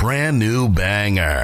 [0.00, 1.42] brand new banger.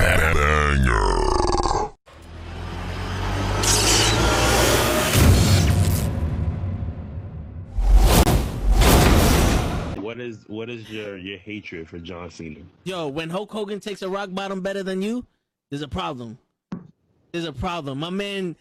[10.01, 12.61] What is what is your your hatred for John Cena?
[12.85, 15.27] Yo, when Hulk Hogan takes a rock bottom better than you,
[15.69, 16.39] there's a problem.
[17.33, 17.99] There's a problem.
[18.01, 18.57] My man.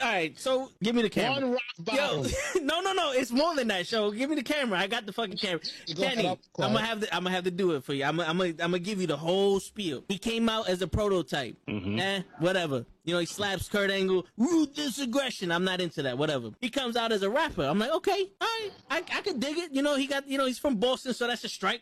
[0.00, 1.40] All right, so give me the camera.
[1.40, 1.60] One rock
[1.92, 2.22] Yo,
[2.62, 3.10] no, no, no.
[3.12, 3.84] It's more than that.
[3.86, 4.12] Show.
[4.12, 4.78] Give me the camera.
[4.78, 5.60] I got the fucking camera.
[5.96, 7.12] Kenny, I'm I'm gonna have to.
[7.14, 8.04] I'm gonna have to do it for you.
[8.04, 8.16] I'm.
[8.16, 8.38] gonna- I'm.
[8.38, 10.04] gonna- I'm gonna give you the whole spiel.
[10.08, 11.56] He came out as a prototype.
[11.68, 12.86] Eh, whatever.
[13.04, 14.26] You know, he slaps Kurt Angle.
[14.36, 15.50] Ruthless aggression.
[15.50, 16.16] I'm not into that.
[16.16, 16.50] Whatever.
[16.60, 17.62] He comes out as a rapper.
[17.64, 19.72] I'm like, okay, all right, I, I could dig it.
[19.72, 20.28] You know, he got.
[20.28, 21.80] You know, he's from Boston, so that's a strike.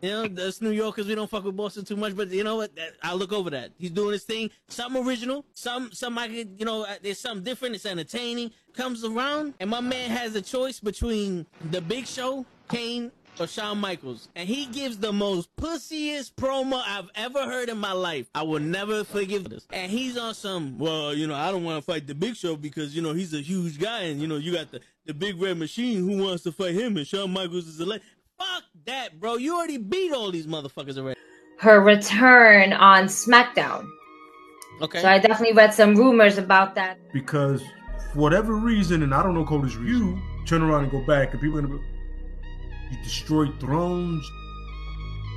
[0.00, 2.56] You know, us New Yorkers, we don't fuck with Boston too much, but you know
[2.56, 2.70] what?
[3.02, 3.72] I'll look over that.
[3.78, 4.50] He's doing his thing.
[4.68, 5.44] Something original.
[5.54, 7.74] Some, some I could, you know, uh, there's something different.
[7.74, 8.52] It's entertaining.
[8.74, 13.78] Comes around, and my man has a choice between the Big Show, Kane, or Shawn
[13.78, 18.26] Michaels, and he gives the most pussiest promo I've ever heard in my life.
[18.34, 19.66] I will never forgive this.
[19.72, 22.56] And he's on some, well, you know, I don't want to fight the Big Show
[22.56, 25.40] because you know he's a huge guy, and you know you got the the Big
[25.40, 28.00] Red Machine who wants to fight him, and Shawn Michaels is a le-
[28.38, 29.36] Fuck that, bro.
[29.36, 31.18] You already beat all these motherfuckers already.
[31.58, 33.88] her return on SmackDown.
[34.80, 35.00] Okay.
[35.02, 36.98] So I definitely read some rumors about that.
[37.12, 37.62] because
[38.12, 41.32] for whatever reason, and I don't know Cody's reason, you turn around and go back,
[41.32, 41.84] and people are gonna be,
[42.92, 44.24] you destroyed thrones,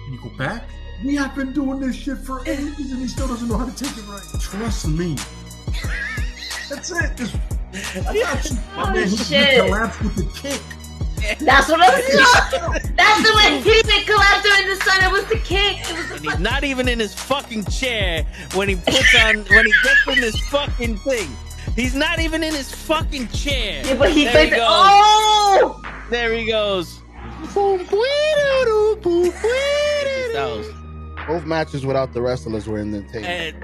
[0.05, 0.63] and you go back.
[1.03, 3.75] We have been doing this shit for ages, and he still doesn't know how to
[3.75, 4.22] take it right.
[4.39, 5.16] Trust me.
[6.69, 7.17] That's it.
[7.17, 7.35] Just,
[8.07, 8.57] I got you.
[8.75, 9.66] My man, he, he shit.
[9.66, 10.61] collapsed with the kick.
[11.39, 15.03] That's what I was That's the way he didn't collapse during the sun.
[15.03, 15.80] It was the kick.
[15.89, 19.45] It was the And he's not even in his fucking chair when he puts on
[19.45, 21.30] when he gets in this fucking thing.
[21.75, 23.83] He's not even in his fucking chair.
[23.86, 24.59] Yeah, but he there he goes.
[24.61, 25.81] Oh!
[26.09, 27.02] There he goes.
[31.28, 33.25] Both matches without the wrestlers were in the tape.
[33.25, 33.56] and,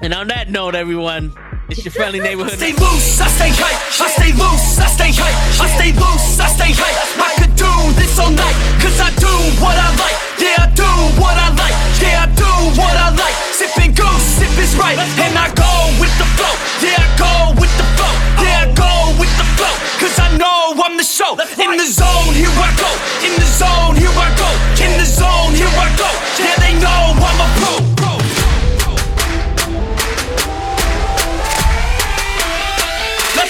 [0.00, 1.34] and on that note, everyone,
[1.68, 2.54] it's your friendly neighborhood.
[2.54, 3.80] I stay loose, I stay hype.
[3.98, 5.38] I stay loose, I stay hype.
[5.58, 6.98] I stay loose, I stay hype.
[7.18, 10.16] I could do this all night, cause I do what I like.
[10.38, 10.86] Yeah, I do
[11.18, 11.74] what I like.
[11.98, 13.36] Yeah, I do what I like.
[13.50, 14.98] Sipping goose, sip is right.
[15.18, 16.54] And I go with the flow.
[16.78, 18.14] Yeah, I go with the flow.
[18.42, 19.74] Yeah, I go with the flow.
[19.98, 21.34] Cause I know I'm the show.
[21.34, 22.90] In the zone, here I go.
[23.26, 24.48] In the zone, here I go.
[24.78, 26.10] In the zone, here I go.
[26.38, 28.15] Yeah, they know I'm a pro.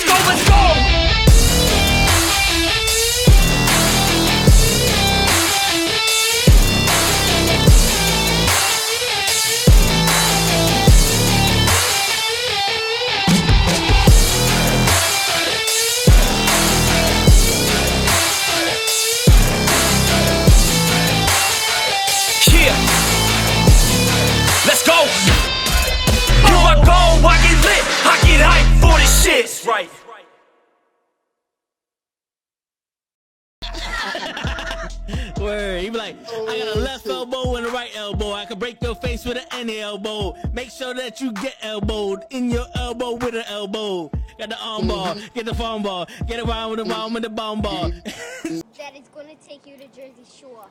[0.06, 0.85] Go, let's go!
[29.26, 29.64] Shit.
[29.66, 29.90] Right.
[35.40, 35.82] Word.
[35.82, 38.32] He be like, I got a left elbow and a right elbow.
[38.32, 40.34] I can break your face with an any elbow.
[40.52, 44.10] Make sure that you get elbowed in your elbow with an elbow.
[44.38, 47.30] Got the arm bar, get the farm ball, get around with the bomb with the
[47.30, 47.90] bomb ball.
[48.04, 50.66] that is going to take you to Jersey Shore.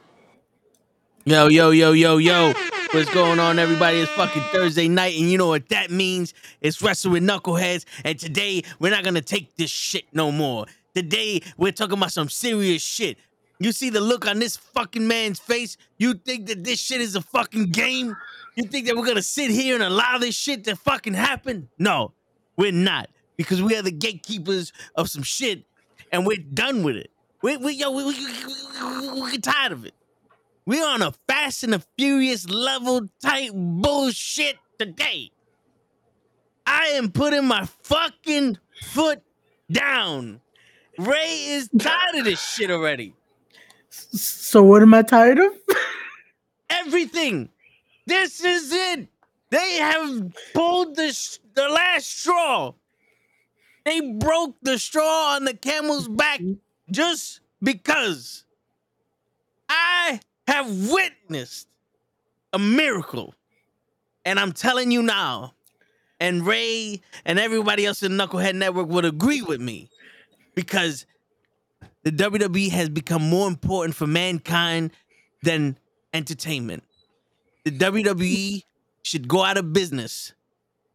[1.28, 2.54] Yo, yo, yo, yo, yo.
[2.92, 3.98] What's going on, everybody?
[3.98, 6.36] It's fucking Thursday night, and you know what that means?
[6.62, 10.68] It's Wrestle with Knuckleheads, and today we're not gonna take this shit no more.
[10.94, 13.18] Today we're talking about some serious shit.
[13.58, 15.78] You see the look on this fucking man's face?
[15.98, 18.16] You think that this shit is a fucking game?
[18.54, 21.70] You think that we're gonna sit here and allow this shit to fucking happen?
[21.80, 22.14] No,
[22.56, 23.10] we're not.
[23.36, 25.66] Because we are the gatekeepers of some shit,
[26.12, 27.10] and we're done with it.
[27.42, 29.96] We, we, yo, we, we, we, we, we're tired of it.
[30.66, 35.32] We're on a Fast and the Furious level type bullshit today.
[36.66, 39.22] I am putting my fucking foot
[39.72, 40.42] down.
[40.98, 43.14] Ray is tired of this shit already.
[43.90, 45.52] So what am I tired of?
[46.70, 47.50] Everything.
[48.08, 49.08] This is it.
[49.52, 52.74] They have pulled the, sh- the last straw.
[53.86, 56.42] They broke the straw on the camel's back
[56.90, 58.46] just because
[59.70, 61.68] I have witnessed
[62.54, 63.34] a miracle.
[64.24, 65.54] And I'm telling you now,
[66.20, 69.90] and Ray and everybody else in Knucklehead Network would agree with me
[70.56, 71.06] because
[72.04, 74.92] the WWE has become more important for mankind
[75.44, 75.78] than
[76.14, 76.84] entertainment.
[77.66, 78.64] The WWE
[79.04, 80.34] should go out of business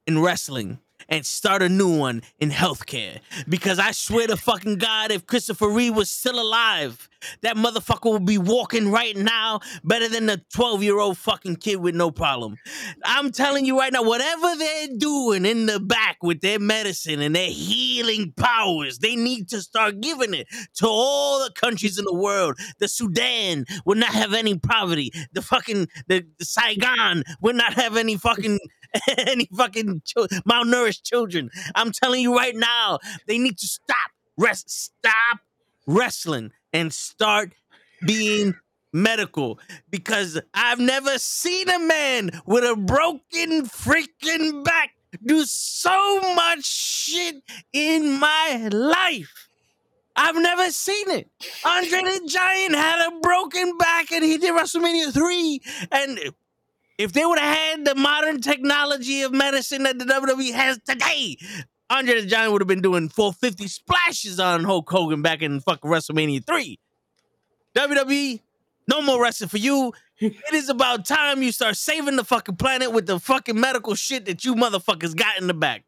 [0.06, 0.78] in wrestling
[1.10, 3.18] and start a new one in healthcare.
[3.48, 7.08] Because I swear to fucking God, if Christopher Reeve was still alive,
[7.42, 11.76] that motherfucker would be walking right now better than the 12 year old fucking kid
[11.76, 12.56] with no problem.
[13.04, 17.34] I'm telling you right now, whatever they're doing in the back with their medicine and
[17.34, 20.46] their healing powers, they need to start giving it
[20.76, 22.58] to all the countries in the world.
[22.78, 25.12] The Sudan would not have any poverty.
[25.32, 28.58] The fucking the, the Saigon would not have any fucking
[29.18, 30.02] any fucking
[30.48, 31.50] malnourished children.
[31.74, 35.40] I'm telling you right now, they need to stop rest stop
[35.86, 37.52] wrestling and start
[38.06, 38.54] being
[38.92, 39.58] medical
[39.90, 44.90] because I've never seen a man with a broken freaking back
[45.24, 49.48] do so much shit in my life.
[50.16, 51.28] I've never seen it.
[51.64, 55.60] Andre the Giant had a broken back and he did WrestleMania 3.
[55.92, 56.18] And
[57.00, 61.38] if they would have had the modern technology of medicine that the WWE has today,
[61.88, 65.90] Andre the Giant would have been doing 450 splashes on Hulk Hogan back in fucking
[65.90, 66.78] WrestleMania 3.
[67.74, 68.40] WWE,
[68.86, 69.92] no more wrestling for you.
[70.18, 74.26] It is about time you start saving the fucking planet with the fucking medical shit
[74.26, 75.84] that you motherfuckers got in the back.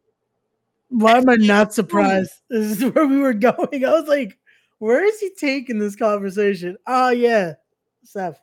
[0.89, 2.31] Why am I not surprised?
[2.49, 3.85] This is where we were going.
[3.85, 4.39] I was like,
[4.79, 6.77] where is he taking this conversation?
[6.87, 7.53] Oh yeah,
[8.03, 8.39] Seth.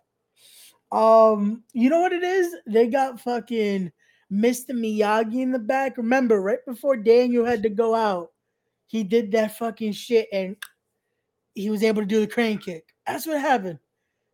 [0.93, 2.55] Um, you know what it is?
[2.67, 3.93] They got fucking
[4.33, 4.71] Mr.
[4.71, 5.97] Miyagi in the back.
[5.97, 8.31] Remember, right before Daniel had to go out,
[8.87, 10.57] he did that fucking shit and
[11.55, 12.87] he was able to do the crane kick.
[13.07, 13.79] That's what happened.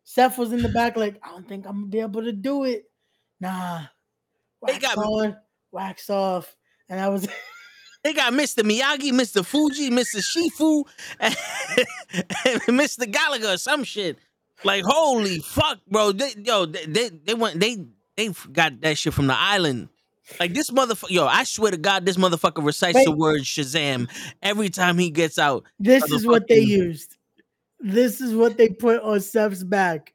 [0.03, 2.63] Seth was in the back, like, I don't think I'm gonna be able to do
[2.63, 2.85] it.
[3.39, 3.81] Nah,
[4.65, 5.35] They got- on,
[5.71, 6.55] wax off,
[6.89, 7.27] and I was.
[8.03, 8.63] They got Mr.
[8.63, 9.43] Miyagi, Mr.
[9.43, 10.21] Fuji, Mr.
[10.21, 10.85] Shifu,
[11.19, 11.35] and,
[12.45, 13.11] and Mr.
[13.11, 14.17] Gallagher or some shit.
[14.63, 16.11] Like, holy fuck, bro.
[16.11, 17.77] They, yo, they, they they went they
[18.15, 19.89] they got that shit from the island.
[20.39, 23.17] Like this motherfucker, yo, I swear to God, this motherfucker recites the Wait.
[23.17, 24.09] word Shazam
[24.41, 25.63] every time he gets out.
[25.79, 27.15] This is what they used.
[27.79, 30.13] This is what they put on Seth's back,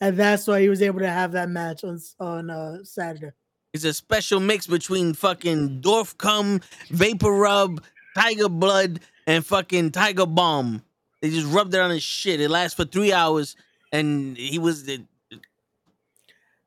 [0.00, 3.32] and that's why he was able to have that match on on uh, Saturday.
[3.72, 7.82] It's a special mix between fucking Dorf cum, Vapor Rub,
[8.16, 10.82] Tiger Blood, and fucking Tiger Balm.
[11.20, 12.40] They just rubbed it on his shit.
[12.40, 13.56] It lasts for three hours,
[13.92, 15.04] and he was the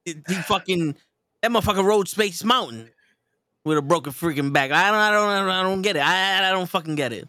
[0.06, 0.14] he
[0.46, 0.96] fucking
[1.42, 2.90] that motherfucker rode Space Mountain
[3.66, 4.72] with a broken freaking back.
[4.72, 6.02] I don't, I don't, I don't get it.
[6.06, 7.28] I, I don't fucking get it.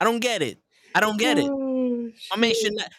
[0.00, 0.58] I don't get it.
[0.94, 1.46] I don't get it.
[1.48, 2.90] Oh, I mean, should not,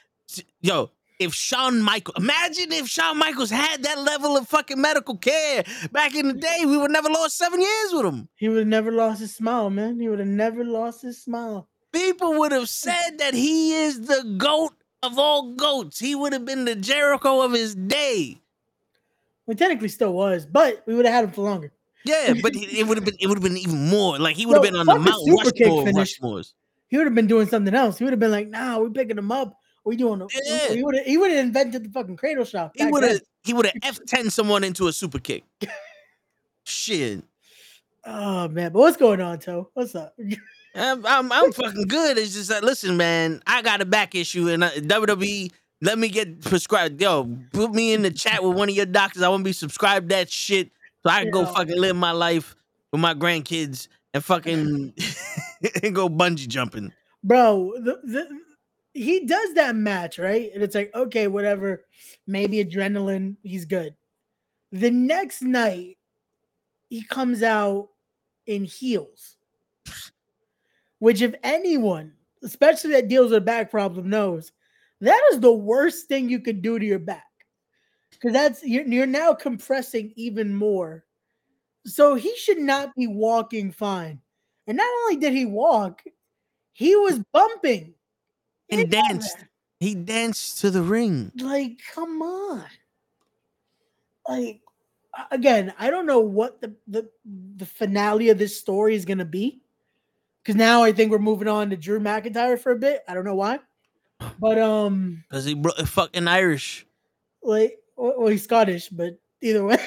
[0.62, 5.64] yo, if Shawn Michaels, imagine if Shawn Michaels had that level of fucking medical care
[5.92, 8.30] back in the day, we would never lost seven years with him.
[8.36, 10.00] He would have never lost his smile, man.
[10.00, 11.68] He would have never lost his smile.
[11.98, 16.00] People would have said that he is the goat of all goats.
[16.00, 18.40] He would have been the Jericho of his day.
[19.46, 21.72] Well, technically still was, but we would have had him for longer.
[22.06, 24.20] Yeah, but it would have been it would have been even more.
[24.20, 25.86] Like he would have Yo, been on the Mount Rushmore.
[25.86, 26.54] Rushmores.
[26.88, 27.98] He would have been doing something else.
[27.98, 29.58] He would have been like, "Nah, we're picking him up.
[29.84, 30.74] We doing." Yeah.
[30.74, 31.06] He would have.
[31.06, 32.72] He would have invented the fucking cradle shot.
[32.76, 35.44] He would have he would have F ten someone into a super kick.
[36.64, 37.24] Shit.
[38.06, 39.70] Oh man, but what's going on, Toe?
[39.74, 40.16] What's up?
[40.78, 42.18] I'm, I'm I'm fucking good.
[42.18, 45.52] It's just that listen, man, I got a back issue and uh, WWE.
[45.82, 47.02] Let me get prescribed.
[47.02, 49.22] Yo, put me in the chat with one of your doctors.
[49.22, 50.72] I want to be subscribed to that shit
[51.04, 52.56] so I can go fucking live my life
[52.92, 54.94] with my grandkids and fucking
[55.84, 56.92] and go bungee jumping.
[57.24, 58.28] bro the, the,
[58.94, 61.84] he does that match right and it's like okay whatever
[62.26, 63.96] maybe adrenaline he's good
[64.72, 65.98] the next night
[66.90, 67.90] he comes out
[68.46, 69.38] in heels
[71.00, 72.12] which if anyone
[72.44, 74.52] especially that deals with a back problem knows
[75.02, 77.24] that is the worst thing you could do to your back
[78.12, 81.04] because that's you're, you're now compressing even more
[81.86, 84.20] so he should not be walking fine
[84.68, 86.04] and not only did he walk
[86.74, 87.96] he was bumping
[88.70, 89.38] And danced.
[89.80, 91.32] He danced to the ring.
[91.36, 92.66] Like, come on.
[94.28, 94.62] Like,
[95.32, 97.10] again, I don't know what the the,
[97.56, 99.62] the finale of this story is gonna be.
[100.48, 103.04] Because now I think we're moving on to Drew McIntyre for a bit.
[103.06, 103.60] I don't know why.
[104.40, 106.88] But um Cause he bro- fucking Irish.
[107.44, 109.78] like well, well, he's Scottish, but either way.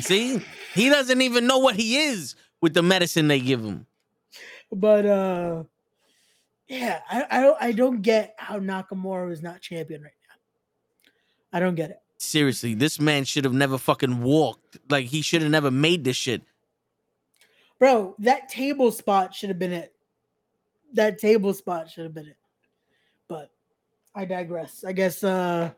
[0.00, 0.42] See,
[0.74, 3.86] he doesn't even know what he is with the medicine they give him.
[4.72, 5.62] But uh
[6.66, 11.56] yeah, I, I don't I don't get how Nakamura is not champion right now.
[11.56, 12.00] I don't get it.
[12.18, 14.78] Seriously, this man should have never fucking walked.
[14.88, 16.42] Like he should have never made this shit.
[17.78, 19.94] Bro, that table spot should have been it.
[20.94, 22.36] That table spot should have been it.
[23.28, 23.50] But
[24.14, 24.84] I digress.
[24.84, 25.70] I guess uh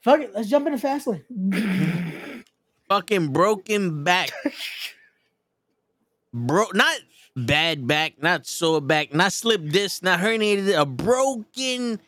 [0.00, 2.44] fuck it, let's jump into Fastlane.
[2.88, 4.30] Fucking broken back.
[6.32, 6.98] bro, not
[7.34, 12.00] bad back, not sore back, not slip disc, not herniated, a broken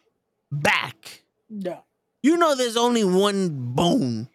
[0.53, 1.23] back.
[1.50, 1.85] No.
[2.23, 4.29] You know, there's only one bone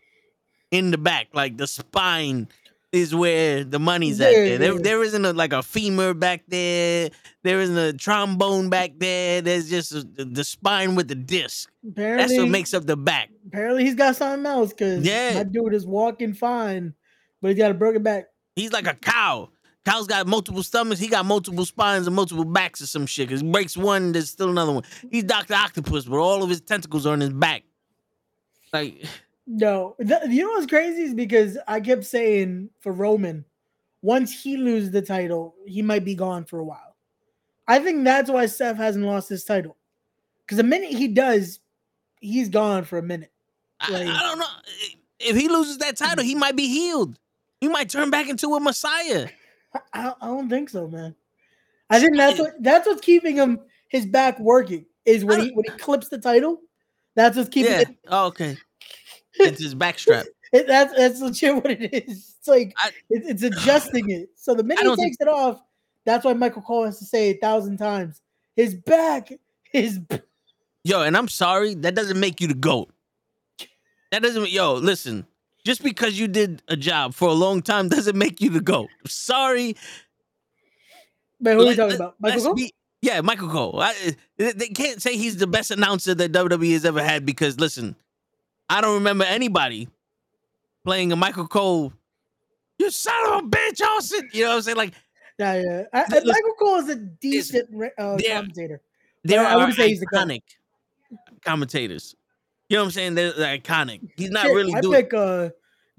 [0.71, 2.47] in the back, like the spine
[2.93, 4.31] is where the money's at.
[4.31, 7.09] There, there, there isn't a, like a femur back there.
[7.41, 9.41] There isn't a trombone back there.
[9.41, 11.69] There's just a, the spine with the disc.
[11.85, 13.29] Apparently, That's what makes up the back.
[13.47, 15.33] apparently he's got something else because Yeah.
[15.33, 16.93] that dude is walking fine,
[17.41, 18.25] but he's got a broken back.
[18.55, 19.49] He's like a cow.
[19.85, 21.01] Cow's got multiple stomachs.
[21.01, 23.27] He got multiple spines and multiple backs or some shit.
[23.27, 24.83] Cause he breaks one, there's still another one.
[25.11, 27.63] He's Doctor Octopus, but all of his tentacles are on his back.
[28.71, 29.03] Like,
[29.45, 33.43] No, th- you know what's crazy is because I kept saying for Roman,
[34.01, 36.95] once he loses the title, he might be gone for a while.
[37.67, 39.77] I think that's why Seth hasn't lost his title.
[40.45, 41.59] Because the minute he does,
[42.19, 43.31] he's gone for a minute.
[43.79, 44.45] I, Like- I don't know.
[45.19, 47.17] If he loses that title, he might be healed.
[47.61, 49.29] He might turn back into a messiah.
[49.73, 51.15] I, I, I don't think so, man.
[51.89, 55.63] I think that's what that's what's keeping him his back working is when he when
[55.65, 56.61] he clips the title.
[57.15, 57.81] That's what's keeping Yeah.
[57.81, 58.57] it, Oh, okay.
[59.35, 60.25] It's his backstrap.
[60.53, 60.67] it.
[60.67, 62.35] That's that's legit what it is.
[62.39, 64.29] It's like I- it, it's adjusting it.
[64.35, 65.61] So the minute he takes it off,
[66.05, 68.21] that's why Michael Cole has to say a thousand times.
[68.55, 69.31] His back,
[69.71, 70.19] his b-
[70.83, 72.89] Yo, and I'm sorry, that doesn't make you the GOAT.
[74.11, 75.25] That doesn't yo, listen.
[75.65, 78.89] Just because you did a job for a long time doesn't make you the GOAT.
[79.07, 79.75] Sorry.
[81.39, 81.55] man.
[81.55, 82.15] Who are we Let- talking about?
[82.19, 82.53] Michael Cole?
[82.55, 83.79] be- yeah, Michael Cole.
[83.81, 83.93] I,
[84.37, 87.95] they can't say he's the best announcer that WWE has ever had because listen,
[88.73, 89.87] I don't remember anybody
[90.83, 91.93] playing a Michael Cole.
[92.79, 94.27] You son of a bitch, Austin.
[94.33, 94.77] You know what I'm saying?
[94.77, 94.93] Like
[95.37, 95.83] Yeah, yeah.
[95.93, 98.81] I, I- Michael Cole is a decent uh, there- commentator.
[99.23, 100.41] there I are wouldn't say he's iconic
[101.45, 102.15] commentators.
[102.69, 103.15] You know what I'm saying?
[103.15, 104.01] They're, they're iconic.
[104.17, 105.49] He's not Shit, really I doing pick uh,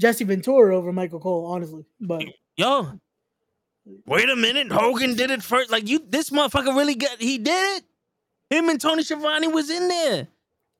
[0.00, 1.84] Jesse Ventura over Michael Cole, honestly.
[2.00, 2.24] But
[2.56, 2.98] yo.
[4.06, 5.70] Wait a minute, Hogan did it first.
[5.70, 7.20] Like you, this motherfucker really got.
[7.20, 7.84] He did it.
[8.50, 10.26] Him and Tony Schiavone was in there.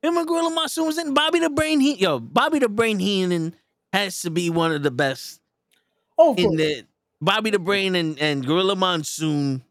[0.07, 1.13] And Gorilla Monsoon was in.
[1.13, 3.55] Bobby the Brain He yo, Bobby the Brain Heenan
[3.91, 5.41] has to be one of the best
[6.17, 6.85] oh, in the
[7.21, 9.63] Bobby the Brain and, and Gorilla Monsoon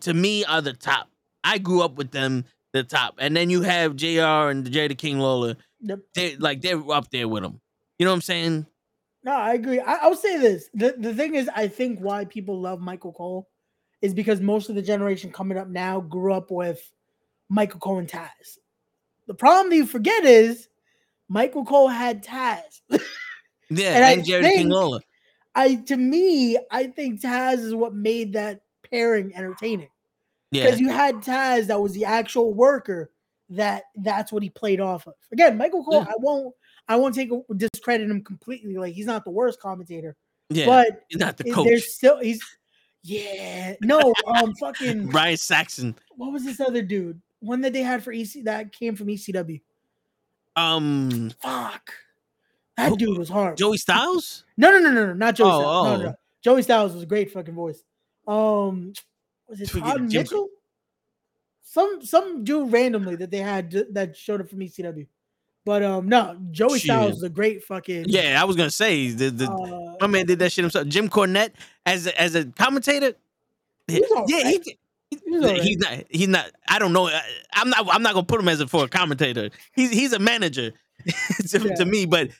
[0.00, 1.08] to me are the top.
[1.42, 3.16] I grew up with them, the top.
[3.18, 5.56] And then you have JR and Jada King Lawler.
[5.80, 5.98] Yep.
[6.14, 7.60] They like they're up there with them.
[7.98, 8.66] You know what I'm saying?
[9.22, 9.80] No, I agree.
[9.80, 13.48] I, I'll say this: the the thing is, I think why people love Michael Cole
[14.02, 16.92] is because most of the generation coming up now grew up with
[17.48, 18.58] Michael Cole and Taz.
[19.26, 20.68] The problem that you forget is
[21.28, 22.80] Michael Cole had Taz.
[23.70, 25.00] Yeah, And and, Jerry think- Lawler.
[25.54, 29.88] I to me, I think Taz is what made that pairing entertaining
[30.50, 30.64] Yeah.
[30.64, 33.10] because you had Taz that was the actual worker
[33.48, 35.14] that that's what he played off of.
[35.32, 36.10] Again, Michael Cole, Yeah.
[36.10, 36.54] I won't
[36.88, 38.76] I won't take discredit him completely.
[38.76, 40.14] Like he's not the worst commentator,
[40.50, 40.66] Yeah.
[40.66, 41.66] but He's not the coach.
[41.66, 42.42] there's still he's
[43.02, 45.94] yeah no um fucking Byron Saxton.
[46.16, 49.60] what was this other dude one that they had for EC that came from ECW
[50.56, 51.92] Um fuck
[52.76, 54.44] that Who- dude was hard Joey Styles?
[54.56, 56.10] no no no no no not Joey Oh, Styles no, no, oh.
[56.10, 56.14] no.
[56.42, 57.82] Joey Styles was a great fucking voice
[58.26, 58.92] um
[59.48, 60.48] was it Todd Mitchell
[61.62, 65.06] some some dude randomly that they had that showed up from ECW
[65.64, 67.14] but um no Joey Styles Shit.
[67.14, 70.38] was a great fucking Yeah, I was gonna say the, the uh, my man did
[70.40, 70.86] that shit himself.
[70.88, 71.52] Jim Cornette
[71.86, 73.14] as a, as a commentator.
[73.88, 74.60] Yeah, He's all yeah, right.
[74.64, 74.78] he,
[75.24, 75.98] he was he's not.
[76.10, 76.50] He's not.
[76.68, 77.06] I don't know.
[77.08, 77.22] I-
[77.54, 77.86] I'm not.
[77.90, 79.50] I'm not gonna put him as a for a commentator.
[79.74, 80.72] He's he's a manager
[81.48, 81.74] to, Yeah.
[81.76, 82.06] to me.
[82.06, 82.30] But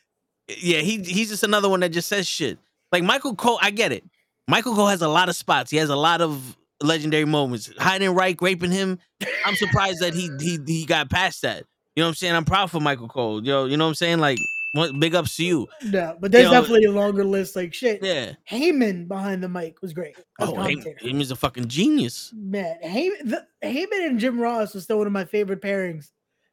[0.48, 2.58] yeah, he he's just another one that just says shit.
[2.92, 4.04] Like Michael Cole, I get it.
[4.48, 5.70] Michael Cole has a lot of spots.
[5.70, 7.70] He has a lot of legendary moments.
[7.78, 8.98] Hiding right, raping him.
[9.46, 11.64] I'm surprised that he he he got past that.
[11.96, 12.34] You know what I'm saying?
[12.34, 13.44] I'm proud for Michael Cole.
[13.44, 14.18] Yo, you know what I'm saying?
[14.18, 14.38] Like,
[14.98, 15.68] big ups to you.
[15.84, 18.32] no but there's know, definitely a longer list like shit Yeah.
[18.50, 20.16] Heyman behind the mic was great.
[20.40, 20.98] Oh, commentator.
[21.02, 22.32] Heyman is a fucking genius.
[22.34, 26.10] Man, Heyman, the, Heyman and Jim Ross was still one of my favorite pairings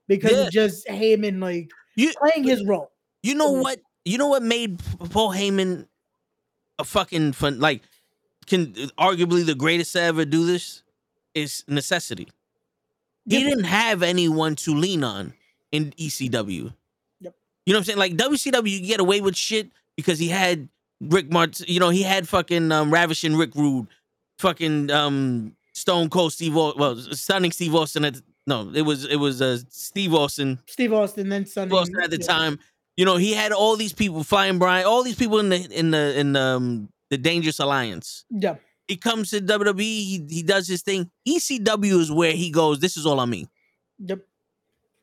[0.08, 0.50] because Yeah.
[0.50, 2.92] just Heyman like You playing his role.
[3.24, 3.80] You know what?
[4.06, 4.80] You know what made
[5.12, 5.88] Paul Heyman
[6.80, 7.84] a fucking fun like
[8.48, 10.84] can arguably the greatest to ever do this
[11.36, 12.28] is necessity.
[13.30, 15.34] He didn't have anyone to lean on
[15.72, 16.74] in ECW.
[17.72, 18.20] You know what I'm saying?
[18.20, 20.68] Like WCW, you get away with shit because he had
[21.00, 21.62] Rick Mart.
[21.70, 23.88] You know, he had fucking um, ravishing Rick Rude,
[24.40, 26.58] fucking um, Stone Cold Steve.
[26.58, 30.60] Au- well, stunning Steve Austin at the, no, it was it was uh, Steve Austin.
[30.68, 31.70] Steve Austin, then Sonny.
[31.70, 32.28] Steve Austin at the yeah.
[32.28, 32.60] time.
[32.98, 35.92] You know, he had all these people, Flying Brian, all these people in the in
[35.92, 38.26] the in the, um, the Dangerous Alliance.
[38.32, 38.56] Yeah,
[38.90, 41.10] He comes to WWE, he, he does his thing.
[41.26, 42.82] ECW is where he goes.
[42.82, 43.48] This is all on me.
[43.98, 44.20] yep.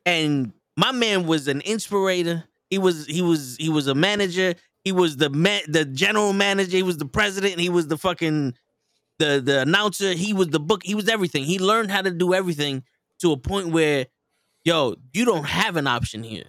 [0.05, 2.43] And my man was an inspirator.
[2.69, 4.55] He was he was he was a manager.
[4.83, 5.29] He was the
[5.67, 6.77] the general manager.
[6.77, 7.59] He was the president.
[7.59, 8.55] He was the fucking
[9.17, 10.13] the the announcer.
[10.13, 10.83] He was the book.
[10.83, 11.43] He was everything.
[11.43, 12.83] He learned how to do everything
[13.19, 14.07] to a point where,
[14.63, 16.45] yo, you don't have an option here.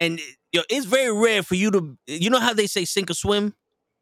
[0.00, 0.20] And
[0.52, 1.98] yo, it's very rare for you to.
[2.06, 3.54] You know how they say sink or swim,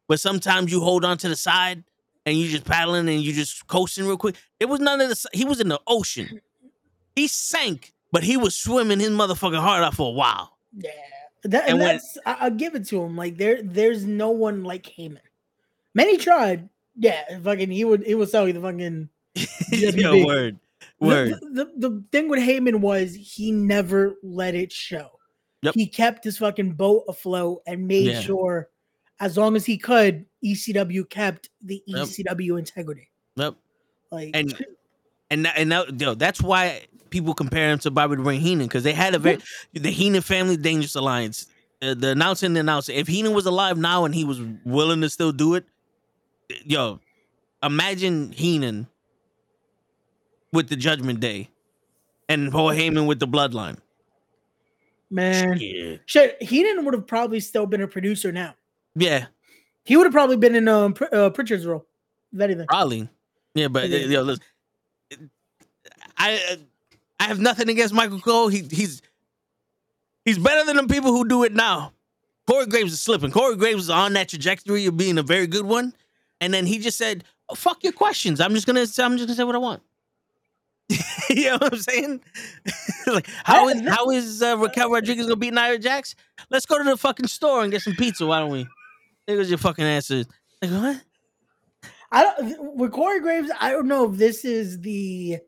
[0.07, 1.85] but sometimes you hold on to the side
[2.25, 4.37] and you just paddling and you just coasting real quick.
[4.61, 5.27] It was none of this.
[5.33, 6.41] He was in the ocean.
[7.17, 10.58] He sank, but he was swimming his motherfucking heart out for a while.
[10.77, 10.91] Yeah,
[11.45, 13.17] that, And and when- that's I, I'll give it to him.
[13.17, 15.19] Like there, there's no one like Heyman.
[15.95, 16.69] Many tried.
[16.97, 19.09] Yeah, fucking he would he would sell you the fucking.
[19.73, 20.59] Yo, word,
[21.01, 21.31] The- word.
[21.31, 25.11] The, the, the thing with Heyman was he never let it show.
[25.63, 25.75] Yep.
[25.75, 28.21] He kept his fucking boat afloat and made Yeah.
[28.21, 28.69] sure,
[29.21, 32.07] as long as he could, ECW kept the Yep.
[32.07, 33.09] ECW integrity.
[33.37, 33.55] Yep.
[34.13, 34.55] Like And
[35.31, 38.67] and that, and that, yo, that's why people compare him to Bobby the Brain Heenan
[38.67, 39.39] because they had a very
[39.73, 41.47] the Heenan family dangerous alliance.
[41.81, 42.93] Uh, the announcer and the announcer.
[42.93, 45.65] If Heenan was alive now and he was willing to still do it,
[46.65, 46.99] yo,
[47.63, 48.89] imagine Heenan
[50.53, 51.49] with the Judgment Day
[52.29, 53.79] and Paul Heyman with the Bloodline.
[55.11, 58.55] man, Yeah, shit, Heenan would have probably still been a producer now.
[58.97, 59.27] yeah,
[59.85, 61.87] He would have probably been in um Pr- uh, Pritchard's role,
[62.33, 62.67] if anything.
[62.67, 63.09] probably.
[63.55, 64.43] Yeah, but uh, yo, listen,
[66.17, 66.57] I uh,
[67.21, 68.49] I have nothing against Michael Cole.
[68.49, 69.03] He he's
[70.25, 71.93] he's better than the people who do it now.
[72.47, 73.31] Corey Graves is slipping.
[73.31, 75.93] Corey Graves is on that trajectory of being a very good one,
[76.41, 78.41] and then he just said, oh, "Fuck your questions.
[78.41, 79.83] I'm just gonna I'm just gonna say what I want."
[81.29, 82.21] you know what I'm saying?
[83.07, 86.15] like how is how is uh, Raquel Rodriguez gonna beat Nia Jax?
[86.51, 88.25] Let's go to the fucking store and get some pizza.
[88.25, 88.67] Why don't we?
[89.27, 90.25] There's your fucking answer.
[90.63, 91.03] Like what?
[92.11, 93.51] I don't with Corey Graves.
[93.61, 95.39] I don't know if this is the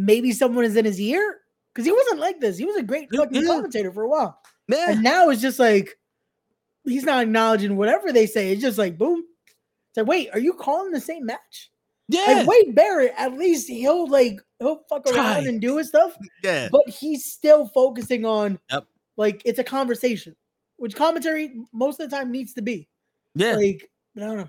[0.00, 1.36] maybe someone is in his ear
[1.72, 2.56] because he wasn't like this.
[2.58, 3.46] He was a great fucking yeah.
[3.46, 4.92] commentator for a while, Yeah.
[4.92, 5.96] and now it's just like
[6.84, 8.50] he's not acknowledging whatever they say.
[8.52, 9.24] It's just like boom.
[9.90, 11.70] It's like, wait, are you calling the same match?
[12.08, 12.24] Yeah.
[12.26, 15.38] Like Wade Barrett, at least he'll like he'll fuck around Try.
[15.48, 16.68] and do his stuff, yeah.
[16.72, 18.86] but he's still focusing on Yep.
[19.16, 20.34] like it's a conversation,
[20.76, 22.88] which commentary most of the time needs to be.
[23.34, 23.54] Yeah.
[23.54, 24.48] Like I don't know.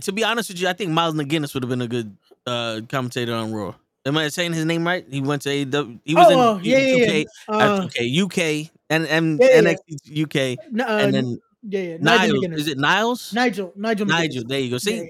[0.00, 2.80] to be honest with you, I think Miles McGuinness would have been a good uh,
[2.88, 3.74] commentator on Raw.
[4.08, 5.04] Am I saying his name right?
[5.08, 6.00] He went to AEW.
[6.04, 7.24] He was Oh, in yeah, yeah, UK, yeah.
[7.48, 10.36] uh, Uh, okay, UK, and and Yeah, yeah, NXT UK,
[10.72, 11.96] n- uh, and then yeah, yeah.
[12.00, 12.60] Nigel Niles.
[12.60, 13.32] Is it Niles?
[13.34, 14.08] Nigel, Nigel, McGuinness.
[14.08, 14.44] Nigel.
[14.46, 14.78] There you go.
[14.78, 15.02] See, Yeah,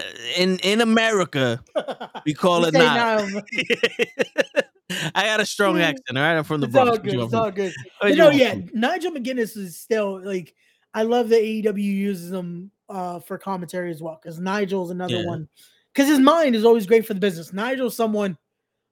[0.00, 0.02] uh,
[0.36, 1.62] in in America,
[2.26, 3.32] we call it Niles.
[5.14, 6.18] I got a strong accent.
[6.18, 6.90] All right, I'm from the It's Bronx.
[6.98, 7.14] What good.
[7.20, 7.72] It's all good.
[8.00, 8.54] But you no, want yeah?
[8.72, 10.54] Nigel McGuinness is still like
[10.94, 15.24] I love that AEW uses him uh for commentary as well because Nigel's another Yeah.
[15.24, 15.48] one
[15.92, 17.52] because his mind is always great for the business.
[17.52, 18.36] Nigel's someone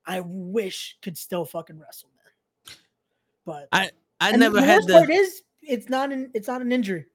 [0.07, 2.77] I wish could still fucking wrestle, man.
[3.47, 4.95] But I I never the had worst the.
[4.95, 7.07] part is it's not an it's not an injury.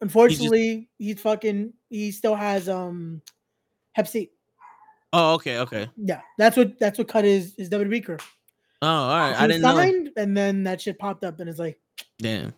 [0.00, 3.22] Unfortunately, he's fucking he still has um
[3.92, 4.30] Hep C.
[5.12, 5.88] oh, okay, okay.
[5.96, 8.18] Yeah, that's what that's what cut his his WWE career.
[8.82, 9.36] Oh, all right.
[9.36, 9.74] He I didn't know.
[9.74, 11.78] signed, and then that shit popped up, and it's like,
[12.18, 12.52] Damn.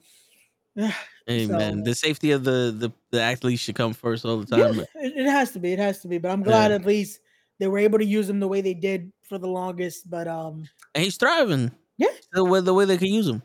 [0.79, 0.95] Yeah,
[1.27, 4.47] Hey So- man, the safety of the the the athlete should come first all the
[4.47, 4.77] time.
[4.77, 6.19] but- it, has to be, it has to be.
[6.19, 7.21] But I'm glad at least
[7.59, 10.09] they were able to use him the way they did for the longest.
[10.09, 11.71] But um, And he's thriving.
[11.99, 12.15] Yeah.
[12.33, 13.43] The way the way they could use him.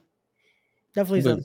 [0.95, 1.43] definitely.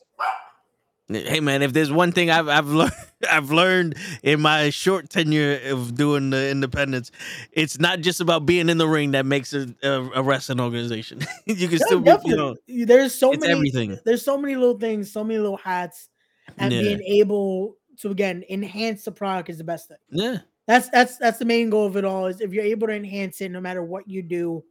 [1.10, 2.92] Hey man, if there's one thing I've I've learned
[3.30, 7.10] I've learned in my short tenure of doing the independence,
[7.52, 11.20] it's not just about being in the ring that makes a, a, a wrestling organization.
[11.46, 13.98] you can still be, you know, there's so many everything.
[14.04, 16.10] There's so many little things, so many little hats,
[16.58, 16.80] and Yeah.
[16.82, 19.98] being able to again enhance the product is the best thing.
[20.10, 20.38] Yeah.
[20.66, 22.26] That's that's that's the main goal of it all.
[22.26, 24.62] Is if you're able to enhance it, no matter what you do,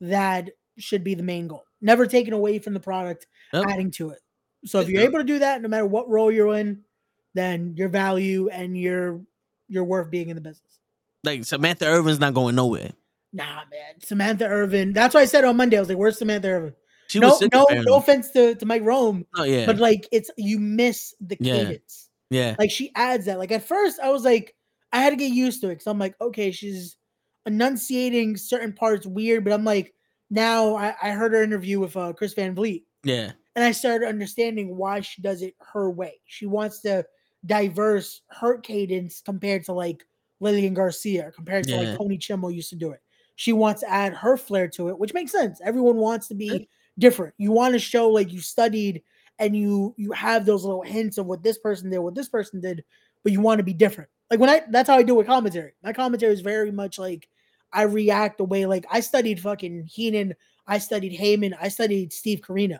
[0.00, 1.64] that should be the main goal.
[1.82, 3.66] Never taking away from the product, Yep.
[3.68, 4.20] adding to it.
[4.64, 6.82] So if you're able to do that, no matter what role you're in,
[7.34, 9.20] then your value and your
[9.68, 10.78] your worth being in the business.
[11.24, 12.90] Like Samantha Irvin's not going nowhere.
[13.32, 14.92] Nah, man, Samantha Irvin.
[14.92, 15.76] That's why I said on Monday.
[15.78, 16.74] I was like, "Where's Samantha Irvin?"
[17.08, 17.90] She no, no, apparently.
[17.90, 19.66] no offense to, to Mike Rome, Oh yeah.
[19.66, 21.54] but like it's you miss the Yeah.
[21.64, 22.08] cadence.
[22.30, 22.54] yeah.
[22.58, 23.38] Like she adds that.
[23.38, 24.54] Like at first, I was like,
[24.92, 26.96] I had to get used to it because I'm like, okay, she's
[27.46, 29.94] enunciating certain parts weird, but I'm like,
[30.30, 33.32] now I, I heard her interview with uh, Chris Van Vliet, Yeah.
[33.54, 36.20] And I started understanding why she does it her way.
[36.26, 37.04] She wants to
[37.44, 40.04] diverse her cadence compared to like
[40.40, 41.78] Lillian Garcia, compared to Yeah.
[41.78, 43.00] like Tony Chimel used to do it.
[43.36, 45.60] She wants to add her flair to it, which makes sense.
[45.64, 47.34] Everyone wants to be different.
[47.38, 49.02] You want to show like you studied
[49.38, 52.60] and you you have those little hints of what this person did, what this person
[52.60, 52.84] did,
[53.22, 54.10] but you want to be different.
[54.30, 55.72] Like when I that's how I do with commentary.
[55.82, 57.28] My commentary is very much like
[57.72, 60.34] I react the way like I studied fucking Heenan,
[60.66, 62.78] I studied Heyman, I studied Steve Corino.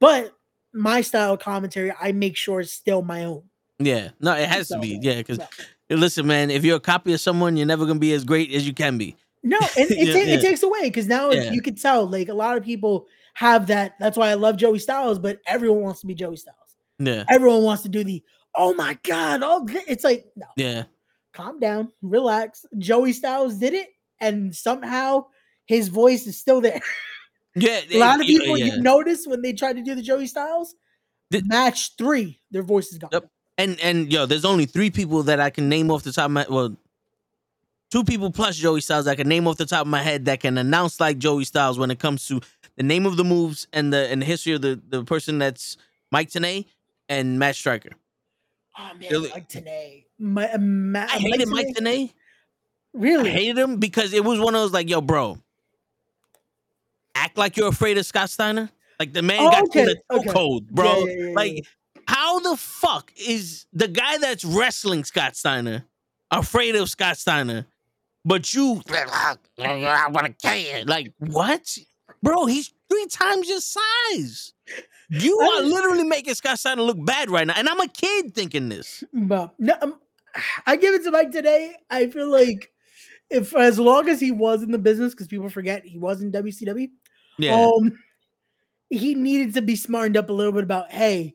[0.00, 0.32] But
[0.72, 3.42] my style of commentary, I make sure it's still my own.
[3.78, 4.10] Yeah.
[4.20, 4.98] No, it has to be.
[5.00, 5.96] Yeah, because yeah.
[5.96, 8.66] Listen, man, if you're a copy of someone, you're never gonna be as great as
[8.66, 9.16] you can be.
[9.42, 10.34] No, and it, Yeah, ta- yeah.
[10.34, 13.94] it takes away because now you can tell like a lot of people have that.
[14.00, 16.56] That's why I love Joey Styles, but everyone wants to be Joey Styles.
[16.98, 18.22] Yeah, Everyone wants to do the
[18.54, 20.84] oh my god, oh it's like no, yeah,
[21.34, 22.64] calm down, relax.
[22.78, 25.26] Joey Styles did it, and somehow
[25.66, 26.80] his voice is still there.
[27.56, 27.80] yeah.
[27.90, 28.74] a lot of people yeah.
[28.76, 30.74] you notice when they try to do the Joey Styles
[31.30, 33.10] The- match three, their voice is gone.
[33.12, 33.28] Yep.
[33.58, 36.30] And and yo, there's only three people that I can name off the top of
[36.32, 36.76] my well,
[37.90, 40.40] two people plus Joey Styles I can name off the top of my head that
[40.40, 42.40] can announce like Joey Styles when it comes to
[42.76, 45.78] the name of the moves and the and the history of the the person that's
[46.12, 46.66] Mike Tenay
[47.08, 47.90] and Matt Striker.
[48.78, 50.04] Oh man, Really- Mike Tenay.
[50.18, 52.08] My, I hated Mike Tenay.
[52.10, 52.12] I
[52.94, 53.30] Really?
[53.30, 55.38] hated him because it was one of those like, yo, bro,
[57.16, 58.70] act like you're afraid of Scott Steiner.
[59.00, 60.28] Like the man Oh, got okay, in a okay.
[60.28, 61.04] chokehold, bro.
[61.06, 61.66] Yeah, yeah, yeah, like,
[62.08, 65.84] how the fuck is the guy that's wrestling Scott Steiner
[66.30, 67.66] afraid of Scott Steiner,
[68.24, 70.84] but you, I want to kill you.
[70.84, 71.78] Like what,
[72.22, 72.46] bro?
[72.46, 74.52] He's three times your size.
[75.08, 78.68] You are literally making Scott Steiner look bad right now, and I'm a kid thinking
[78.68, 79.04] this.
[79.12, 80.00] But no, um,
[80.66, 81.72] I give it to Mike Tenay.
[81.90, 82.72] I feel like
[83.30, 86.32] if as long as he was in the business, because people forget he was in
[86.32, 86.90] WCW,
[87.38, 87.98] Yeah, um,
[88.90, 91.34] he needed to be smartened up a little bit about, hey,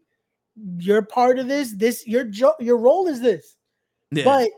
[0.77, 1.73] you're part of this.
[1.73, 3.55] This your jo- your role is this.
[4.11, 4.23] yeah.
[4.23, 4.49] But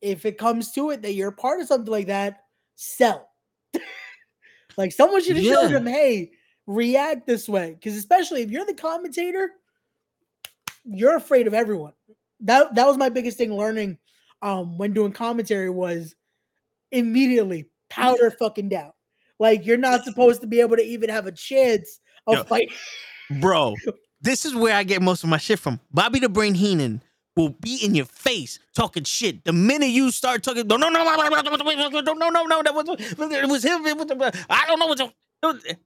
[0.00, 2.42] if it comes to it that you're part of something like that,
[2.76, 3.28] sell.
[4.76, 6.30] like someone should have showed him, hey,
[6.66, 7.74] react this way.
[7.74, 9.50] Because especially if you're the commentator,
[10.84, 11.92] you're afraid of everyone.
[12.40, 13.98] That that was my biggest thing learning
[14.40, 16.14] um when doing commentary was
[16.92, 18.92] immediately powder fucking down.
[19.38, 22.74] Like you're not supposed to be able to even have a chance of Yo, fighting.
[23.40, 23.74] bro,
[24.20, 25.80] this is where I get most of my shit from.
[25.92, 27.02] Bobby the Brain Heenan
[27.36, 30.66] will be in your face talking shit the minute you start talking.
[30.66, 32.62] No, no, no, no, no, no, no, no.
[32.62, 33.86] That was it was him.
[33.86, 34.98] It was, I don't know what.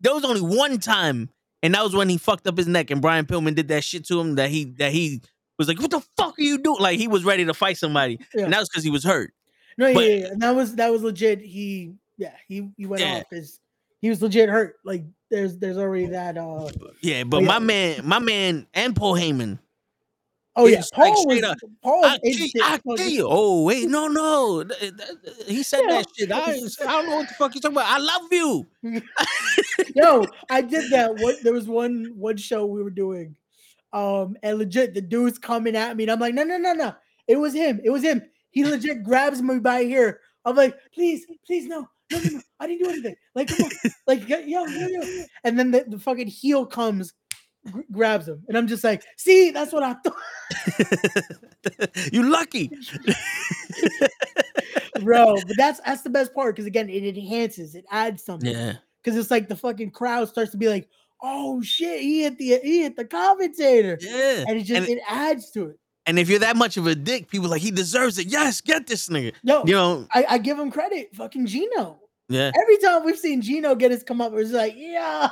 [0.00, 1.28] There was only one time,
[1.62, 4.06] and that was when he fucked up his neck, and Brian Pillman did that shit
[4.06, 4.36] to him.
[4.36, 5.20] That he that he
[5.58, 8.18] was like, "What the fuck are you doing?" Like he was ready to fight somebody,
[8.34, 8.44] yeah.
[8.44, 9.34] and that was because he was hurt.
[9.76, 11.40] No, but, yeah, yeah, and that was that was legit.
[11.40, 13.18] He yeah, he he went Yeah.
[13.18, 13.58] off his
[14.00, 14.76] he was legit hurt.
[14.84, 16.68] Like there's there's already that uh
[17.00, 17.48] Yeah, but yeah.
[17.48, 19.58] my man, my man, and Paul Heyman.
[20.56, 23.26] oh yeah, like Paul straight was up, Paul I kill, I fucking- kill you.
[23.28, 24.64] Oh wait, no, no.
[25.46, 25.92] He said Yeah.
[26.02, 26.32] that shit.
[26.32, 27.86] I, I don't know what the fuck you talking about.
[27.88, 28.66] I love you.
[29.94, 31.14] Yo, I did that.
[31.18, 33.36] What there was one one show we were doing,
[33.92, 36.94] um, and legit the dude's coming at me, and I'm like, no, no, no, no.
[37.28, 37.80] It was him.
[37.84, 38.22] It was him.
[38.50, 40.20] He legit grabs me by here.
[40.44, 42.40] I'm like, please, please, no, no, no, no.
[42.60, 43.16] I didn't do anything.
[43.34, 43.70] Like, come on,
[44.06, 45.00] like, yo, yo, yo.
[45.44, 47.12] And then the, the fucking heel comes,
[47.70, 51.90] gr- grabs him, and I'm just like, see, that's what I thought.
[52.12, 52.70] you lucky.
[55.00, 55.34] bro.
[55.46, 58.50] But that's that's the best part because again, it enhances, it adds something.
[58.52, 58.74] Yeah.
[59.02, 60.88] Because it's like the fucking crowd starts to be like,
[61.22, 64.44] oh shit, he hit the he hit the commentator, Yeah.
[64.46, 65.78] and it just And, it adds to it.
[66.06, 68.26] and if you're that much of a dick, people like he deserves it.
[68.28, 69.32] Yes, get this nigga.
[69.42, 71.14] No, You know, I, I give him credit.
[71.16, 71.98] Fucking Gino.
[72.32, 72.50] Yeah.
[72.60, 75.26] Every time we've seen Gino get his come up, it's like, yo,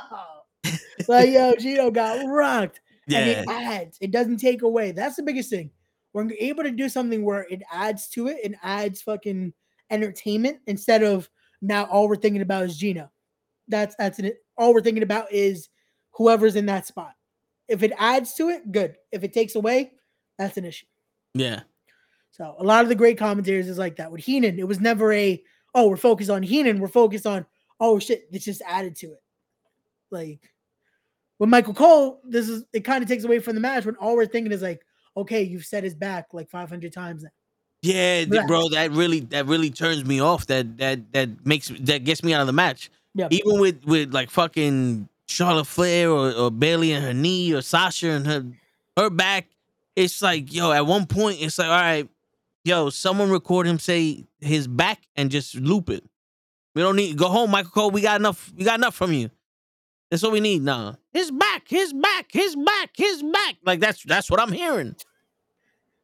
[1.07, 2.79] like yo, Gino got rocked.
[3.07, 3.41] And Yeah.
[3.41, 3.97] it adds.
[4.01, 4.91] It doesn't take away.
[4.91, 5.71] That's the biggest thing.
[6.13, 9.53] You're able to do something where it adds to it and adds fucking
[9.89, 11.29] entertainment instead of
[11.61, 13.09] now all we're thinking about is Gino.
[13.67, 14.37] That's that's it.
[14.57, 15.69] All we're thinking about is
[16.11, 17.13] whoever's in that spot.
[17.67, 18.95] If it adds to it, good.
[19.11, 19.93] If it takes away,
[20.37, 20.85] that's an issue.
[21.33, 21.61] Yeah.
[22.31, 24.11] So a lot of the great commentators is like that.
[24.11, 25.41] With Heenan, it was never a
[25.75, 26.79] oh we're focused on Heenan.
[26.79, 27.45] We're focused on
[27.79, 28.27] oh shit.
[28.31, 29.21] It's just added to it.
[30.11, 30.39] Like
[31.39, 34.15] with Michael Cole, this is it kind of takes away from the match when all
[34.15, 34.81] we're thinking is like
[35.17, 37.29] okay, you've set his back like 500 times now.
[37.81, 38.47] Yeah, Right.
[38.47, 40.45] bro, that really that really turns me off.
[40.47, 42.91] That that that makes that gets me out of the match.
[43.15, 43.27] Yeah.
[43.31, 48.11] Even with with like fucking Charlotte Flair or, or Bayley and her knee or Sasha
[48.11, 48.45] and her
[48.97, 49.47] her back,
[49.95, 50.71] it's like yo.
[50.71, 52.07] At one point, it's like all right,
[52.63, 56.03] yo, someone record him say his back and just loop it.
[56.75, 57.91] We don't need go home, Michael Cole.
[57.91, 58.51] We got enough.
[58.55, 59.29] We got enough from you.
[60.09, 60.97] That's what we need now.
[61.13, 63.55] His back, his back, his back, his back.
[63.65, 64.95] Like that's that's what I'm hearing.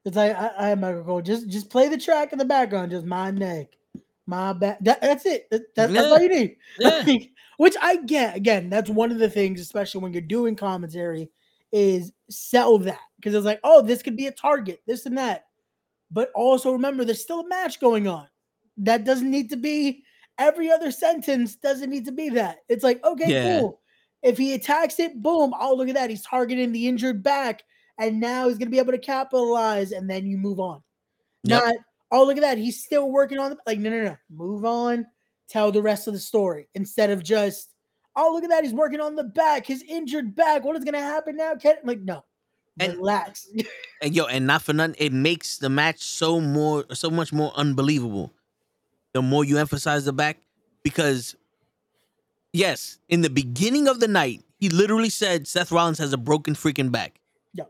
[0.06, 1.22] It's like I, I Michael Cole.
[1.22, 3.68] Just just play the track in the background, just my neck,
[4.26, 4.80] my back.
[4.82, 5.50] That, that's it.
[5.52, 6.56] That, that- that's all you need.
[6.80, 7.04] Yeah.
[7.06, 8.36] Like, which I get.
[8.36, 11.30] Again, that's one of the things, especially when you're doing commentary,
[11.72, 15.47] is sell that because it's like, oh, this could be a target, this and that.
[16.12, 18.28] But also remember, there's still a match going on.
[18.78, 20.04] That doesn't need to be
[20.38, 21.56] every other sentence.
[21.56, 22.60] Doesn't need to be that.
[22.70, 23.60] It's like, okay, Yeah.
[23.60, 23.82] cool.
[24.24, 25.54] If he attacks it, boom!
[25.60, 26.10] Oh, look at that.
[26.10, 27.64] He's targeting the injured back,
[28.00, 30.82] and now he's gonna be able to capitalize, and then you move on.
[31.44, 31.64] Yep.
[31.64, 31.76] Not
[32.12, 35.06] oh look at that, he's still working on the like no no no, move on,
[35.50, 37.74] tell the rest of the story instead of just
[38.16, 40.64] oh look at that, he's working on the back, his injured back.
[40.64, 41.56] What is gonna happen now?
[41.56, 42.24] Can like no,
[42.80, 43.48] And- relax.
[44.00, 47.52] And yo, and not for nothing, it makes the match so more, so much more
[47.56, 48.32] unbelievable.
[49.14, 50.38] The more you emphasize the back,
[50.84, 51.36] because
[52.54, 56.54] yes, in the beginning of the night, he literally said Seth Rollins has a broken
[56.54, 57.20] freaking back.
[57.54, 57.64] Yeah.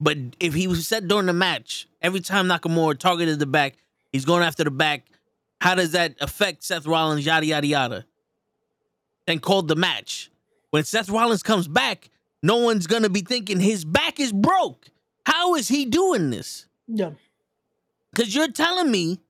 [0.00, 3.76] But if he was said during the match, every time Nakamura targeted the back,
[4.12, 5.06] he's going after the back.
[5.62, 7.24] How does that affect Seth Rollins?
[7.24, 8.04] Yada yada yada.
[9.26, 10.30] Then called the match.
[10.70, 12.10] When Seth Rollins comes back,
[12.42, 14.86] no one's gonna be thinking his back is broke.
[15.24, 16.66] How is he doing this?
[16.88, 17.10] yeah,
[18.12, 19.20] Because you're telling me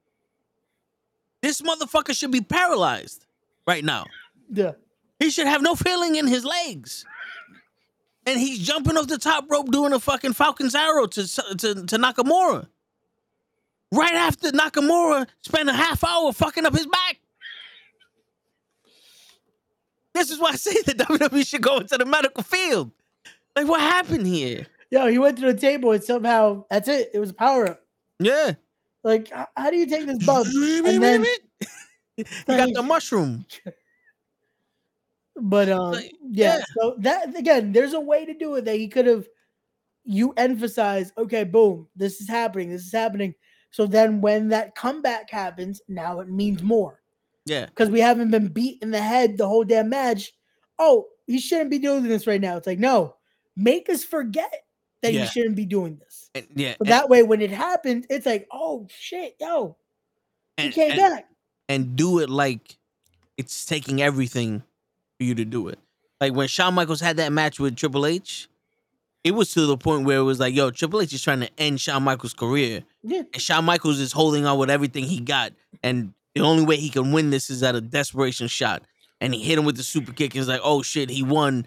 [1.43, 3.27] this motherfucker should be paralyzed
[3.67, 4.07] right now.
[4.53, 4.73] yeah.
[5.19, 7.05] He should have no feeling in his legs.
[8.27, 11.27] And he's jumping off the top rope doing a fucking Falcon's arrow to,
[11.59, 12.67] to, to Nakamura.
[13.93, 17.19] Right after Nakamura spent a half hour fucking up his back.
[20.15, 22.91] This is why I say the WWE should go into the medical field.
[23.57, 24.67] Like, what happened here?
[24.91, 27.11] Yo, he went to the table and somehow that's it.
[27.15, 27.81] It was a power up.
[28.19, 28.53] Yeah.
[29.05, 30.47] Like, h- how do you take this bump?
[30.47, 31.25] and then,
[32.17, 33.45] he got the mushroom.
[35.37, 36.65] but um, Like, yeah, yeah.
[36.79, 39.27] So that again, there's a way to do it that he could have.
[40.05, 43.35] You emphasize, okay, boom, this is happening, this is happening.
[43.71, 47.01] So then, when that comeback happens, now it means more
[47.47, 47.67] Yeah.
[47.67, 50.33] because we haven't been beat in the head the whole damn match.
[50.79, 52.57] Oh, he shouldn't be doing this right now.
[52.57, 53.15] It's like, no,
[53.57, 54.65] make us forget
[55.03, 55.25] that Yeah.
[55.25, 56.31] he shouldn't be doing this.
[56.35, 56.75] And, yeah.
[56.79, 59.77] So that way, when it happens, it's like, oh shit, yo,
[60.59, 61.29] and- came and- back.
[61.69, 62.77] and do it like
[63.37, 64.61] it's taking everything
[65.19, 65.79] for you to do it.
[66.21, 68.49] Like when Shawn Michaels had that match with Triple H,
[69.25, 71.51] it was to the point where it was like, yo, Triple H is trying to
[71.59, 72.83] end Shawn Michaels' career.
[73.03, 73.23] Yeah.
[73.33, 75.53] And Shawn Michaels is holding on with everything he got.
[75.83, 78.83] And the only way he can win this is at a desperation shot.
[79.21, 81.67] And he hit him with the super kick and it's like, oh shit, he won.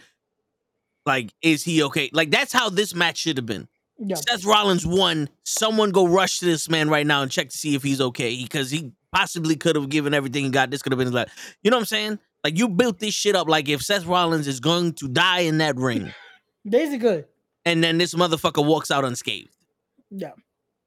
[1.05, 2.09] Like, is he okay?
[2.13, 3.67] Like, that's how this match should have been.
[3.97, 4.15] Yeah.
[4.15, 5.29] Seth Rollins won.
[5.43, 8.41] Someone go rush to this man right now and check to see if he's okay
[8.43, 10.69] because he possibly could have given everything he got.
[10.71, 11.55] This could have been his life.
[11.63, 12.19] You know what I'm saying?
[12.43, 15.59] Like you built this shit up like if Seth Rollins is going to die in
[15.59, 16.13] that ring,
[16.69, 17.23] Basically,
[17.63, 19.49] and then this motherfucker walks out unscathed.
[20.09, 20.31] yeah.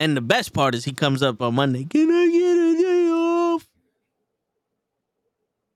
[0.00, 1.84] And the best part is he comes up on Monday.
[1.84, 3.66] Can I get a day off?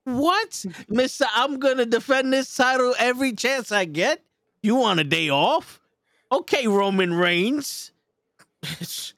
[0.04, 1.24] What, Mister?
[1.34, 4.22] I'm gonna defend this title every chance I get.
[4.62, 5.80] You want a day off?
[6.30, 7.92] Okay, Roman Reigns.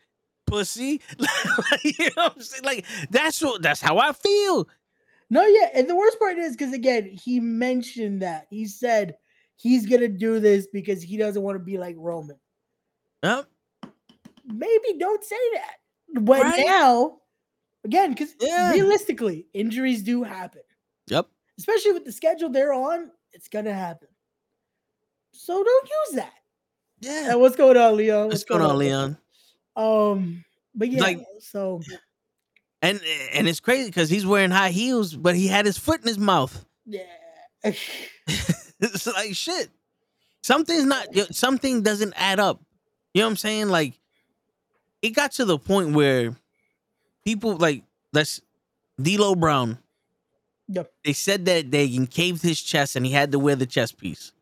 [0.46, 1.00] Pussy.
[1.85, 2.64] you know what I'm saying?
[2.64, 4.68] Like that's what that's how I feel.
[5.30, 9.16] No, yeah, and the worst part is because again, he mentioned that he said
[9.57, 12.38] he's gonna do this because he doesn't want to be like Roman.
[13.22, 13.46] Yep.
[14.46, 15.76] Maybe don't say that.
[16.20, 16.64] But Right.
[16.66, 17.20] now,
[17.85, 18.70] again, because Yeah.
[18.70, 20.62] realistically, injuries do happen,
[21.09, 21.26] Yep.
[21.59, 23.11] especially with the schedule they're on.
[23.33, 24.09] It's gonna happen.
[25.37, 26.33] So don't use that.
[27.01, 27.35] Yeah.
[27.35, 28.29] What's going on, Leon?
[28.29, 29.18] What's going on, Leon?
[29.77, 30.44] Um,
[30.75, 31.81] but yeah, Like- so
[32.81, 33.01] And
[33.33, 36.18] and it's crazy because he's wearing high heels, but he had his foot in his
[36.18, 36.64] mouth.
[36.87, 37.01] yeah.
[37.64, 39.70] it's like shit.
[40.42, 41.07] Something's not.
[41.35, 42.61] Something doesn't add up.
[43.14, 43.68] You know what I'm saying?
[43.68, 43.99] Like,
[45.01, 46.37] it got to the point where
[47.25, 48.40] people like let's
[49.01, 49.79] D'Lo Brown.
[50.68, 50.92] Yep.
[51.05, 54.33] They said that they encaved his chest and he had to wear the chest piece,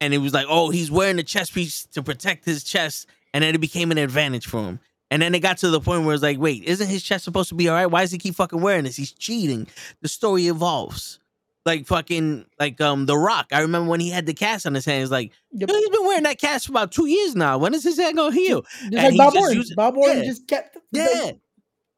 [0.00, 3.42] and it was like, oh, he's wearing the chest piece to protect his chest, and
[3.42, 4.80] then it became an advantage for him.
[5.10, 7.48] And then it got to the point where it's like, wait, isn't his chest supposed
[7.48, 7.86] to be all right?
[7.86, 8.96] Why does he keep fucking wearing this?
[8.96, 9.66] He's cheating.
[10.02, 11.18] The story evolves.
[11.64, 13.48] Like fucking like um The Rock.
[13.52, 14.98] I remember when he had the cast on his hand.
[15.00, 15.10] hands.
[15.10, 15.68] Like Yep.
[15.68, 17.58] He's been wearing that cast for about two years now.
[17.58, 18.62] When is his hand gonna heal?
[18.62, 19.64] Just And like Bob Orton.
[19.76, 20.24] Bob Orton yeah.
[20.24, 21.32] just kept Yeah.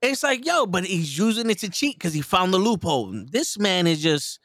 [0.02, 3.12] It's like, yo, but he's using it to cheat because he found the loophole.
[3.30, 4.40] This man is just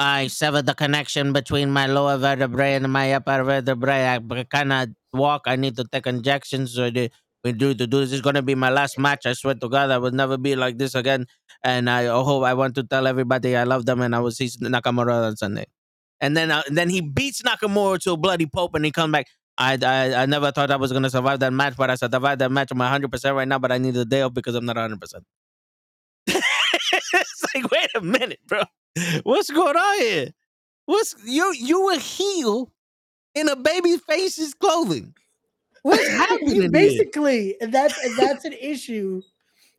[0.00, 4.06] I severed the connection between my lower vertebrae and my upper vertebrae.
[4.06, 5.42] I cannot walk.
[5.46, 6.74] I need to take injections.
[6.74, 7.10] So the,
[7.44, 8.12] we do to do this.
[8.12, 9.26] Is gonna be my last match.
[9.26, 11.26] I swear to God, I will never be like this again.
[11.64, 14.46] And I hope I want to tell everybody I love them and I will see
[14.48, 15.66] Nakamura on Sunday.
[16.20, 19.26] And then, uh, then he beats Nakamura to a bloody pulp, and he comes back.
[19.58, 22.52] I, I I never thought I was gonna survive that match, but I survived that
[22.52, 22.70] match.
[22.72, 25.00] I'm 100 percent right now, but I need a day off because I'm not 100.
[25.00, 25.24] percent
[27.12, 28.62] It's like, wait a minute, bro.
[29.24, 30.28] What's going on here?
[30.86, 32.72] What's you you a heel
[33.34, 35.14] in a baby face's clothing?
[35.82, 36.70] What's happening?
[36.70, 39.22] Basically, and that's that's an issue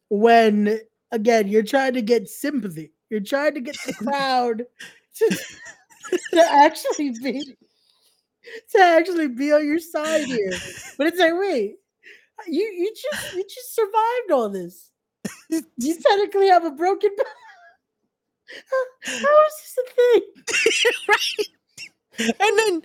[0.10, 0.80] when
[1.12, 2.92] again you're trying to get sympathy.
[3.10, 4.64] You're trying to get the crowd
[5.16, 5.38] to,
[6.34, 7.56] to actually be
[8.72, 10.52] to actually be on your side here.
[10.98, 11.76] But it's like, wait,
[12.48, 14.92] You you just you just survived all this.
[15.50, 17.28] You technically have a broken back.
[19.06, 20.94] How is this a thing?
[21.10, 22.36] right?
[22.40, 22.82] And then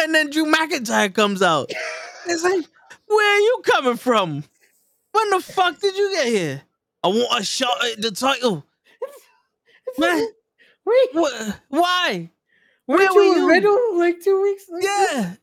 [0.00, 1.70] and then Drew McIntyre comes out.
[2.26, 2.64] It's like,
[3.06, 4.44] where are you coming from?
[5.12, 6.62] When the fuck did you get here?
[7.02, 8.64] I want a shot at the title.
[9.96, 10.26] Man,
[10.84, 12.30] Wait, what, why?
[12.86, 13.48] weren't where were you you?
[13.48, 14.64] riddle like two weeks?
[14.68, 15.34] Like Yeah.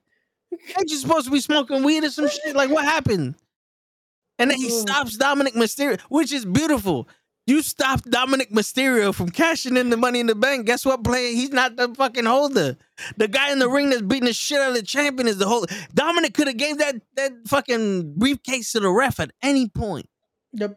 [0.78, 2.56] Ain't you supposed to be smoking weed or some shit?
[2.56, 3.36] Like, what happened?
[4.40, 7.08] And then he stops Dominik Mysterio, which is beautiful.
[7.48, 10.66] You stopped Dominik Mysterio from cashing in the money in the bank.
[10.66, 11.30] Guess what, player?
[11.30, 12.76] He's not the fucking holder.
[13.18, 15.48] The guy in the ring that's beating the shit out of the champion is the
[15.48, 15.68] holder.
[15.94, 20.10] Dominik could have gave that that fucking briefcase to the ref at any point.
[20.54, 20.76] Yep.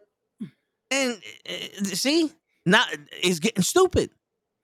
[0.91, 2.31] And uh, see,
[2.65, 2.83] now
[3.23, 4.11] it's getting stupid.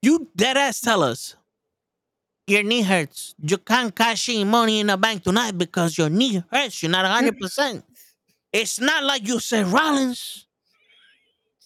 [0.04, 1.36] You dead ass tell us
[2.46, 3.34] your knee hurts.
[3.42, 6.84] You can't cash in money in the bank tonight because your knee hurts.
[6.84, 7.84] You're not 100%.
[8.54, 10.45] It's not like you said Rollins.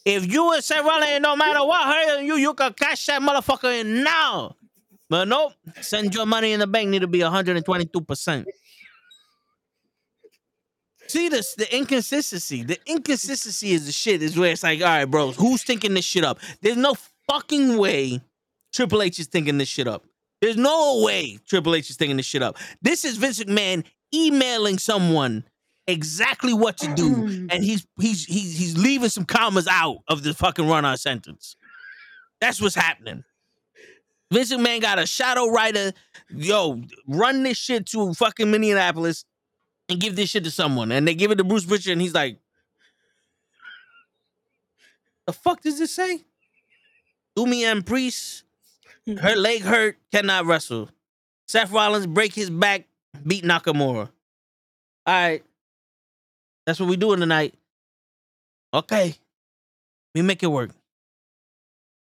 [0.06, 3.82] If you would say Rollins, no matter what hurt you, you can cash that motherfucker
[3.82, 4.56] in now.
[5.10, 8.46] But nope, send your money in the bank need to be 122%.
[11.08, 12.64] See this the inconsistency.
[12.64, 16.06] The inconsistency is the shit is where it's like, all right, bros, who's thinking this
[16.06, 16.40] shit up?
[16.62, 16.96] There's no
[17.28, 18.22] fucking way
[18.72, 20.06] Triple H is thinking this shit up.
[20.40, 22.58] There's no way Triple H is thinking this shit up.
[22.84, 23.84] This is Vince McMahon
[24.14, 25.44] emailing someone
[25.90, 27.48] exactly what to do, mm.
[27.52, 31.56] and he's he's he's he's leaving some commas out of the fucking run on sentence.
[32.40, 33.24] That's what's happening.
[34.32, 35.92] Vince McMahon got a shadow writer.
[36.30, 39.26] Yo, run this shit to fucking Minneapolis
[39.90, 40.92] and give this shit to someone.
[40.92, 42.38] And they give it to Bruce Pritchard, and he's like,
[45.26, 46.24] the fuck does this say?
[47.36, 48.44] Damian Priest,
[49.08, 49.20] mm.
[49.20, 50.90] her leg hurt, cannot wrestle.
[51.48, 52.88] Seth Rollins break his back,
[53.26, 54.10] beat Nakamura.
[55.06, 55.44] All right.
[56.70, 57.56] That's what we doing tonight.
[58.76, 59.16] Okay.
[60.14, 60.70] We make it work.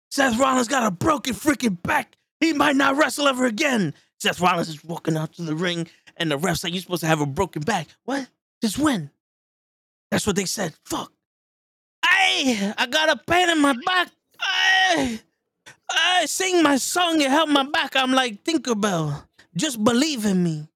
[0.09, 2.17] Seth Rollins got a broken freaking back.
[2.39, 3.93] He might not wrestle ever again.
[4.19, 7.07] Seth Rollins is walking out to the ring, and the ref's like, You're supposed to
[7.07, 7.89] have a broken back.
[8.05, 8.27] What?
[8.59, 9.11] Just win.
[10.09, 10.73] That's what they said.
[10.83, 11.13] Fuck.
[12.03, 14.09] Hey, I got a pain in my back.
[14.41, 15.19] Hey,
[15.91, 17.95] I sing my song, it help my back.
[17.95, 19.25] I'm like, Tinkerbell,
[19.55, 20.67] just believe in me.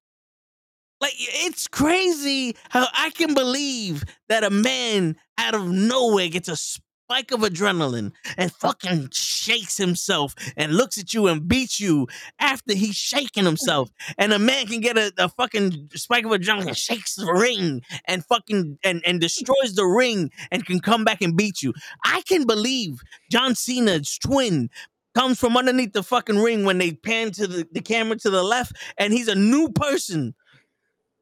[1.01, 6.57] Like, it's crazy how I can believe that a man out of nowhere gets a
[6.57, 12.07] spike of adrenaline and fucking shakes himself and looks at you and beats you
[12.39, 13.89] after he's shaking himself.
[14.17, 17.81] And a man can get a, a fucking spike of adrenaline and shakes the ring
[18.05, 21.73] and fucking and, and destroys the ring and can come back and beat you.
[22.03, 22.99] I can believe
[23.31, 24.69] John Cena's twin
[25.15, 28.43] comes from underneath the fucking ring when they pan to the, the camera to the
[28.43, 30.35] left and he's a new person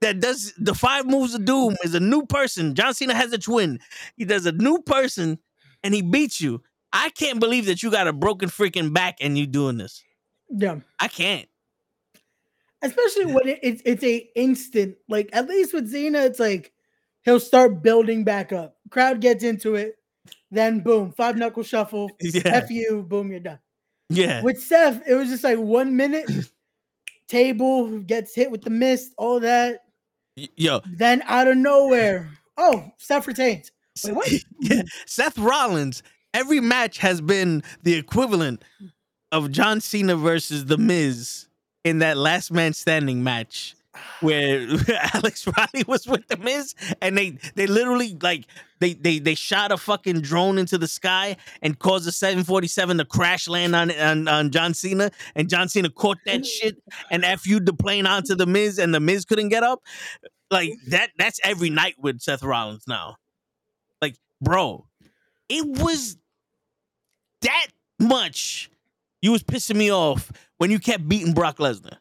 [0.01, 2.75] that does the five moves of doom is a new person.
[2.75, 3.79] John Cena has a twin.
[4.15, 5.39] He does a new person
[5.83, 6.61] and he beats you.
[6.93, 10.03] I can't believe that you got a broken freaking back and you doing this.
[10.49, 10.79] Yeah.
[10.99, 11.47] I can't.
[12.81, 14.97] Especially when it, it's it's a instant.
[15.09, 16.71] Like at least with Cena, it's like
[17.23, 18.77] he'll start building back up.
[18.91, 19.95] Crowd gets into it,
[20.51, 22.11] then boom, five knuckle shuffle.
[22.21, 22.41] Yeah.
[22.45, 23.59] F you, boom, you're done.
[24.09, 24.43] Yeah.
[24.43, 26.29] With Seth, it was just like one minute.
[27.27, 29.86] Table gets hit with the mist, all that.
[30.55, 33.71] Yo, Then out of nowhere, oh, Seth retains.
[34.03, 34.31] Wait, what?
[34.59, 38.63] yeah, Seth Rollins, every match has been the equivalent
[39.31, 41.47] of John Cena versus The Miz
[41.83, 43.75] in that last man standing match
[44.21, 44.67] where
[45.13, 48.45] Alex Riley was with The Miz and they they literally like
[48.79, 53.05] they they they shot a fucking drone into the sky and caused a 747 to
[53.05, 56.81] crash land on on, on John Cena and John Cena caught that shit
[57.11, 59.83] and FU'd the plane onto The Miz and The Miz couldn't get up.
[60.49, 63.17] Like that that's every night with Seth Rollins now
[64.01, 64.87] like bro
[65.49, 66.17] it was
[67.41, 67.67] that
[67.99, 68.69] much
[69.21, 71.97] you was pissing me off when you kept beating Brock Lesnar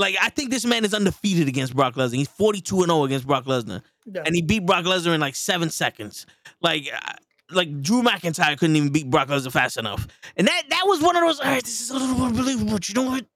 [0.00, 2.14] like I think this man is undefeated against Brock Lesnar.
[2.14, 3.82] He's 42 and 0 against Brock Lesnar.
[4.06, 4.22] Yeah.
[4.24, 6.26] and he beat Brock Lesnar in like 7 seconds.
[6.60, 7.12] Like uh,
[7.50, 10.08] like Drew McIntyre couldn't even beat Brock Lesnar fast enough.
[10.36, 12.88] And that that was one of those all right this is a little unbelievable but
[12.88, 13.26] you know what?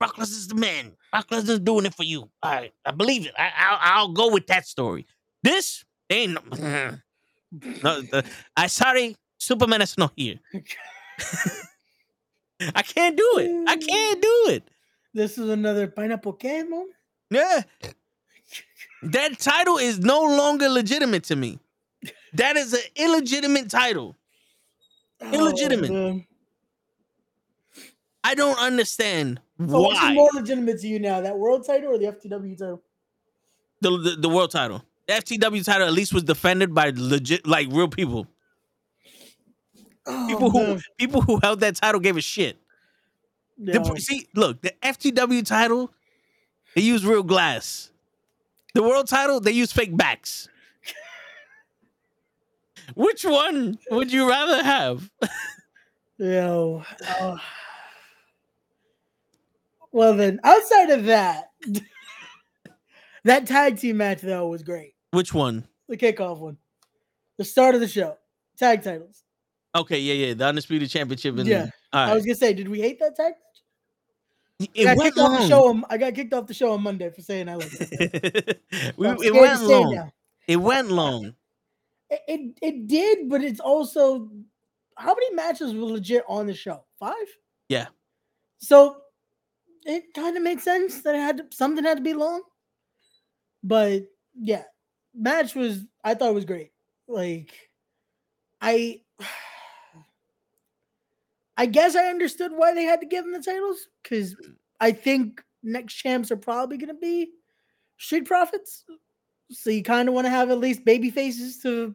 [0.00, 0.92] Brock Lesnar's the man.
[1.12, 2.28] Brock Lesnar's doing it for you.
[2.42, 3.32] All right I believe it.
[3.38, 5.06] I, I'll, I'll go with that story.
[5.42, 6.40] This ain't no,
[7.82, 8.24] no the,
[8.56, 10.40] I sorry, Superman is not here.
[12.74, 13.68] I can't do it.
[13.68, 14.68] I can't do it.
[15.12, 16.90] This is another pineapple can moment.
[17.30, 17.62] Yeah.
[19.02, 21.58] That title is no longer legitimate to me.
[22.34, 24.16] That is an illegitimate title.
[25.20, 25.90] Oh, illegitimate.
[25.90, 26.20] Oh.
[28.22, 30.14] I don't understand oh, So what's why.
[30.14, 32.82] more legitimate to you now, that world title or the FTW title?
[33.80, 34.84] The, the the world title.
[35.06, 38.26] The FTW title at least was defended by legit like real people.
[40.06, 42.58] Oh, People who people who held that title gave a shit.
[43.62, 45.92] The- see, look, the FTW title,
[46.74, 47.90] they use real glass.
[48.74, 50.48] The world title, they use fake backs.
[52.94, 55.10] Which one would you rather have?
[56.18, 56.84] Yo.
[57.20, 57.36] uh,
[59.92, 61.50] well then, outside of that,
[63.24, 64.94] that tag team match though was great.
[65.10, 65.66] Which one?
[65.88, 66.56] The kickoff one,
[67.36, 68.16] the start of the show,
[68.56, 69.24] tag titles.
[69.74, 71.36] Okay, yeah, yeah, the undisputed championship.
[71.36, 73.34] And, Yeah, I was gonna say, did we hate that tag?
[74.60, 75.48] I it got went kicked off the long.
[75.48, 75.68] show.
[75.68, 77.56] On, I got kicked off the show on Monday for saying I.
[78.96, 80.10] We- I'm it went long.
[80.46, 81.34] It went long.
[82.10, 84.28] It, it it did, but it's also
[84.96, 86.84] how many matches were legit on the show?
[86.98, 87.14] Five.
[87.68, 87.86] Yeah.
[88.58, 88.96] So
[89.84, 92.42] it kind of made sense that it had to, something had to be long.
[93.62, 94.02] But
[94.38, 94.64] yeah,
[95.14, 96.72] match was I thought it was great.
[97.08, 97.52] Like
[98.60, 99.00] I
[101.56, 104.34] I guess I understood why they had to give them the titles because
[104.80, 107.30] I think next champs are probably gonna be
[107.98, 108.84] Street Profits.
[109.50, 111.94] So you kind of want to have at least baby faces to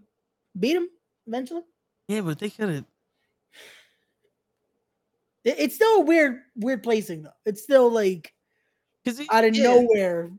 [0.59, 0.89] beat them
[1.25, 1.61] eventually.
[2.07, 2.85] Yeah, but they could have.
[5.45, 7.29] It's still a weird, weird placing though.
[7.45, 8.33] It's still like
[9.05, 9.63] Cause it, out of yeah.
[9.63, 10.31] nowhere.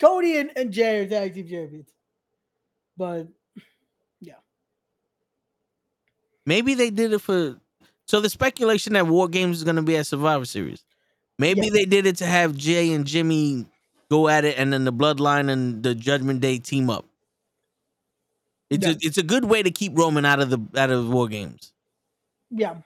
[0.00, 1.90] Cody and, and Jay are tag team champions.
[2.96, 3.28] But
[4.20, 4.34] yeah,
[6.46, 7.60] Maybe they did it for.
[8.06, 10.84] So the speculation that War Games is going to be at Survivor Series.
[11.38, 11.70] Maybe Yeah.
[11.72, 13.66] they did it to have Jay and Jimmy
[14.10, 17.06] go at it, and then the Bloodline and the Judgment Day team up.
[18.70, 18.92] It's Yeah.
[18.92, 21.72] a, it's a good way to keep Roman out of the out of War Games
[22.50, 22.76] yeah,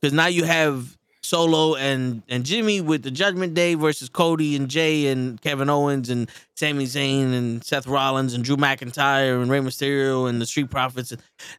[0.00, 0.96] because now you have
[1.30, 6.10] Solo and and Jimmy with the Judgment Day versus Cody and Jay and Kevin Owens
[6.10, 10.70] and Sami Zayn and Seth Rollins and Drew McIntyre and Rey Mysterio and the Street
[10.70, 11.14] Profits.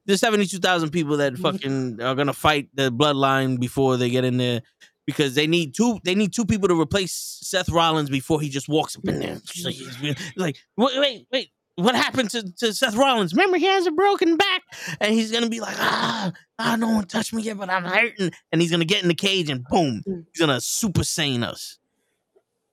[0.06, 1.42] There's seventy two thousand people that mm-hmm.
[1.42, 4.62] fucking are gonna fight the Bloodline before they get in there
[5.06, 6.00] because they need two.
[6.04, 9.38] They need two people to replace Seth Rollins before he just walks up in there.
[9.64, 11.50] Like, like wait, wait, wait.
[11.76, 13.34] What happened to, to Seth Rollins?
[13.34, 14.62] Remember, he has a broken back,
[15.00, 18.32] and he's gonna be like, ah, ah, no one touched me yet, but I'm hurting.
[18.52, 21.80] And he's gonna get in the cage, and boom, he's gonna super Saiyan us.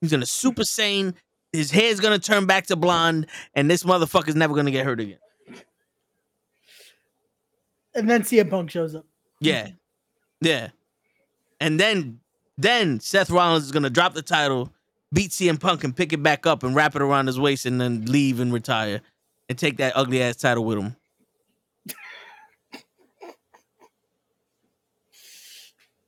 [0.01, 1.15] He's gonna super Saiyan.
[1.53, 5.17] His hair's gonna turn back to blonde, and this motherfucker's never gonna get hurt again.
[7.95, 9.05] and then CM Punk shows up.
[9.39, 9.69] Yeah,
[10.41, 10.69] yeah.
[11.61, 12.19] And then,
[12.57, 14.71] then Seth Rollins is gonna drop the title,
[15.13, 17.79] beat CM Punk, and pick it back up and wrap it around his waist, and
[17.79, 19.01] then leave and retire,
[19.47, 20.95] and take that ugly ass title with him.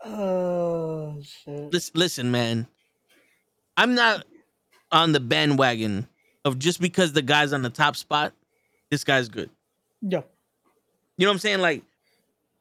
[0.04, 1.72] Oh shit!
[1.72, 2.68] Listen, listen, man.
[3.78, 4.26] I'm not
[4.92, 6.08] on the bandwagon
[6.44, 8.34] of just because the guy's on the top spot,
[8.90, 9.50] this guy's good.
[10.02, 10.22] Yeah,
[11.18, 11.60] You know what I'm saying?
[11.60, 11.84] Like,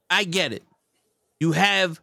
[0.08, 0.62] I get it.
[1.40, 2.00] You have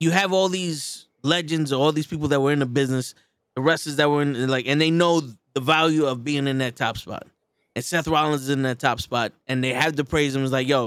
[0.00, 3.14] you have all these legends or all these people that were in the business,
[3.54, 5.20] the wrestlers that were in like, and they know
[5.54, 7.26] the value of being in that top spot.
[7.76, 10.42] And Seth Rollins is in that top spot, and they have to praise him.
[10.42, 10.86] It's like, yo,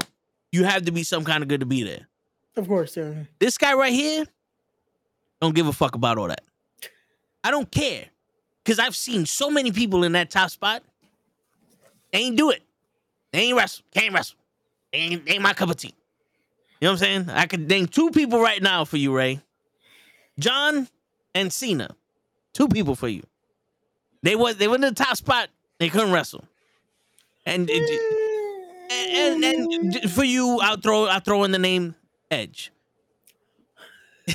[0.52, 2.08] you have to be some kind of good to be there.
[2.56, 2.96] of course.
[2.98, 3.14] Yeah.
[3.40, 4.26] This guy right here
[5.42, 6.44] don't give a fuck about all that.
[7.44, 8.06] I don't care.
[8.66, 10.84] Cause I've seen so many people in that top spot.
[12.14, 12.62] They ain't do it.
[13.34, 13.84] They ain't wrestle.
[13.94, 14.38] Can't wrestle.
[14.94, 15.94] They ain't, they ain't my cup of tea.
[16.80, 17.30] You know what I'm saying?
[17.30, 19.42] I could name two people right now for you, Ray.
[20.40, 20.88] John
[21.36, 21.96] and Cena.
[22.54, 23.24] Two people for you.
[24.24, 25.50] They was they were in the top spot.
[25.80, 26.46] They couldn't wrestle.
[27.46, 28.02] And it-
[28.92, 31.96] and, and and for you, I'll throw I'll throw in the name
[32.30, 32.72] Edge.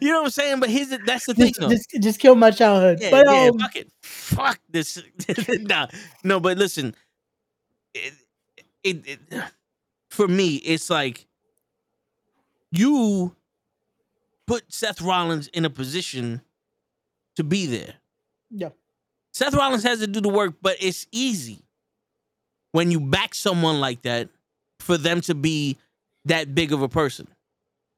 [0.00, 0.60] you know what I'm saying?
[0.60, 2.98] But here's the, that's the thing, Just, just, just kill my childhood.
[3.00, 5.00] Yeah, but yeah, um, fuck it, fuck this.
[5.48, 5.86] nah,
[6.24, 6.94] no, but listen,
[7.94, 8.14] it,
[8.82, 9.20] it, it
[10.10, 11.26] for me, it's like
[12.72, 13.34] you
[14.46, 16.40] put Seth Rollins in a position
[17.36, 17.94] to be there.
[18.50, 18.70] yeah,
[19.32, 21.62] Seth Rollins has to do the work, but it's easy
[22.72, 24.28] when you back someone like that
[24.80, 25.76] for them to be
[26.24, 27.26] that big of a person.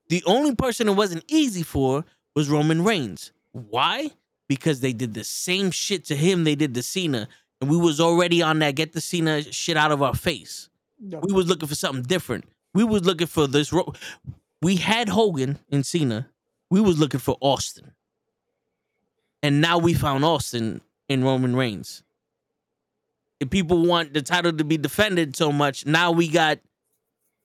[0.08, 3.32] The only person it wasn't easy for was Roman Reigns.
[3.52, 4.10] Why?
[4.48, 7.28] Because they did the same shit to him they did to Cena,
[7.60, 10.68] and we was already on that get the Cena shit out of our face.
[11.00, 11.18] yeah.
[11.22, 12.44] We was looking for something different.
[12.74, 13.72] We was looking for this.
[13.72, 13.92] Ro-
[14.62, 16.28] we had Hogan and Cena.
[16.70, 17.92] We was looking for Austin,
[19.42, 22.02] and now we found Austin in Roman Reigns.
[23.38, 26.58] If people want the title to be defended so much, now we got.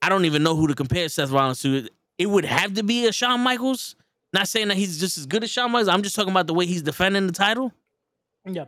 [0.00, 1.88] I don't even know who to compare Seth Rollins to.
[2.18, 3.94] It would have to be a Shawn Michaels.
[4.32, 5.88] Not saying that he's just as good as Shawn Michaels.
[5.88, 7.72] I'm just talking about the way he's defending the title.
[8.44, 8.64] Yeah.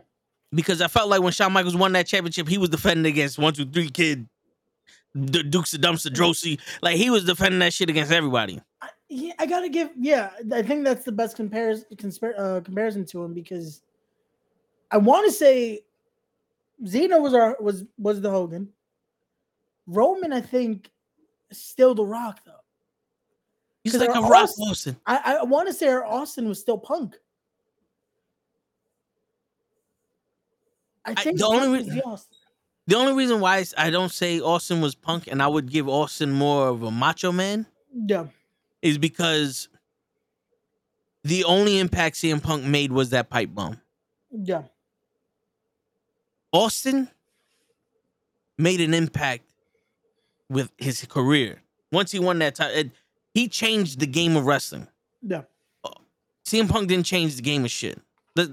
[0.53, 3.53] Because I felt like when Shawn Michaels won that championship, he was defending against one,
[3.53, 4.27] two, three kid,
[5.13, 6.59] the Dukes of Dumpster Droese.
[6.81, 8.61] Like he was defending that shit against everybody.
[9.15, 9.91] Yeah, I gotta give.
[9.97, 11.85] Yeah, I think that's the best comparison
[12.37, 13.81] uh, comparison to him because
[14.91, 15.85] I want to say
[16.83, 18.67] Cena was our was was the Hogan.
[19.87, 20.91] Roman, I think,
[21.51, 22.51] still the Rock though.
[23.85, 24.97] He's like a Rock Austin-.
[25.05, 27.15] I I want to say our Austin was still Punk.
[31.05, 32.01] I I- think the only reason.
[32.87, 36.31] The only reason why I don't say Austin was punk and I would give Austin
[36.31, 38.25] more of a macho man Yeah,
[38.85, 39.67] is because
[41.23, 43.81] the only impact CM Punk made was that pipe bomb.
[44.31, 44.63] yeah,
[46.51, 47.09] Austin
[48.57, 49.43] made an impact
[50.49, 51.61] with his career.
[51.91, 52.91] Once he won that title,
[53.33, 54.87] he changed the game of wrestling.
[55.21, 55.41] yeah,
[55.83, 55.89] uh,
[56.45, 57.99] CM Punk didn't change the game of shit.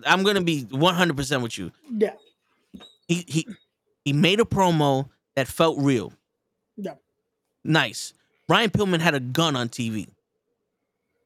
[0.07, 1.72] I'm gonna be 100 percent with you.
[1.97, 2.14] yeah,
[3.09, 3.49] He he
[4.05, 6.12] he made a promo that felt real.
[6.76, 6.95] yeah.
[7.64, 8.12] Nice.
[8.49, 10.09] Brian Pillman had a gun on TV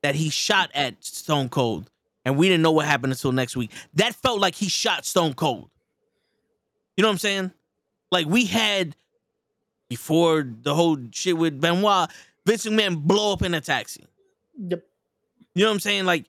[0.06, 1.90] that he shot at Stone Cold,
[2.24, 3.72] and we didn't know what happened until next week.
[3.94, 5.68] That felt like he shot Stone Cold.
[6.96, 7.50] You know what I'm saying?
[8.12, 8.94] Like we had
[9.90, 12.08] before the whole shit with Benoit,
[12.46, 14.04] Vince McMahon blow up in a taxi.
[14.56, 14.84] Yep.
[15.56, 16.04] You know what I'm saying?
[16.04, 16.26] Like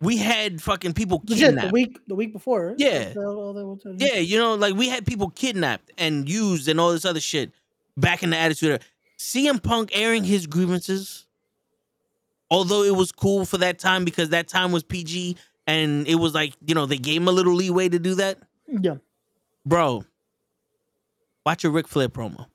[0.00, 1.68] we had fucking people Legit, kidnapped.
[1.68, 2.68] the week the week before.
[2.68, 2.76] right?
[2.78, 3.12] Yeah.
[3.18, 4.06] All- all they were telling you.
[4.14, 7.52] Yeah, you know, like we had people kidnapped and used and all this other shit
[7.98, 8.78] back in the Attitude Era.
[9.18, 11.23] CM Punk airing his grievances,
[12.54, 15.36] although it was cool for that time because that time was PG
[15.66, 18.38] and it was like, you know, they gave him a little leeway to do that.
[18.68, 18.96] Yeah.
[19.66, 20.04] Bro,
[21.44, 22.46] watch a Ric Flair promo.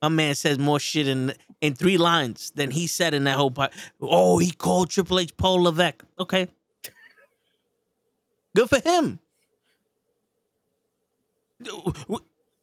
[0.00, 3.50] My man says more shit in in three lines than he said in that whole
[3.50, 3.72] part.
[4.00, 6.02] Oh, he called Triple H Paul Levesque.
[6.18, 6.48] Okay.
[8.56, 9.20] Good for him.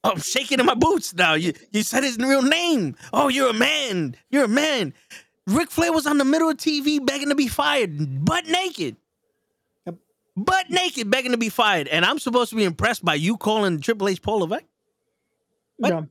[0.04, 1.36] I'm shaking in my boots now.
[1.36, 2.96] You you said his real name.
[3.14, 4.16] Oh, you're a man.
[4.30, 4.94] You're a man.
[5.50, 8.96] Ric Flair was on the middle of TV begging to be fired, butt naked.
[9.86, 9.96] Yep.
[10.38, 11.88] Butt naked, begging to be fired.
[11.88, 14.66] And I'm supposed to be impressed by you calling Triple H Paul Levesque?
[15.78, 15.90] What?
[15.90, 16.02] Yeah.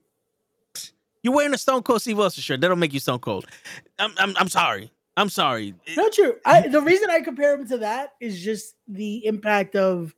[1.22, 2.61] You're wearing a Stone Cold Steve Austin shirt.
[2.61, 3.47] That'll make you Stone Cold.
[3.99, 4.91] I'm I'm, I'm sorry.
[5.16, 5.74] I'm sorry.
[5.97, 6.36] Not true.
[6.45, 10.14] I the reason I compare him to that is just the impact of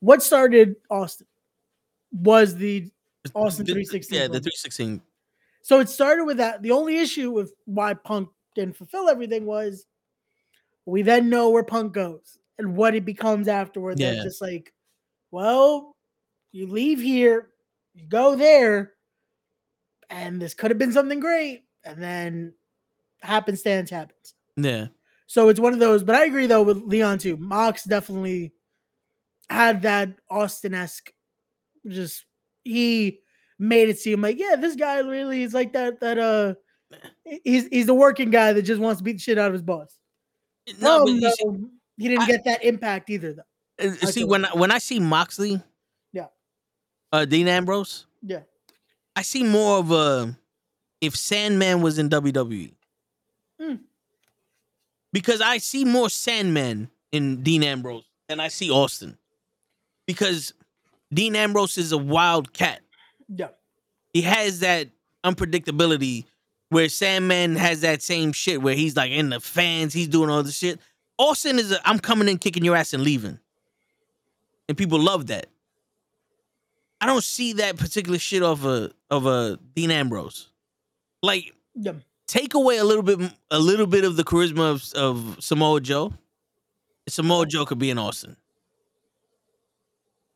[0.00, 1.26] what started Austin
[2.12, 2.90] was the
[3.34, 4.16] Austin 316.
[4.16, 5.00] Yeah, the 316.
[5.62, 6.62] So it started with that.
[6.62, 9.86] The only issue with why Punk didn't fulfill everything was
[10.86, 13.98] we then know where Punk goes and what it becomes afterward.
[13.98, 14.22] That's Yeah.
[14.22, 14.72] just like,
[15.30, 15.96] well,
[16.52, 17.50] you leave here,
[17.94, 18.92] you go there,
[20.10, 22.54] and this could have been something great, and then
[23.22, 24.34] happenstance happens.
[24.56, 24.88] Yeah.
[25.26, 27.36] So it's one of those, but I agree though with Leon too.
[27.38, 28.52] Mox definitely
[29.48, 31.12] had that Austin esque,
[31.88, 32.24] just
[32.62, 33.20] he
[33.58, 36.00] made it seem like, yeah, this guy really is like that.
[36.00, 36.54] That uh,
[37.44, 39.62] he's he's the working guy that just wants to beat the shit out of his
[39.62, 39.96] boss.
[40.80, 41.66] No, but Problem, see,
[41.98, 43.86] he didn't I- get that impact either, though.
[43.86, 45.60] uh, see when I, when I see Moxley,
[46.12, 46.26] Yeah.
[47.12, 48.40] uh, Dean Ambrose, Yeah,
[49.16, 50.36] I see more of a
[51.00, 52.72] if Sandman was in WWE.
[53.60, 53.74] Hmm.
[55.12, 59.16] Because I see more Sandman in Dean Ambrose than I see Austin.
[60.06, 60.54] Because
[61.12, 62.80] Dean Ambrose is a wild cat.
[63.28, 63.48] yeah,
[64.12, 64.88] He has that
[65.24, 66.24] unpredictability
[66.74, 70.42] where Sandman has that same shit where he's like in the fans, he's doing all
[70.42, 70.80] this shit.
[71.18, 73.38] Austin is a I'm coming in, kicking your ass and leaving.
[74.68, 75.46] And people love that.
[77.00, 80.50] I don't see that particular shit of a of a Dean Ambrose.
[81.22, 81.92] Like yeah.
[82.26, 83.20] take away a little bit
[83.52, 86.12] a little bit of the charisma of, of Samoa Joe.
[87.08, 88.36] Samoa Joe could be in Austin.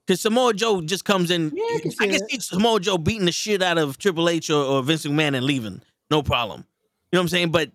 [0.06, 1.50] Because Samoa Joe just comes in.
[1.52, 4.50] Yeah, I can I can see Samoa Joe beating the shit out of Triple H
[4.50, 5.82] or, or Vince McMahon and leaving.
[6.10, 6.64] No problem.
[7.12, 7.50] You know what I'm saying?
[7.50, 7.70] But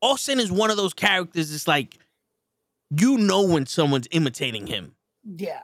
[0.00, 1.98] Austin is one of those characters It's like,
[2.90, 4.94] you know when someone's imitating him.
[5.24, 5.60] Yeah,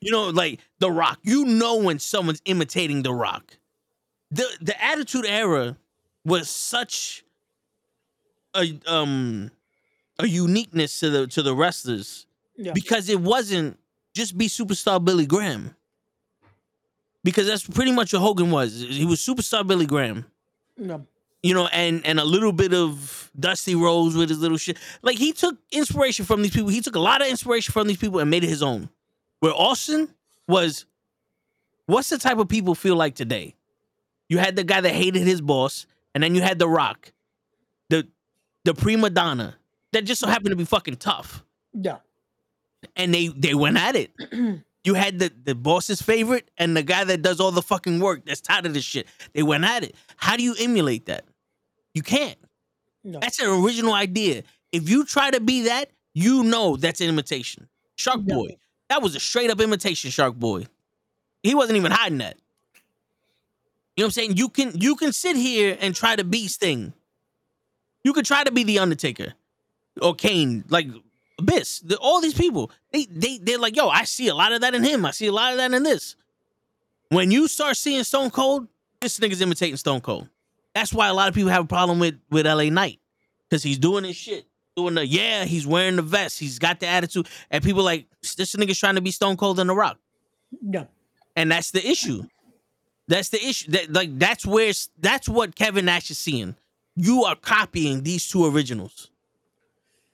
[0.00, 1.18] You know, like The Rock.
[1.22, 3.58] You know when someone's imitating The Rock.
[4.30, 5.76] The the Attitude Era
[6.24, 7.24] was such
[8.54, 9.50] a um
[10.18, 12.26] a uniqueness to the to the wrestlers
[12.56, 13.78] yeah, because it wasn't
[14.14, 15.76] just be superstar Billy Graham.
[17.22, 18.80] Because that's pretty much what Hogan was.
[18.80, 20.26] He was superstar Billy Graham.
[20.76, 20.98] yeah,
[21.42, 24.78] You know, and and a little bit of Dusty Rhodes with his little shit.
[25.02, 26.70] Like he took inspiration from these people.
[26.70, 28.88] He took a lot of inspiration from these people and made it his own.
[29.40, 30.08] Where Austin
[30.48, 30.86] was,
[31.86, 33.54] what's the type of people feel like today?
[34.28, 37.12] You had the guy that hated his boss, and then you had the Rock,
[37.90, 38.08] the
[38.64, 39.56] the prima donna
[39.92, 41.44] that just so happened to be fucking tough.
[41.72, 41.98] yeah.
[42.96, 44.10] and they they went at it.
[44.86, 48.24] you had the the boss's favorite and the guy that does all the fucking work
[48.24, 49.06] that's tired of this shit.
[49.32, 49.96] They went at it.
[50.16, 51.24] How do you emulate that?
[51.92, 52.38] You can't.
[53.02, 53.18] No.
[53.18, 54.44] That's an original idea.
[54.70, 57.68] If you try to be that, you know that's an imitation.
[57.96, 58.36] Shark No.
[58.36, 58.56] Boy.
[58.88, 60.66] That was a straight up imitation, Shark Boy.
[61.42, 62.36] He wasn't even hiding that.
[63.96, 64.36] You know what I'm saying?
[64.36, 66.92] You can you can sit here and try to be Sting.
[68.04, 69.34] You could try to be the Undertaker
[70.00, 70.86] or Kane, like
[71.38, 71.80] Abyss.
[71.80, 74.74] The, all these people, they they they're like, yo, I see a lot of that
[74.74, 75.04] in him.
[75.04, 76.16] I see a lot of that in this.
[77.10, 78.68] When you start seeing Stone Cold,
[79.00, 80.28] this nigga's imitating Stone Cold.
[80.74, 83.00] That's why a lot of people have a problem with with LA Knight
[83.48, 86.86] because he's doing his shit, doing the yeah, he's wearing the vest, he's got the
[86.86, 88.06] attitude, and people like
[88.36, 89.98] this nigga's trying to be Stone Cold in the Rock,
[90.62, 90.88] No.
[91.36, 92.24] and that's the issue.
[93.08, 93.70] That's the issue.
[93.70, 96.56] That like that's where that's what Kevin Nash is seeing.
[96.96, 99.10] You are copying these two originals.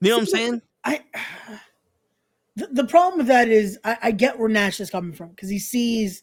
[0.01, 0.63] You know what I'm saying?
[0.85, 1.01] I
[2.57, 5.49] the, the problem with that is I, I get where Nash is coming from because
[5.49, 6.23] he sees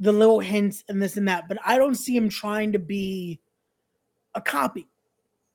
[0.00, 3.40] the little hints and this and that, but I don't see him trying to be
[4.34, 4.88] a copy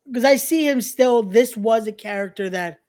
[0.08, 1.24] because I see him still.
[1.24, 2.80] This was a character that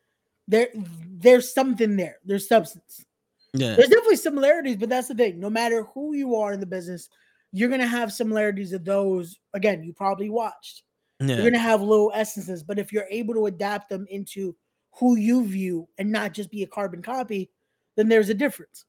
[0.49, 2.19] there there's something there.
[2.25, 3.05] There's substance.
[3.53, 3.75] Yeah.
[3.75, 5.41] There's definitely similarities, but that's the thing.
[5.41, 7.09] No matter who you are in the business,
[7.53, 9.39] you're gonna have similarities of those.
[9.55, 10.83] Again, you probably watched.
[11.21, 11.37] Yeah.
[11.37, 14.57] You're gonna have little essences, but if you're able to adapt them into
[14.99, 17.51] who you view and not just be a carbon copy,
[17.97, 18.85] then there's a difference.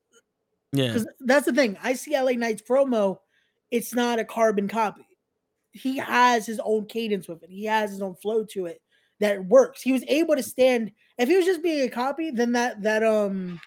[0.73, 0.87] Yeah.
[0.87, 1.77] Because that's the thing.
[1.83, 3.19] I see LA Knight's promo,
[3.71, 5.05] it's not a carbon copy.
[5.73, 7.49] He has his own cadence with it.
[7.49, 8.81] He has his own flow to it
[9.19, 9.81] that works.
[9.81, 10.91] He was able to stand.
[11.17, 13.59] If he was just being a copy, then that that um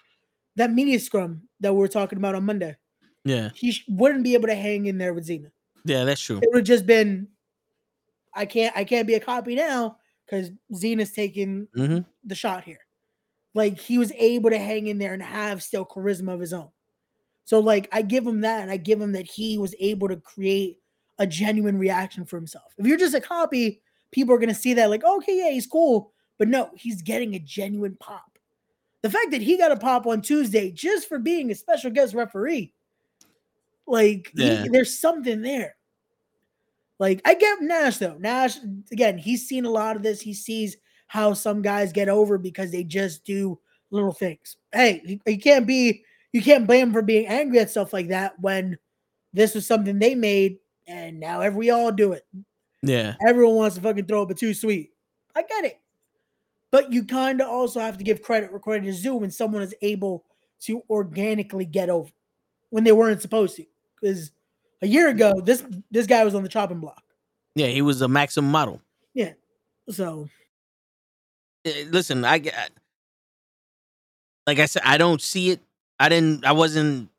[0.55, 2.75] that media scrum that we were talking about on Monday,
[3.23, 3.49] Yeah.
[3.55, 5.49] he sh- wouldn't be able to hang in there with Cena.
[5.83, 6.37] Yeah, that's true.
[6.37, 7.27] It would have just been,
[8.33, 12.79] I can't I can't be a copy now because Cena's taking hmm the shot here.
[13.53, 16.69] Like he was able to hang in there and have still charisma of his own.
[17.45, 20.17] So like I give him that and I give him that he was able to
[20.17, 20.79] create
[21.19, 22.73] a genuine reaction for himself.
[22.77, 26.11] If you're just a copy, people are gonna see that like, okay, yeah, he's cool.
[26.37, 28.39] But no, he's getting a genuine pop.
[29.03, 32.13] The fact that he got a pop on Tuesday just for being a special guest
[32.13, 32.73] referee,
[33.87, 35.74] like he- there's something there.
[36.99, 38.17] Like I get Nash though.
[38.17, 38.57] Nash
[38.91, 40.21] again, he's seen a lot of this.
[40.21, 40.77] He sees
[41.07, 43.59] how some guys get over because they just do
[43.91, 44.57] little things.
[44.71, 48.39] Hey, you, can't be you can't blame him for being angry at stuff like that
[48.39, 48.77] when
[49.33, 52.25] this was something they made and now every we all do it.
[52.81, 53.15] Yeah.
[53.25, 54.91] Everyone wants to fucking throw it, but too sweet.
[55.35, 55.79] I get it.
[56.71, 59.61] But you kind of also have to give credit where credit is due when someone
[59.61, 60.25] is able
[60.61, 62.09] to organically get over
[62.69, 63.65] when they weren't supposed to.
[63.99, 64.31] Because
[64.81, 67.03] a year ago, this this guy was on the chopping block.
[67.55, 68.81] Yeah, he was a maximum model.
[69.13, 69.33] Yeah.
[69.89, 70.29] So
[71.65, 72.71] Eh, Listen, I get
[74.47, 75.61] like I said, I don't see it.
[75.99, 77.09] I didn't I wasn't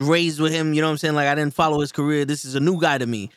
[0.00, 1.14] raised with him, you know what I'm saying?
[1.14, 2.24] Like I didn't follow his career.
[2.24, 3.30] This is a new guy to me.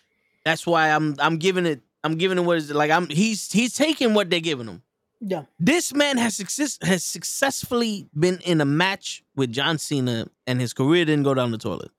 [0.45, 3.51] That's why I'm I'm giving it I'm giving it what is it like I'm he's
[3.51, 4.81] he's taking what they're giving him.
[5.19, 5.43] yeah.
[5.59, 10.73] This man has success has successfully been in a match with John Cena and his
[10.73, 11.91] career didn't go down the toilet.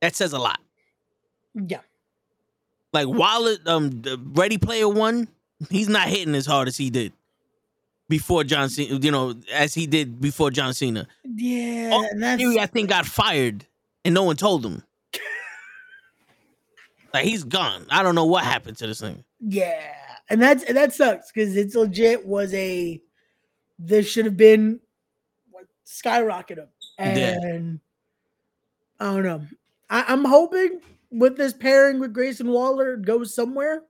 [0.00, 0.60] That says a lot.
[1.54, 1.80] Yeah.
[2.92, 5.28] Like while it, um the Ready Player One,
[5.70, 7.12] he's not hitting as hard as he did
[8.08, 8.98] before John Cena.
[9.00, 11.06] You know, as he did before John Cena.
[11.24, 12.00] Yeah.
[12.10, 13.66] And that's Fury, I think, got fired
[14.04, 14.82] and no one told him.
[17.14, 17.86] like he's gone.
[17.90, 19.24] I don't know what happened to this thing.
[19.40, 19.80] Yeah,
[20.30, 23.00] and that's and that sucks because it's legit was a
[23.78, 24.80] this should have been
[25.50, 27.38] what skyrocket him, Yeah.
[27.42, 27.80] and
[29.00, 29.46] I don't know.
[29.90, 30.80] I, I'm hoping
[31.14, 33.82] with this pairing with Grayson Waller goes somewhere,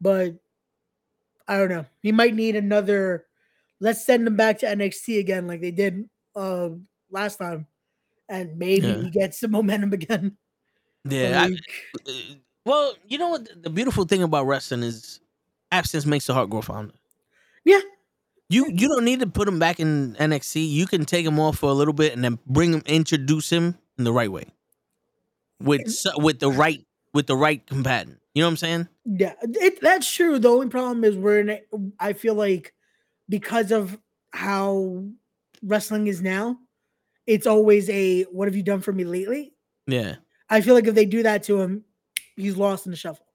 [0.00, 0.34] but
[1.48, 1.86] I don't know.
[2.00, 3.26] He might need another.
[3.80, 6.70] Let's send him back to NXT again, like they did uh
[7.10, 7.66] last time,
[8.28, 9.02] and maybe Yeah.
[9.02, 10.36] he gets some momentum again.
[11.04, 11.46] Yeah.
[11.46, 11.58] Like,
[12.08, 12.12] uh,
[12.64, 13.48] well, you know what?
[13.62, 15.18] The beautiful thing about wrestling is
[15.72, 16.94] absence makes the heart grow fonder.
[17.64, 17.80] Yeah.
[18.48, 20.68] You you don't need to put him back in NXT.
[20.70, 23.76] You can take him off for a little bit and then bring him, introduce him
[23.98, 24.44] in the right way,
[25.64, 25.82] with
[26.16, 26.84] with the right
[27.14, 28.18] with the right combatant.
[28.34, 28.88] You know what I'm saying?
[29.04, 30.38] Yeah, it, that's true.
[30.38, 31.50] The only problem is we're in.
[31.50, 31.62] A,
[32.00, 32.72] I feel like
[33.28, 33.98] because of
[34.30, 35.04] how
[35.62, 36.58] wrestling is now,
[37.26, 39.52] it's always a "What have you done for me lately?"
[39.86, 40.16] Yeah.
[40.48, 41.84] I feel like if they do that to him,
[42.36, 43.26] he's lost in the shuffle.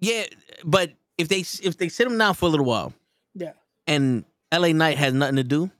[0.00, 0.24] Yeah,
[0.64, 2.92] but if they if they sit him down for a little while,
[3.34, 3.52] Yeah.
[3.86, 5.70] and LA Knight has nothing to do,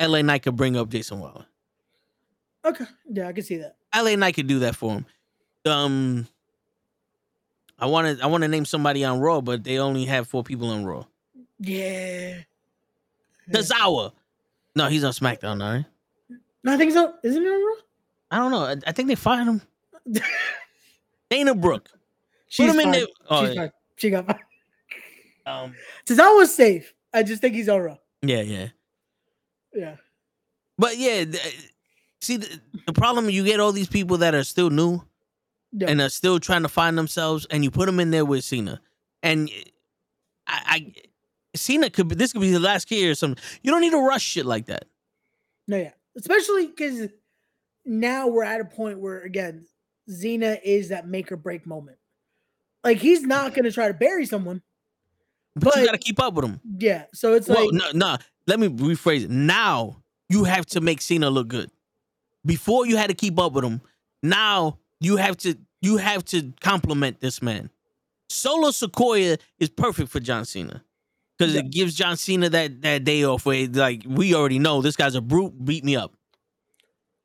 [0.00, 1.46] LA Knight could bring up Grayson Waller.
[2.64, 3.76] Okay, yeah, I can see that.
[3.94, 5.06] LA Knight could do that for him.
[5.66, 6.26] Um,
[7.78, 10.42] I want to I want to name somebody on Raw, but they only have four
[10.42, 11.04] people on Raw.
[11.60, 12.42] Yeah, Yeah.
[13.52, 14.12] Tozawa.
[14.76, 15.84] No, he's on SmackDown, all right.
[16.62, 17.14] No, I think so.
[17.24, 17.82] Isn't it on Raw?
[18.30, 18.64] I don't know.
[18.64, 19.62] I, I think they fired him.
[21.30, 21.88] Dana Brooke.
[22.48, 22.92] She's him in fine.
[22.92, 23.60] there- oh, She's yeah.
[23.62, 23.72] fine.
[23.96, 24.38] She got fine.
[25.46, 25.74] Um,
[26.06, 26.94] Cesaro's safe.
[27.12, 27.96] I just think he's on Raw.
[28.22, 28.68] yeah, yeah.
[29.74, 29.96] Yeah.
[30.78, 31.70] But yeah, th-
[32.20, 35.02] see, the, the problem you get all these people that are still new
[35.72, 35.88] Yeah.
[35.90, 38.80] and are still trying to find themselves, and you put them in there with Cena,
[39.22, 39.50] and
[40.46, 40.92] I, I
[41.54, 43.42] Cena could be this could be the last year or something.
[43.62, 44.84] You don't need to rush shit like that.
[45.66, 45.92] No, yeah.
[46.16, 47.08] Especially because
[47.84, 49.66] now we're at a point where again,
[50.08, 51.98] Cena is that make or break moment.
[52.84, 54.62] Like he's not gonna try to bury someone.
[55.56, 56.60] But, you got to keep up with them.
[56.78, 57.06] Yeah.
[57.12, 58.16] So it's Well, like no, no.
[58.46, 59.30] Let me rephrase it.
[59.30, 61.70] Now you have to make Cena look good.
[62.46, 63.80] Before you had to keep up with him.
[64.22, 67.70] Now you have to you have to compliment this man.
[68.30, 70.82] Solo Sikoa is perfect for John Cena
[71.38, 71.60] because Yeah.
[71.60, 75.14] it gives John Cena that that day off where like we already know this guy's
[75.14, 75.64] a brute.
[75.64, 76.12] Beat me up.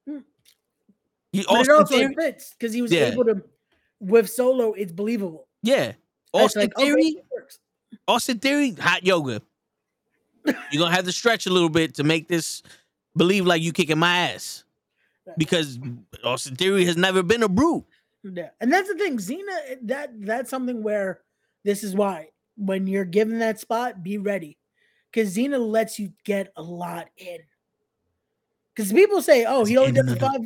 [0.08, 0.20] Hmm.
[1.32, 3.08] You but it also Theory- fits because he was Yeah.
[3.12, 3.44] able to
[4.00, 5.48] with solo, it's believable.
[5.62, 5.94] yeah.
[6.34, 7.60] Austin like, Theory, works.
[8.08, 9.42] Austin Theory, hot yoga.
[10.46, 12.64] You're gonna have to stretch a little bit to make this
[13.16, 14.63] believe like you kicking my ass.
[15.38, 15.80] Because
[16.24, 17.86] Austin Theory has never been a brute.
[18.24, 19.52] Yeah, and that's the thing, Cena.
[19.84, 21.22] That that's something where
[21.64, 24.58] this is why when you're given that spot, be ready,
[25.12, 27.40] because Cena lets you get a lot in.
[28.76, 30.28] Because people say, "Oh, he only does no, the no.
[30.28, 30.42] five.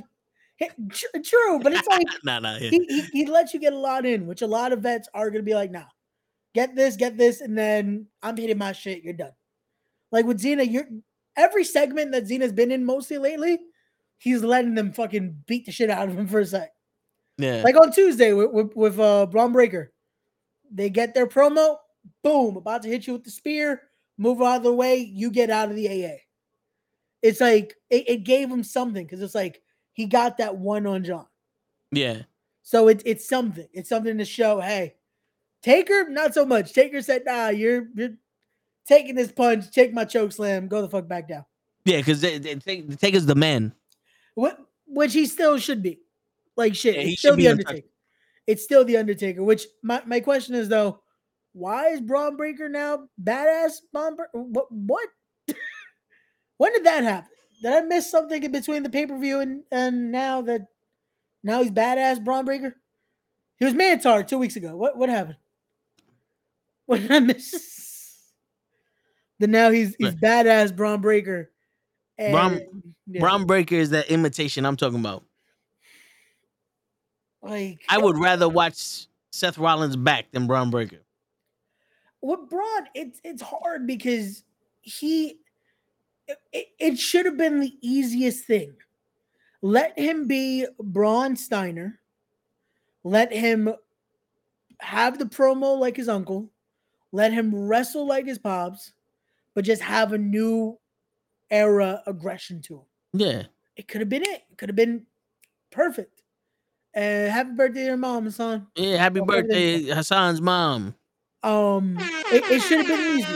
[1.24, 2.58] True, but it's like nah, nah.
[2.58, 2.72] yeah.
[2.72, 5.30] he, he he lets you get a lot in, which a lot of vets are
[5.30, 5.86] gonna be like, "Nah,
[6.56, 9.04] get this, get this, and then I'm hitting my shit.
[9.04, 9.34] You're done."
[10.12, 10.88] Like with Cena, you're
[11.36, 13.60] every segment that Cena's been in mostly lately,
[14.18, 16.72] he's letting them fucking beat the shit out of him for a sec.
[17.38, 17.62] Yeah.
[17.64, 19.94] Like on Tuesday with with, with uh Bron Breakker,
[20.72, 21.78] they get their promo,
[22.24, 23.84] boom, about to hit you with the spear,
[24.18, 26.18] move out of the way, you get out of the AA.
[27.22, 29.62] It's like it, it gave him something because it's like
[29.94, 31.26] he got that one on John.
[31.92, 32.24] yeah.
[32.64, 33.66] So it's it's something.
[33.72, 34.60] It's something to show.
[34.60, 34.96] Hey,
[35.64, 36.74] Taker, not so much.
[36.74, 38.18] Taker said, "Nah, you're you're
[38.86, 39.72] taking this punch.
[39.72, 40.68] Take my choke slam.
[40.68, 41.46] Go the fuck back down."
[41.86, 43.74] Yeah, because they, they take, they the man.
[44.38, 46.00] What which he still should be.
[46.56, 46.96] Like shit.
[46.96, 47.48] Yeah, he it's still the.
[47.48, 47.88] Undertaker.
[48.46, 49.44] It's still the Undertaker.
[49.44, 51.02] Which my, my question is though,
[51.54, 55.10] why is Bron Breakker now badass Bre- What what?
[56.58, 57.32] when did that happen?
[57.64, 60.68] Did I miss something in between the pay-per-view and, and now that
[61.44, 62.76] now he's badass Bron Breakker?
[63.58, 64.78] He was Mantar two weeks ago.
[64.78, 65.38] What what happened?
[66.86, 68.22] What did I miss?
[69.40, 71.52] Then now he's he's badass Bron Breakker.
[72.18, 75.24] Bron- and, yeah, Bron Breakker is that imitation I'm talking about.
[77.42, 81.02] like I would rather watch Seth Rollins back than Bron Breakker.
[82.22, 84.44] with Bron, it's it's hard because
[84.82, 85.38] he
[86.52, 88.74] it, it should have been the easiest thing.
[89.62, 92.00] Let him be Bron Steiner.
[93.04, 93.74] Let him
[94.80, 96.50] have the promo like his uncle.
[97.12, 98.94] Let him wrestle like his pops,
[99.54, 100.78] but just have a new
[101.50, 102.86] era aggression to him.
[103.14, 103.44] Yeah.
[103.76, 104.44] It could have been it.
[104.50, 105.06] It could have been
[105.72, 106.24] perfect.
[106.94, 108.68] And happy birthday to your mom, Hassan.
[108.76, 108.98] Yeah.
[108.98, 109.84] Happy Oh, birthday.
[109.84, 110.96] Hassan's mom.
[111.44, 113.34] Um, it, it should have been easy.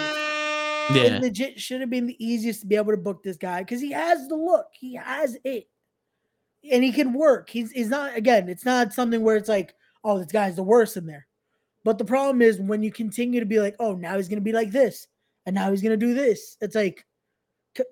[0.93, 1.15] Yeah.
[1.17, 3.79] It legit should have been the easiest to be able to book this guy because
[3.79, 5.69] he has the look, he has it,
[6.69, 7.49] and he can work.
[7.49, 8.49] He's he's not again.
[8.49, 11.27] It's not something where it's like, oh, this guy's the worst in there.
[11.85, 14.51] But the problem is when you continue to be like, oh, now he's gonna be
[14.51, 15.07] like this,
[15.45, 16.57] and now he's gonna do this.
[16.59, 17.05] It's like,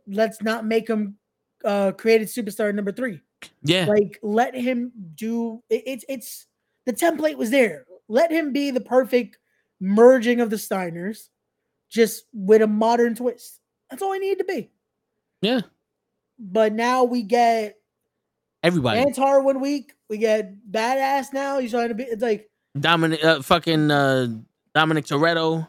[0.08, 1.18] let's not make him
[1.66, 3.22] uh created superstar number three.
[3.64, 3.86] Yeah.
[3.86, 6.48] Like, let him do it, it's it's
[6.86, 7.86] the template was there.
[8.08, 9.38] Let him be the perfect
[9.80, 11.30] merging of the Steiners,
[11.90, 13.60] just with a modern twist.
[13.90, 14.72] That's all I need to be.
[15.42, 15.62] Yeah.
[16.38, 17.80] But now we get
[18.64, 19.00] Everybody.
[19.02, 19.94] It's hard one week.
[20.10, 21.60] We get badass now.
[21.60, 22.04] He's trying to be.
[22.04, 24.28] It's like Dominic, uh, fucking uh,
[24.76, 25.68] Dominic Toretto.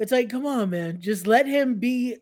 [0.00, 1.00] it's like come on, man.
[1.00, 2.16] Just let him be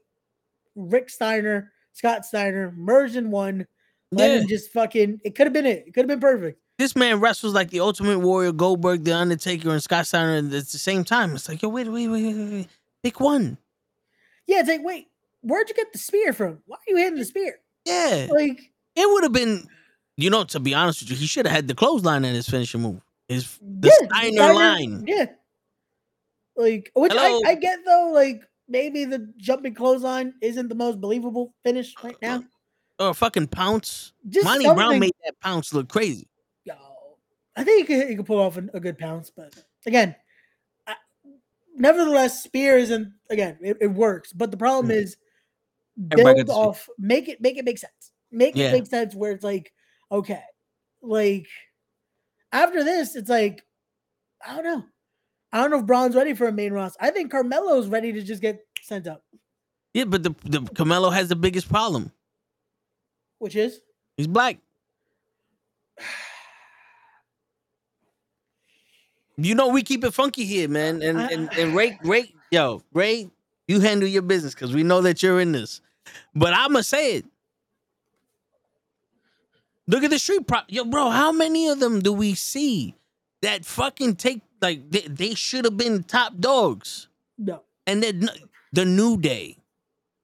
[0.76, 3.66] Rick Steiner, Scott Steiner, merged in one.
[4.12, 4.40] Let Yeah.
[4.40, 5.20] him just fucking.
[5.24, 5.84] It could have been it.
[5.86, 6.60] It could have been perfect.
[6.78, 10.62] This man wrestles like the Ultimate Warrior, Goldberg, the Undertaker, and Scott Steiner at the
[10.62, 11.34] same time.
[11.34, 12.68] It's like, yo, wait, wait, wait, wait, wait.
[13.02, 13.58] Pick one.
[14.46, 15.08] Yeah, it's like wait,
[15.42, 16.60] where'd you get the spear from?
[16.66, 17.60] Why are you hitting the spear?
[17.84, 18.28] Yeah.
[18.30, 18.60] Like
[18.96, 19.66] It would have been,
[20.16, 22.48] you know, to be honest with you, he should have had the clothesline in his
[22.48, 23.00] finishing move.
[23.28, 25.04] His the yeah, Steiner, Steiner- line.
[25.06, 25.26] Yeah.
[26.56, 31.52] Like, which I, I get though, like maybe the jumping clothesline isn't the most believable
[31.64, 32.44] finish right now.
[32.98, 34.12] Or fucking pounce.
[34.28, 36.28] Just Monty Brown made that pounce look crazy.
[36.64, 36.74] Yo,
[37.56, 39.54] I think he could, he could pull off a good pounce, but
[39.86, 40.14] again,
[40.86, 40.94] I,
[41.74, 43.58] nevertheless, spear isn't again.
[43.60, 45.02] It, it works, but the problem Mm.
[45.02, 45.16] is
[46.08, 46.48] build speak.
[46.50, 48.12] off, make it make it make sense.
[48.30, 48.68] Make Yeah.
[48.68, 49.72] it make sense where it's like,
[50.12, 50.42] okay,
[51.02, 51.46] like
[52.52, 53.64] after this, it's like,
[54.46, 54.84] I don't know.
[55.52, 56.98] I don't know if Bron's ready for a main roster.
[57.00, 59.24] I think Carmelo's ready to just get sent up,
[59.94, 62.12] Yeah, but the, the Carmelo has the biggest problem.
[63.38, 63.80] which is
[64.16, 64.58] He's black.
[69.36, 71.02] You know we keep it funky here, man.
[71.02, 73.30] And and, and Ray, Ray, yo, Ray,
[73.68, 75.80] you handle your business because we know that you're in this.
[76.34, 77.24] But I'ma say it.
[79.86, 81.08] Look at the street pro yo, bro.
[81.08, 82.94] How many of them do we see
[83.40, 87.08] that fucking take like they, they should have been top dogs?
[87.38, 87.62] no.
[87.86, 88.28] And then
[88.72, 89.56] the new day.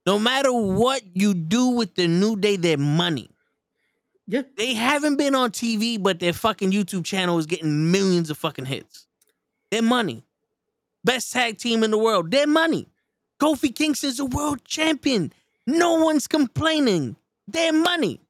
[0.07, 3.28] No matter what you do with the new day, their money.
[4.28, 4.43] Yeah.
[4.57, 8.66] They haven't been on TV, but their fucking YouTube channel is getting millions of fucking
[8.66, 9.07] hits.
[9.70, 10.24] Their money.
[11.05, 12.30] Best tag team in the world.
[12.30, 12.89] Their money.
[13.41, 15.32] Kofi Kingston's a world champion.
[15.66, 17.16] No one's complaining.
[17.49, 18.20] Their money.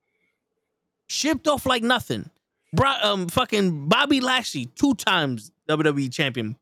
[1.09, 2.31] Shipped off like nothing.
[2.75, 6.57] Bro, um, fucking Bobby Lashley, two times WWE champion.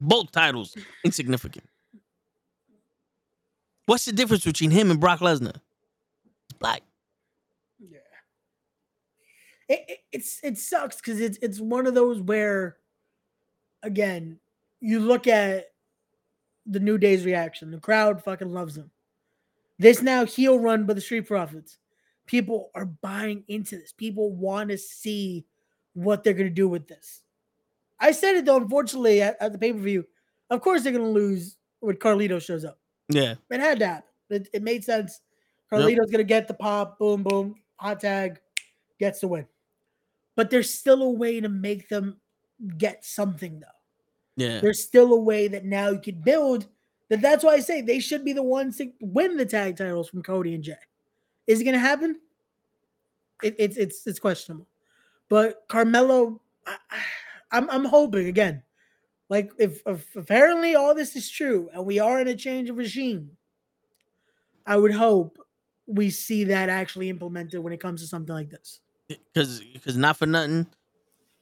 [0.00, 1.66] Both titles insignificant.
[3.86, 5.56] What's the difference between him and Brock Lesnar?
[6.58, 6.82] Black.
[9.70, 12.76] it, it it's it sucks because it's it's one of those where
[13.82, 14.38] again
[14.80, 15.66] you look at
[16.66, 18.90] the new day's reaction the crowd fucking loves him
[19.78, 21.78] this now heel run by the street profits
[22.26, 25.46] people are buying into this people want to see
[25.94, 27.22] what they're going to do with this
[28.00, 30.04] i said it though unfortunately at, at the pay-per-view
[30.50, 32.78] of course they're going to lose when carlito shows up
[33.08, 33.34] Yeah.
[33.50, 34.04] it had to happen.
[34.30, 35.20] It, it made sense.
[35.72, 35.80] Yep.
[35.82, 38.38] Carlito's gonna get the pop, boom, boom, hot tag,
[39.00, 39.46] gets the win.
[40.36, 42.20] But there's still a way to make them
[42.78, 43.66] get something though.
[44.36, 44.60] Yeah.
[44.60, 46.68] There's still a way that now you can build
[47.08, 47.20] that.
[47.20, 50.22] That's why I say they should be the ones to win the tag titles from
[50.22, 50.76] Cody and Jay.
[51.48, 52.20] Is it gonna happen?
[53.42, 54.68] It, it's it's it's questionable.
[55.28, 56.76] But Carmelo, I,
[57.52, 58.62] I'm I'm hoping again.
[59.28, 62.76] Like if, if apparently all this is true and we are in a change of
[62.76, 63.36] regime,
[64.66, 65.38] I would hope
[65.86, 68.80] we see that actually implemented when it comes to something like this.
[69.08, 70.66] Because because not for nothing,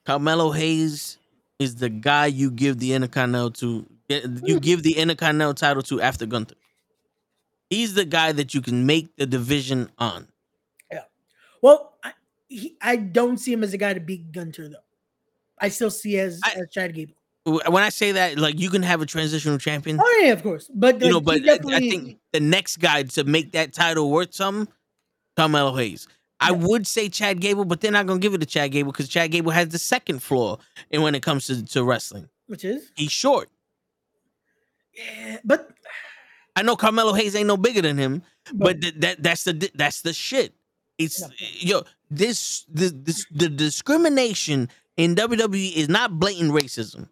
[0.05, 1.19] Carmelo Hayes
[1.59, 3.87] is the guy you give the Intercontinental to.
[4.11, 4.59] Eh, you mm-hmm.
[4.59, 6.55] give the Intercontinental title to after Gunther.
[7.69, 10.29] He's the guy that you can make the division on.
[10.91, 11.03] Yeah.
[11.61, 12.13] Well, I,
[12.49, 14.88] he, I don't see him as a guy to beat Gunther though.
[15.61, 17.15] I still see as, I- as Chad Gable.
[17.45, 20.71] When I say that, like you can have a transitional champion, Oh yeah, of course.
[20.75, 24.71] But you know, but I, think the next guy to make that title worth something,
[25.35, 26.09] Carmelo Hayes.
[26.41, 29.09] I would say Chad Gable, but they're not gonna give it to Chad Gable because
[29.09, 30.59] Chad Gable has the second floor,
[30.91, 33.49] and when it comes to, to wrestling, which is he's short.
[34.95, 35.71] yeah, but
[36.55, 40.03] I know Carmelo Hayes ain't no bigger than him, but th- that that's the that's
[40.03, 40.53] the shit.
[40.99, 41.23] It's
[41.65, 47.09] yo this the this the discrimination in WWE is not blatant racism,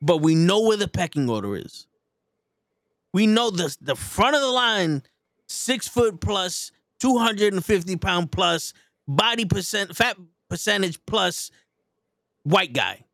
[0.00, 1.88] but we know where the pecking order is.
[3.12, 5.02] We know the the front of the line,
[5.46, 6.70] six foot plus,
[7.00, 8.74] two hundred and fifty pound plus,
[9.08, 10.16] body percent fat
[10.48, 11.50] percentage plus,
[12.42, 13.04] white guy.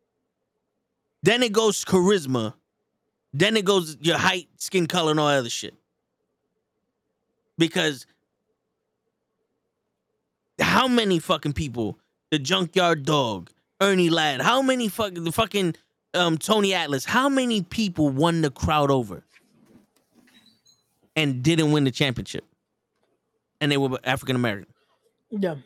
[1.22, 2.54] Then it goes charisma.
[3.32, 5.74] Then it goes your height, skin color, and all that other shit.
[7.56, 8.06] Because
[10.58, 11.98] how many fucking people,
[12.30, 13.50] the junkyard dog,
[13.80, 15.74] Ernie Ladd, how many fucking the fucking
[16.14, 19.24] um Tony Atlas, how many people won the crowd over
[21.16, 22.44] and didn't win the championship?
[23.60, 24.72] And they were African American.
[25.30, 25.56] yeah,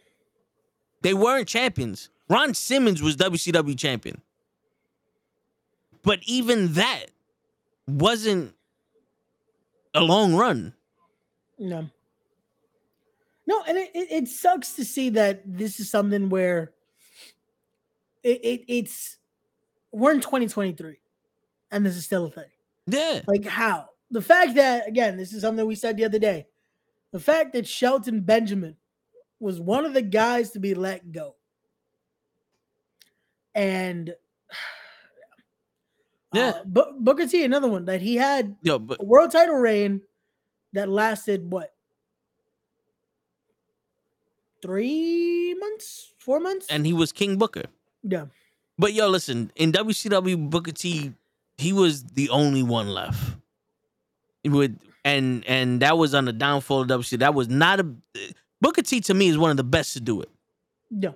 [1.03, 2.09] They weren't champions.
[2.29, 4.23] Ron Simmons was WCW champion.
[6.03, 7.07] But even that
[7.87, 8.55] wasn't
[9.95, 10.73] a long run.
[11.59, 11.89] no,
[13.47, 16.73] no, and it, it, it sucks to see that this is something where
[18.23, 19.19] it, it it's
[19.93, 20.97] we're in 2023
[21.71, 22.45] and this is still a thing.
[22.87, 23.21] Yeah.
[23.27, 23.89] Like how?
[24.11, 26.47] The fact that again, this is something we said the other day.
[27.13, 28.77] The fact that Shelton Benjamin
[29.39, 31.35] was one of the guys to be let go.
[33.55, 34.15] And
[36.33, 36.49] Yeah.
[36.49, 40.01] uh, Bu- Booker T, another one that he had Yo, but a world title reign
[40.73, 41.75] that lasted what?
[44.63, 46.13] Three months?
[46.19, 46.67] Four months?
[46.71, 47.65] and he was King Booker.
[48.03, 48.27] Yeah.
[48.79, 51.13] But yo, listen, in WCW, Booker T,
[51.57, 53.37] he was the only one left.
[54.45, 57.19] Would and and that was on the downfall of WCW.
[57.21, 57.87] That was not a
[58.61, 60.31] Booker T to me is one of the best to do it.
[60.91, 61.13] Yeah.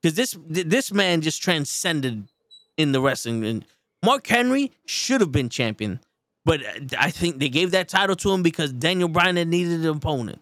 [0.00, 2.28] Because this this man just transcended
[2.76, 3.44] in the wrestling.
[3.44, 3.64] And
[4.04, 6.00] Mark Henry should have been champion.
[6.44, 9.80] But uh, I think they gave that title to him because Daniel Bryan had needed
[9.80, 10.40] an opponent.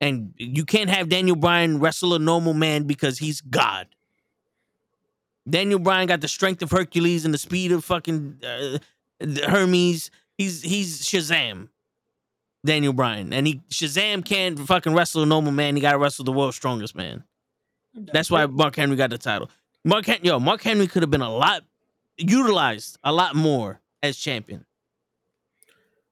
[0.00, 3.86] And you can't have Daniel Bryan wrestle a normal man because he's God.
[5.48, 8.78] Daniel Bryan got the strength of Hercules and the speed of fucking uh,
[9.46, 10.10] Hermes.
[10.36, 11.68] He's he's Shazam.
[12.64, 13.32] Daniel Bryan.
[13.32, 15.76] And he Shazam can't fucking wrestle a normal man.
[15.76, 17.24] He gotta wrestle the world's strongest man.
[17.94, 19.50] That's why Mark Henry got the title.
[19.84, 21.64] Mark Hen- yo, Mark Henry could have been a lot
[22.16, 24.64] utilized a lot more as champion.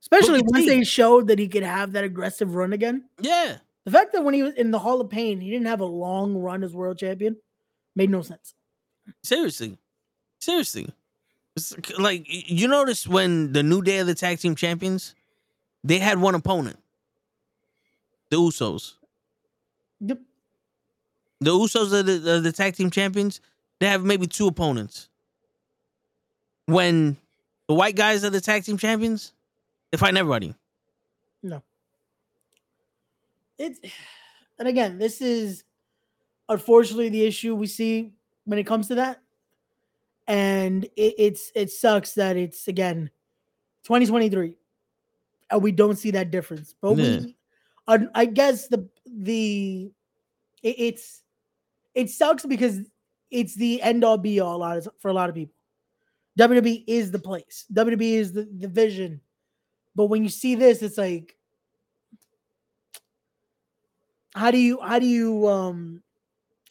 [0.00, 0.70] Especially Booker once T.
[0.70, 3.04] they showed that he could have that aggressive run again.
[3.20, 3.56] Yeah.
[3.84, 5.86] The fact that when he was in the Hall of Pain, he didn't have a
[5.86, 7.36] long run as world champion
[7.96, 8.54] made no sense.
[9.22, 9.78] Seriously.
[10.38, 10.88] Seriously.
[11.56, 15.14] It's like you notice when the new day of the tag team champions,
[15.82, 16.78] they had one opponent.
[18.30, 18.94] The Usos.
[20.00, 20.18] Yep.
[21.40, 23.40] The Usos are the, are the tag team champions.
[23.78, 25.08] They have maybe two opponents.
[26.66, 27.16] When
[27.68, 29.32] the white guys are the tag team champions,
[29.90, 30.54] they fight everybody.
[31.42, 31.62] No.
[33.58, 33.80] It's
[34.58, 35.64] and again, this is
[36.48, 38.12] unfortunately the issue we see
[38.46, 39.20] when it comes to that.
[40.26, 43.10] And it, it's it sucks that it's again
[43.84, 44.56] 2023
[45.50, 46.74] and we don't see that difference.
[46.80, 47.20] But Yeah.
[47.20, 47.36] we
[47.86, 49.92] I, I guess the the
[50.62, 51.22] it, it's
[51.94, 52.80] it sucks because
[53.30, 55.54] it's the end all be all a lot of, for a lot of people.
[56.38, 57.64] WWE is the place.
[57.72, 59.20] WWE is the, the vision.
[59.94, 61.34] But when you see this, it's like,
[64.34, 66.02] how do you how do you um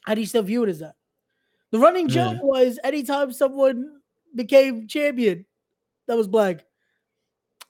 [0.03, 0.95] how do you still view it as that?
[1.71, 3.99] The running joke was anytime someone
[4.33, 5.45] became champion
[6.07, 6.65] that was black,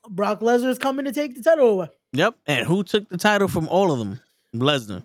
[0.09, 1.87] Brock Lesnar is coming to take the title away.
[2.13, 2.35] Yep.
[2.45, 4.19] And who took the title from all of them?
[4.53, 5.03] Lesnar.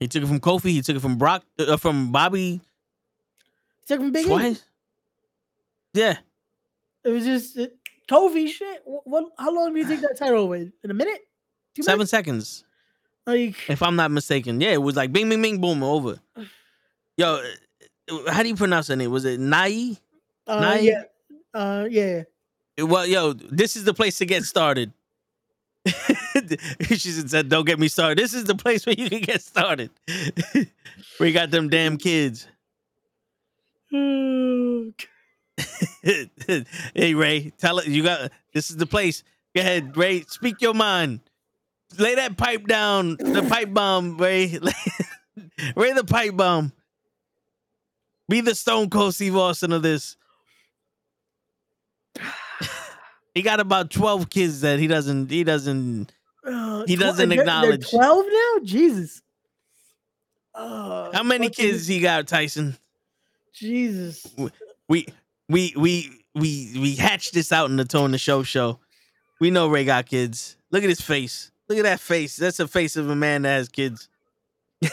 [0.00, 0.70] He took it from Kofi.
[0.70, 1.44] He took it from Brock.
[1.58, 2.60] Uh, from Bobby.
[3.86, 4.56] Took from Big E.
[5.94, 6.18] Yeah.
[7.04, 7.76] It was just it,
[8.08, 8.82] Kofi shit.
[8.84, 9.24] What, what?
[9.38, 10.70] How long do you take that title away?
[10.82, 11.20] In a minute?
[11.74, 12.10] Two Seven minutes?
[12.10, 12.64] seconds.
[13.26, 14.60] Like If I'm not mistaken.
[14.60, 16.18] Yeah, it was like bing, bing, bing, boom, over.
[17.16, 17.42] Yo, uh,
[18.28, 19.10] how do you pronounce that name?
[19.10, 19.96] Was it Nai?
[20.46, 20.84] uh, Nine?
[20.84, 21.02] yeah,
[21.54, 22.22] uh, yeah.
[22.78, 24.92] Well, yo, this is the place to get started.
[26.82, 28.18] she said, "Don't get me started.
[28.18, 29.90] This is the place where you can get started.
[31.20, 32.46] we got them damn kids."
[36.02, 39.22] hey Ray, tell it you got this is the place.
[39.54, 40.22] Go ahead, Ray.
[40.22, 41.20] Speak your mind.
[41.98, 43.16] Lay that pipe down.
[43.18, 44.58] The pipe bomb, Ray.
[45.74, 46.72] Ray the pipe bomb.
[48.28, 50.16] Be the Stone Cold Steve Austin of this.
[53.34, 55.30] he got about twelve kids that he doesn't.
[55.30, 56.12] He doesn't.
[56.44, 57.90] Uh, He doesn't they're- they're acknowledge.
[57.90, 59.22] Twelve now, Jesus.
[60.54, 62.76] Uh, How many kids he got, Tyson?
[63.54, 64.26] Jesus.
[64.88, 65.06] We
[65.48, 68.78] we we we we hatched this out in the Tone the Show show.
[69.40, 70.56] We know Ray got kids.
[70.70, 71.50] Look at his face.
[71.68, 72.36] Look at that face.
[72.36, 74.08] That's the face of a man that has kids.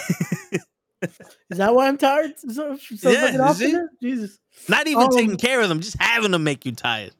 [1.51, 2.33] Is that why I'm tired?
[2.39, 3.89] So, so Yeah, fucking often?
[4.01, 4.39] Jesus.
[4.67, 7.11] Not even Um, taking care of them, just having them make you tired.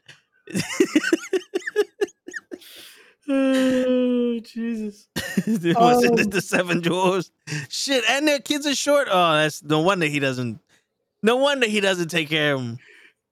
[3.28, 5.08] Oh, Jesus.
[5.48, 7.32] Was it Um, the seven dwarfs?
[7.70, 9.08] Shit, and their kids are short.
[9.10, 10.60] Oh, that's no wonder he doesn't.
[11.24, 12.80] No wonder he doesn't take care of them.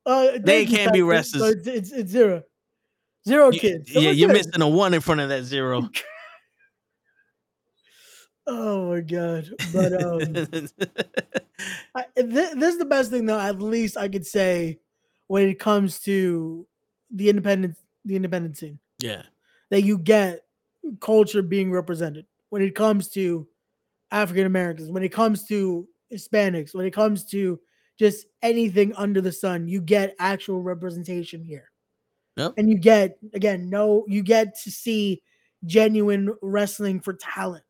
[0.05, 1.05] Uh, They can't be Tyson.
[1.07, 1.41] wrestlers.
[1.43, 2.43] So it's, it's, it's zero.
[3.27, 3.89] Zero kids.
[3.93, 5.89] Yeah, you're missing a one in front of that zero.
[8.45, 9.49] Oh my god!
[9.71, 10.19] But um,
[11.95, 13.39] I, th- this is the best thing though.
[13.39, 14.79] At least I could say
[15.27, 16.67] when it comes to
[17.09, 19.23] the independent, the independent scene yeah,
[19.69, 20.41] that you get
[20.99, 22.25] culture being represented.
[22.49, 23.47] When it comes to
[24.11, 27.59] African Americans, when it comes to Hispanics, when it comes to
[27.97, 31.71] just anything under the sun, you get actual representation here.
[32.35, 32.55] Yep.
[32.57, 35.21] And you get again, no, you get to see
[35.65, 37.63] genuine wrestling for talent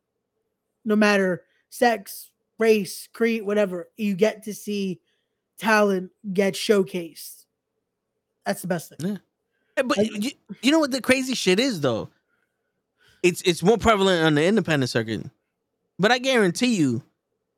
[0.84, 5.00] no matter sex, race, creed, whatever, you get to see
[5.58, 7.44] talent get showcased.
[8.46, 9.10] That's the best thing.
[9.12, 9.16] Yeah,
[9.76, 10.30] eh, But Like- you,
[10.62, 12.10] you know what the crazy shit is though?
[13.22, 15.24] It's it's more prevalent on the independent circuit.
[15.98, 17.02] But I guarantee you,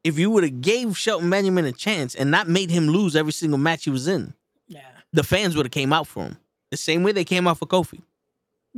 [0.05, 3.33] if you would have gave Shelton Benjamin a chance and not made him lose every
[3.33, 4.35] single match he was in,
[4.69, 4.87] Yeah.
[5.13, 6.37] the fans would have came out for him.
[6.71, 8.03] The same way they came out for Kofi.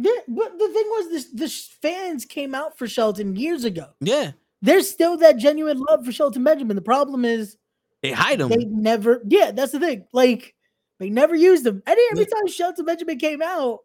[0.01, 1.49] But the thing was, this the
[1.83, 3.87] fans came out for Shelton years ago.
[4.01, 4.33] Yeah.
[4.63, 6.77] There's still that genuine love for Shelton Benjamin.
[6.77, 7.57] The problem is
[8.03, 8.49] They hide him.
[8.49, 9.23] they never.
[9.27, 10.05] Yeah, that's the thing.
[10.13, 10.55] Like
[10.99, 11.83] they never used him.
[11.87, 12.37] And every Yeah.
[12.37, 13.81] time Shelton Benjamin came out,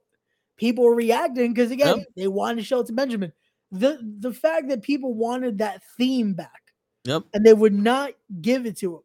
[0.57, 2.07] people were reacting because again, Yep.
[2.16, 3.34] they wanted Shelton Benjamin.
[3.72, 6.59] The the fact that people wanted that theme back.
[7.05, 7.24] Yep.
[7.34, 9.01] and they would not give it to him.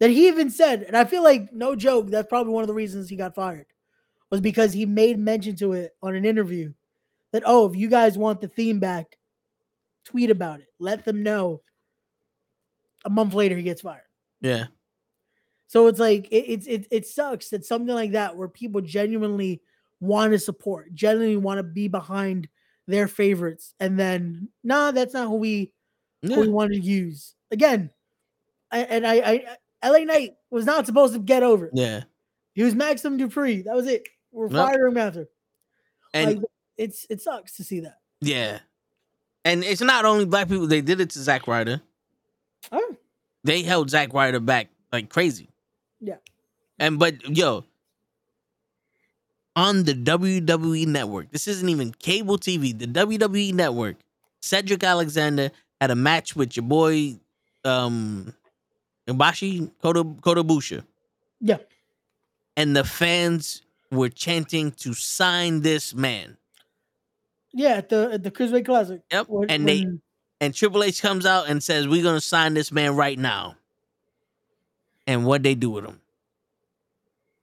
[0.00, 2.74] That he even said, and I feel like no joke, that's probably one of the
[2.74, 3.66] reasons he got fired.
[4.30, 6.72] Was because he made mention to it on an interview
[7.32, 9.16] that oh, if you guys want the theme back,
[10.04, 10.68] tweet about it.
[10.78, 11.62] Let them know.
[13.04, 14.02] A month later, he gets fired.
[14.40, 14.66] Yeah.
[15.66, 19.60] So it's like it it it, sucks that something like that where people genuinely
[20.00, 22.48] want to support, genuinely want to be behind
[22.86, 25.72] their favorites, and then nah, that's not who we
[26.22, 27.34] who we want to use.
[27.50, 27.90] Again,
[28.70, 29.14] I, and I,
[29.82, 31.70] I LA Knight was not supposed to get over.
[31.72, 32.04] Yeah.
[32.54, 33.64] He was Maxim Dupri.
[33.64, 34.06] That was it.
[34.34, 34.52] We're Yep.
[34.66, 35.28] firing him after.
[36.12, 36.44] And like,
[36.76, 37.98] it's it sucks to see that.
[38.20, 38.58] yeah.
[39.46, 41.80] And it's not only black people, they did it to Zack Ryder.
[42.72, 42.96] Oh,
[43.44, 45.48] They held Zack Ryder back like crazy.
[46.00, 46.16] yeah.
[46.78, 47.64] And but yo,
[49.56, 53.96] on the WWE network, this isn't even cable TV, the WWE network,
[54.42, 57.14] Cedric Alexander had a match with your boy
[57.64, 58.32] um
[59.06, 60.84] Ibushi Kota Kotabusha.
[61.40, 61.58] Yeah.
[62.56, 63.62] And the fans
[63.96, 66.36] were chanting to sign this man.
[67.52, 69.00] Yeah, at the at the Cruiserweight Classic.
[69.12, 69.26] Yep.
[69.28, 70.02] When- and they when-
[70.40, 73.56] and Triple H comes out and says, We're gonna sign this man right now.
[75.06, 76.00] And what they do with him.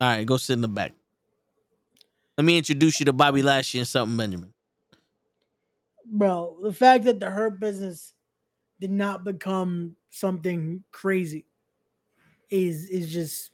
[0.02, 0.94] All right, go sit in the back.
[2.38, 4.54] Let me introduce you to Bobby Lashley and something Benjamin.
[6.06, 8.14] bro, the fact that the Hurt business
[8.80, 11.46] did not become something crazy
[12.50, 13.52] is is just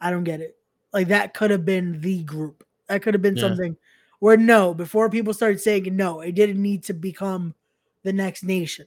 [0.00, 0.56] I don't get it.
[0.92, 2.64] Like that could have been the group.
[2.88, 3.42] That could have been Yeah.
[3.42, 3.76] something
[4.18, 7.54] where no, before people started saying no, it didn't need to become
[8.02, 8.86] the next nation.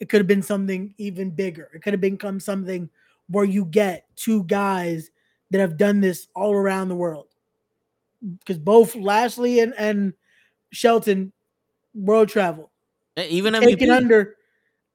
[0.00, 1.70] It could have been something even bigger.
[1.74, 2.88] It could have become something
[3.28, 5.10] where you get two guys
[5.50, 7.26] that have done this all around the world.
[8.40, 10.12] Because both Lashley and, and
[10.70, 11.32] Shelton
[11.94, 12.70] world travel
[13.16, 14.36] Even taken under.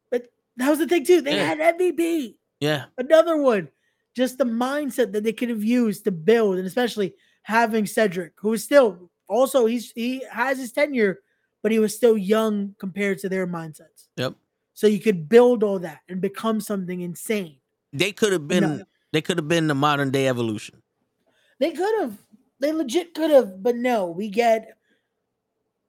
[0.10, 0.28] But
[0.58, 1.22] that was the thing too.
[1.22, 1.46] They Yeah.
[1.46, 2.86] had MVP, Yeah.
[2.98, 3.70] another one.
[4.16, 8.54] Just the mindset that they could have used to build, and especially having Cedric, who
[8.54, 11.20] is still also he's he has his tenure,
[11.62, 14.08] but he was still young compared to their mindsets.
[14.18, 14.36] Yep.
[14.74, 17.58] So you could build all that and become something insane.
[17.92, 18.84] They could have been No.
[19.12, 20.82] they could have been the modern day evolution.
[21.60, 22.18] They could have.
[22.60, 24.78] They legit could have, but no, we get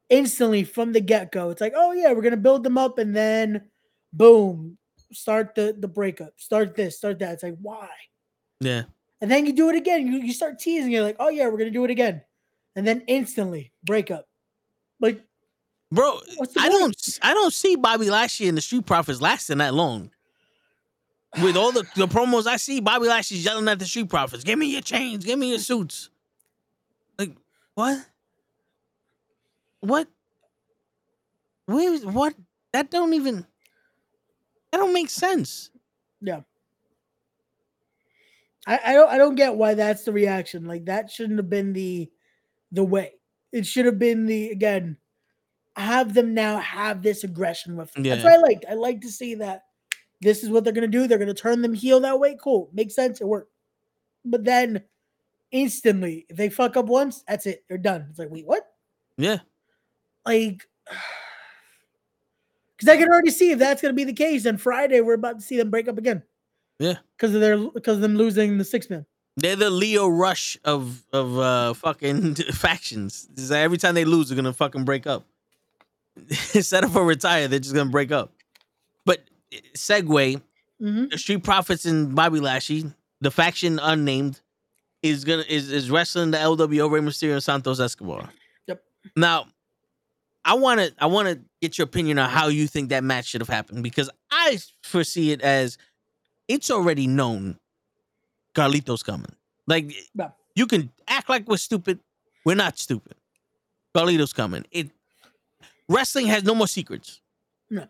[0.08, 1.50] instantly from the get-go.
[1.50, 3.70] It's like, oh yeah, we're gonna build them up and then
[4.12, 4.76] boom,
[5.12, 7.34] start the the breakup, start this, start that.
[7.34, 7.88] It's like, why?
[8.60, 8.84] Yeah.
[9.20, 10.06] And then you do it again.
[10.06, 12.22] You, you start teasing, you're like, oh yeah, we're gonna do it again.
[12.76, 14.28] And then instantly breakup.
[15.00, 15.22] Like,
[15.90, 16.20] Bro,
[16.58, 20.10] I don't I don't see Bobby Lashley and the Street Profits lasting that long.
[21.42, 24.58] With all the, the promos I see, Bobby Lashley's yelling at the Street Profits, give
[24.58, 26.10] me your chains, give me your suits.
[27.18, 27.32] Like,
[27.74, 28.04] what?
[29.80, 30.08] What?
[31.66, 32.34] Where what?
[32.72, 33.46] That don't even
[34.70, 35.70] that don't make sense.
[36.20, 36.40] yeah.
[38.66, 40.66] I, I don't I don't get why that's the reaction.
[40.66, 42.10] Like that shouldn't have been the
[42.72, 43.12] the way.
[43.52, 44.96] It should have been the again,
[45.76, 48.02] have them now have this aggression with them.
[48.02, 48.30] That's Yeah.
[48.30, 48.64] what I liked.
[48.68, 49.64] I like to see that
[50.20, 51.06] this is what they're gonna do.
[51.06, 52.36] They're gonna turn them heel that way.
[52.42, 52.70] Cool.
[52.72, 53.20] Makes sense.
[53.20, 53.52] It worked.
[54.24, 54.82] But then
[55.50, 57.64] instantly, if they fuck up once, that's it.
[57.68, 58.06] They're done.
[58.10, 58.64] It's like, wait, what?
[59.18, 59.40] Yeah.
[60.24, 60.66] Like
[62.76, 65.38] because I can already see if that's gonna be the case, then Friday we're about
[65.38, 66.22] to see them break up again.
[66.78, 66.94] Yeah.
[67.16, 69.06] Because of their because of them losing the six man.
[69.36, 73.28] They're the Lio Rush of of uh fucking factions.
[73.36, 75.24] Like every time they lose, they're gonna fucking break up.
[76.54, 78.32] Instead of a retire, they're just gonna break up.
[79.04, 79.24] But
[79.76, 80.40] segue,
[80.82, 81.10] Mhm.
[81.10, 82.84] the Street Profits and Bobby Lashley,
[83.20, 84.40] the faction unnamed,
[85.02, 88.30] is gonna is is wrestling the LWO Rey Mysterio and Santos Escobar.
[88.66, 88.82] Yep.
[89.16, 89.46] Now,
[90.44, 93.48] I wanna I wanna get your opinion on how you think that match should have
[93.48, 95.78] happened because I foresee it as
[96.48, 97.58] it's already known
[98.54, 99.34] Carlito's coming.
[99.66, 99.92] Like
[100.54, 101.98] you can act like we're stupid.
[102.44, 103.14] We're not stupid.
[103.94, 104.64] Carlito's coming.
[104.70, 104.90] It
[105.88, 107.20] wrestling has no more secrets.
[107.70, 107.86] No.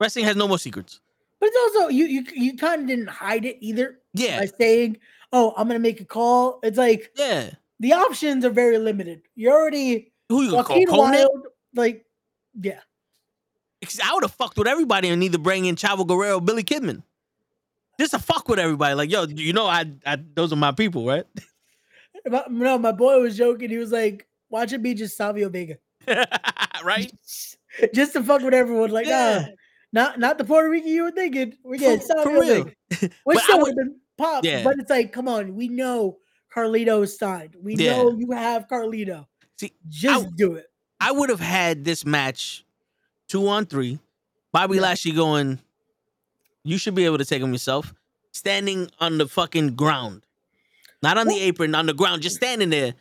[0.00, 1.00] Wrestling has no more secrets.
[1.40, 4.40] But it's also you you you kind of didn't hide it either Yeah.
[4.40, 4.98] by saying,
[5.32, 7.50] "Oh, I'm gonna make a call." It's like Yeah.
[7.80, 9.22] the options are very limited.
[9.34, 11.12] You're already Who you gonna call Conan?
[11.12, 12.06] Wild, like
[12.60, 12.80] yeah.
[13.80, 16.64] Because I would have fucked with everybody and either bring in Chavo Guerrero, or Billy
[16.64, 17.02] Kidman.
[17.98, 18.94] Just to fuck with everybody.
[18.94, 21.24] Like, yo, you know, I, I those are my people, right?
[22.50, 23.70] No, my boy was joking.
[23.70, 25.76] He was like, "Watch it be just Savio Vega,
[26.84, 27.12] right?
[27.94, 29.46] just to fuck with everyone." Like, Yeah.
[29.92, 31.54] nah, not not the Puerto Rican you were thinking.
[31.64, 32.40] We get Savio.
[32.40, 32.72] Vega,
[33.24, 34.44] which still would- have been pop.
[34.44, 34.64] Yeah.
[34.64, 36.18] But it's like, come on, we know
[36.54, 37.54] Carlito is signed.
[37.62, 37.96] We Yeah.
[37.98, 39.26] know you have Carlito.
[39.56, 40.66] See, Just I- do it.
[41.00, 42.64] I would have had this match
[43.28, 44.00] two on three.
[44.52, 44.82] Bobby Yeah.
[44.82, 45.60] Lashley going,
[46.66, 47.94] you should be able to take him yourself.
[48.32, 50.26] Standing on the fucking ground.
[51.02, 52.94] Not on the apron, on the ground, just standing there.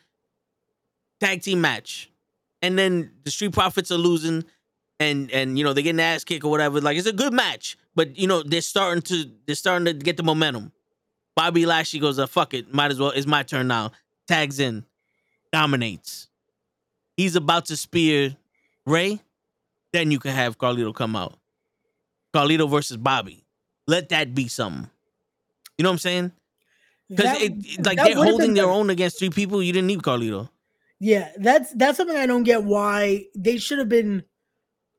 [1.20, 2.12] tag team match,
[2.62, 4.44] and then the Street Profits are losing,
[5.00, 6.80] and and you know they get an ass kick or whatever.
[6.82, 10.18] Like it's a good match, but you know they're starting to they're starting to get
[10.18, 10.72] the momentum.
[11.36, 13.12] Bobby Lashley goes, uh, "Fuck it, might as well.
[13.12, 13.92] It's my turn now."
[14.28, 14.86] Tags in,
[15.52, 16.28] dominates.
[17.18, 18.36] He's about to spear
[18.86, 19.22] Ray.
[19.94, 21.38] Then you can have Carlito come out.
[22.34, 23.45] Carlito versus Bobby.
[23.88, 24.90] Let that be something.
[25.78, 26.32] You know what I'm saying?
[27.10, 27.38] Because
[27.86, 29.62] like they're holding their the- own against three people.
[29.62, 30.50] You didn't need Carlito.
[31.00, 32.64] Yeah, that's that's something I don't get.
[32.64, 34.24] Why they should have been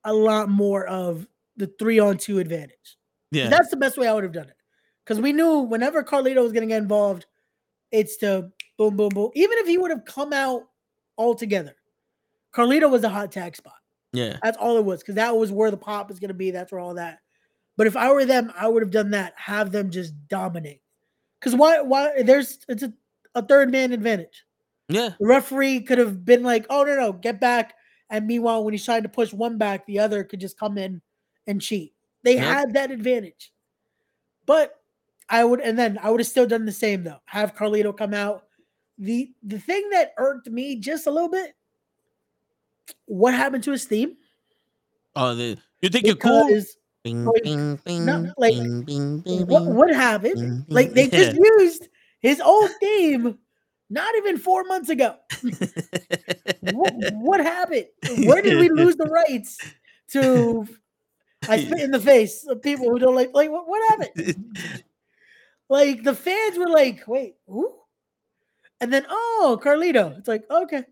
[0.04, 1.26] a lot more of
[1.56, 2.96] the three on two advantage.
[3.32, 3.48] Yeah.
[3.48, 4.56] That's the best way I would have done it.
[5.04, 7.26] Because we knew whenever Carlito was going to get involved,
[7.90, 9.30] it's to boom, boom, boom.
[9.34, 10.62] Even if he would have come out
[11.18, 11.74] altogether,
[12.54, 13.74] Carlito was a hot tag spot.
[14.12, 14.36] yeah.
[14.42, 15.00] That's all it was.
[15.00, 16.50] Because that was where the pop is going to be.
[16.50, 17.20] That's where all that.
[17.76, 19.34] But if I were them, I would have done that.
[19.36, 20.80] Have them just dominate.
[21.38, 21.80] Because why?
[21.80, 22.22] Why?
[22.22, 22.92] There's it's a,
[23.34, 24.44] a third man advantage.
[24.88, 25.10] Yeah.
[25.18, 27.74] The referee could have been like, "Oh no, no, get back!"
[28.08, 31.02] And meanwhile, when he's trying to push one back, the other could just come in
[31.46, 31.92] and cheat.
[32.22, 32.44] They Yep.
[32.44, 33.52] had that advantage.
[34.46, 34.80] But
[35.28, 37.20] I would, and then I would have still done the same though.
[37.26, 38.44] Have Carlito come out.
[38.98, 41.54] the The thing that irked me just a little bit.
[43.06, 44.16] What happened to his theme?
[45.14, 46.48] Oh, the, you think you're cool?
[47.14, 48.54] Like, bing, bing, no, like,
[48.84, 50.64] bing, what happened?
[50.68, 51.88] Like they just used
[52.20, 53.38] his old theme
[53.90, 55.16] not even four months ago.
[56.60, 57.86] what, what happened?
[58.24, 59.58] Where did we lose the rights
[60.12, 60.66] to?
[61.48, 63.30] I spit in the face of people who don't like.
[63.32, 63.68] Like what?
[63.68, 64.56] What happened?
[65.68, 67.72] Like the fans were like, "Wait, who?"
[68.80, 70.18] And then, oh, Carlito.
[70.18, 70.84] It's like okay,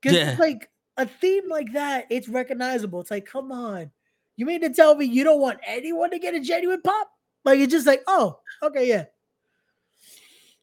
[0.00, 0.36] because Yeah.
[0.38, 2.06] like a theme like that.
[2.10, 3.00] It's recognizable.
[3.00, 3.90] It's like, come on,
[4.38, 7.10] you mean to tell me you don't want anyone to get a genuine pop?
[7.44, 9.04] Like it's just like, oh, okay, yeah.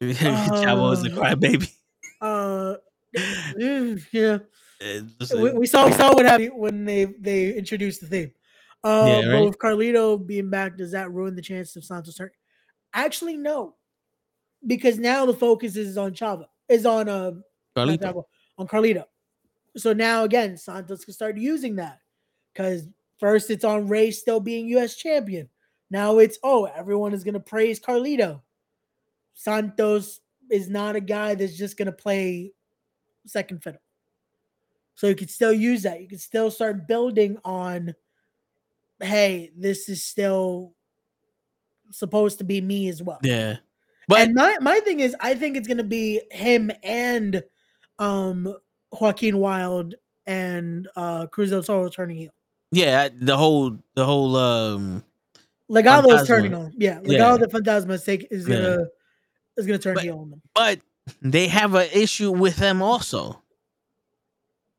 [0.00, 1.72] Chavo is a Uh, crybaby.
[2.20, 2.76] Uh,
[3.16, 4.38] mm, yeah.
[4.80, 8.32] Uh, we, we saw we saw what happened when they they introduced the theme.
[8.82, 12.30] Uh, Yeah, but with Carlito being back, does that ruin the chance of Santos turn?
[12.94, 13.74] Actually, no,
[14.66, 17.32] because now the focus is on Chavo, is on uh
[17.76, 18.00] Carlito.
[18.00, 18.24] Chavo,
[18.58, 19.04] on Carlito.
[19.76, 22.00] So now again, Santos can start using that
[22.52, 22.86] because
[23.18, 24.96] first it's on Ray still being U.S.
[24.96, 25.48] champion.
[25.90, 28.42] Now it's oh everyone is gonna praise Carlito.
[29.34, 30.20] Santos
[30.50, 32.52] is not a guy that's just gonna play
[33.26, 33.80] second fiddle.
[34.94, 36.00] So you could still use that.
[36.00, 37.94] You could still start building on,
[39.00, 40.72] hey, this is still
[41.90, 43.20] supposed to be me as well.
[43.22, 43.56] Yeah.
[44.08, 47.42] But and my, my thing is, I think it's gonna be him and
[47.98, 48.56] um
[48.92, 49.94] Joaquin Wilde
[50.26, 52.30] and uh Cruz del Toro turning heel.
[52.72, 55.04] Yeah, the whole the whole um
[55.70, 56.26] Legado is Fantasma.
[56.26, 56.72] turning on.
[56.76, 57.36] Yeah, Legado Yeah.
[57.38, 58.56] the Fantasma is, take, is Yeah.
[58.56, 58.86] gonna
[59.56, 60.42] is gonna turn But- heel on them.
[60.54, 60.80] but
[61.22, 63.42] they have an issue with them also.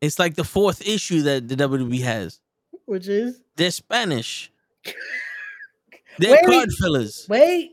[0.02, 2.40] It's like the fourth issue that the WWE has.
[2.86, 4.52] Which is They're Spanish.
[6.20, 6.46] They're Wait.
[6.46, 7.26] card fillers.
[7.30, 7.72] wait,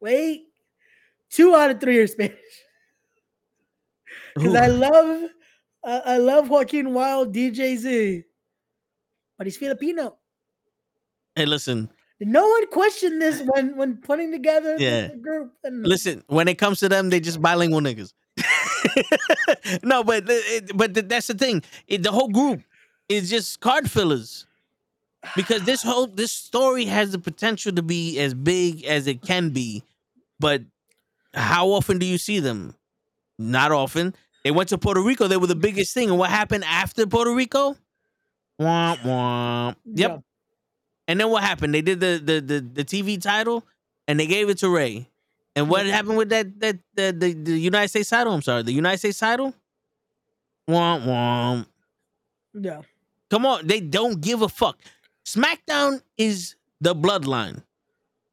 [0.00, 0.46] wait.
[1.30, 2.38] Two out of three are Spanish.
[4.34, 5.30] Because I love
[5.82, 8.24] uh, I love Joaquin Wilde, DJ Z,
[9.38, 10.16] but he's Filipino.
[11.36, 11.90] Hey, listen,
[12.20, 15.08] No one questioned this when when putting together the- Yeah.
[15.08, 15.52] the group.
[15.64, 16.22] And listen.
[16.28, 18.12] When it comes to them, they just bilingual niggas.
[19.82, 20.34] no, but uh,
[20.74, 21.62] but that's the thing.
[21.86, 22.60] It, the whole group
[23.08, 24.46] is just card fillers.
[25.36, 29.50] Because this whole this story has the potential to be as big as it can
[29.50, 29.82] be,
[30.38, 30.62] but
[31.32, 32.74] how often do you see them?
[33.38, 34.14] Not often.
[34.44, 35.26] They went to Puerto Rico.
[35.26, 36.10] They were the biggest thing.
[36.10, 37.74] And what happened after Puerto Rico?
[38.60, 39.76] Womp womp.
[39.84, 40.10] Yep.
[40.10, 40.18] Yeah.
[41.08, 41.74] And then what happened?
[41.74, 43.64] They did the the the, the TV title
[44.08, 45.08] and they gave it to Ray.
[45.56, 48.32] And what happened with that that the, the the United States title?
[48.32, 49.54] I'm sorry, the United States title.
[50.68, 51.66] Womp womp.
[52.54, 52.80] yeah,
[53.30, 54.78] Come on, they don't give a fuck.
[55.26, 57.62] SmackDown is the bloodline.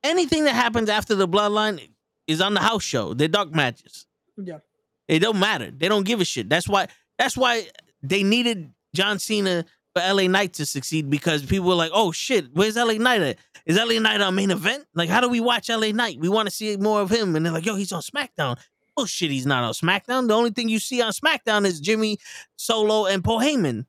[0.03, 1.89] Anything that happens after the bloodline
[2.27, 3.13] is on the house show.
[3.13, 4.05] They're dark matches.
[4.37, 4.59] yeah,
[5.07, 5.71] It don't matter.
[5.71, 6.47] They don't give a shit.
[6.49, 6.87] That's why.
[7.19, 7.67] That's why
[8.01, 9.65] they needed John Cena
[9.95, 13.37] for LA Knight to succeed because people were like, "Oh shit, where's LA Knight at?
[13.65, 14.85] Is LA Knight our main event?
[14.95, 16.19] Like, how do we watch LA Knight?
[16.19, 18.57] We want to see more of him." And they're like, "Yo, he's on SmackDown."
[18.97, 20.27] Oh shit, he's not on SmackDown.
[20.27, 22.19] The only thing you see on SmackDown is Jimmy
[22.55, 23.85] Solo and Paul Heyman.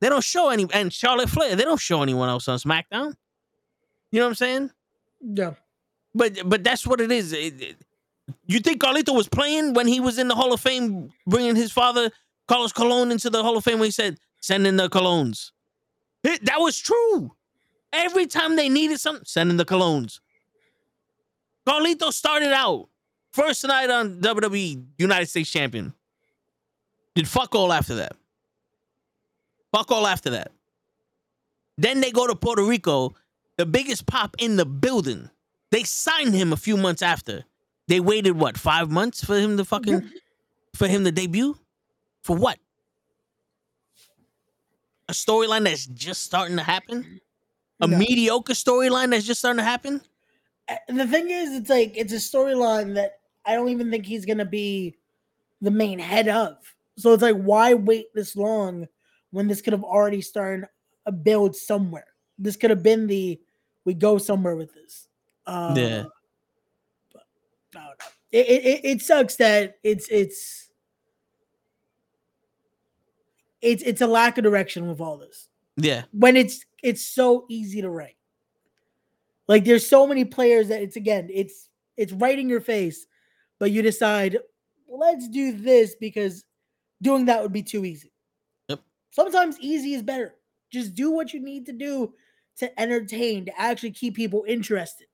[0.00, 1.54] They don't show any and Charlotte Flair.
[1.56, 3.14] They don't show anyone else on SmackDown.
[4.10, 4.70] You know what I'm saying?
[5.34, 5.54] yeah.
[6.14, 7.32] But but that's what it is.
[7.32, 7.76] It- it-
[8.46, 11.70] you think Carlito was playing when he was in the Hall of Fame, bringing his
[11.72, 12.10] father
[12.48, 15.52] Carlos Colon into the Hall of Fame when he said, "Send in the colognes."
[16.24, 17.36] It- that was true.
[17.92, 20.20] Every time they needed something, send in the colognes.
[21.66, 22.88] Carlito started out
[23.32, 25.92] first night on WWE United States Champion.
[27.14, 28.16] Did fuck all after that.
[29.72, 30.52] Fuck all after that.
[31.76, 33.14] Then they go to Puerto Rico,
[33.56, 35.30] the biggest pop in the building.
[35.70, 37.44] They signed him a few months after.
[37.88, 40.10] They waited what five months for him to fucking
[40.74, 41.56] for him to debut?
[42.22, 42.58] For what?
[45.10, 47.20] A storyline that's just starting to happen?
[47.80, 47.98] A No.
[47.98, 50.00] mediocre storyline that's just starting to happen?
[50.86, 54.24] And the thing is, it's like it's a storyline that I don't even think he's
[54.24, 54.94] gonna be
[55.60, 56.58] the main head of.
[56.96, 58.86] So it's like, why wait this long
[59.32, 60.68] when this could have already started
[61.06, 62.06] a build somewhere?
[62.38, 63.40] This could have been the
[63.84, 65.08] we go somewhere with this.
[65.44, 66.04] Uh, Yeah.
[67.12, 67.24] but
[67.74, 68.06] I don't know.
[68.30, 70.69] It, it it- it sucks that it's it's
[73.62, 76.02] it's it's a lack of direction with all this Yeah.
[76.12, 78.16] when it's it's so easy to write.
[79.48, 83.06] Like there's so many players that it's again, it's it's right in your face,
[83.58, 84.38] but you decide,
[84.88, 86.44] let's do this because
[87.02, 88.12] doing that would be too easy.
[88.68, 88.80] Yep.
[89.10, 90.34] Sometimes easy is better.
[90.70, 92.14] Just do what you need to do
[92.58, 95.06] to entertain, to actually keep people interested.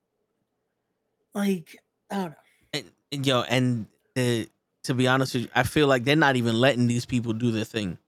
[1.35, 1.77] Like,
[2.11, 2.35] I don't know.
[2.73, 3.87] And, and yo, and
[4.17, 4.45] uh,
[4.85, 7.51] to be honest with you, I feel like they're not even letting these people do
[7.51, 7.99] their thing.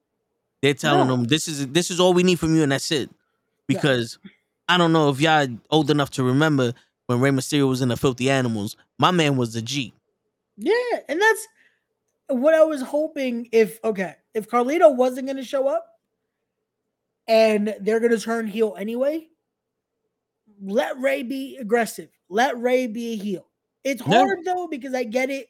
[0.61, 1.15] They're telling No.
[1.15, 3.09] them this is this is all we need from you, and that's it.
[3.09, 3.15] Yeah.
[3.67, 4.17] Because
[4.67, 6.73] I don't know if y'all old enough to remember
[7.07, 8.75] when Rey Mysterio was in the Filthy Animals.
[8.97, 9.93] My man was the G.
[10.57, 10.73] Yeah,
[11.07, 11.47] and that's
[12.27, 15.85] what I was hoping if okay, if Carlito wasn't going to show up
[17.27, 19.27] and they're going to turn heel anyway,
[20.61, 22.09] let Ray be aggressive.
[22.29, 23.47] Let Ray be a heel.
[23.83, 24.17] It's Yeah.
[24.19, 25.47] hard though because I get it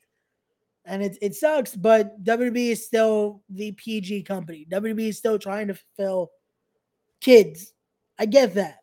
[0.85, 4.65] and it it sucks, but WB is still the PG company.
[4.71, 6.31] WB is still trying to fill
[7.21, 7.73] kids.
[8.17, 8.77] I get that.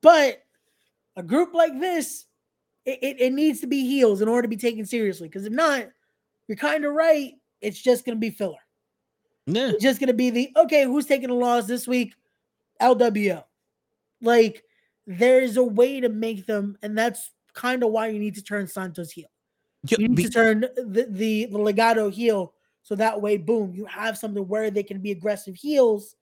[0.00, 0.42] But
[1.16, 2.26] a group like this,
[2.84, 5.28] it, it, it needs to be heels in order to be taken seriously.
[5.28, 5.86] Because if not,
[6.48, 7.32] you're kind of right.
[7.60, 8.56] It's just going to be filler.
[9.46, 9.70] Yeah.
[9.70, 12.14] It's just going to be the okay, who's taking the loss this week?
[12.80, 13.44] LWO.
[14.20, 14.62] Like,
[15.06, 18.66] there's a way to make them, and that's kind of why you need to turn
[18.66, 19.31] Santos heel.
[19.88, 23.84] Yo, You need to turn the, the, the Legado heel so that way, boom, you
[23.86, 26.16] have something where they can be aggressive heels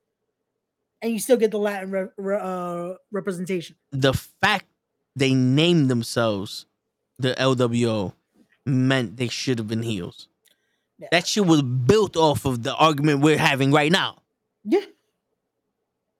[1.03, 3.77] and you still get the Latin re- re- uh, representation.
[3.93, 4.66] the fact
[5.16, 6.66] they named themselves
[7.19, 8.12] the LWO
[8.66, 10.28] meant they should have been heels.
[10.99, 11.09] Yeah.
[11.11, 14.19] That shit was built off of the argument we're having right now.
[14.65, 14.81] Yeah.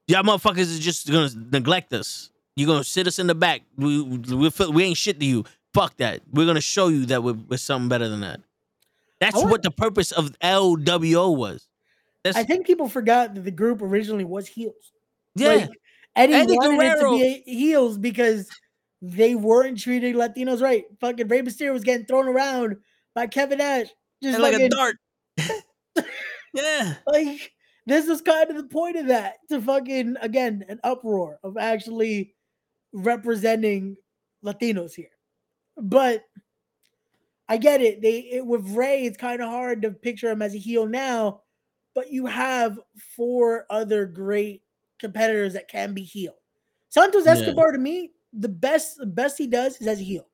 [0.09, 2.31] Y'all motherfuckers is just gonna neglect us.
[2.57, 3.63] You're gonna sit us in the back.
[3.77, 5.45] We we, feel, we ain't shit to you.
[5.75, 6.23] Fuck that.
[6.31, 8.41] We're gonna show you that we're, we're something better than that.
[9.21, 11.67] That's want- what the purpose of LWO was.
[12.25, 14.93] That's I think people forgot that the group originally was heels.
[15.35, 15.49] yeah.
[15.49, 15.71] Like,
[16.17, 18.49] Eddie, Eddie wanted it to be heels because
[19.01, 20.85] they weren't treating Latinos right.
[21.01, 22.77] Fucking Rey Mysterio was getting thrown around
[23.15, 23.87] by Kevin Nash.
[24.23, 24.97] Just and like a dart.
[26.55, 26.95] yeah.
[27.07, 27.53] like
[27.87, 32.35] this was kind of the point of that to fucking again an uproar of actually
[32.93, 33.97] representing
[34.45, 35.11] Latinos here.
[35.81, 36.25] But
[37.49, 38.01] I get it.
[38.01, 41.43] They it, with Ray, it's kind of hard to picture him as a heel now,
[41.95, 42.79] but you have
[43.17, 44.63] four other great
[44.99, 46.35] competitors that can be heel.
[46.91, 47.33] Santos Yeah.
[47.33, 50.27] Escobar to me, the best the best he does is as a heel.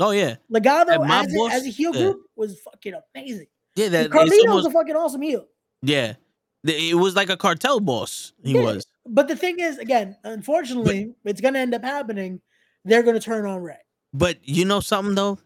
[0.00, 0.36] Oh yeah.
[0.52, 2.02] Legado as, a, as a heel yeah.
[2.02, 3.46] group was fucking amazing.
[3.76, 3.88] Yeah.
[3.88, 5.46] That it's Carlito's a fucking awesome heel.
[5.82, 6.14] Yeah.
[6.64, 8.32] It was like a cartel boss.
[8.42, 8.62] He Yeah.
[8.62, 8.86] was.
[9.06, 12.40] But the thing is, again, unfortunately, it's going to end up happening.
[12.84, 13.78] They're going to turn on Ray.
[14.12, 15.38] But you know something though?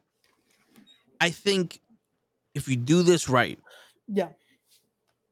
[1.21, 1.81] I think
[2.55, 3.59] if you do this right,
[4.09, 4.29] Yeah.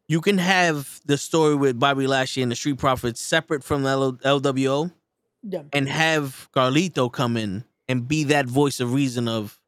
[0.09, 3.91] you can have the story with Bobby Lashley and the Street Profits separate from the
[3.91, 4.93] L- LWO
[5.43, 5.63] Yeah.
[5.73, 9.59] and have Carlito come in and be that voice of reason of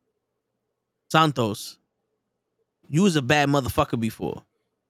[1.10, 1.78] Santos.
[2.88, 4.44] You was a bad motherfucker before.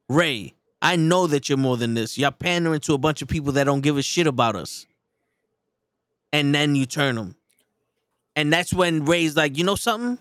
[0.08, 2.18] Ray, I know that you're more than this.
[2.18, 4.86] You're pandering to a bunch of people that don't give a shit about us.
[6.32, 7.36] And then you turn them.
[8.34, 10.18] And that's when Ray's like, you know something?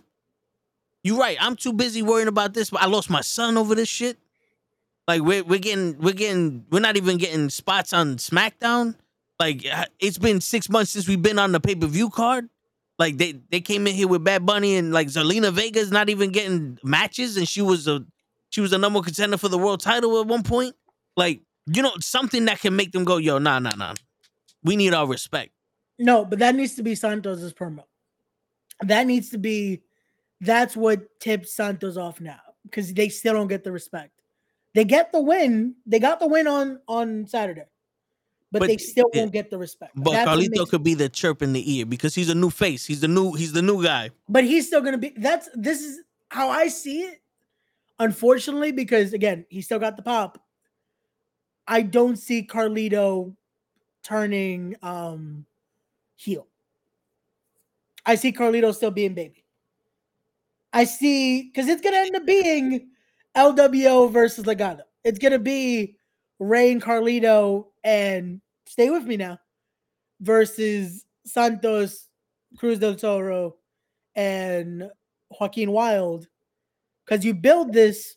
[1.04, 1.38] You're right.
[1.40, 4.18] I'm too busy worrying about this, but I lost my son over this shit.
[5.08, 8.96] Like we're we're getting we're getting we're not even getting spots on SmackDown.
[9.40, 9.66] Like
[10.00, 12.50] it's been six months since we've been on the pay per view card.
[13.00, 16.32] Like they they came in here with Bad Bunny and like Zelina Vega's not even
[16.32, 18.06] getting matches, and she was a
[18.52, 20.76] she was a number contender for the world title at one point.
[21.18, 23.96] Like you know something that can make them go, yo, nah, nah, nah.
[24.64, 25.52] We need our respect.
[25.98, 27.84] No, but that needs to be Santos's promo.
[28.82, 29.82] That needs to be,
[30.40, 34.12] that's what tips Santos off now because they still don't get the respect.
[34.74, 35.76] They get the win.
[35.86, 37.66] They got the win on on Saturday,
[38.52, 39.94] but, But they still yeah, won't get the respect.
[39.96, 42.86] But That's Carlito could be the chirp in the ear because he's a new face.
[42.86, 44.12] He's the new he's the new guy.
[44.30, 45.14] but he's still gonna be.
[45.18, 47.22] That's this is how I see it.
[48.00, 50.42] Unfortunately, because again, he still got the pop.
[51.68, 53.36] I don't see Carlito
[54.04, 55.46] turning um
[56.16, 56.48] heel.
[58.06, 59.46] I see Carlito still being baby.
[60.74, 62.90] I see because it's gonna end up being
[63.36, 64.82] LWO versus Legado.
[65.04, 65.98] It's gonna be
[66.40, 69.40] Ray and Carlito and stay with me now
[70.20, 72.08] versus Santos,
[72.58, 73.56] Cruz del Toro,
[74.16, 74.90] and
[75.40, 76.28] Joaquin Wilde.
[77.06, 78.16] Because you build this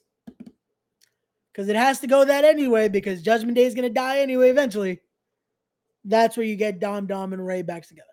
[1.53, 5.01] because it has to go that anyway, because Judgment Day is gonna die anyway eventually.
[6.05, 8.09] That's where you get Dom Dom and Ray back together.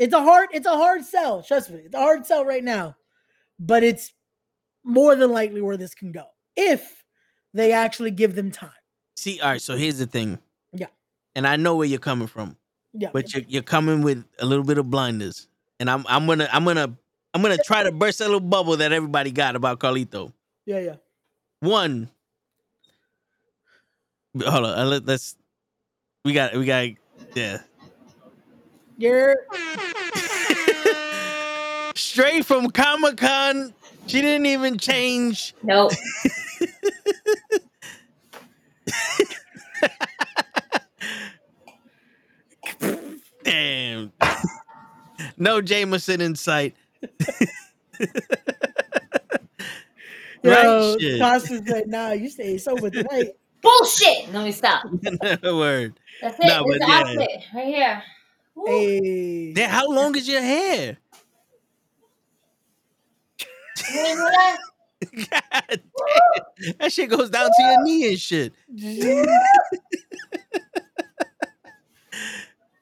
[0.00, 1.42] It's a hard, it's a hard sell.
[1.42, 2.96] Trust me, it's a hard sell right now,
[3.58, 4.12] but it's
[4.82, 6.24] more than likely where this can go
[6.56, 7.04] if
[7.52, 8.72] they actually give them time.
[9.16, 9.60] See, all right.
[9.60, 10.38] So here's the thing.
[10.72, 10.86] Yeah.
[11.34, 12.56] And I know where you're coming from,
[12.94, 15.46] Yeah, but you're, you're coming with a little bit of blinders,
[15.78, 16.96] and I'm I'm gonna I'm gonna
[17.34, 20.32] I'm gonna try to burst that little bubble that everybody got about Carlito.
[20.64, 20.96] yeah, yeah.
[21.60, 22.08] One.
[24.42, 24.78] Hold on.
[24.78, 25.36] uh, let- Let's.
[26.24, 26.54] We got.
[26.54, 26.88] We got.
[27.34, 27.58] Yeah.
[28.96, 29.36] You're
[32.10, 33.72] Straight from Comic Con.
[34.08, 35.54] She didn't even change.
[35.62, 35.92] Nope.
[43.44, 44.12] Damn.
[45.36, 46.74] no Jameson in sight.
[50.42, 50.96] Yo, right?
[51.00, 51.64] Shit.
[51.68, 53.36] Said, nah, you stay sober tonight.
[53.62, 54.32] Bullshit.
[54.32, 54.84] Let me stop.
[55.44, 55.94] Word.
[56.20, 56.46] That's it.
[56.48, 56.98] No, This the yeah.
[56.98, 58.02] outfit right here.
[58.56, 58.66] Woo.
[58.66, 59.52] Hey.
[59.52, 60.98] Damn, how long is your hair?
[63.92, 64.58] You ain't know that?
[66.78, 68.52] That shit goes down to your knee and shit.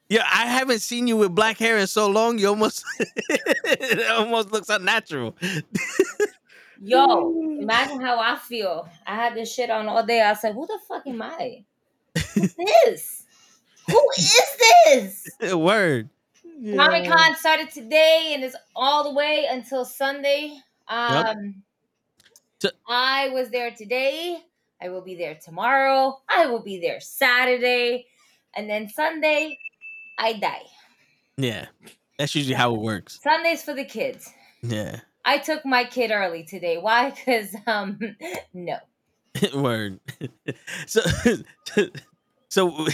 [0.09, 2.39] Yeah, I haven't seen you with black hair in so long.
[2.39, 5.37] You almost, it almost looks unnatural.
[6.81, 8.89] Yo, imagine how I feel.
[9.07, 10.23] I had this shit on all day.
[10.23, 11.65] I said, "Who the fuck am I?
[12.35, 13.27] Who's this?
[13.91, 16.09] Who is this?" Word.
[16.75, 20.57] Comic Con started today and is all the way until Sunday.
[20.89, 21.63] Um,
[22.61, 24.39] So- I was there today.
[24.81, 26.21] I will be there tomorrow.
[26.29, 28.07] I will be there Saturday,
[28.55, 29.59] and then Sunday,
[30.19, 30.63] I die.
[31.37, 31.67] Yeah,
[32.19, 33.21] that's usually how it works.
[33.23, 34.33] Sunday's for the kids.
[34.63, 36.79] Yeah, I took my kid early today.
[36.79, 37.11] Why?
[37.17, 37.99] Because um,
[38.55, 38.79] no.
[39.55, 40.01] word.
[40.87, 41.01] so,
[42.49, 42.87] so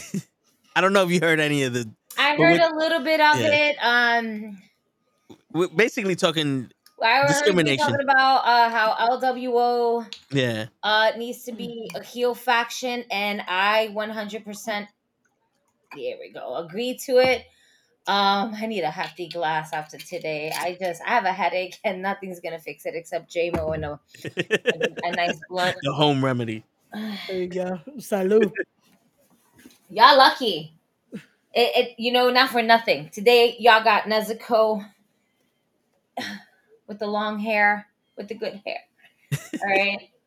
[0.76, 1.88] I don't know if you heard any of the.
[2.18, 3.48] I heard with- a little bit of Yeah.
[3.70, 3.76] it.
[3.80, 4.62] Um,
[5.52, 6.70] We're basically talking.
[7.04, 7.86] I heard Discrimination.
[7.86, 13.90] talking about uh, how LWO Yeah, uh, needs to be a heel faction, and I
[13.92, 14.86] 100%.
[15.96, 16.56] There we go.
[16.56, 17.46] Agree to it.
[18.06, 20.52] Um, I need a hefty glass after today.
[20.54, 24.00] I just I have a headache, and nothing's gonna fix it except JMO and a,
[24.24, 25.76] a, a nice blunt.
[25.82, 26.64] the home remedy.
[26.92, 27.80] There you go.
[27.98, 28.52] Salute.
[29.90, 30.74] Y'all lucky.
[31.12, 31.20] It,
[31.54, 33.10] it you know not for nothing.
[33.10, 34.84] Today y'all got Nezuko
[36.86, 37.86] with the long hair,
[38.16, 38.80] with the good hair.
[39.32, 40.10] All right.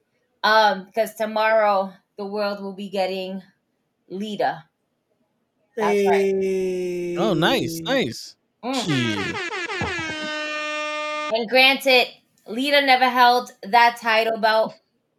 [0.43, 3.41] Um, because tomorrow the world will be getting
[4.07, 4.63] Lita.
[5.75, 7.15] That's right.
[7.17, 8.35] Oh, nice, nice.
[8.63, 9.35] Mm.
[11.33, 12.07] And granted,
[12.47, 14.73] Lita never held that title belt,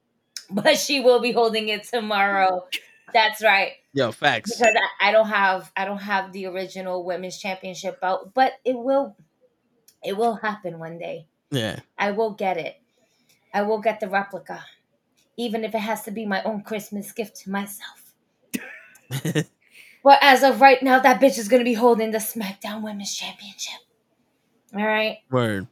[0.51, 2.66] but she will be holding it tomorrow.
[3.12, 3.73] That's right.
[3.93, 4.56] Yo, facts.
[4.56, 8.77] because I, I don't have I don't have the original women's championship belt, but it
[8.77, 9.16] will
[10.02, 11.26] it will happen one day.
[11.50, 12.80] Yeah, I will get it.
[13.52, 14.64] I will get the replica,
[15.36, 18.14] even if it has to be my own Christmas gift to myself.
[20.04, 23.80] But as of right now, that bitch is gonna be holding the SmackDown Women's Championship.
[24.74, 25.18] All right.
[25.30, 25.66] word.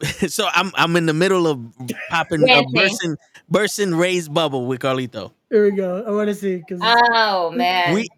[0.28, 1.60] so I'm I'm in the middle of
[2.08, 3.16] popping, uh, a bursting,
[3.48, 5.32] bursting Ray's bubble with Carlito.
[5.50, 6.04] Here we go.
[6.06, 7.92] I want to see because Oh man.
[7.94, 8.08] We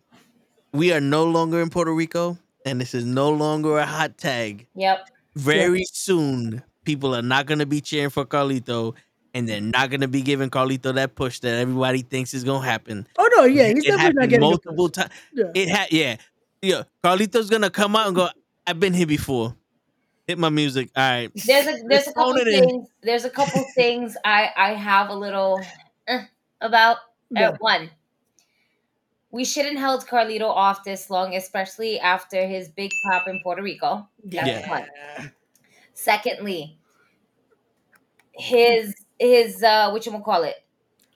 [0.73, 2.36] we are no longer in Puerto Rico,
[2.67, 4.67] and this is no longer a hot tag.
[4.75, 5.09] yep.
[5.35, 8.95] Very soon, people are not gonna be cheering for Carlito,
[9.35, 13.07] and they're not gonna be giving Carlito that push that everybody thinks is gonna happen.
[13.19, 15.11] oh no, yeah, he's it definitely not getting multiple times.
[15.33, 15.47] Yeah.
[15.55, 16.17] It had yeah,
[16.61, 16.83] yeah.
[17.03, 18.29] Carlito's gonna come out and go.
[18.67, 19.57] I've been here before.
[20.27, 20.91] Hit my music.
[20.95, 21.31] All right.
[21.47, 22.65] There's a there's a couple Phone it in.
[22.69, 22.89] things.
[23.03, 25.61] There's a couple things I I have a little
[26.07, 26.25] eh,
[26.61, 26.99] about.
[27.31, 27.49] Yeah.
[27.49, 27.91] Uh, one,
[29.33, 34.09] we shouldn't held Carlito off this long, especially after his big pop in Puerto Rico.
[34.25, 34.71] That's Yeah.
[34.71, 35.33] one.
[35.95, 36.79] Secondly,
[38.35, 40.65] his his uh what you call it,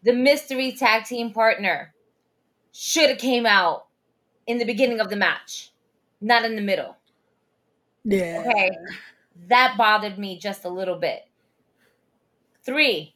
[0.03, 1.95] the mystery tag team partner
[2.73, 3.87] should have came out
[4.47, 5.73] in the beginning of the match,
[6.21, 6.97] not in the middle.
[8.05, 8.45] Yeah.
[8.47, 8.71] Okay.
[9.49, 11.29] That bothered me just a little bit.
[12.63, 13.15] Three,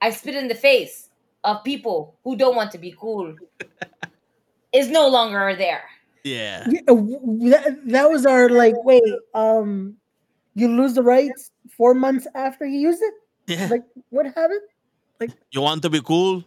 [0.00, 1.05] I spit in the face
[1.46, 3.34] of people who don't want to be cool.
[4.72, 5.84] is no longer there.
[6.24, 6.66] Yeah.
[6.68, 9.02] Yeah, w- w- that, that was our like wait
[9.34, 9.96] um
[10.54, 13.14] you lose the rights four months after you used it
[13.46, 13.68] Yeah.
[13.70, 14.66] like what happened
[15.20, 16.42] Like You want to be cool?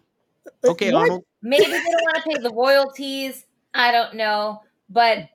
[0.62, 1.02] Like, Okay, what?
[1.04, 1.24] Arnold.
[1.42, 3.46] Maybe they don't want to pay the royalties.
[3.74, 4.62] I don't know.
[4.90, 5.30] But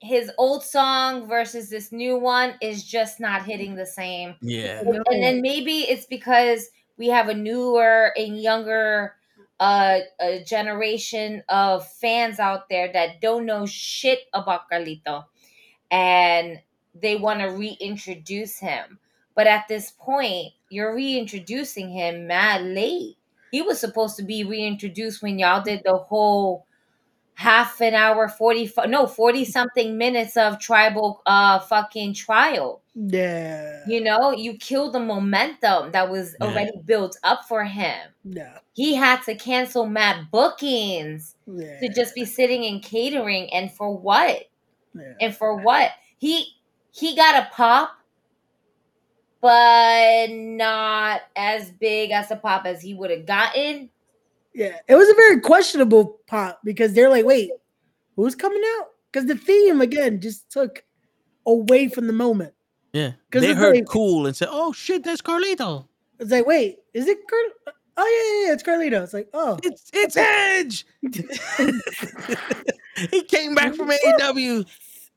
[0.00, 4.36] his old song versus this new one is just not hitting the same.
[4.40, 4.80] Yeah.
[5.10, 6.68] And then maybe it's because
[6.98, 9.14] we have a newer and younger
[9.60, 15.24] uh, a generation of fans out there that don't know shit about Carlito
[15.90, 16.60] and
[16.94, 18.98] they want to reintroduce him.
[19.34, 23.16] But at this point, you're reintroducing him mad late.
[23.50, 26.66] He was supposed to be reintroduced when y'all did the whole
[27.38, 32.82] half an hour, 40, no, 40 something minutes of tribal uh fucking trial.
[32.94, 36.46] yeah You know, you killed the momentum that was Yeah.
[36.48, 38.08] already built up for him.
[38.24, 43.70] yeah He had to cancel mad bookings yeah to just be sitting and catering and
[43.72, 44.44] for what?
[44.94, 45.14] yeah.
[45.20, 45.92] And for what?
[46.18, 46.54] He
[46.92, 47.90] he got a pop
[49.40, 53.90] but not as big as a pop as he would have gotten.
[54.58, 57.50] Yeah it was a very questionable pop because they're like wait
[58.16, 60.84] who's coming out because the theme again just took
[61.46, 62.52] away from the moment
[62.92, 63.12] Yeah.
[63.30, 65.86] 'Cause They heard like- cool and said, "Oh shit, that's Carlito.
[66.18, 69.58] it's like wait is it Carl- oh yeah, yeah yeah it's Carlito it's like oh
[69.62, 70.84] It's it's Edge."
[73.12, 74.64] he came back from AEW.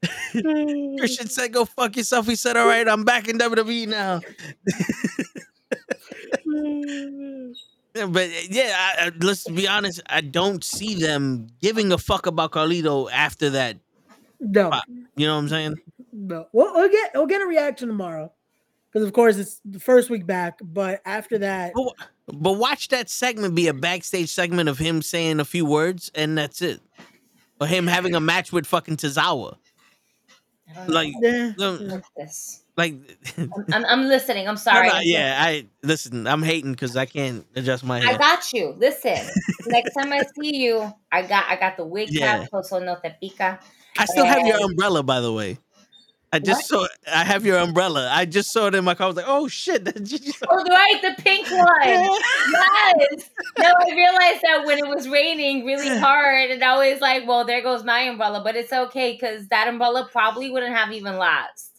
[1.00, 4.22] Christian said, "Go fuck yourself." He said, "All right, I'm back in WWE now."
[7.96, 10.02] Yeah, But uh, yeah, I, I, let's be honest.
[10.08, 13.78] I don't see them giving a fuck about Carlito after that.
[14.40, 14.84] no Pop.
[15.16, 15.76] You know what I'm saying?
[16.14, 18.32] No, we'll, we'll get we'll get a reaction tomorrow
[18.92, 20.60] because of course it's the first week back.
[20.62, 21.94] But after that, But,
[22.34, 26.38] but watch that segment be a backstage segment of him saying a few words, and
[26.38, 26.82] that's it.
[27.60, 29.58] Or him having a match with fucking Tozawa.
[30.70, 32.61] I don't know Like, yeah, um, what's this.
[32.78, 32.96] Like,
[33.38, 34.48] I'm, I'm, I'm listening.
[34.48, 34.88] I'm I'm sorry.
[34.88, 35.38] not- yeah.
[35.40, 36.28] I listen.
[36.28, 38.74] I'm hating because I can't adjust my I got you.
[38.78, 39.18] Listen,
[39.68, 42.46] next time I see you, I got I got the wig Yeah.
[42.52, 43.60] cap, so no te pica.
[43.98, 45.58] I still have your umbrella, by the way.
[46.34, 46.88] I just saw.
[47.14, 48.08] I have your umbrella.
[48.10, 49.04] I just saw it in my car.
[49.04, 49.86] I was like, "Oh shit!"
[50.50, 51.68] Oh, right, the pink one.
[51.84, 53.30] yes.
[53.60, 57.44] No, I realized that when it was raining really hard, and I was like, "Well,
[57.44, 61.71] there goes my umbrella," but it's okay because that umbrella probably wouldn't have even last.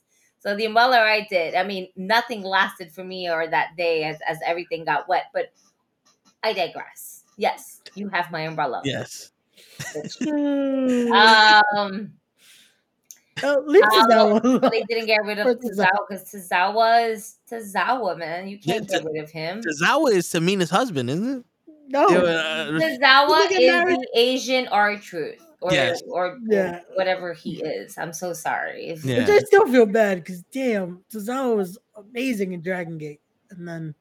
[0.43, 1.55] So the umbrella I did.
[1.55, 5.27] I mean, nothing lasted for me or that day as as everything got wet.
[5.33, 5.53] But
[6.43, 7.23] I digress.
[7.37, 8.83] Yes, you have my umbrella.
[8.85, 9.31] yes.
[10.21, 12.13] Um.
[13.43, 14.59] oh, leave Um, that one.
[14.61, 15.87] but they didn't get rid of Or Tozawa.
[15.87, 18.49] Tozawa because Tozawa's Tozawa, man.
[18.49, 19.63] You can't Yeah, get rid of him.
[19.63, 21.45] Tozawa is Tamina's husband, isn't it?
[21.89, 23.99] no, Yeah, uh, Tozawa Did they is get married?
[24.01, 26.03] the Asian R Truth, or Yes.
[26.09, 26.81] or Yeah.
[26.95, 27.97] whatever he is.
[27.99, 28.89] I'm so sorry.
[28.89, 29.21] If- Yeah.
[29.21, 33.21] Which I still feel bad because damn, Tozawa was amazing in Dragon Gate,
[33.51, 33.95] and then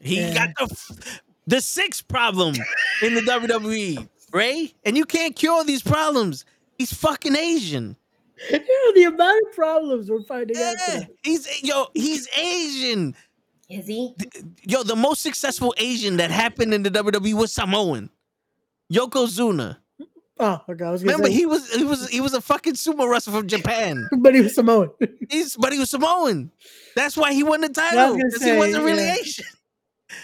[0.00, 0.34] He Yeah.
[0.34, 2.54] got the f- the sixth problem
[3.02, 6.44] in the WWE, Ray, and you can't cure these problems.
[6.78, 7.96] He's fucking Asian.
[8.50, 10.76] you know, the amount of problems we're finding out.
[10.88, 11.08] Yeah, today.
[11.24, 13.16] he's yo, he's Asian.
[13.68, 14.14] Is he?
[14.62, 18.08] Yo, the most successful Asian that happened in the WWE was Samoan,
[18.92, 19.78] Yokozuna.
[20.40, 20.84] Oh, okay.
[20.84, 23.48] I was Remember, say, he was he was he was a fucking sumo wrestler from
[23.48, 24.08] Japan.
[24.18, 24.90] but he was Samoan.
[25.30, 26.52] He's but he was Samoan.
[26.94, 29.16] That's why he won the title because he wasn't really yeah.
[29.20, 29.44] Asian.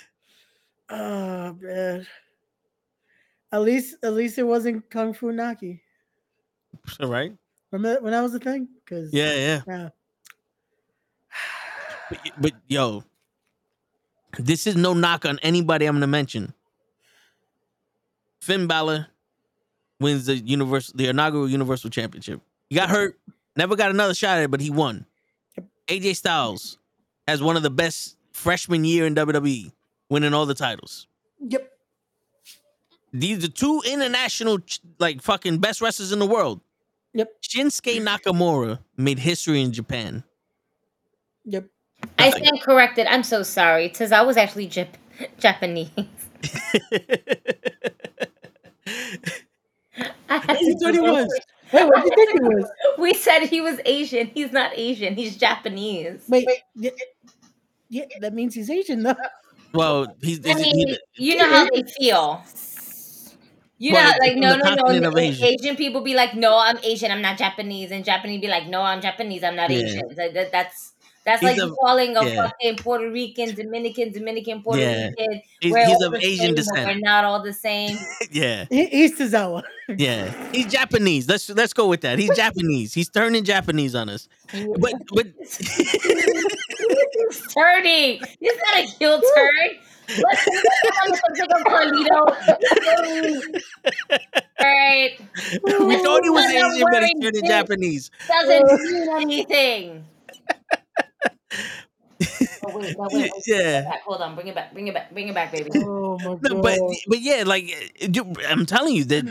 [0.91, 2.07] oh man.
[3.53, 5.81] At least, at least it wasn't Kung Fu Naki.
[7.01, 7.33] All right.
[7.71, 8.69] Remember when that was a thing?
[8.85, 9.61] Because Yeah, yeah.
[9.67, 9.89] yeah.
[12.11, 13.05] But, but yo,
[14.39, 16.53] this is no knock on anybody I'm gonna mention.
[18.41, 19.09] Finn Balor
[20.05, 22.41] wins the universe, the inaugural Universal Championship.
[22.69, 23.19] He got hurt,
[23.57, 25.07] never got another shot at it, but he won.
[25.89, 26.79] AJ Styles
[27.27, 29.73] has one of the best freshman year in WWE,
[30.11, 31.09] winning all the titles.
[31.41, 31.71] Yep.
[33.15, 34.59] These are two international,
[34.99, 36.61] like fucking best wrestlers in the world.
[37.15, 37.43] Yep.
[37.43, 40.23] Shinsuke Nakamura made history in Japan.
[41.45, 41.67] Yep.
[42.19, 43.07] I stand corrected.
[43.07, 43.89] I'm so sorry.
[43.89, 44.97] Tozawa was actually Jap-
[45.39, 45.89] Japanese.
[50.29, 51.41] I had You thought he was.
[51.73, 52.71] Wait, what do you think it was?
[52.99, 54.27] We said he was Asian.
[54.29, 55.15] He's not Asian.
[55.15, 56.25] He's Japanese.
[56.29, 56.91] Wait, yeah,
[57.89, 59.17] yeah, that means he's Asian though.
[59.73, 62.43] Well, he's, I mean, he- you know how they feel.
[63.79, 64.77] You Well, know, it's like from no, no, no.
[64.77, 65.47] continent of A- Asia.
[65.47, 67.11] Asian people be like, "No, I'm Asian.
[67.11, 69.43] I'm not Japanese," and Japanese be like, "No, I'm Japanese.
[69.43, 69.79] I'm not Yeah.
[69.79, 70.93] Asian." That, that- that's
[71.25, 72.43] that's He's like of- calling a yeah.
[72.49, 75.09] fucking Puerto Rican, Dominican, Dominican, Puerto Yeah.
[75.09, 75.41] Rican.
[75.61, 76.87] He's, he's of Asian descent.
[76.87, 77.97] We're not all the same.
[78.31, 79.63] Yeah, He- He's Tozawa.
[79.97, 80.33] yeah.
[80.53, 81.29] He's Japanese.
[81.29, 82.19] Let's let's go with that.
[82.19, 82.93] He's Japanese.
[82.95, 84.29] He's turning Japanese on us.
[84.79, 88.21] But but He's turning.
[88.41, 89.71] He's not a heel turn.
[90.07, 90.47] Let's
[91.09, 92.21] let's take a Carlito.
[94.61, 95.19] All right.
[95.87, 98.11] we thought he was Asian, but he's turning Japanese.
[98.29, 100.05] Doesn't mean anything.
[102.63, 103.93] Oh, wait, no, wait, wait, Yeah.
[104.05, 105.71] Hold on, bring it back, bring it back, bring it back, baby.
[105.73, 107.71] Oh my No, but but yeah, like
[108.03, 109.25] uh, I'm telling you that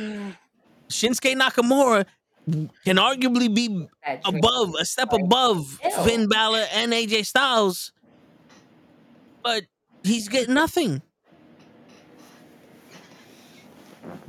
[0.91, 2.05] Shinsuke Nakamura
[2.85, 3.87] can arguably be
[4.25, 6.03] above a step above Ew.
[6.03, 7.91] Finn Balor and AJ Styles,
[9.43, 9.63] but
[10.03, 11.01] he's getting nothing.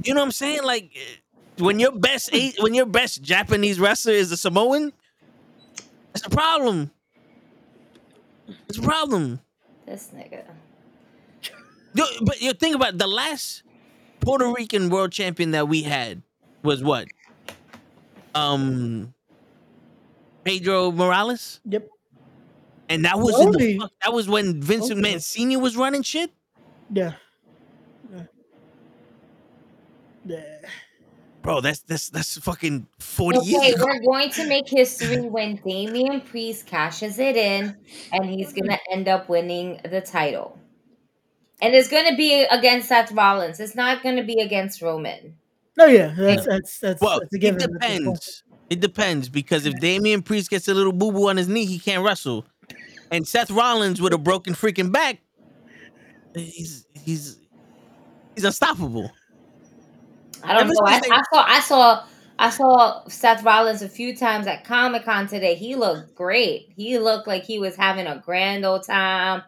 [0.03, 0.63] You know what I'm saying?
[0.63, 2.31] Like uh, when your best
[2.61, 4.93] when your best Japanese wrestler is a Samoan,
[6.15, 6.91] it's a problem.
[8.69, 9.41] It's a problem.
[9.87, 10.45] This nigga.
[11.95, 13.63] Yo, but you think about it, the last
[14.21, 16.23] Puerto Rican world champion that we had
[16.63, 17.07] was what?
[18.35, 19.15] Um
[20.45, 21.61] Pedro Morales?
[21.65, 21.89] Yep.
[22.89, 25.13] And that was in the fuck, that was when Vincent Okay.
[25.13, 26.31] Mancini was running shit?
[26.93, 27.15] Yeah.
[28.13, 28.23] Yeah.
[30.27, 30.69] Yeah.
[31.45, 33.85] Bro, that's that's that's fucking 40 Okay, years ago.
[33.85, 37.77] we're going to make history when Damian Priest cashes it in,
[38.13, 40.59] and he's gonna end up winning the title.
[41.61, 43.61] And it's gonna be against Seth Rollins.
[43.61, 45.37] It's not gonna be against Roman.
[45.77, 46.15] No, yeah.
[46.17, 47.63] That's that's that's, Well, that's a it given.
[47.63, 48.43] at depends.
[48.71, 51.79] It depends because if Damian Priest gets a little boo boo on his knee, he
[51.79, 52.47] can't wrestle.
[53.11, 55.19] And Seth Rollins with a broken freaking back,
[56.35, 57.39] he's he's
[58.35, 59.13] he's unstoppable.
[60.45, 60.75] I don't know.
[60.87, 62.05] I, I saw I saw
[62.39, 65.55] I saw Seth Rollins a few times at Comic Con today.
[65.55, 66.73] He looked great.
[66.77, 69.43] He looked like he was having a grand old time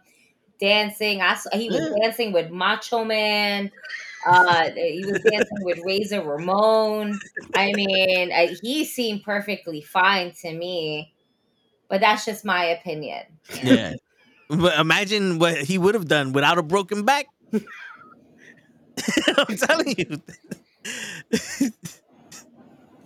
[0.60, 1.20] dancing.
[1.20, 1.96] I saw he was Yeah.
[2.02, 3.70] dancing with Macho Man.
[4.26, 7.20] Uh, he was dancing with Razor Ramon.
[7.54, 11.12] I mean, uh, he seemed perfectly fine to me,
[11.88, 13.22] but that's just my opinion.
[13.62, 13.94] Yeah.
[14.48, 17.26] But imagine what he would have done without a broken back.
[17.52, 20.22] I'm telling you.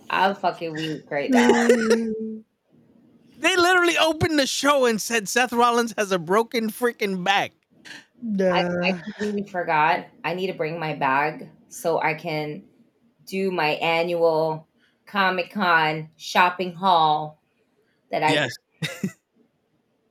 [0.09, 1.67] I'm fucking weak right now.
[3.41, 7.53] They literally opened the show and said Seth Rollins has a broken freaking back.
[8.39, 10.05] I, I completely forgot.
[10.23, 12.63] I need to bring my bag so I can
[13.25, 14.67] do my annual
[15.07, 17.41] Comic Con shopping haul
[18.11, 18.55] that I Yes.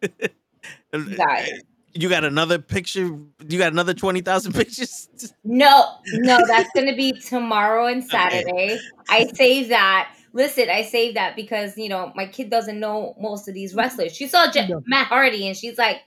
[1.17, 1.49] got.
[1.93, 3.19] You got another picture?
[3.49, 5.09] You got another 20,000 pictures?
[5.45, 8.79] No, no, that's gonna be tomorrow and Saturday.
[9.09, 10.15] I saved that.
[10.33, 14.15] Listen, I saved that because you know my kid doesn't know most of these wrestlers.
[14.15, 16.03] She saw Je- Matt Hardy and she's like,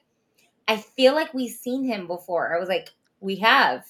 [0.67, 2.89] "I feel like we've seen him before." I was like,
[3.19, 3.83] "We have."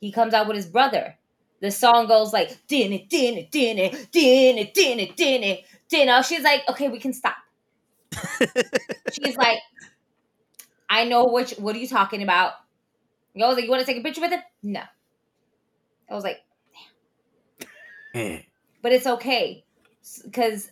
[0.00, 1.16] He comes out with his brother.
[1.60, 5.56] The song goes like dinner, dinner, dinner, dinner, dinner, dinner,
[5.88, 6.22] dinner.
[6.22, 7.36] She's like, "Okay, we can stop."
[9.12, 9.58] She's like,
[10.94, 11.52] "I know which.
[11.52, 12.52] What are you talking about?"
[13.36, 14.82] I was like, "You want to take a picture with him?" No.
[16.10, 16.42] I was like,
[18.14, 18.40] Yeah.
[18.82, 19.64] but it's okay
[20.22, 20.70] because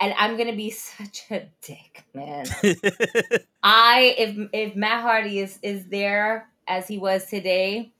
[0.00, 2.46] and i'm gonna be such a dick man
[3.62, 7.92] i if if matt hardy is is there as he was today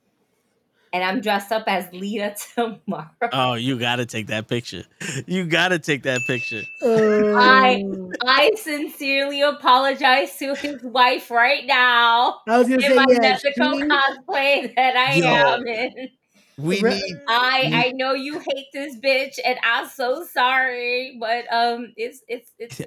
[0.94, 4.84] and i'm dressed up as lita tomorrow oh, you got to take that picture.
[5.26, 6.62] You got to take that picture.
[6.82, 8.10] I- Oh.
[8.26, 13.36] i sincerely apologize to his wife right now I was gonna in say my yeah.
[13.36, 15.24] Nezuko she- cosplay that i Yo.
[15.26, 16.08] am in
[16.56, 21.92] We need I I know you hate this bitch, and I'm so sorry, but um,
[21.96, 22.80] it's it's it's.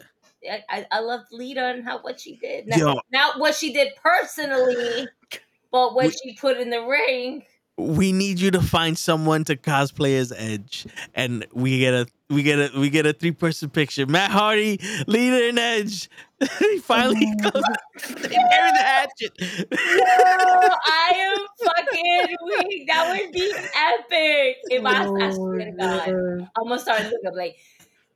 [0.50, 3.02] I, I, I loved Lita and how what she did, not, Yo.
[3.12, 5.10] not what she did personally,
[5.72, 7.44] but what We- she put in the ring.
[7.78, 12.44] We need you to find someone to cosplay as Edge, and we get a we
[12.44, 14.06] get a we get a three person picture.
[14.08, 16.10] Matt Hardy, Lita and Edge.
[16.60, 17.64] he finally goes.
[18.10, 19.32] They carry the hatchet.
[19.40, 22.88] No, I am fucking weak.
[22.88, 24.58] That would be epic.
[24.70, 26.10] If I, I swear to God,
[26.58, 27.58] I'm gonna start looking up like.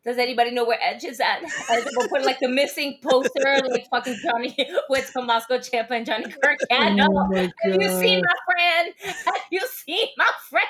[0.03, 1.43] Does anybody know where Edge is at?
[1.69, 4.55] I will put like the missing poster, like fucking Johnny
[4.89, 7.07] with Tommaso Ciampa and Johnny Gargano.
[7.11, 8.93] Oh my Have you seen my friend?
[9.25, 10.67] Have you seen my friend?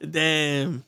[0.12, 0.84] Damn.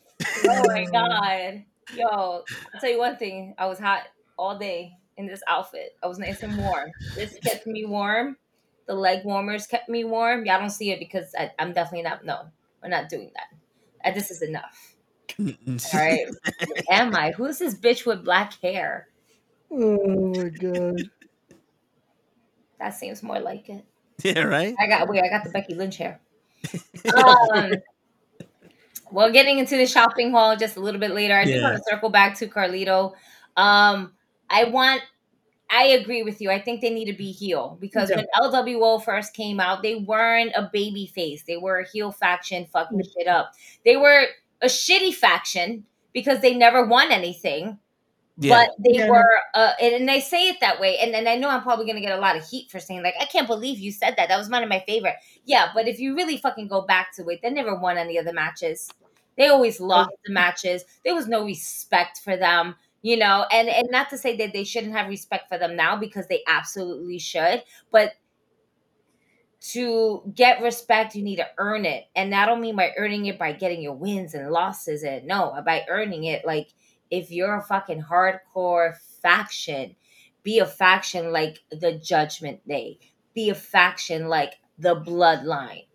[0.46, 1.64] Oh my god.
[1.94, 2.44] Yo, I'll
[2.80, 3.54] tell you one thing.
[3.58, 4.02] I was hot
[4.38, 5.96] all day in this outfit.
[6.02, 6.90] I was nice and warm.
[7.16, 8.36] This kept me warm.
[8.86, 10.46] The leg warmers kept me warm.
[10.46, 12.24] Y'all don't see it because I, I'm definitely not.
[12.24, 12.42] No,
[12.82, 14.14] we're not doing that.
[14.14, 14.94] This is enough.
[15.38, 15.46] All
[15.94, 16.26] right.
[16.26, 17.32] Who am I?
[17.32, 19.08] Who's this bitch with black hair?
[19.70, 21.02] Oh my god.
[22.78, 23.84] That seems more like it.
[24.22, 24.74] yeah, right.
[24.78, 26.20] I got wait, I got the Becky Lynch hair.
[27.14, 27.72] Um,
[29.10, 31.34] well, getting into the shopping haul just a little bit later.
[31.36, 31.62] I just Yeah.
[31.62, 33.14] want to circle back to Carlito.
[33.56, 34.12] Um,
[34.48, 35.02] I want.
[35.70, 36.50] I agree with you.
[36.50, 40.52] I think they need to be heel because when LWO first came out, they weren't
[40.56, 41.42] a baby face.
[41.46, 43.52] They were a heel faction fucking shit up.
[43.84, 44.28] They were
[44.62, 47.78] a shitty faction because they never won anything
[48.36, 48.56] Yeah.
[48.56, 49.08] but they Yeah.
[49.10, 51.86] were uh and, and I say it that way and, and I know I'm probably
[51.86, 54.28] gonna get a lot of heat for saying like I can't believe you said that
[54.28, 57.28] that was one of my favorite yeah but if you really fucking go back to
[57.28, 58.88] it they never won any of the matches
[59.36, 63.88] they always lost the matches there was no respect for them you know and and
[63.90, 67.62] not to say that they shouldn't have respect for them now because they absolutely should
[67.92, 68.12] but
[69.72, 73.38] to get respect you need to earn it and I don't mean by earning it
[73.38, 76.68] by getting your wins and losses and no by earning it like
[77.10, 79.96] if you're a fucking hardcore faction,
[80.42, 82.98] be a faction like the Judgment Day.
[83.34, 85.86] Be a faction like the Bloodline.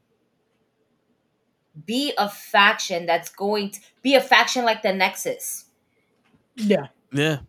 [1.85, 5.65] Be a faction that's going to be a faction like the Nexus.
[6.55, 6.87] Yeah.
[7.11, 7.39] yeah.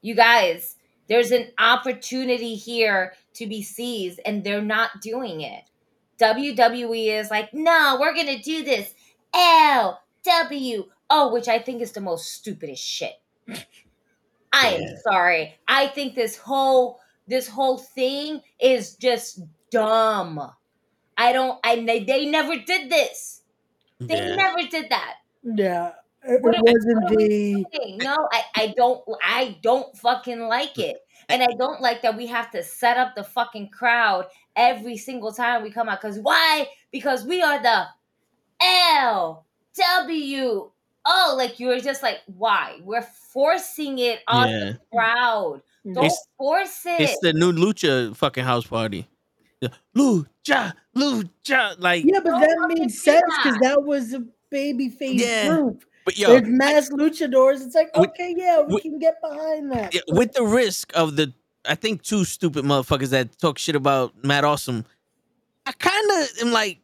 [0.00, 0.76] You guys,
[1.08, 5.64] there's an opportunity here to be seized, and they're not doing it.
[6.18, 8.94] WWE is like, no, we're gonna do this.
[9.34, 13.14] L W O, which I think is the most stupidest shit.
[14.52, 15.58] I am sorry.
[15.68, 19.40] I think this whole this whole thing is just
[19.70, 20.40] dumb.
[21.16, 21.58] I don't.
[21.64, 23.42] I they, they never did this.
[24.08, 24.36] They Yeah.
[24.36, 25.16] never did that.
[25.42, 25.92] Yeah.
[26.22, 27.98] It, it wasn't what are we the doing?
[27.98, 30.98] No, I, I don't I don't fucking like it.
[31.28, 34.26] And I don't like that we have to set up the fucking crowd
[34.56, 36.00] every single time we come out.
[36.00, 36.68] Cause why?
[36.90, 37.84] Because we are the
[38.62, 39.44] L
[39.76, 40.70] W
[41.06, 41.34] O.
[41.36, 42.80] Like you're just like, why?
[42.82, 43.02] We're
[43.32, 44.58] forcing it on Yeah.
[44.72, 45.62] the crowd.
[45.86, 45.94] Mm.
[45.94, 47.00] Don't It's- force it.
[47.00, 49.06] It's the new Lucha fucking house party.
[49.60, 49.68] Yeah.
[49.96, 53.74] Lucha, Lucha, like Yeah, but that fucking made sense because that.
[53.74, 55.48] that was a baby face Yeah.
[55.48, 55.84] group.
[56.08, 57.60] But yo, There's mass luchadors.
[57.66, 59.94] It's like, With- okay, yeah, we with- can get behind that.
[59.94, 61.34] yeah, with the risk of the
[61.68, 64.86] I think two stupid motherfuckers that talk shit about Matt Awesome,
[65.66, 66.78] I kind of am like,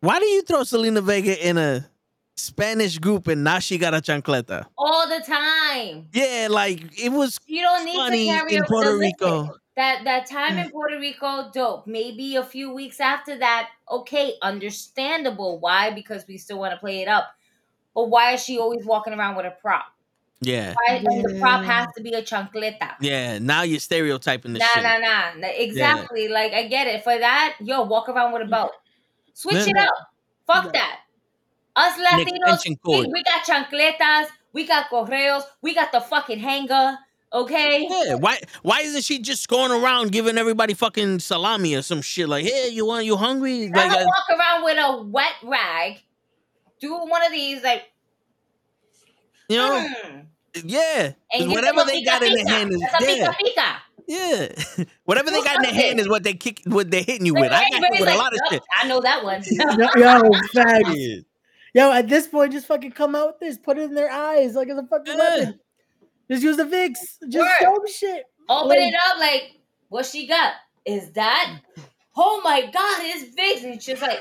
[0.00, 1.88] why do you throw Zelina Vega in a
[2.34, 4.66] Spanish group and now she got a chancleta?
[4.76, 6.08] all the time.
[6.12, 9.56] Yeah, like it was You don't need funny to carry in a- Puerto listen, Rico.
[9.76, 10.64] That that time mm.
[10.64, 11.86] in Puerto Rico, dope.
[11.86, 15.60] Maybe a few weeks after that, okay, understandable.
[15.60, 15.92] Why?
[15.92, 17.28] Because we still want to play it up.
[17.96, 19.86] But why is she always walking around with a prop?
[20.42, 22.92] Yeah, Why and the prop has to be a chancleta?
[23.00, 23.38] yeah.
[23.38, 24.82] Now you're stereotyping the Nah, shit.
[24.82, 25.48] nah, nah, nah.
[25.48, 26.28] Exactly.
[26.28, 27.02] Like I get it.
[27.02, 28.72] For that, yo, walk around with a belt.
[29.32, 29.94] Switch it up.
[30.46, 30.72] Fuck Yeah.
[30.72, 30.98] that.
[31.74, 36.98] Us Latinos, we, we got chancletas, we got correos, we got the fucking hanger.
[37.32, 37.86] Okay.
[37.88, 42.28] Yeah, why why isn't she just going around giving everybody fucking salami or some shit
[42.28, 43.70] like, hey, you want you hungry?
[43.74, 46.02] Let Like, her walk around with a wet rag,
[46.80, 47.84] do one of these like,
[49.48, 50.26] you know, mm,
[50.64, 51.12] yeah.
[51.32, 53.76] 'cause and whatever they got in their hand is That's yeah, pica-pica.
[54.08, 54.84] yeah.
[55.04, 57.52] whatever they got in their hand is what they kick, what they're hitting you with.
[57.52, 58.62] I got hit Everybody's with a lot of shit.
[58.76, 59.42] I know that one.
[59.50, 60.90] Yo, yo, facts.
[60.94, 61.16] Yeah.
[61.74, 64.54] Yo, at this point, just fucking come out with this, put it in their eyes
[64.54, 65.36] like it's a fucking Yeah.
[65.36, 65.60] weapon.
[66.30, 67.18] Just use the Vicks.
[67.28, 67.50] Just Word.
[67.60, 68.24] show shit.
[68.48, 69.58] Open Like- it up, like,
[69.90, 70.54] what she got?
[70.84, 71.60] Is that?
[72.16, 73.62] Oh my god, it's big.
[73.64, 74.20] And it's just like,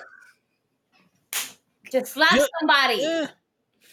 [1.99, 2.45] just slap Yeah.
[2.59, 3.27] somebody, Yeah.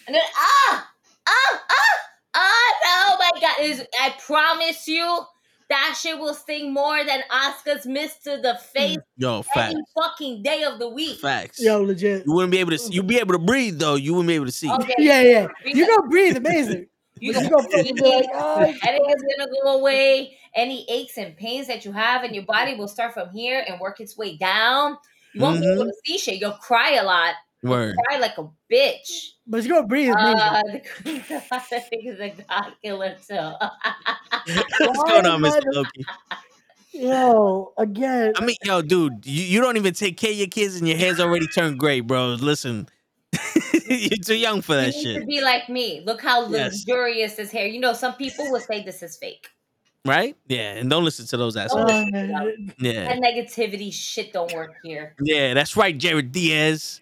[0.06, 0.90] and then ah,
[1.26, 1.98] ah, ah,
[2.34, 3.60] ah, oh my god!
[3.64, 5.20] Is I promise you
[5.68, 10.42] that shit will sting more than Asuka's miss to the face Yo, facts, any fucking
[10.42, 11.18] day of the week.
[11.20, 11.58] facts.
[11.62, 12.26] Yo, legit.
[12.26, 12.78] You wouldn't be able to.
[12.78, 13.94] See, you'd be able to breathe though.
[13.94, 14.70] You wouldn't be able to see.
[14.70, 15.46] Okay, Yeah, yeah.
[15.64, 15.90] You up.
[15.90, 16.86] gonna breathe amazing.
[17.20, 20.36] You But you gonna gonna fucking be like, oh, Headache is gonna go away.
[20.56, 23.78] Any aches and pains that you have in your body will start from here and
[23.78, 24.96] work its way down.
[25.32, 26.40] You won't be able to see shit.
[26.40, 27.34] You'll cry a lot.
[27.62, 27.94] Word.
[28.08, 29.30] Cry like a bitch.
[29.46, 30.38] but you gonna breathe amazing.
[30.40, 31.22] Uh, the Queen
[31.52, 33.34] I think is a god killer too.
[34.80, 35.56] What's going on, Why Mr.
[35.58, 36.04] am I- Loki?
[36.94, 38.32] Yo, again.
[38.36, 40.98] I mean, yo, dude, you, you don't even take care of your kids and your
[40.98, 42.34] hair's already turned gray, bro.
[42.34, 42.86] Listen,
[43.88, 46.02] you're too young for you that need to shit, be like me.
[46.04, 46.72] Look how Yes.
[46.86, 47.66] luxurious this hair.
[47.66, 49.48] You know, some people will say this is fake.
[50.04, 50.36] right?
[50.48, 51.90] Yeah, and don't listen to those assholes.
[51.90, 52.04] Uh,
[52.78, 55.14] Yeah, That negativity shit don't work here.
[55.22, 57.00] yeah, that's right, Jared Diaz.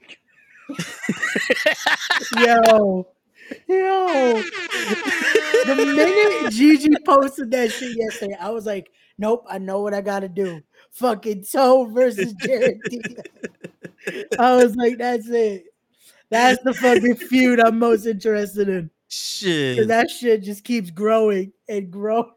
[2.38, 3.06] Yo,
[3.68, 4.42] yo.
[5.66, 10.00] The minute Gigi posted that shit yesterday, I was like, nope, I know what I
[10.00, 10.60] gotta do.
[10.92, 13.16] fucking Toe versus Jared Diaz.
[14.38, 15.64] I was like, that's it.
[16.30, 18.90] That's the fucking feud I'm most interested in.
[19.08, 19.88] Shit.
[19.88, 22.30] that shit just keeps growing and growing.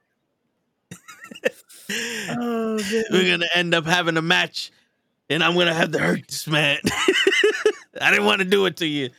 [1.92, 2.80] oh.
[3.12, 4.72] We're gonna end up having a match,
[5.30, 6.80] and I'm gonna have to hurt this man.
[7.99, 9.10] I didn't want to do it to you.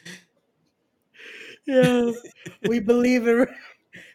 [1.66, 2.10] Yeah,
[2.68, 3.46] we believe in.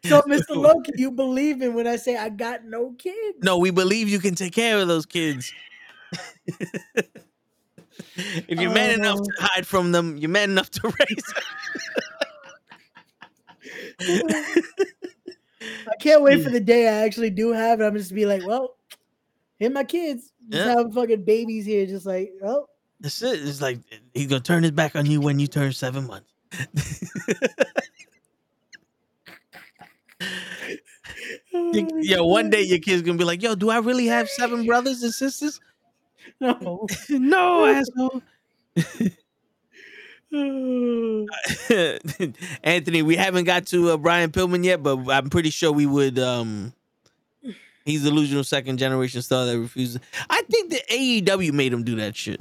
[0.06, 0.56] So, Mr.
[0.56, 3.40] Loki, you believe in when I say I got no kids?
[3.42, 5.54] No, we believe you can take care of those kids.
[8.16, 9.24] if you're man enough uh-huh.
[9.24, 11.24] to hide from them, you're man enough to raise
[14.00, 14.24] them.
[15.88, 17.86] I can't wait for the day I actually do have it.
[17.86, 18.76] I'm just be like, well,
[19.58, 20.32] here my kids.
[20.50, 20.76] Just Yeah.
[20.76, 22.68] having fucking babies here, just like, oh,
[23.00, 23.48] That's it.
[23.48, 23.80] It's like
[24.14, 26.28] he's gonna turn his back on you when you turn seven months.
[31.52, 34.66] You- Yo, one day your kid's gonna be like, "Yo, do I really have seven
[34.66, 35.60] brothers and sisters?"
[36.40, 36.86] no.
[37.10, 38.22] no, asshole.
[42.64, 46.20] Anthony, we haven't got to uh, Brian Pillman yet, but I'm pretty sure we would.
[46.20, 46.74] um
[47.86, 50.00] He's the delusional second generation star that refuses.
[50.30, 52.40] I think the AEW made him do that shit.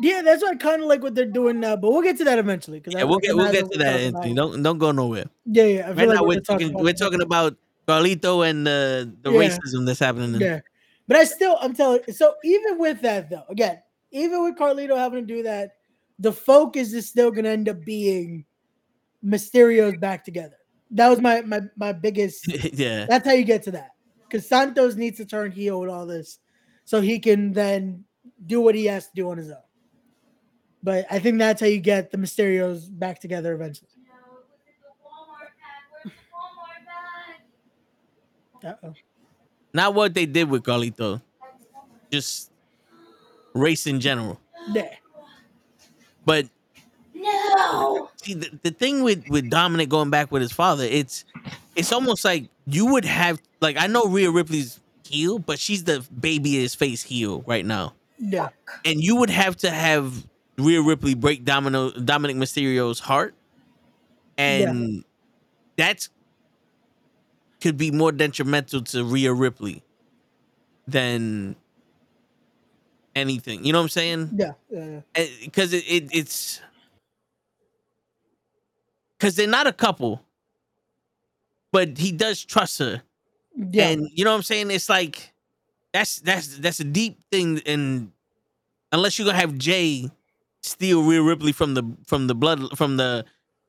[0.00, 1.76] Yeah, that's what I kind of like what they're doing now.
[1.76, 2.80] But we'll get to that eventually.
[2.80, 4.34] Because Yeah, we'll get we'll get to that, Anthony.
[4.34, 5.26] Don't don't go nowhere.
[5.44, 5.86] Yeah, yeah.
[5.88, 7.56] I Right like now, we're we're gonna talk talking about we're talking about
[7.86, 9.48] Carlito and uh, the Yeah.
[9.48, 10.34] racism that's happening.
[10.36, 10.60] in- Yeah,
[11.08, 12.00] but I still, I'm telling.
[12.12, 13.80] So even with that, though, again,
[14.12, 15.72] even with Carlito having to do that,
[16.18, 18.44] the focus is still going to end up being
[19.24, 20.56] Mysterio's back together.
[20.90, 22.46] That was my my my biggest.
[22.72, 23.06] yeah.
[23.06, 23.90] That's how you get to that.
[24.28, 26.38] Because Santos needs to turn heel with all this,
[26.84, 28.04] so he can then
[28.46, 29.56] do what he has to do on his own.
[30.82, 33.88] But I think that's how you get the Mysterios back together eventually.
[38.64, 38.94] Uh-oh.
[39.74, 41.20] Not what they did with Carlito,
[42.10, 42.50] just
[43.54, 44.38] race in general.
[44.72, 44.94] Yeah.
[46.24, 46.46] But
[47.14, 48.10] No.
[48.22, 51.24] see, the, the thing with with Dominik going back with his father, it's
[51.74, 54.78] it's almost like you would have like I know Rhea Ripley's
[55.08, 58.50] heel, but she's the babyest face heel right now, Yeah.
[58.84, 60.24] and you would have to have
[60.58, 63.34] Rhea Ripley break Domino Dominik Mysterio's heart,
[64.36, 65.04] and
[65.76, 66.08] that's
[67.60, 69.82] could be more detrimental to Rhea Ripley
[70.86, 71.56] than
[73.14, 73.64] anything.
[73.64, 74.30] You know what I'm saying?
[74.36, 74.52] Yeah.
[74.70, 75.00] Yeah.
[75.16, 75.26] yeah.
[75.44, 76.60] because it, it it's
[79.18, 80.22] because they're not a couple,
[81.72, 83.02] but he does trust her,
[83.56, 83.88] Yeah.
[83.88, 84.70] and you know what I'm saying.
[84.70, 85.32] It's like
[85.92, 88.12] that's that's that's a deep thing, and
[88.92, 90.10] unless you're gonna have Jay
[90.62, 93.24] steal Rhea Ripley from the from the blood from the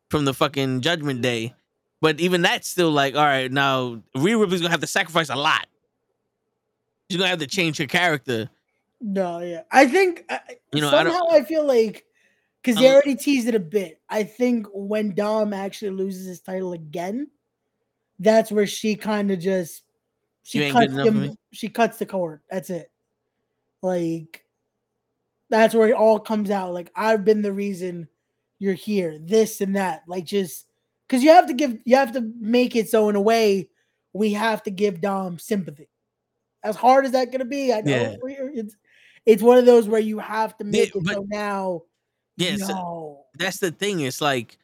[0.10, 1.53] from the fucking Judgment Day,
[2.02, 5.36] but even that's still like, all right, now Rhea Ripley's gonna have to sacrifice a
[5.36, 5.68] lot.
[7.10, 8.49] She's gonna have to change her character.
[9.02, 9.64] No, yeah.
[9.72, 10.26] I think
[10.72, 12.06] You know, somehow I, feel like
[12.61, 13.99] because they Um, already teased it a bit.
[14.10, 17.28] I think when Dom actually loses his title again,
[18.20, 19.84] that's where she kind of just
[20.44, 21.38] she You ain't good cuts him.
[21.52, 22.41] She cuts the cord.
[22.49, 22.90] That's it.
[23.82, 24.43] Like
[25.54, 26.74] that's where it all comes out.
[26.74, 28.08] Like I've been the reason
[28.60, 29.18] you're here.
[29.20, 30.04] This and that.
[30.08, 30.66] Like just
[31.08, 33.70] because you have to give, you have to make it so in a way
[34.14, 35.90] we have to give Dom sympathy.
[36.64, 38.16] As hard as that gonna be, I know Yeah.
[38.54, 38.76] it's
[39.26, 41.82] it's one of those where you have to Yeah, make it but- so now.
[42.36, 43.26] Yes, no.
[43.38, 44.00] that's the thing.
[44.00, 44.58] It's like,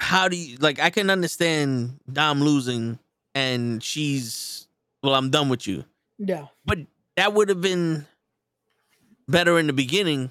[0.00, 0.78] how do you like?
[0.78, 2.98] I can understand Dom losing,
[3.34, 4.66] and she's
[5.02, 5.14] well.
[5.14, 5.84] I'm done with you,
[6.18, 6.46] Yeah.
[6.66, 6.78] but
[7.16, 8.06] that would have been
[9.28, 10.30] better in the beginning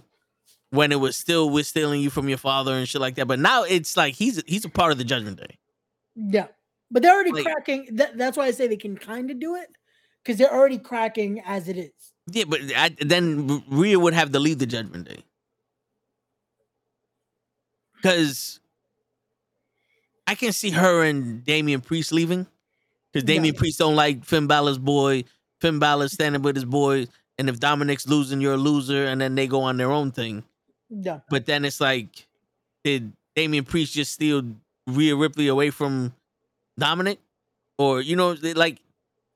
[0.69, 3.27] when it was still we're stealing you from your father and shit like that.
[3.27, 5.57] But now it's like he's he's a part of the Judgment Day.
[6.15, 6.47] Yeah.
[6.91, 7.87] But they're already Like- cracking.
[7.93, 9.67] That, that's why I say they can kind of do it
[10.23, 11.91] because they're already cracking as it is.
[12.31, 15.23] Yeah, but I, then Rhea would have to leave the Judgment Day
[17.95, 18.59] because
[20.27, 22.47] I can see her and Damian Priest leaving
[23.11, 23.35] because Yeah.
[23.35, 25.23] Damian Priest don't like Finn Balor's boy.
[25.59, 27.07] Finn Balor standing with his boy,
[27.37, 30.43] and if Dominik's losing, you're a loser, and then they go on their own thing.
[30.89, 31.19] Yeah.
[31.29, 32.27] But then it's like,
[32.83, 34.43] did Damian Priest just steal
[34.87, 36.13] Rhea Ripley away from
[36.79, 37.17] Dominik,
[37.77, 38.79] or you know, like,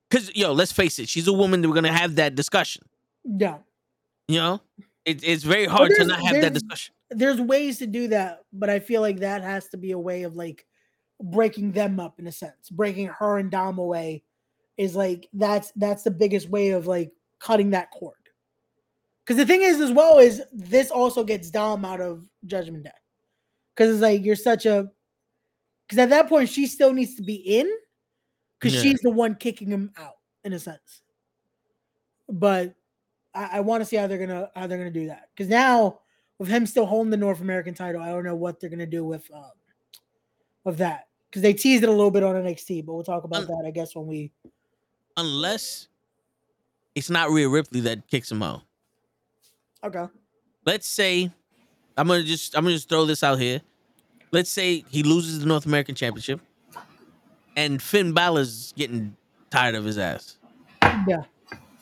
[0.09, 1.67] because yo, let's face it, she's a woman.
[1.67, 2.83] We're gonna have that discussion.
[3.23, 3.57] Yeah.
[4.27, 4.61] You know,
[5.05, 6.93] it, it's very hard to not have that discussion.
[7.09, 10.23] There's ways to do that, but I feel like that has to be a way
[10.23, 10.65] of like
[11.21, 12.69] breaking them up in a sense.
[12.69, 14.23] Breaking her and Dom away
[14.77, 18.15] is like that's that's the biggest way of like cutting that cord.
[19.23, 22.91] Because the thing is, as well, is this also gets Dom out of Judgment Day.
[23.75, 24.89] Because it's like you're such a.
[25.85, 27.69] Because at that point, she still needs to be in.
[28.59, 28.81] Because Yeah.
[28.81, 31.01] she's the one kicking him out in a sense.
[32.29, 32.73] but
[33.33, 35.99] I, I want to see how they're gonna how they're gonna do that because now
[36.39, 39.05] with him still holding the North American title, I don't know what they're gonna do
[39.05, 39.51] with um,
[40.63, 43.41] with that because they teased it a little bit on NXT, but we'll talk about
[43.43, 44.31] Un- that I guess when we.
[45.17, 45.87] Unless
[46.97, 48.63] it's not Rhea Ripley that kicks him out.
[49.83, 50.05] Okay.
[50.65, 51.31] Let's say
[51.95, 53.61] I'm gonna just I'm gonna just throw this out here.
[54.31, 56.41] Let's say he loses the North American Championship,
[57.55, 59.15] and Finn Balor's getting
[59.51, 60.37] tired of his ass.
[61.07, 61.21] Yeah.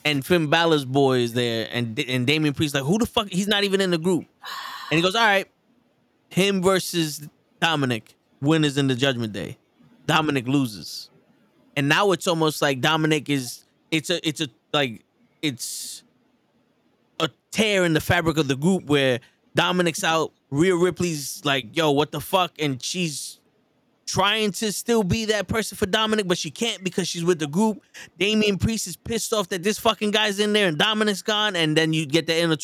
[0.04, 3.30] and Finn Balor's boy is there, and and Damian Priest like, who the fuck?
[3.30, 4.26] He's not even in the group.
[4.92, 5.48] And he goes, all right,
[6.30, 7.28] him versus
[7.62, 9.58] Dominik, winners in the Judgment Day.
[10.08, 11.10] Dominik loses,
[11.78, 13.64] and now it's almost like Dominik is.
[13.92, 14.28] It's a.
[14.28, 15.02] It's a like.
[15.42, 16.04] It's
[17.20, 19.20] a tear in the fabric of the group where
[19.56, 22.54] Dominik's out, Rhea Ripley's like, yo, what the fuck?
[22.60, 23.40] And she's
[24.06, 27.48] trying to still be that person for Dominik, but she can't because she's with the
[27.48, 27.82] group.
[28.20, 31.76] Damian Priest is pissed off that this fucking guy's in there and Dominik's gone, and
[31.76, 32.56] then you get the inner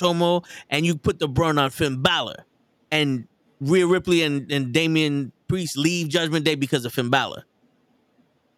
[0.69, 2.45] and you put the brunt on Finn Balor.
[2.91, 3.27] And
[3.59, 7.45] Rhea Ripley and, and Damian Priest leave Judgment Day because of Finn Balor.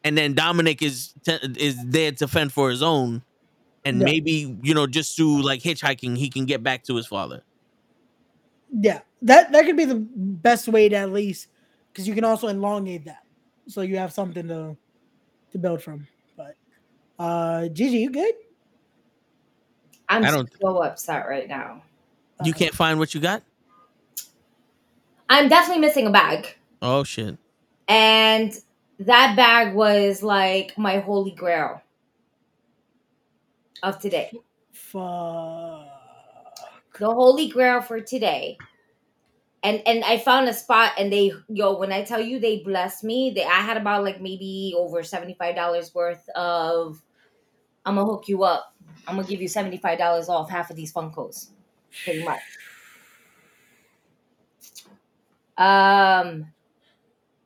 [0.03, 3.23] And then Dominik is is there to fend for his own.
[3.85, 4.05] And Yeah.
[4.05, 7.43] maybe, you know, just through like hitchhiking, he can get back to his father.
[8.71, 11.47] Yeah, that that could be the best way to at least
[11.91, 13.23] because you can also elongate that,
[13.67, 14.75] so you have something to
[15.51, 16.07] to build from.
[16.35, 16.55] But
[17.19, 18.33] uh Gigi, you good?
[20.09, 21.83] I'm I don't- so upset right now.
[22.43, 23.43] You can't find what you got?
[25.29, 26.47] I'm definitely missing a bag.
[26.81, 27.37] Oh shit.
[27.87, 28.53] And
[28.99, 31.81] that bag was like my holy grail
[33.83, 34.31] of today.
[34.71, 35.01] Fuck.
[36.97, 38.57] The holy grail for today.
[39.61, 43.03] And and I found a spot and they yo, when I tell you they blessed
[43.03, 47.01] me, they I had about like maybe over $75 worth of
[47.85, 48.73] I'm gonna hook you up.
[49.07, 51.49] I'm gonna give you $75 off half of these Funkos.
[52.03, 52.41] Pretty much.
[55.57, 56.47] Um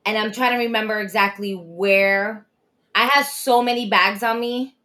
[0.06, 2.46] and I'm trying to remember exactly where
[2.94, 4.77] I had so many bags on me.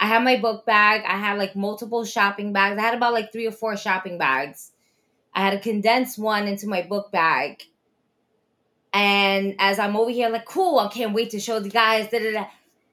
[0.00, 1.02] I had my book bag.
[1.06, 2.78] I had like multiple shopping bags.
[2.78, 4.72] I had about like three or four shopping bags.
[5.34, 7.62] I had a condensed one into my book bag.
[8.94, 12.08] And as I'm over here, like, cool, I can't wait to show the guys.
[12.08, 12.46] Da, da, da.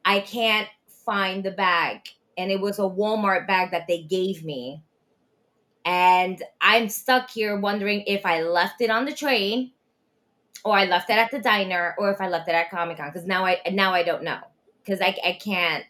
[0.04, 0.68] I can't
[1.06, 2.02] find the bag.
[2.38, 4.84] And it was a Walmart bag that they gave me.
[5.86, 9.72] And I'm stuck here wondering if I left it on the train
[10.66, 13.08] or I left it at the diner or if I left it at Comic Con.
[13.08, 14.40] Because now I now I don't know.
[14.84, 15.86] Because I, I can't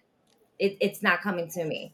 [0.59, 1.93] it, it's not coming to me.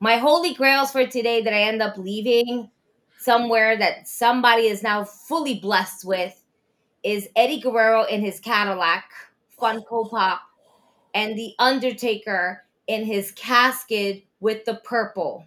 [0.00, 2.70] My holy grails for today that I end up leaving
[3.18, 6.42] somewhere that somebody is now fully blessed with
[7.02, 9.04] is Eddie Guerrero in his Cadillac,
[9.60, 10.40] Funko Pop,
[11.14, 15.46] and The Undertaker in his casket with the purple.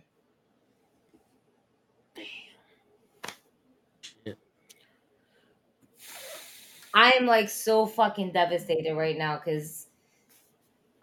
[6.93, 9.85] I'm like so fucking devastated right now because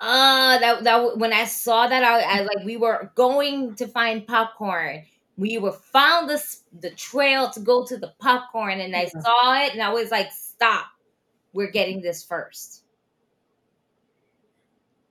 [0.02, 4.26] uh that that when I saw that I, I like we were going to find
[4.26, 5.04] popcorn.
[5.38, 6.42] We were found the
[6.80, 10.30] the trail to go to the popcorn and I saw it and I was like
[10.32, 10.86] stop.
[11.54, 12.82] We're getting this first.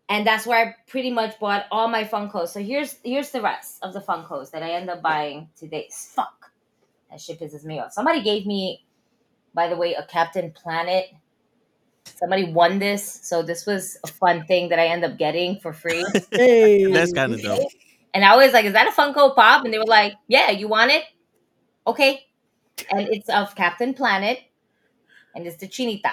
[0.09, 2.49] And that's where I pretty much bought all my Funkos.
[2.49, 5.89] So here's here's the rest of the Funkos that I end up buying today.
[5.91, 6.51] Fuck.
[7.09, 7.93] That shit pisses me off.
[7.93, 8.85] Somebody gave me
[9.53, 11.07] by the way, a Captain Planet.
[12.05, 15.73] Somebody won this, so this was a fun thing that I end up getting for
[15.73, 16.05] free.
[16.31, 17.71] Hey, That's kind of dope.
[18.13, 20.67] And I was like, "Is that a Funko Pop?" And they were like, "Yeah, you
[20.67, 21.03] want it?
[21.87, 22.25] Okay."
[22.91, 24.39] And it's of Captain Planet,
[25.35, 26.11] and it's the Chinita.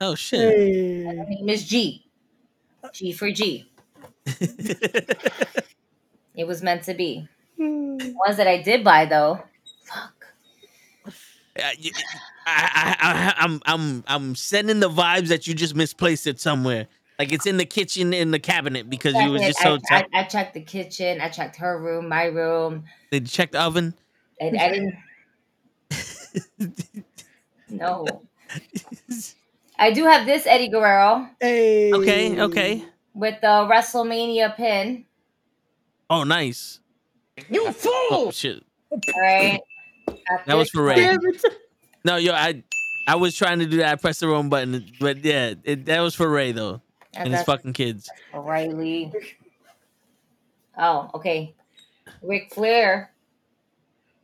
[0.00, 0.40] Oh shit.
[0.40, 2.06] Her name is G.
[2.92, 3.70] G for G.
[6.38, 7.28] It was meant to be.
[7.56, 7.96] Hmm.
[7.96, 9.42] The ones that I did buy though,
[9.82, 10.14] fuck.
[12.48, 16.88] I, I, I, I'm, I'm, I'm sending the vibes that you just misplaced it somewhere.
[17.18, 19.74] Like it's in the kitchen, in the cabinet, because you was just so.
[19.74, 20.06] I, tight.
[20.14, 21.20] I, I checked the kitchen.
[21.20, 22.84] I checked her room, my room.
[23.10, 23.94] Did you check the oven?
[24.40, 24.94] I, I didn't.
[27.70, 28.06] No.
[29.78, 31.92] I do have this Eddie Guerrero Hey.
[31.92, 32.84] Okay, okay.
[33.14, 35.04] with the WrestleMania pin.
[36.10, 36.80] Oh, nice.
[37.50, 37.92] You oh, fool!
[38.10, 38.64] Oh shit.
[38.90, 39.60] All right.
[40.06, 41.16] Got That was for Ray.
[42.04, 42.22] Damn it.
[42.22, 42.62] No, yo, I,
[43.06, 43.92] I was trying to do that.
[43.92, 46.82] I pressed the wrong button, but yeah, it, that was for Ray though,
[47.14, 48.10] and and his fucking kids.
[48.34, 49.12] O'Reilly.
[50.76, 51.54] Oh, okay.
[52.22, 53.12] Ric Flair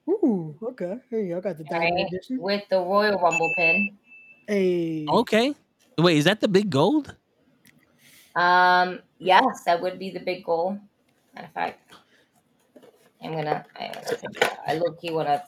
[0.08, 0.98] Ooh, okay.
[1.08, 1.38] Here you go.
[1.38, 2.06] I got the diamond Right.
[2.06, 2.38] edition.
[2.38, 3.96] with the Royal Rumble pin.
[4.46, 5.06] Hey.
[5.08, 5.54] Okay.
[5.96, 7.14] Wait, is that the big gold?
[8.36, 10.78] Um, yes, that would be the big goal.
[11.34, 11.92] Matter of fact,
[13.22, 13.64] I'm gonna.
[13.78, 13.92] I,
[14.66, 14.98] I look.
[15.00, 15.44] He wanna.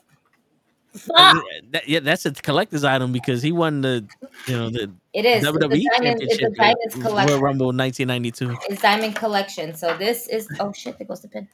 [0.97, 1.43] Fuck!
[1.71, 4.05] that- yeah, that's a collector's item because he won the,
[4.47, 5.43] you know, the It is.
[5.43, 7.41] It's a WWE diamond- it's a diamonds Royal collection.
[7.41, 8.57] Rumble 1992.
[8.69, 9.73] It's diamond collection.
[9.75, 10.47] So this is.
[10.59, 10.97] Oh shit!
[10.97, 11.47] There goes the pin.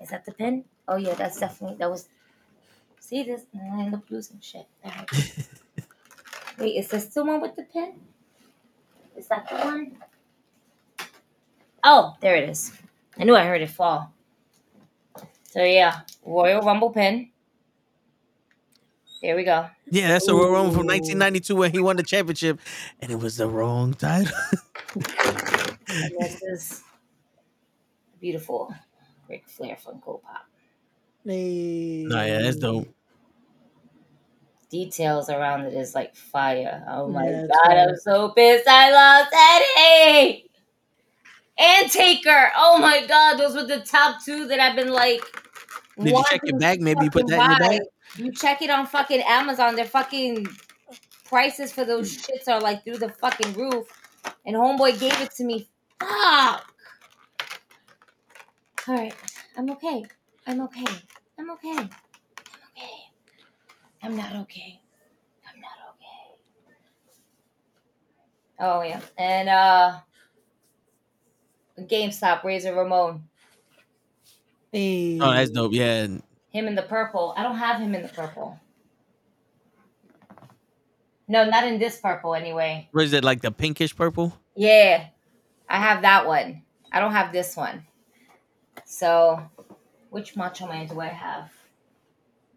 [0.00, 0.64] Is that the pin?
[0.86, 2.08] Oh yeah, that's definitely that was.
[3.00, 3.42] See this?
[3.54, 4.66] I end up losing shit.
[6.58, 7.94] Wait, is this the one with the pin?
[9.16, 9.96] Is that the one?
[11.84, 12.72] Oh, there it is.
[13.18, 14.12] I knew I heard it fall.
[15.50, 17.30] So yeah, Royal Rumble pin.
[19.22, 19.68] There we go.
[19.90, 22.60] Yeah, that's a Royal Rumble from 1992 when he won the championship,
[23.00, 24.32] and it was the wrong title.
[25.90, 26.82] And this is
[28.20, 28.74] beautiful
[29.28, 30.46] Ric Flair Funko Pop.
[31.24, 32.04] Hey.
[32.06, 32.88] nah, yeah, that's dope.
[34.70, 36.84] Details around it is like fire.
[36.88, 37.88] Oh my Yeah, god, fire.
[37.88, 38.68] I'm so pissed.
[38.68, 40.50] I lost Eddie
[41.58, 42.50] and Taker.
[42.54, 45.22] Oh my god, those were the top two that I've been like.
[45.98, 46.80] Did you check your bag?
[46.82, 47.80] Maybe you put that in your bag?
[48.18, 49.76] You check it on fucking Amazon.
[49.76, 50.46] Their fucking
[51.24, 53.86] prices for those shits are like through the fucking roof.
[54.44, 55.68] And homeboy gave it to me.
[56.00, 56.74] Fuck.
[58.88, 59.14] All right,
[59.56, 60.04] I'm okay.
[60.46, 60.84] I'm okay.
[61.38, 61.76] I'm okay.
[61.76, 61.90] I'm okay.
[64.02, 64.80] I'm not okay.
[65.46, 66.38] I'm not okay.
[68.58, 69.98] Oh yeah, and uh,
[71.80, 73.22] GameStop Razor Ramon.
[74.72, 75.18] Hey.
[75.20, 75.72] Oh, that's dope.
[75.72, 77.34] Yeah, and Him in the purple.
[77.36, 78.58] I don't have him in the purple.
[81.28, 82.88] No, not in this purple anyway.
[82.92, 84.32] what is it like the pinkish purple?
[84.56, 85.08] Yeah,
[85.68, 86.62] I have that one.
[86.90, 87.86] I don't have this one.
[88.86, 89.42] So,
[90.08, 91.50] which Macho Man do I have?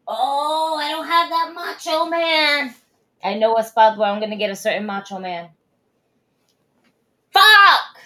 [0.08, 2.74] Oh, I don't have that Macho Man.
[3.24, 5.50] I know a spot where I'm gonna get a certain Macho Man.
[7.32, 7.98] Fuck!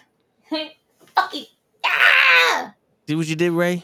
[1.16, 1.45] Fucking
[1.86, 2.74] ah!
[3.07, 3.84] See what you did, Ray?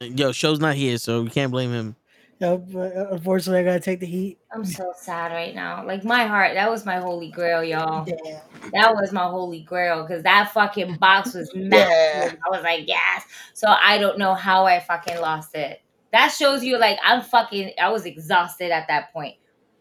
[0.00, 1.94] Yo, show's not here, so we can't blame him.
[2.38, 4.38] Yep, but, uh, unfortunately, I gotta take the heat.
[4.50, 5.84] I'm so sad right now.
[5.84, 8.06] Like my heart, that was my holy grail, y'all.
[8.06, 8.40] Damn.
[8.72, 12.38] That was my holy grail because that fucking box was massive.
[12.46, 13.24] I was like, yes.
[13.52, 15.82] So I don't know how I fucking lost it.
[16.12, 19.36] That shows you, like, I'm fucking, I was exhausted at that point.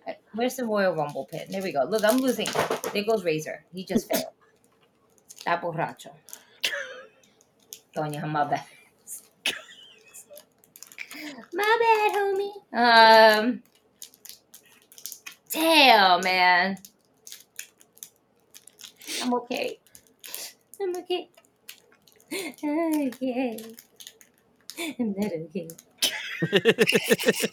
[0.05, 1.45] Uh, Where's the Royal Rumble pin?
[1.49, 1.85] There we go.
[1.85, 2.47] Look, I'm losing.
[2.93, 3.63] There goes Razor.
[3.73, 4.25] He just failed.
[5.45, 6.11] That borracho.
[7.95, 8.65] Doña, my bad.
[11.53, 12.53] My bad, homie.
[12.73, 13.63] Um,
[15.51, 16.77] damn, man.
[19.21, 19.77] I'm okay.
[20.81, 21.29] I'm okay.
[22.63, 23.59] I'm okay.
[24.99, 25.67] I'm not okay.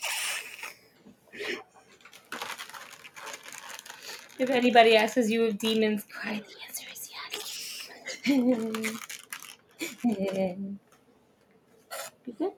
[4.39, 7.89] If anybody asks you if demons cry, the answer is yes.
[12.27, 12.53] you good?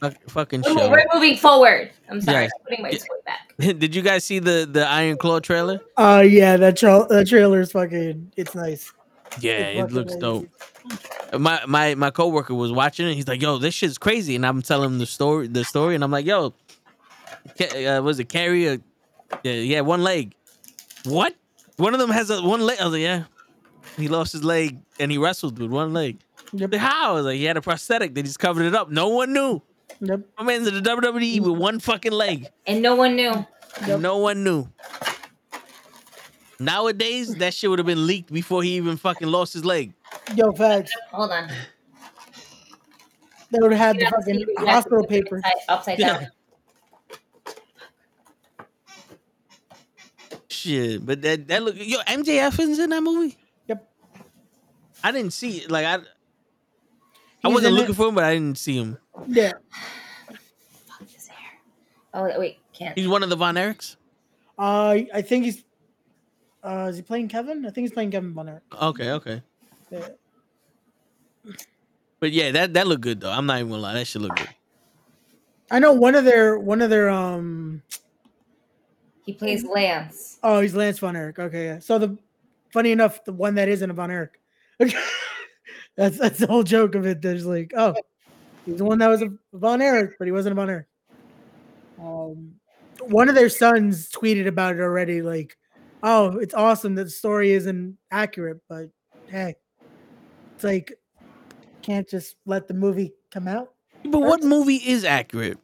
[0.00, 0.90] Fuck, fucking We're, show.
[0.90, 1.90] we're moving forward.
[2.08, 2.42] I'm sorry.
[2.44, 2.50] Yes.
[2.58, 2.98] I'm putting my Yeah.
[2.98, 3.52] toy back.
[3.78, 5.80] Did you guys see the the Iron Claw trailer?
[5.96, 8.32] Oh yeah, that tra- that trailer is fucking.
[8.36, 8.92] It's nice.
[9.40, 10.20] Yeah, It's it looks nice.
[10.20, 10.48] dope.
[11.38, 13.14] My my my coworker was watching it.
[13.14, 16.04] He's like, "Yo, this shit's crazy," and I'm telling him the story, the story, and
[16.04, 16.54] I'm like, "Yo,
[17.60, 18.80] uh, was it carry a
[19.42, 20.34] yeah, yeah one leg?
[21.04, 21.34] What?
[21.76, 22.78] One of them has a one leg?
[22.80, 23.24] I was like, yeah.
[23.96, 26.18] He lost his leg and he wrestled with one leg.
[26.58, 26.72] Yep.
[26.72, 27.14] Like, How?
[27.14, 28.14] Was like, he had a prosthetic.
[28.14, 28.90] They just covered it up.
[28.90, 29.62] No one knew.
[30.00, 30.20] Yep.
[30.38, 31.50] My man's in the WWE mm-hmm.
[31.50, 32.48] with one fucking leg.
[32.66, 33.46] And no one knew.
[33.86, 34.68] No one knew.
[36.58, 39.92] Nowadays, that shit would have been leaked before he even fucking lost his leg.
[40.34, 40.90] Yo, facts.
[41.12, 41.50] Hold on.
[43.50, 45.10] They would have had the You have to fucking see- you have to hospital put
[45.10, 45.36] paper.
[45.38, 46.18] Upside, upside Yeah.
[46.18, 46.30] down.
[50.48, 53.36] Shit, but that that look yo MJF is in that movie.
[53.68, 53.88] Yep.
[55.04, 55.70] I didn't see it.
[55.70, 55.98] Like I,
[57.46, 57.96] I wasn't looking it.
[57.96, 58.98] for him, but I didn't see him.
[59.28, 59.52] Yeah.
[60.86, 61.60] Fuck his hair.
[62.12, 62.98] Oh wait, can't.
[62.98, 63.96] He's one of the Von Erichs.
[64.58, 65.64] Uh, I think he's.
[66.62, 67.64] Uh, is he playing Kevin?
[67.64, 68.62] I think he's playing Kevin Bonner.
[68.82, 69.42] Okay, okay.
[69.90, 70.08] Yeah.
[72.18, 73.30] But yeah, that that looked good though.
[73.30, 74.48] I'm not even gonna lie, that should look good.
[75.70, 77.82] I know one of their one of their um.
[79.24, 80.38] He plays Lance.
[80.42, 81.38] Oh, he's Lance Von Erich.
[81.38, 81.78] Okay, yeah.
[81.80, 82.16] So the
[82.72, 84.40] funny enough, the one that isn't a Von Erich.
[85.96, 87.22] that's that's the whole joke of it.
[87.22, 87.94] There's like, oh,
[88.64, 90.86] he's the one that was a Von Erich, but he wasn't a Von Erich.
[91.98, 92.54] Um,
[93.00, 95.22] one of their sons tweeted about it already.
[95.22, 95.56] Like,
[96.02, 98.90] oh, it's awesome that the story isn't accurate, but
[99.28, 99.56] hey,
[100.54, 100.92] it's like
[101.82, 103.72] can't just let the movie come out.
[104.04, 105.58] But what movie is accurate?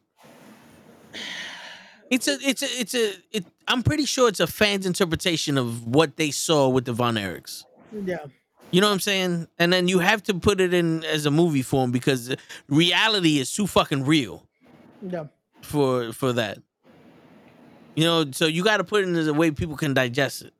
[2.09, 5.87] It's a it's a it's a it, I'm pretty sure it's a fan's interpretation of
[5.87, 7.65] what they saw with the Von Erichs.
[8.05, 8.25] Yeah.
[8.73, 9.47] You know what I'm saying?
[9.59, 12.35] And then you have to put it in as a movie form because
[12.67, 14.47] reality is too fucking real
[15.01, 15.29] No.
[15.61, 16.57] for for that.
[17.95, 20.41] You know, so you got to put it in as a way people can digest
[20.41, 20.53] it.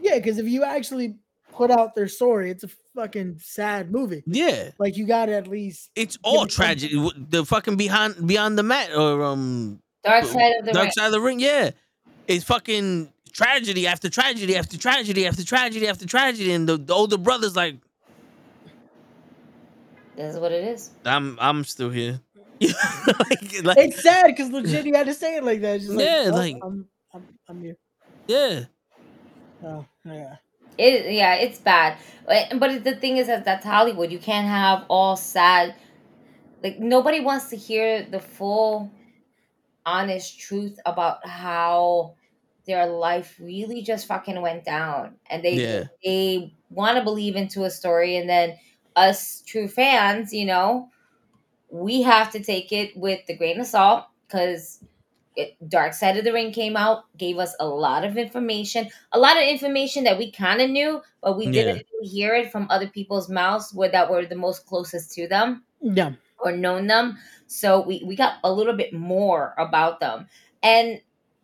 [0.00, 1.16] Yeah, because if you actually
[1.52, 4.22] put out their story, it's a fucking sad movie.
[4.26, 5.90] Yeah, Like you got to at least.
[5.96, 7.10] it's all it some- tragedy.
[7.28, 10.92] The fucking behind beyond the mat or um Dark side of the Dark ring.
[10.92, 11.40] Side of the Ring.
[11.40, 11.70] Yeah,
[12.28, 17.18] it's fucking tragedy after tragedy after tragedy after tragedy after tragedy, and the, the older
[17.18, 17.76] brother's like,
[20.16, 20.90] This is what it is.
[21.04, 22.20] I'm I'm still here.
[22.60, 22.70] like,
[23.64, 25.76] like, It's sad because legit you had to say it like that.
[25.76, 27.76] It's just like, Yeah, "Oh, like- I'm, I'm, I'm here.
[28.28, 28.64] yeah,
[29.64, 30.36] Oh, yeah.
[30.78, 31.98] It yeah, it's bad.
[32.26, 34.10] But but the thing is that that's Hollywood.
[34.10, 35.74] You can't have all sad.
[36.62, 38.90] Like nobody wants to hear the full,
[39.84, 42.14] honest truth about how
[42.66, 45.84] their life really just fucking went down, and they Yeah.
[46.04, 48.56] they want to believe into a story, and then
[48.96, 50.88] us true fans, you know,
[51.70, 54.80] we have to take it with the grain of salt because
[55.34, 59.18] it, Dark Side of the Ring came out, gave us a lot of information, a
[59.18, 62.66] lot of information that we kind of knew, but we didn't really hear it from
[62.68, 66.12] other people's mouths where that were the most closest to them Yeah.
[66.38, 67.16] or known them.
[67.46, 70.28] So we, we got a little bit more about them.
[70.62, 71.00] And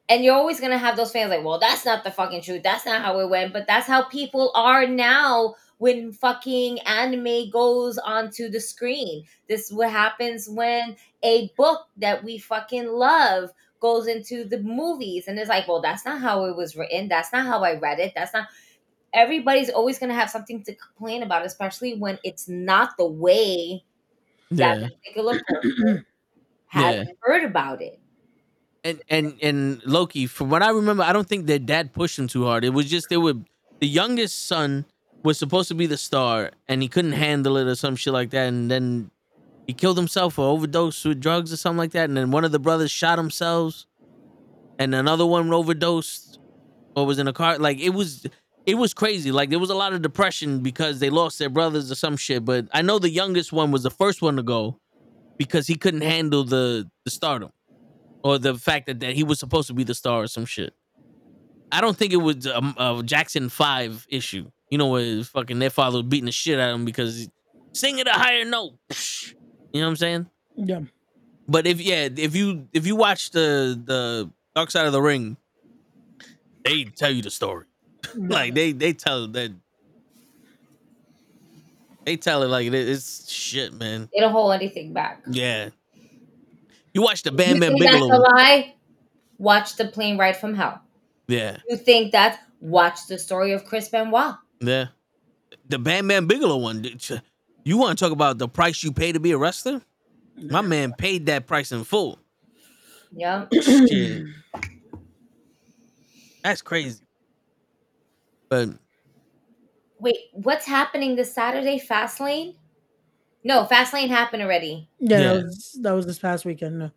[0.09, 2.63] and you're always gonna have those fans like, well, that's not the fucking truth.
[2.63, 3.53] That's not how it went.
[3.53, 9.25] But that's how people are now when fucking anime goes onto the screen.
[9.49, 15.29] This is what happens when a book that we fucking love goes into the movies.
[15.29, 17.09] And it's like, well, that's not how it was written.
[17.09, 18.13] That's not how I read it.
[18.17, 18.49] That's not
[19.13, 23.85] everybody's always gonna have something to complain about, especially when it's not the way
[24.53, 24.89] that yeah.
[24.89, 26.07] particular person
[26.67, 27.05] had Yeah.
[27.21, 28.01] heard about it.
[28.89, 32.27] And and and Loki, from what I remember, I don't think their dad pushed him
[32.27, 32.65] too hard.
[32.65, 33.35] It was just they were
[33.81, 34.86] the youngest son
[35.23, 38.31] was supposed to be the star, and he couldn't handle it or some shit like
[38.31, 39.10] that, and then
[39.66, 42.52] he killed himself or overdosed with drugs or something like that, and then one of
[42.52, 43.86] the brothers shot themselves,
[44.78, 46.39] and another one overdosed
[46.97, 47.59] or was in a car.
[47.59, 48.27] Like it was.
[48.66, 49.32] It was crazy.
[49.32, 52.44] Like there was a lot of depression because they lost their brothers or some shit.
[52.44, 54.78] But I know the youngest one was the first one to go
[55.39, 57.51] because he couldn't handle the the stardom
[58.23, 60.74] or the fact that, that he was supposed to be the star or some shit.
[61.70, 64.51] I don't think it was a, a Jackson Five issue.
[64.70, 67.31] You know, where fucking their father was beating the shit out of him because he-
[67.73, 68.74] sing a higher note.
[68.90, 69.35] Psh.
[69.73, 70.27] You know what I'm saying?
[70.57, 70.81] Yeah.
[71.47, 75.36] But if yeah, if you if you watch the the Dark Side of the Ring,
[76.65, 77.65] they tell you the story.
[78.15, 79.53] like they they tell that
[82.05, 82.89] they tell it like it is.
[82.89, 84.09] It's shit, man.
[84.12, 85.23] They don't hold anything back.
[85.31, 85.70] Yeah.
[86.94, 88.19] You watch the You Bam Bam think that's a Bigelow.
[88.20, 88.74] lie?
[89.39, 90.81] Watch the plane ride from hell.
[91.28, 91.59] Yeah.
[91.69, 92.40] You think that?
[92.60, 94.35] Watch the story of Chris Benoit.
[94.60, 94.86] Yeah.
[95.69, 96.85] The Bam Bam Bigelow one.
[97.65, 99.82] You want to talk about the price you pay to be a wrestler?
[100.36, 102.19] My man paid that price in full.
[103.10, 103.47] Yeah.
[103.52, 104.27] Shit.
[106.44, 107.01] That's crazy.
[108.51, 108.69] But
[109.98, 111.81] Wait, what's happening this Saturday?
[111.81, 112.55] Fastlane?
[113.44, 114.89] No, Fastlane happened already.
[114.98, 115.32] Yeah, Yeah.
[115.35, 116.78] That, was, that was this past weekend.
[116.78, 116.90] No.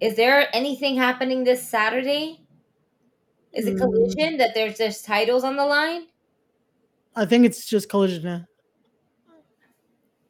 [0.00, 2.40] Is there anything happening this Saturday?
[3.52, 3.80] Is it Mm.
[3.80, 6.06] collision that there's just titles on the line?
[7.14, 8.46] I think it's just collision now.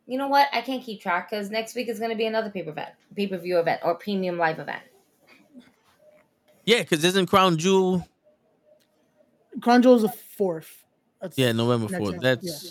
[0.06, 0.48] You know what?
[0.52, 2.90] I can't keep track because next week is going to be another pay per event,
[3.14, 4.82] pay per view event, or premium live event.
[6.64, 8.06] yeah, because isn't Crown Jewel?
[9.60, 10.84] Crown Jewel's the fourth.
[11.20, 12.20] That's Yeah, November fourth.
[12.20, 12.70] That's yeah.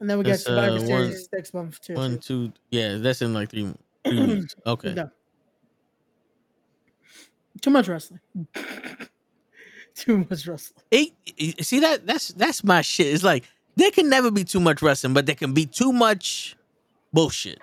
[0.00, 1.94] And then we got that's, Survivor uh, one- Series next month too.
[1.94, 2.52] one, two.
[2.70, 3.72] Yeah, that's in like three,
[4.04, 4.54] three weeks.
[4.66, 4.94] Okay.
[4.94, 5.10] No.
[7.60, 8.20] Too much wrestling.
[9.96, 10.80] Too much wrestling.
[10.92, 13.08] It, it- see that that's that's my shit.
[13.08, 13.42] It's like
[13.74, 16.56] there can never be too much wrestling, but there can be too much
[17.12, 17.58] bullshit.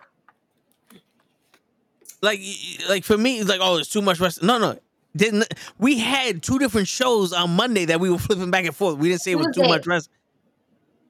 [2.22, 2.42] Like
[2.90, 4.48] like for me, it's like oh, it's too much wrestling.
[4.48, 4.78] No, no.
[5.16, 5.46] Didn't
[5.80, 8.98] we had two different shows on Monday that we were flipping back and forth.
[8.98, 10.14] We didn't say it was too much wrestling.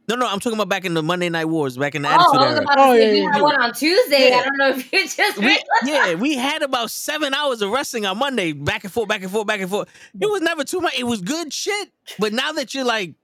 [0.07, 2.11] No, no, I'm talking about back in the Monday Night Wars, back in the Oh,
[2.11, 2.61] Attitude I was Era.
[2.63, 3.41] about to Oh, say yeah, we yeah, had yeah.
[3.41, 4.29] one on Tuesday.
[4.29, 4.35] Yeah.
[4.37, 8.05] I don't know if you just we, yeah, we had about seven hours of wrestling
[8.05, 9.89] on Monday, back and forth, back and forth, back and forth.
[10.19, 10.97] It was never too much.
[10.97, 11.89] It was good shit.
[12.19, 13.15] But now that you're like,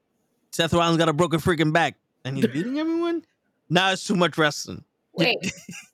[0.51, 1.95] Seth Rollins got a broken freaking back
[2.25, 3.23] and he's beating everyone,
[3.69, 4.83] now it's too much wrestling.
[5.13, 5.37] Wait.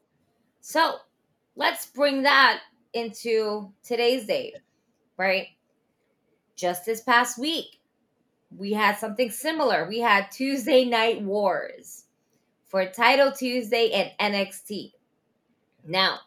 [0.61, 0.95] so
[1.57, 2.61] let's bring that
[2.93, 4.55] into today's date,
[5.18, 5.47] right?
[6.55, 7.80] Just this past week,
[8.56, 9.88] we had something similar.
[9.88, 12.06] We had Tuesday Night Wars
[12.65, 14.91] for Title Tuesday and NXT.
[15.86, 16.19] Now,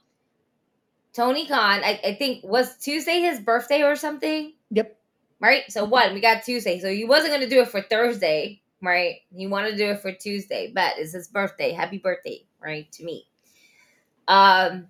[1.13, 4.55] Tony Khan, I, I think, was Tuesday his birthday or something?
[4.71, 4.97] Yep.
[5.41, 5.63] Right?
[5.69, 6.13] So what?
[6.13, 6.79] We got Tuesday.
[6.81, 9.17] So he wasn't going to do it for Thursday right?
[9.35, 10.73] He wanted to do it for Tuesday.
[10.75, 11.73] but it's his birthday.
[11.73, 12.91] Happy birthday, right?
[12.93, 13.27] To me.
[14.29, 14.87] Um,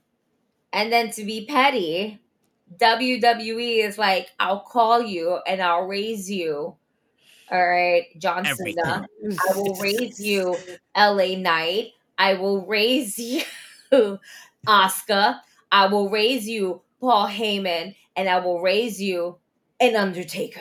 [0.72, 2.20] and then to be petty,
[2.78, 6.76] WWE is like, I'll call you and I'll raise you.
[7.50, 8.44] All right, John.
[8.44, 8.82] Cena.
[8.84, 9.02] Uh,
[9.48, 10.56] I will raise you,
[10.96, 11.88] LA Knight.
[12.16, 13.18] I will raise
[13.92, 14.18] you,
[14.66, 15.36] Oscar.
[15.72, 19.38] I will raise you, Paul Heyman, and I will raise you,
[19.80, 20.60] an Undertaker.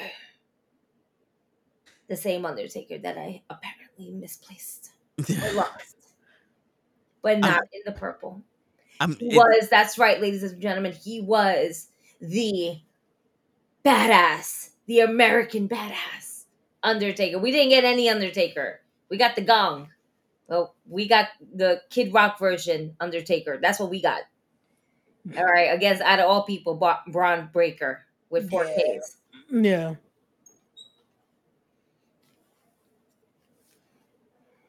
[2.07, 4.89] The same Undertaker that I apparently misplaced
[5.43, 5.95] or lost,
[7.21, 8.41] but not in the purple.
[8.99, 11.87] I'm, He it- was, that's right, ladies and gentlemen, he was
[12.19, 12.79] the
[13.85, 16.28] badass, the American badass
[16.83, 17.39] Undertaker.
[17.39, 18.81] We didn't get any Undertaker.
[19.09, 19.89] We got the gong.
[20.47, 23.59] Well, we got the Kid Rock version Undertaker.
[23.61, 24.21] That's what we got.
[25.37, 29.17] All right, against out of all people, Bra- Bron Breakker with four Ks.
[29.51, 29.95] Yeah.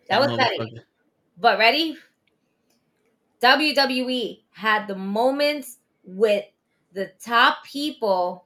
[0.09, 0.81] That was petty.
[1.39, 1.97] But ready?
[3.41, 6.45] WWE had the moments with
[6.93, 8.45] the top people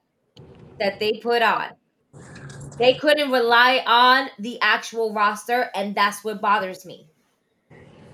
[0.79, 1.71] that they put on.
[2.77, 7.07] They couldn't rely on the actual roster, and that's what bothers me.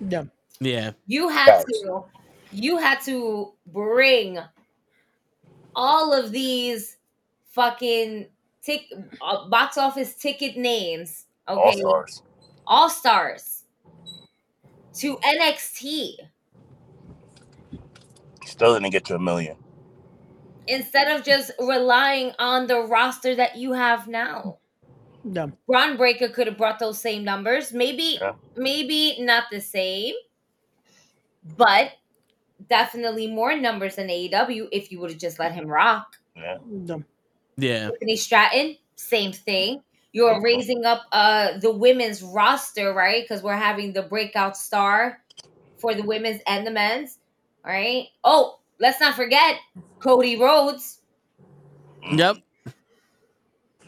[0.07, 0.26] Yeah.
[0.60, 0.91] Yeah.
[1.07, 1.82] You had Facts.
[1.82, 2.03] to,
[2.52, 4.40] you had to bring
[5.76, 6.98] all of these
[7.52, 8.28] fucking
[8.61, 8.82] tick
[9.22, 11.60] uh, box office ticket names, okay?
[11.60, 12.22] All okay, stars.
[12.68, 13.64] all stars,
[14.95, 16.14] to NXT.
[18.45, 19.56] Still didn't get to a million.
[20.72, 24.57] Instead of just relying on the roster that you have now.
[25.23, 25.48] Yeah.
[25.68, 27.73] Bron Breakker could have brought those same numbers.
[27.73, 28.34] Maybe, Yeah.
[28.56, 30.15] maybe not the same,
[31.57, 31.91] but
[32.69, 36.18] definitely more numbers than AEW if you would have just let him rock.
[36.35, 36.57] Yeah.
[36.85, 36.98] Yeah.
[37.57, 37.89] Yeah.
[37.89, 39.84] Tiffany Stratton, same thing.
[40.14, 43.23] You're raising up uh the women's roster, right?
[43.23, 45.22] Because we're having the breakout star
[45.77, 47.19] for the women's and the men's,
[47.65, 48.07] right?
[48.23, 49.57] Oh, let's not forget
[49.99, 50.99] Cody Rhodes.
[52.05, 52.17] Mm.
[52.17, 52.37] Yep.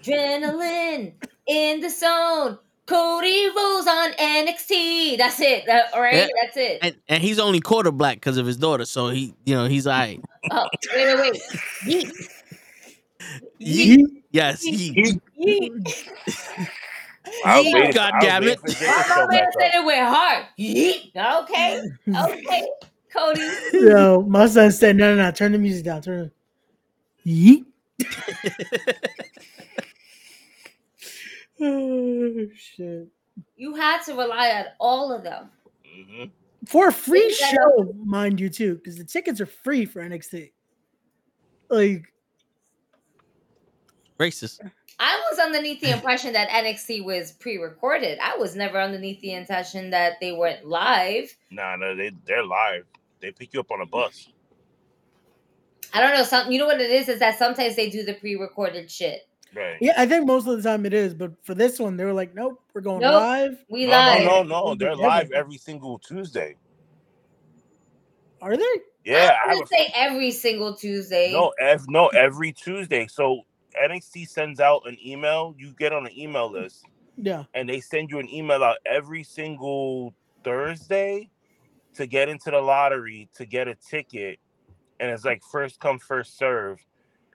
[0.01, 1.13] Adrenaline
[1.47, 2.57] in the zone.
[2.85, 5.17] Cody Rhodes on NXT.
[5.17, 5.65] That's it.
[5.67, 6.27] That, all right, Yeah.
[6.41, 6.79] that's it.
[6.81, 9.87] And and he's only quarter black because of his daughter, so he, you know, he's
[9.87, 10.19] alright.
[10.51, 11.41] Oh, wait, wait, wait.
[11.85, 12.11] Yeet.
[13.61, 14.05] Yeet.
[14.31, 14.91] Yes, he.
[15.39, 16.09] Yeet.
[17.45, 18.59] I was Yeet, God damn waiting it.
[18.59, 19.75] for Jay to My show mama back said up.
[19.75, 20.45] it went hard.
[20.59, 21.15] Yeet.
[21.43, 21.81] Okay.
[22.09, 22.67] Okay.
[23.14, 23.41] Cody.
[23.73, 26.02] Yo, my son said, no, no, no, turn the music down.
[26.02, 26.31] Turn
[27.26, 27.26] it.
[27.26, 27.65] Yeet.
[31.61, 33.07] oh, shit.
[33.56, 35.49] You had to rely on all of them.
[35.85, 36.31] Mhm.
[36.65, 40.02] For a free Think that- show, mind you, too, because the tickets are free for
[40.02, 40.52] NXT.
[41.69, 42.06] Like,
[44.19, 44.60] Racist.
[44.99, 48.19] I was underneath the impression that NXT was pre-recorded.
[48.22, 51.35] I was never underneath the intention that they weren't live.
[51.49, 52.85] Nah, no, they they're live.
[53.23, 54.27] They pick you up on a bus.
[55.93, 56.23] I don't know.
[56.23, 59.21] Some you know what it is is that sometimes they do the pre-recorded shit.
[59.55, 59.77] Right.
[59.79, 62.11] yeah, I think most of the time it is, but for this one, they were
[62.13, 63.13] like, nope, we're going Nope.
[63.13, 63.63] live.
[63.69, 64.25] We No, live.
[64.25, 64.75] no, no, no.
[64.75, 66.55] They're live every single Tuesday.
[68.41, 68.63] Are they?
[69.05, 71.31] Yeah, I I have would a say every single Tuesday.
[71.31, 73.07] No, ev- no, every Tuesday.
[73.07, 73.43] So
[73.81, 75.55] NXT sends out an email.
[75.57, 76.83] You get on an email list,
[77.17, 77.43] Yeah.
[77.53, 80.13] and they send you an email out every single
[80.43, 81.29] Thursday
[81.95, 84.39] to get into the lottery to get a ticket,
[84.99, 86.85] and it's like first come first serve.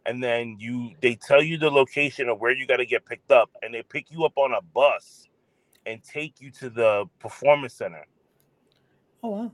[0.07, 3.33] And then you, they tell you the location of where you got to get picked
[3.33, 5.29] up, and they pick you up on a bus
[5.87, 8.07] and take you to the performance center.
[9.23, 9.53] Oh, wow.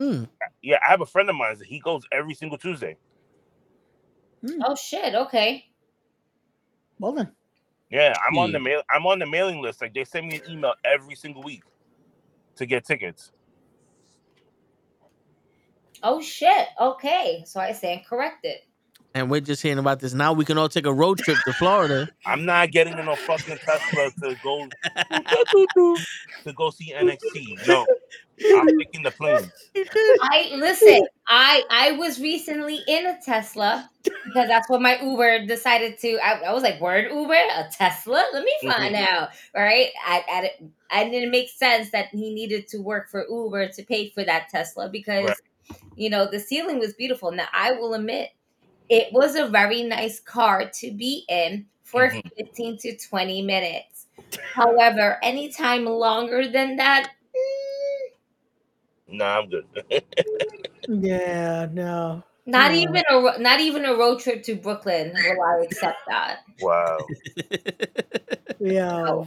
[0.00, 0.24] Hmm.
[0.62, 1.58] Yeah, I have a friend of mine.
[1.58, 2.96] that He goes every single Tuesday.
[4.64, 5.14] Oh shit.
[5.14, 5.64] Okay.
[6.98, 7.32] Well, then.
[7.90, 8.52] Yeah, I'm on Hmm.
[8.52, 8.82] the mail.
[8.90, 9.82] I'm on the mailing list.
[9.82, 11.62] Like they send me an email every single week
[12.58, 13.32] to get tickets.
[16.02, 16.68] Oh shit.
[16.80, 17.42] Okay.
[17.46, 18.58] So I stand corrected.
[19.14, 20.32] And we're just hearing about this now.
[20.32, 22.08] We can all take a road trip to Florida.
[22.26, 24.68] I'm not getting in a fucking Tesla to go
[26.44, 27.66] to go see NXT.
[27.66, 27.86] No,
[28.56, 29.50] I'm taking the plane.
[30.22, 31.06] I listen.
[31.26, 36.18] I I was recently in a Tesla because that's what my Uber decided to.
[36.18, 38.24] I, I was like, "Word Uber, a Tesla?
[38.32, 38.70] Let me mm-hmm.
[38.70, 39.88] find out." Right?
[40.06, 40.50] I, I
[40.90, 44.48] I didn't make sense that he needed to work for Uber to pay for that
[44.50, 45.36] Tesla because Right.
[45.96, 47.32] you know the ceiling was beautiful.
[47.32, 48.30] Now I will admit,
[48.88, 52.22] it was a very nice car to be in for Mhm.
[52.36, 54.06] fifteen to twenty minutes.
[54.54, 57.12] However, anytime longer than that.
[57.34, 58.08] mm,
[59.08, 59.66] Nah, I'm good.
[60.86, 62.24] Yeah, no.
[62.46, 62.74] Not Yeah.
[62.74, 66.40] even a not even a road trip to Brooklyn will I accept that.
[66.60, 67.06] Wow.
[68.60, 69.24] Yeah.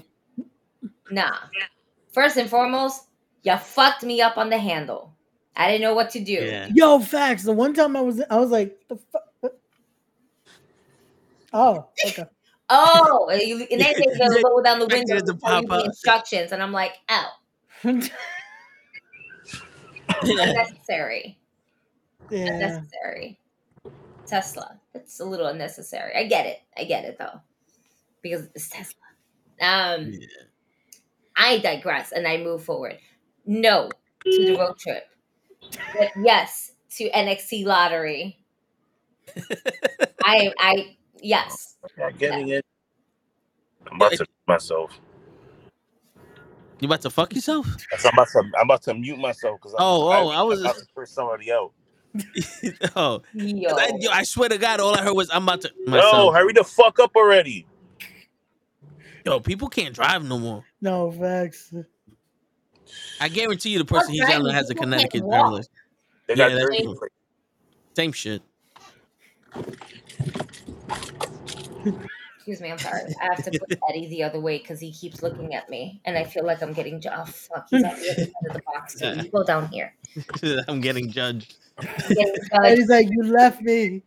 [1.10, 1.38] Nah.
[2.14, 3.08] First and foremost,
[3.44, 5.16] you fucked me up on the handle.
[5.56, 6.42] I didn't know what to do.
[6.46, 6.68] Yeah.
[6.74, 7.44] Yo, facts.
[7.44, 9.24] The one time I was, I was like, the fuck.
[11.54, 12.26] Oh, okay.
[12.70, 15.62] Oh, and, you, and then they go roll down the window it to to tell
[15.62, 17.28] pop the instructions, and I'm like, oh,
[20.24, 21.38] unnecessary.
[22.30, 22.48] yeah.
[22.48, 23.40] Unnecessary.
[24.28, 24.80] Tesla.
[24.94, 26.14] It's a little unnecessary.
[26.16, 26.60] I get it.
[26.78, 27.42] I get it though.
[28.22, 28.96] Because it's Tesla.
[29.62, 30.12] Um
[31.36, 32.98] I digress and I move forward.
[33.46, 33.90] No
[34.24, 35.04] to the road trip.
[35.98, 38.40] But yes to NXT lottery.
[40.24, 41.78] I I yes.
[41.98, 42.66] Not getting it.
[43.90, 44.92] I'm about to myself.
[46.80, 47.68] You about to fuck yourself?
[48.04, 50.86] I'm about to, I'm about to mute myself because Oh, oh, I was- about to
[50.96, 51.72] push somebody out.
[52.96, 53.70] oh, Yo.
[53.70, 55.72] 'cause I, yo, I swear to God, all I heard was I'm about to.
[55.88, 57.66] No, hurry the fuck up already.
[59.26, 60.66] Yo, people can't drive no more.
[60.82, 61.74] No, facts.
[63.22, 64.38] I guarantee you, the person he's driving?
[64.42, 65.50] yelling has a People Connecticut walk.
[65.52, 65.70] driver's.
[66.28, 66.96] They Yeah, got that's dirty true.
[66.96, 67.12] plate.
[67.96, 68.42] Same shit.
[72.42, 73.02] Excuse me, I'm sorry.
[73.22, 76.18] I have to put Eddie the other way because he keeps looking at me, and
[76.18, 77.00] I feel like I'm getting.
[77.00, 79.16] Ju- oh fuck, he's on the other side of the box too.
[79.24, 79.94] You go down here.
[80.68, 81.56] I'm getting judged.
[81.78, 82.78] I'm getting judged.
[82.78, 84.02] he's like, you left me.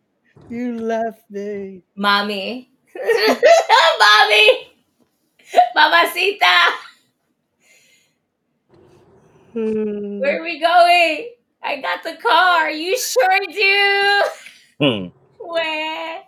[0.49, 1.81] You left me.
[1.95, 2.69] mommy,
[3.99, 4.73] mommy,
[5.73, 6.73] mamacita.
[9.53, 11.31] Where are we going?
[11.63, 12.69] I got the car.
[12.69, 14.23] You sure do.
[14.79, 15.07] Hmm.
[15.39, 16.23] Where?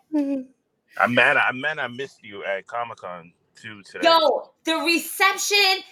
[0.99, 1.37] I'm mad.
[1.37, 1.79] I'm mad.
[1.79, 4.07] I missed you at Comic Con too today.
[4.07, 5.83] Yo, the reception,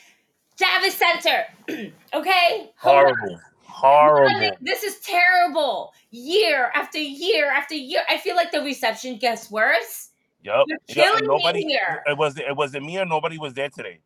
[0.58, 1.46] Javits Center.
[2.14, 4.58] okay, Hold horrible, horrible.
[4.62, 5.94] This is terrible.
[6.12, 10.10] Year after year after year, I feel like the reception gets worse.
[10.44, 10.66] Yup.
[10.68, 11.64] You're Yup, killing and me nobody.
[11.64, 12.04] here.
[12.06, 12.38] It was.
[12.38, 14.00] It was it me or nobody was there today.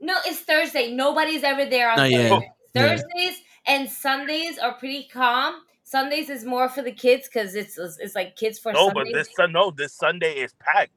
[0.00, 0.92] No, it's Thursday.
[0.92, 2.30] Nobody's ever there on Not yet.
[2.30, 2.48] Thursdays.
[2.74, 2.96] Yeah.
[2.96, 5.56] Thursdays and Sundays are pretty calm.
[5.90, 8.94] Sundays is more for the kids because it's it's like kids for No, Sunday.
[8.94, 9.50] but this Sun.
[9.50, 10.92] No, this Sunday is packed.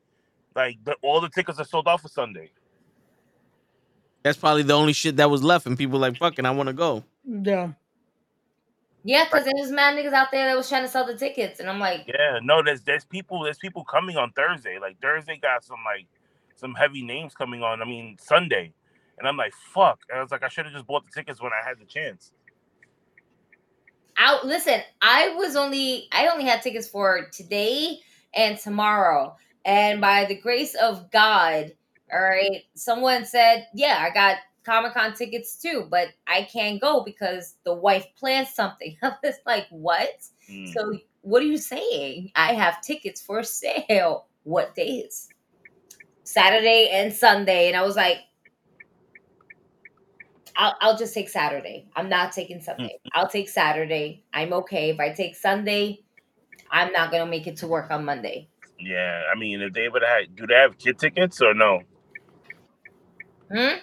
[0.56, 2.52] Like the, all the tickets are sold out for Sunday.
[4.22, 6.45] That's probably the only shit that was left, and people like fucking.
[6.45, 7.03] I want to go.
[7.26, 7.72] Yeah.
[9.03, 11.60] yeah, because there was mad niggas out there that was trying to sell the tickets,
[11.60, 14.78] and I'm like, Yeah, no, there's there's people there's people coming on Thursday.
[14.80, 16.06] Like Thursday got some like
[16.56, 17.82] some heavy names coming on.
[17.82, 18.72] I mean Sunday,
[19.18, 20.02] and I'm like fuck.
[20.11, 21.86] And I was like I should have just bought the tickets when I had the
[21.86, 22.32] chance.
[24.18, 24.45] Out.
[24.45, 27.99] Listen, I was only I only had tickets for today
[28.35, 29.35] and tomorrow,
[29.65, 31.73] and by the grace of God,
[32.11, 37.03] all right, someone said, yeah, I got Comic Con tickets too, but I can't go
[37.03, 38.95] because the wife planned something.
[39.03, 40.26] I was like, what?
[40.49, 40.72] Mm.
[40.73, 42.31] So what are you saying?
[42.35, 44.27] I have tickets for sale.
[44.44, 45.30] What days?
[46.23, 48.18] Saturday and Sunday, and I was like.
[50.56, 51.88] I'll, I'll just take Saturday.
[51.96, 53.00] I'm not taking Sunday.
[53.14, 54.24] I'll take Saturday.
[54.34, 54.90] I'm okay.
[54.90, 56.00] If I take Sunday,
[56.70, 58.50] I'm not gonna make it to work on Monday.
[58.80, 61.82] Yeah, I mean if they would have do they have kid tickets or no?
[63.52, 63.78] Hmm?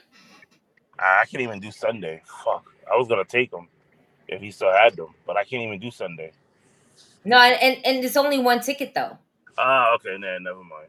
[0.98, 2.22] I I can't even do Sunday.
[2.44, 3.68] Fuck, I was gonna take them
[4.28, 6.32] if he still had them, but I can't even do Sunday.
[7.24, 9.18] No, and, and and it's only one ticket though.
[9.58, 10.88] Ah, okay, nah, never mind.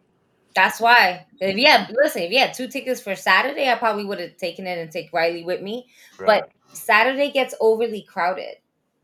[0.56, 1.26] That's why.
[1.40, 4.38] If you had listen, if you had two tickets for Saturday, I probably would have
[4.38, 5.88] taken it and take Riley with me.
[6.20, 6.42] Right.
[6.42, 8.56] But Saturday gets overly crowded.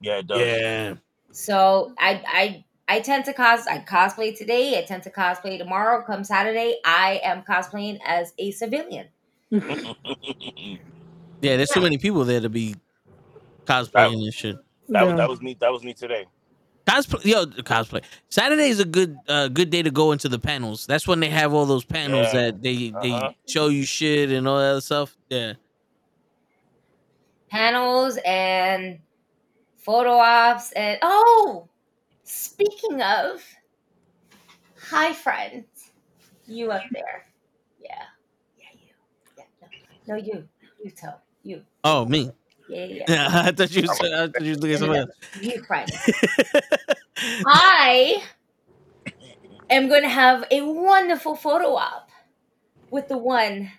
[0.02, 0.40] yeah, it does.
[0.40, 0.95] Yeah.
[1.32, 4.78] So I I I tend to cos I cosplay today.
[4.78, 6.03] I tend to cosplay tomorrow.
[6.06, 9.07] Come Saturday, I am cosplaying as a civilian.
[11.40, 12.76] Yeah, there's too many people there to be
[13.65, 14.56] cosplaying and shit.
[14.90, 15.15] That, was Yeah.
[15.18, 15.56] that was me.
[15.60, 16.26] That was me today.
[16.88, 18.03] Cosplay, yo, cosplay.
[18.30, 20.85] Saturday is a good, uh, good day to go into the panels.
[20.85, 22.43] That's when they have all those panels Yeah.
[22.43, 23.31] that they Uh-huh.
[23.31, 25.18] they show you shit and all that other stuff.
[25.30, 25.53] Yeah,
[27.49, 28.99] panels and
[29.77, 31.68] photo ops and oh
[32.23, 33.43] speaking of
[34.80, 35.91] hi friends
[36.45, 37.26] you up there
[37.80, 38.03] yeah
[38.57, 38.93] yeah you
[39.38, 39.45] yeah
[40.07, 40.47] no, no you
[40.84, 42.31] you tell you Oh, me.
[42.69, 43.84] Yeah yeah, Yeah, I thought you.
[43.84, 45.11] Was, uh, I thought you was looking at somebody else.
[45.41, 45.89] you friend
[47.48, 48.22] i
[49.69, 52.10] am going to have a wonderful photo op
[52.91, 53.72] with the one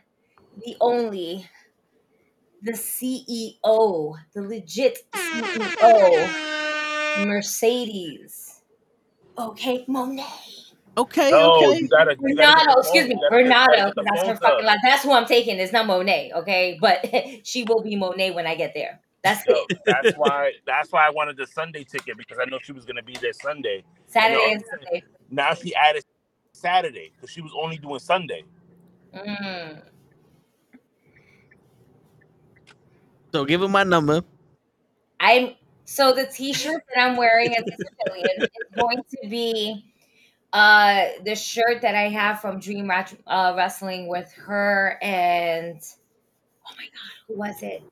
[0.64, 1.48] the only
[2.62, 6.56] the ceo the legit ceo
[7.26, 8.62] mercedes.
[9.36, 10.24] Okay Moné
[10.98, 11.80] Okay, No, okay.
[11.80, 12.16] you gotta.
[12.20, 14.36] You gotta get Renato, the excuse me, you Renato, gotta get the because that's her
[14.36, 14.78] fucking up.
[14.82, 15.58] That's who I'm taking.
[15.58, 16.76] It's not Moné, okay?
[16.80, 17.06] But
[17.44, 19.00] she will be Moné when I get there.
[19.22, 19.78] That's So it.
[19.86, 23.02] that's why that's why I wanted the Sunday ticket because I know she was gonna
[23.02, 23.84] be there Sunday.
[24.06, 25.04] Saturday And and Sunday.
[25.30, 26.04] Now she added
[26.52, 28.42] Saturday because she was only doing Sunday.
[29.14, 29.82] Mm.
[33.32, 34.22] So give him my number.
[35.20, 35.54] I'm
[35.84, 39.84] so the T-shirt that I'm wearing as a civilian is going to be
[40.52, 45.80] uh the shirt that I have from Dream Rat- uh, Wrestling with her and
[46.66, 47.82] oh my god, who was it?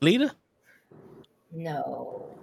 [0.00, 0.34] Lita?
[1.52, 2.34] No,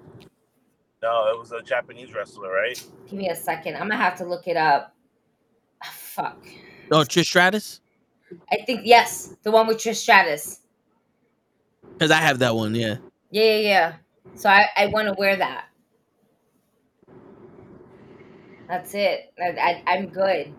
[1.01, 2.81] No, it was a Japanese wrestler, right?
[3.09, 3.75] give me a second.
[3.75, 4.93] I'm gonna have to look it up.
[5.83, 6.45] Ah, fuck.
[6.91, 7.81] Oh, Trish Stratus?
[8.51, 10.59] I think yes, the one with Trish Stratus.
[11.97, 12.97] Because I have that one, yeah.
[13.31, 13.93] Yeah, yeah, yeah.
[14.35, 15.65] So I, I want to wear that.
[18.69, 19.33] That's it.
[19.41, 20.53] I, I, I'm good.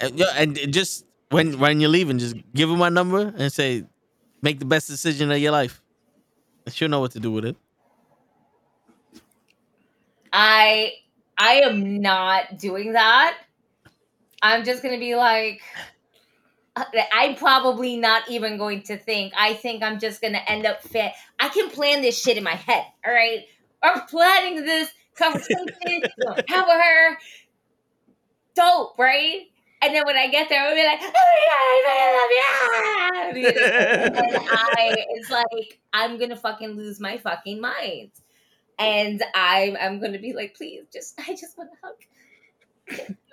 [0.00, 3.84] And, yeah, and just when when you're leaving, just give him my number and say,
[4.42, 5.80] make the best decision of your life.
[6.66, 7.56] And she'll know what to do with it.
[10.32, 10.92] I
[11.38, 13.38] I am not doing that.
[14.42, 15.62] I'm just gonna be like,
[17.12, 19.32] I'm probably not even going to think.
[19.38, 21.12] I think I'm just gonna end up fit.
[21.38, 22.84] I can plan this shit in my head.
[23.06, 23.44] All right,
[23.82, 25.66] I'm planning this conversation.
[25.66, 27.18] with her.
[28.54, 29.42] Dope, right?
[29.80, 31.12] And then when I get there, I'll be like, oh
[31.46, 33.46] my god, I love you.
[33.46, 38.10] And I, it's like I'm gonna fucking lose my fucking mind
[38.78, 43.16] and I'm I'm gonna be like, please, just I just want to hug.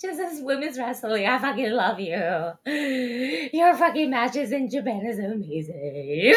[0.00, 2.14] Just as women's wrestling, I fucking love you.
[3.52, 6.34] Your fucking matches in Japan is amazing.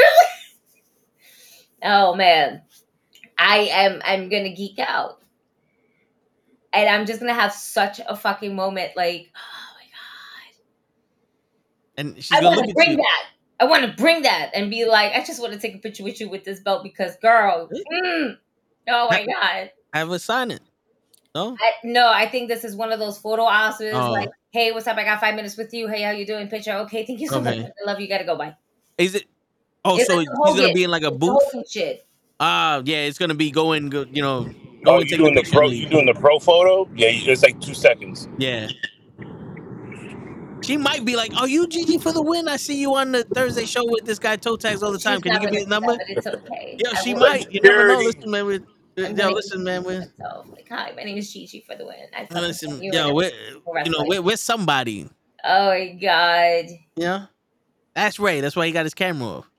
[1.83, 2.63] oh man,
[3.39, 5.19] I am I'm gonna geek out,
[6.73, 8.91] and I'm just gonna have such a fucking moment.
[8.97, 9.85] Like, oh my
[12.05, 12.05] god.
[12.13, 13.25] And she's I wanna bring that.
[13.61, 16.03] I want to bring that and be like, I just want to take a picture
[16.03, 18.37] with you with this belt because, girl, mm,
[18.87, 19.71] oh my god.
[19.91, 20.61] I have her sign it.
[21.35, 21.57] No?
[21.59, 23.81] I, no, I think this is one of those photo ops.
[23.81, 24.11] Oh.
[24.11, 24.97] like, hey, what's up?
[24.97, 25.87] I got five minutes with you.
[25.87, 26.47] Hey, how you doing?
[26.47, 26.71] Picture.
[26.71, 27.59] Okay, thank you so Okay.
[27.59, 27.71] much.
[27.71, 28.07] I love you.
[28.07, 28.37] Gotta go.
[28.37, 28.55] Bye.
[28.97, 29.25] Is it?
[29.83, 31.41] Oh, It's so like he's gonna be in like a booth?
[31.69, 32.07] Shit.
[32.39, 34.43] Ah, yeah, it's gonna be going, go, you know,
[34.85, 35.67] go Oh, and you doing the pro?
[35.67, 35.91] and You leave.
[35.91, 36.89] doing the pro photo?
[36.95, 38.27] Yeah, it's like two seconds.
[38.37, 38.67] Yeah.
[40.61, 42.47] She might be like, "Are you Gigi for the win?
[42.47, 45.17] I see you on the Thursday show with this guy toe tags all the time.
[45.17, 46.77] She's Can you give me his number?" that, it's okay.
[46.83, 47.51] Yo, I she will- might.
[47.51, 47.97] You never know.
[47.99, 48.45] Listen, man.
[48.45, 48.63] With,
[48.97, 49.83] I'm yo, listen, man.
[49.83, 49.99] We're.
[50.51, 51.95] Like, hi, my name is Gigi for the win.
[52.15, 53.31] I fucking listen, love you yo, and we're,
[53.77, 55.09] I'm you know, we're, we're somebody.
[55.45, 56.65] Oh my god.
[56.97, 57.25] Yeah,
[57.95, 58.41] that's Ray.
[58.41, 59.49] That's why he got his camera off.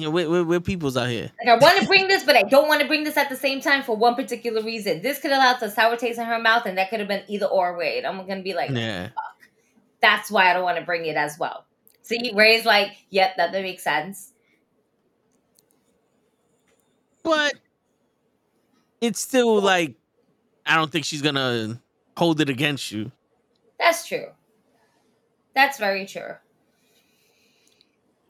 [0.00, 1.30] You know, we're, we're, we're peoples out here.
[1.44, 3.36] Like I want to bring this, but I don't want to bring this at the
[3.36, 5.02] same time for one particular reason.
[5.02, 7.22] This could have left a sour taste in her mouth, and that could have been
[7.28, 7.98] either or way.
[7.98, 9.10] And I'm gonna be like, Yeah.
[10.00, 11.64] that's why I don't want to bring it as well.
[12.02, 14.32] See, Ray's like, yep, that, that makes sense.
[17.22, 17.54] But
[19.00, 19.96] it's still like,
[20.64, 21.80] I don't think she's gonna
[22.16, 23.12] hold it against you.
[23.78, 24.26] That's true.
[25.54, 26.34] That's very true.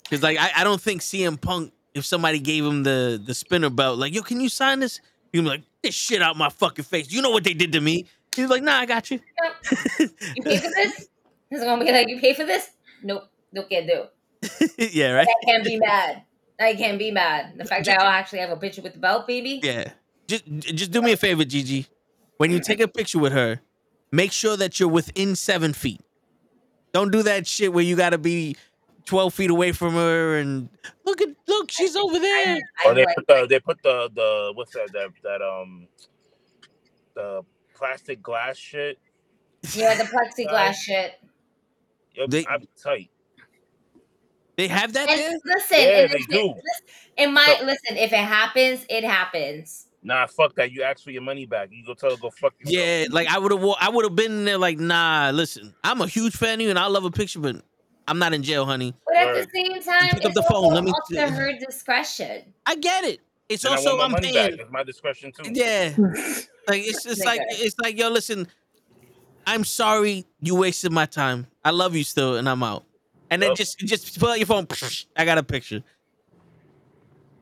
[0.08, 3.70] Because like I, I don't think CM Punk, if somebody gave him the the spinner
[3.70, 5.00] belt, like, yo, can you sign this?
[5.32, 7.12] He'd be like, this shit out my fucking face.
[7.12, 8.06] You know what they did to me?
[8.34, 9.20] He's like, nah, I got you.
[10.00, 11.08] You pay for this?
[11.50, 12.70] He's gonna be like, you pay for this?
[13.02, 14.04] Nope, no can do.
[14.78, 15.26] yeah, right.
[15.26, 16.22] I can't be mad.
[16.60, 17.54] I can't be mad.
[17.56, 19.60] The fact that I'll actually have a picture with the belt, baby.
[19.62, 19.92] Yeah.
[20.26, 21.86] Just just do me a favor, Gigi.
[22.36, 23.60] When you take a picture with her,
[24.12, 26.00] make sure that you're within seven feet.
[26.92, 28.56] Don't do that shit where you gotta be
[29.08, 30.68] twelve feet away from her and
[31.04, 32.58] look at look, she's over there.
[32.84, 35.88] Or they put the they put the the what's that that that um
[37.14, 37.42] the
[37.74, 38.98] plastic glass shit.
[39.72, 41.14] Yeah, the plexiglass shit.
[42.14, 43.10] Yep, They- I'm tight.
[44.56, 45.30] They have that there?
[45.30, 46.54] And listen, Yeah, and they listen, do.
[47.16, 49.86] in my listen, if it happens, it happens.
[50.02, 50.72] Nah, fuck that.
[50.72, 51.68] You ask for your money back.
[51.70, 52.74] You go tell her go fuck yourself.
[52.76, 56.08] Yeah, like I would have I would have been there like, nah, listen, I'm a
[56.08, 57.62] huge fan of you and I love a picture, but
[58.08, 58.94] I'm not in jail, honey.
[59.06, 61.28] But at the same time, Pick up it's the phone, also let me- up to
[61.30, 62.52] her discretion.
[62.66, 63.20] I get it.
[63.48, 64.50] It's And I also want my I'm money paying.
[64.52, 64.60] back.
[64.60, 65.50] It's my discretion too.
[65.52, 65.92] Yeah.
[66.68, 67.44] Like it's just like Nigga.
[67.64, 68.46] it's like yo, listen.
[69.46, 71.46] I'm sorry you wasted my time.
[71.64, 72.84] I love you still, and I'm out.
[73.30, 73.56] And then Yup.
[73.56, 74.66] just just pull out your phone.
[75.16, 75.82] I got a picture.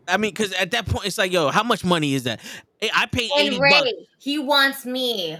[0.07, 2.39] I mean, because at that point, it's like, yo, how much money is that?
[2.81, 3.91] I- I paid And eighty Ray, bucks.
[4.21, 5.37] he wants me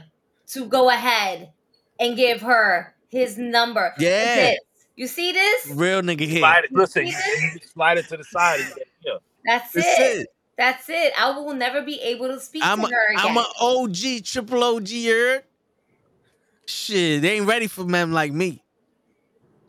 [0.49, 1.53] to go ahead
[2.01, 3.95] and give her his number.
[4.01, 4.55] Yeah.
[4.97, 5.03] This.
[5.03, 5.71] You see this?
[5.71, 6.41] Real nigga here.
[6.41, 6.73] Slide it.
[6.73, 8.61] Listen, you, See you just slide it to the side.
[9.05, 9.15] Yeah.
[9.45, 10.21] That's That's it.
[10.21, 10.29] it.
[10.59, 11.13] That's it.
[11.19, 13.27] I will never be able to speak I'm to a, her again.
[13.31, 14.89] I'm a OG, triple OG.
[15.09, 15.43] er.
[16.69, 18.63] Shit, they ain't ready for men like me.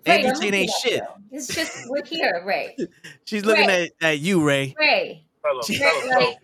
[0.08, 1.00] Ray, don't Entertain do ain't shit.
[1.02, 1.38] though.
[1.38, 2.76] It's just we're here, Ray.
[3.26, 3.92] She's looking Ray.
[4.02, 4.74] at, at you, Ray.
[4.80, 5.26] Ray.
[5.44, 6.38] Fellow, She- Ray, like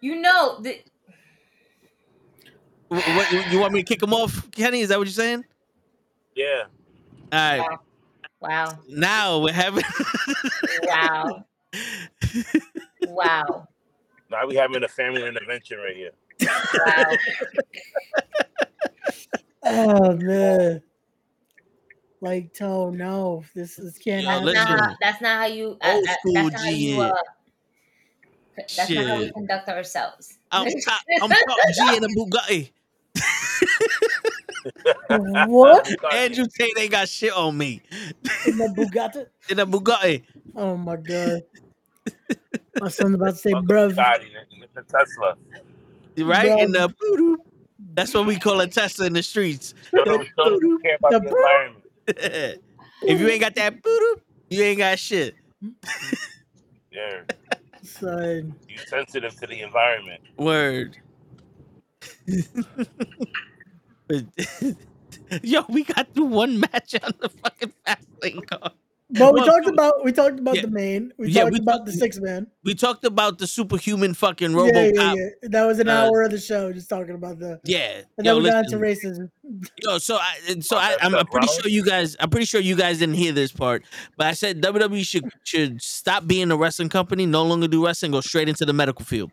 [0.00, 0.80] you know the
[2.88, 4.80] What, what, you want me to kick him off, Kenny?
[4.80, 5.44] Is that what you're saying?
[6.34, 6.64] Yeah.
[7.32, 7.58] All right.
[7.60, 7.78] wow,
[8.88, 9.84] Now we're having.
[10.84, 11.44] wow,
[13.02, 13.68] wow,
[14.30, 16.12] Now we having a family intervention right here.
[16.86, 17.16] wow.
[19.62, 20.82] Oh man.
[22.22, 24.46] Like Toe, no, this is can't Yo, happen.
[24.52, 25.78] That's not, how, that's not how you.
[25.80, 26.76] Uh, Old that- school that's not how you.
[26.76, 27.00] G.
[27.00, 27.12] Uh,
[28.56, 30.38] that's not how we conduct ourselves.
[30.50, 32.72] I'm top, I'm top G in a Bugatti.
[35.08, 35.88] What?
[36.12, 37.82] Andrew Tate ain't got shit on me.
[38.46, 39.26] In the Bugatti?
[39.50, 40.22] In a Bugatti.
[40.54, 41.42] Oh my god.
[42.80, 43.94] My son's about to say, Fuck bruv.
[43.94, 44.26] Bugatti,
[44.62, 45.36] it's a Tesla.
[46.18, 46.60] Right?
[46.60, 47.38] In the boo
[47.94, 49.74] That's what we call a Tesla in the streets.
[49.90, 52.60] Show them, show them care about The the bro- environment.
[53.02, 54.16] if you ain't got that boo
[54.50, 55.34] you ain't got shit.
[56.92, 57.20] Yeah.
[57.82, 58.52] Son.
[58.68, 60.20] You sensitive to the environment.
[60.36, 60.96] Word.
[64.10, 64.74] But-
[65.42, 68.72] Yo, we got through one match on the fucking fast lane card.
[69.12, 70.62] But we Well, talked about we talked about yeah.
[70.62, 71.12] the main.
[71.18, 72.46] We Yeah, talked we about talked- the six man.
[72.64, 74.94] We talked about the superhuman fucking Yeah, RoboCop.
[74.94, 75.28] yeah, yeah.
[75.50, 77.60] That was an uh, hour of the show, just talking about the.
[77.64, 78.02] Yeah.
[78.18, 79.30] And Yo, then we got into racism
[79.82, 82.60] Yo, so I so oh, I, I'm I'm pretty sure you guys I'm pretty sure
[82.60, 83.82] you guys didn't hear this part,
[84.16, 88.12] but I said WWE should should stop being a wrestling company, no longer do wrestling,
[88.12, 89.32] go straight into the medical field.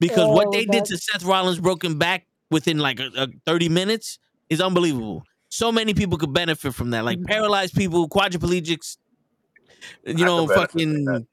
[0.00, 3.68] Because what Oh, they did to Seth Rollins' broken back within like a, a 30
[3.68, 4.18] minutes
[4.48, 5.24] is unbelievable.
[5.50, 7.26] So many people could benefit from that, like Mm-hmm.
[7.26, 8.96] paralyzed people, quadriplegics,
[10.06, 11.26] you know, could benefit from fucking,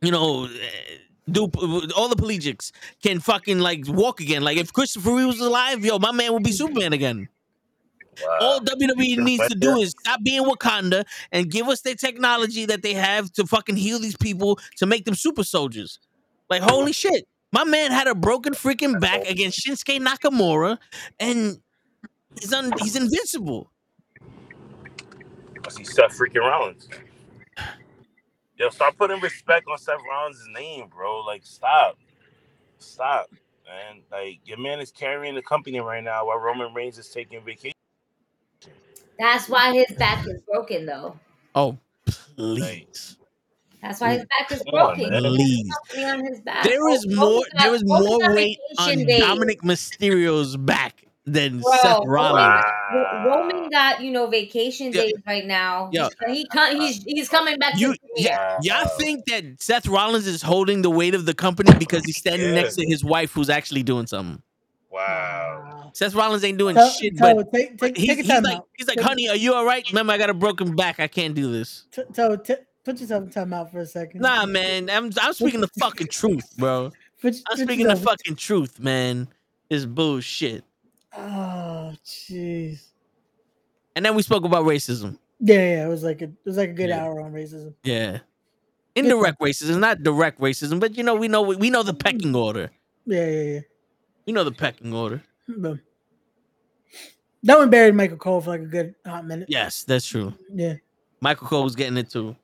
[0.00, 0.96] you know, eh,
[1.30, 1.42] do
[1.96, 2.70] all the plegics
[3.02, 4.42] can fucking like walk again.
[4.42, 7.28] Like if Christopher Reeve was alive, yo, my man would be Superman again.
[8.22, 8.38] Wow.
[8.40, 12.82] All WWE needs to do is stop being Wakanda and give us the technology that
[12.82, 15.98] they have to fucking heal these people to make them super soldiers.
[16.48, 20.78] Like holy shit, my man had a broken freaking back against Shinsuke Nakamura,
[21.18, 21.60] and
[22.40, 23.70] he's un- he's invincible.
[25.64, 26.88] I see Seth freaking Rollins.
[28.58, 31.20] Yo, start putting respect on Seth Rollins' name, bro.
[31.20, 31.98] Like, stop.
[32.78, 33.30] Stop,
[33.66, 34.02] man.
[34.10, 37.72] Like, your man is carrying the company right now while Roman Reigns is taking vacation.
[39.18, 41.18] That's why his back is broken, though.
[41.54, 41.78] Oh
[42.36, 43.16] please,
[43.82, 45.10] That's why his back is broken.
[45.10, 45.22] man.
[45.22, 45.68] please.
[45.94, 46.64] Company on back.
[46.64, 47.26] There oh, is Oh, more.
[47.26, 49.22] Roman got- There is Roman more got weight on days.
[49.22, 52.64] Dominik Mysterio's back than Bro, Seth Roman- Rollins.
[52.94, 55.02] Ro- Roman got you know vacation Yeah.
[55.02, 55.90] days right now.
[55.92, 56.08] Yeah.
[56.26, 60.26] He's, he con- he's he's coming back You, to yeah, y'all think that Seth Rollins
[60.26, 62.62] is holding the weight of the company because he's standing Yeah.
[62.62, 64.40] next to his wife who's actually doing something.
[64.90, 65.90] Wow.
[65.94, 68.68] Seth Rollins ain't doing Toe, shit, Toe, but take take, he's, take he's like, out.
[68.76, 69.86] he's like, Take- honey, are you all right?
[69.90, 71.00] Remember, I got a broken back.
[71.00, 71.84] I can't do this.
[71.92, 72.54] T- Toe, t-
[72.86, 74.20] put yourself in time out for a second.
[74.20, 76.92] Nah, man, I'm I'm speaking the fucking truth, bro.
[77.22, 79.26] Put, I'm put speaking the fucking truth, man.
[79.70, 80.64] It's bullshit.
[81.16, 82.88] Oh, jeez.
[83.96, 85.18] And then we spoke about racism.
[85.40, 85.86] Yeah, yeah.
[85.86, 87.02] It was like a it was like a good Yeah.
[87.02, 87.72] hour on racism.
[87.82, 88.18] Yeah.
[88.94, 91.98] Indirect racism, not direct racism, but you know, we know we know the mm-hmm.
[91.98, 92.70] pecking order.
[93.06, 93.60] Yeah, yeah, yeah.
[94.26, 95.22] You know the pecking order.
[95.48, 95.78] But
[97.44, 99.48] that one buried Michael Cole for like a good hot minute.
[99.48, 100.34] Yes, that's true.
[100.52, 100.74] Yeah,
[101.22, 102.36] Michael Cole was getting it too.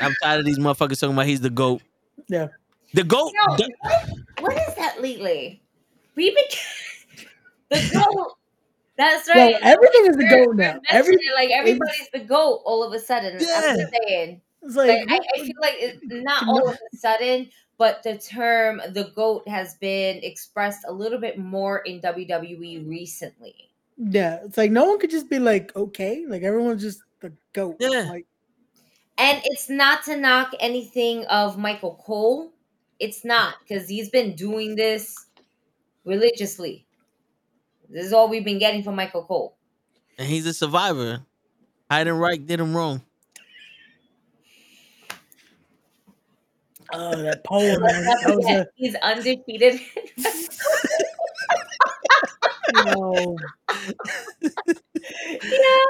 [0.00, 1.82] I'm tired of these motherfuckers talking about he's the GOAT.
[2.28, 2.48] yeah.
[2.94, 3.32] The GOAT?
[3.48, 4.08] Yo, the- what,
[4.40, 5.60] what is that lately?
[6.14, 6.44] We been
[7.70, 8.32] the goat.
[8.96, 9.56] That's Yo, right.
[9.62, 10.80] everything is the We're- goat now.
[10.88, 13.36] Every like everybody's the goat all of a sudden.
[13.40, 13.60] Yeah.
[13.64, 14.40] I'm just saying.
[14.62, 18.16] it's Like, like, I, I feel like it's not all of a sudden, but the
[18.18, 23.70] term the goat has been expressed a little bit more in WWE recently.
[23.98, 27.76] yeah, it's like no one could just be like okay, like everyone's just the goat.
[27.80, 28.06] Yeah.
[28.08, 28.26] Like,
[29.16, 32.52] And it's not to knock anything of Michael Cole.
[32.98, 35.26] It's not because he's been doing this
[36.04, 36.86] religiously.
[37.88, 39.56] This is all we've been getting from Michael Cole.
[40.18, 41.20] and he's a survivor.
[41.90, 43.02] Hayden Reich did him wrong.
[46.92, 48.04] oh, that poem, man.
[48.04, 49.80] That was a he's undefeated.
[52.72, 53.36] no.
[54.42, 55.84] yeah.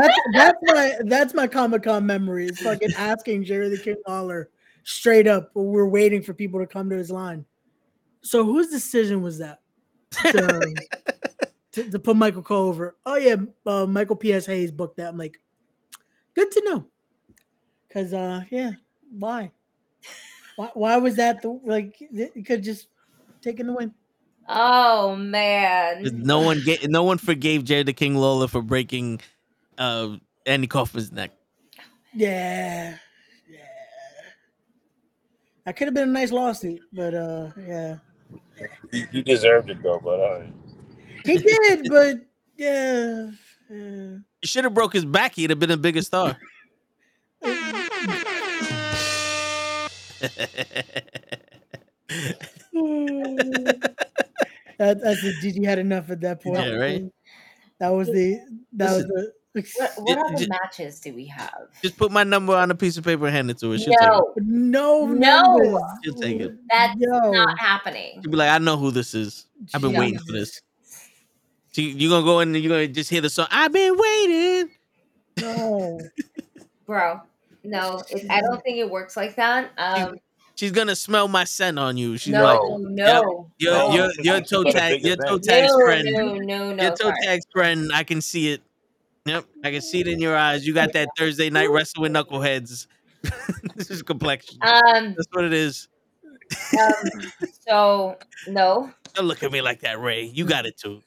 [0.00, 2.46] That's that's my that's my Comic Con memory.
[2.46, 4.50] Is fucking asking Jerry the King Lawler
[4.84, 5.50] straight up.
[5.54, 7.44] We're waiting for people to come to his line.
[8.22, 9.60] So whose decision was that?
[10.22, 10.74] To,
[11.72, 12.96] to, to put Michael Cole over.
[13.06, 14.46] Oh yeah, uh, Michael P.S.
[14.46, 15.08] Hayes booked that.
[15.08, 15.40] I'm like,
[16.34, 16.86] good to know.
[17.92, 18.72] Cause uh yeah,
[19.10, 19.50] why?
[20.54, 22.86] Why, why was that the like it could just
[23.42, 23.94] taken the win?
[24.52, 26.02] Oh man.
[26.24, 29.20] No one get no one forgave Jerry the King Lawler for breaking
[29.78, 31.30] uh Andy Kaufman's neck.
[32.12, 32.96] Yeah.
[33.48, 33.58] Yeah.
[35.64, 37.98] That could have been a nice lawsuit, but uh yeah.
[38.90, 40.42] He, he deserved it though, but uh,
[41.24, 42.16] He did, but
[42.56, 43.30] yeah.
[43.70, 44.16] yeah.
[44.40, 45.36] He should have broke his back.
[45.36, 46.36] He'd have been a bigger star.
[54.80, 56.56] that, that's the Gigi had enough at that point.
[56.56, 57.04] Yeah, right?
[57.78, 58.40] That was the
[58.72, 61.68] that was the What, what other J- matches do we have?
[61.82, 63.78] Just put my number on a piece of paper and hand it to her.
[63.78, 65.82] She'll No, no no, take it.
[66.04, 66.52] She'll take it.
[66.70, 67.08] that's Yo.
[67.30, 68.20] not happening.
[68.22, 69.46] She'll be like, I know who this is.
[69.74, 70.00] I've been Yeah.
[70.00, 70.60] waiting for this.
[71.72, 73.46] So you gonna go in and you're gonna just hear the song.
[73.50, 74.70] I've been waiting.
[75.40, 76.00] No.
[76.86, 77.20] Bro,
[77.62, 79.70] no, it, I don't think it works like that.
[79.78, 80.16] Um,
[80.60, 82.18] She's gonna smell my scent on you.
[82.18, 83.94] She's no, like, no, your No.
[83.94, 85.44] your your toe tag your toe event.
[85.44, 86.08] tag's no, friend.
[86.12, 86.82] no, no, no.
[86.82, 87.16] your toe sorry.
[87.24, 87.90] tag's friend.
[87.94, 88.60] I can see it.
[89.24, 90.66] Yep, I can see it in your eyes.
[90.66, 92.88] You got that Thursday night wrestle with knuckleheads.
[93.74, 94.58] this is complexion.
[94.60, 95.88] Um, That's what it is.
[96.78, 96.92] um,
[97.66, 100.24] so no, Don't look at me like that, Ray.
[100.24, 101.00] You got it too.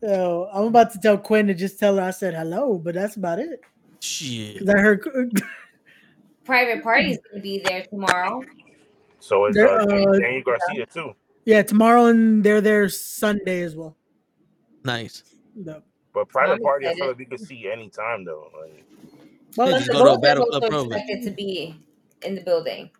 [0.00, 3.16] So I'm about to tell Quinn to just tell her I said hello, but that's
[3.16, 3.60] about it.
[4.02, 4.58] Shit.
[4.58, 5.06] 'Cause I heard
[6.44, 8.42] private party's gonna be there tomorrow.
[9.20, 11.14] so it's There- uh, uh, Daniel Garcia too.
[11.44, 13.96] yeah, tomorrow and they're there Sunday as well.
[14.84, 15.22] Nice.
[15.54, 15.82] No.
[16.12, 18.50] But private I'm party, I feel like we could see anytime though.
[18.60, 18.84] Like,
[19.56, 21.00] Well, Yeah, But just the go to a Rosa Battle is Club also program.
[21.00, 21.76] expected to be
[22.22, 22.90] in the building.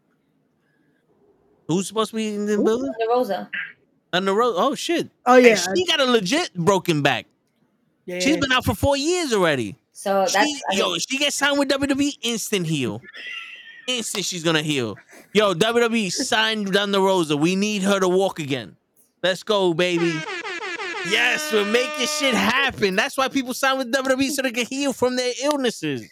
[1.67, 2.93] Who's supposed to be in the building?
[2.99, 3.51] The Rosa.
[4.13, 4.55] On the road.
[4.57, 5.09] Oh shit.
[5.27, 7.27] oh Hey, yeah, she got a legit broken back.
[8.07, 9.77] yeah, She's been out for four years already.
[10.03, 13.01] So that's She, I yo, she gets signed with WWE, instant heal.
[13.87, 14.97] Instant, she's gonna heal.
[15.33, 17.37] Yo, WWE signed Thunder Rosa.
[17.37, 18.75] We need her to walk again.
[19.23, 20.13] Let's go, baby.
[21.09, 22.97] Yes, we're making shit happen.
[22.97, 26.11] That's why people sign with WWE so they can heal from their illnesses.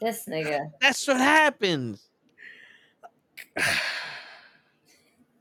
[0.00, 0.72] this nigga.
[0.80, 2.08] That's what happens.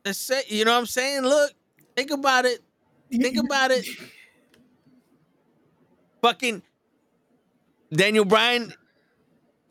[0.03, 0.51] That's it.
[0.51, 1.23] You know what I'm saying?
[1.23, 1.51] Look,
[1.95, 2.59] think about it.
[3.09, 3.87] Think about it.
[6.21, 6.61] Fucking
[7.93, 8.73] Daniel Bryan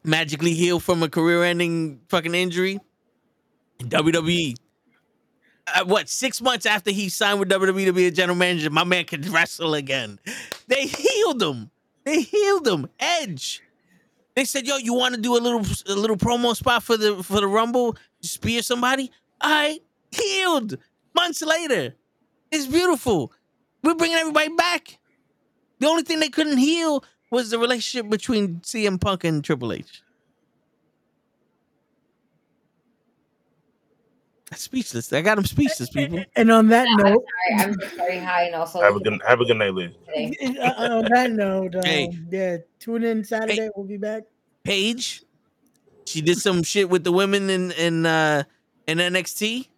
[0.05, 2.79] magically healed from a career-ending fucking injury.
[3.81, 4.55] WWE.
[5.67, 8.85] Uh, what six months after he signed with WWE to be a general manager, my
[8.85, 10.19] man could wrestle again.
[10.67, 11.71] They healed him.
[12.05, 12.89] They healed him.
[12.99, 13.63] Edge.
[14.35, 17.23] They said, "Yo, you want to do a little a little promo spot for the
[17.23, 17.97] for the Rumble?
[18.23, 19.11] Spear somebody?
[19.41, 20.79] I healed
[21.15, 21.95] months later.
[22.51, 23.33] It's beautiful.
[23.83, 24.99] We're bringing everybody back.
[25.79, 30.03] The only thing they couldn't heal was the relationship between CM Punk and Triple H.
[34.51, 35.11] That's speechless.
[35.15, 36.23] I got him speechless, people.
[36.37, 39.19] And on that I'm note, sorry, I'm just very high and also have a good
[39.27, 39.97] have a good night, ladies.
[40.15, 40.59] today.
[40.61, 42.11] uh, on that note, um, Hey.
[42.31, 43.71] yeah, tune in Saturday.
[43.75, 44.25] We'll be back.
[44.63, 45.23] Paige,
[46.05, 48.45] she did some shit with the women in in uh
[48.87, 49.69] in NXT.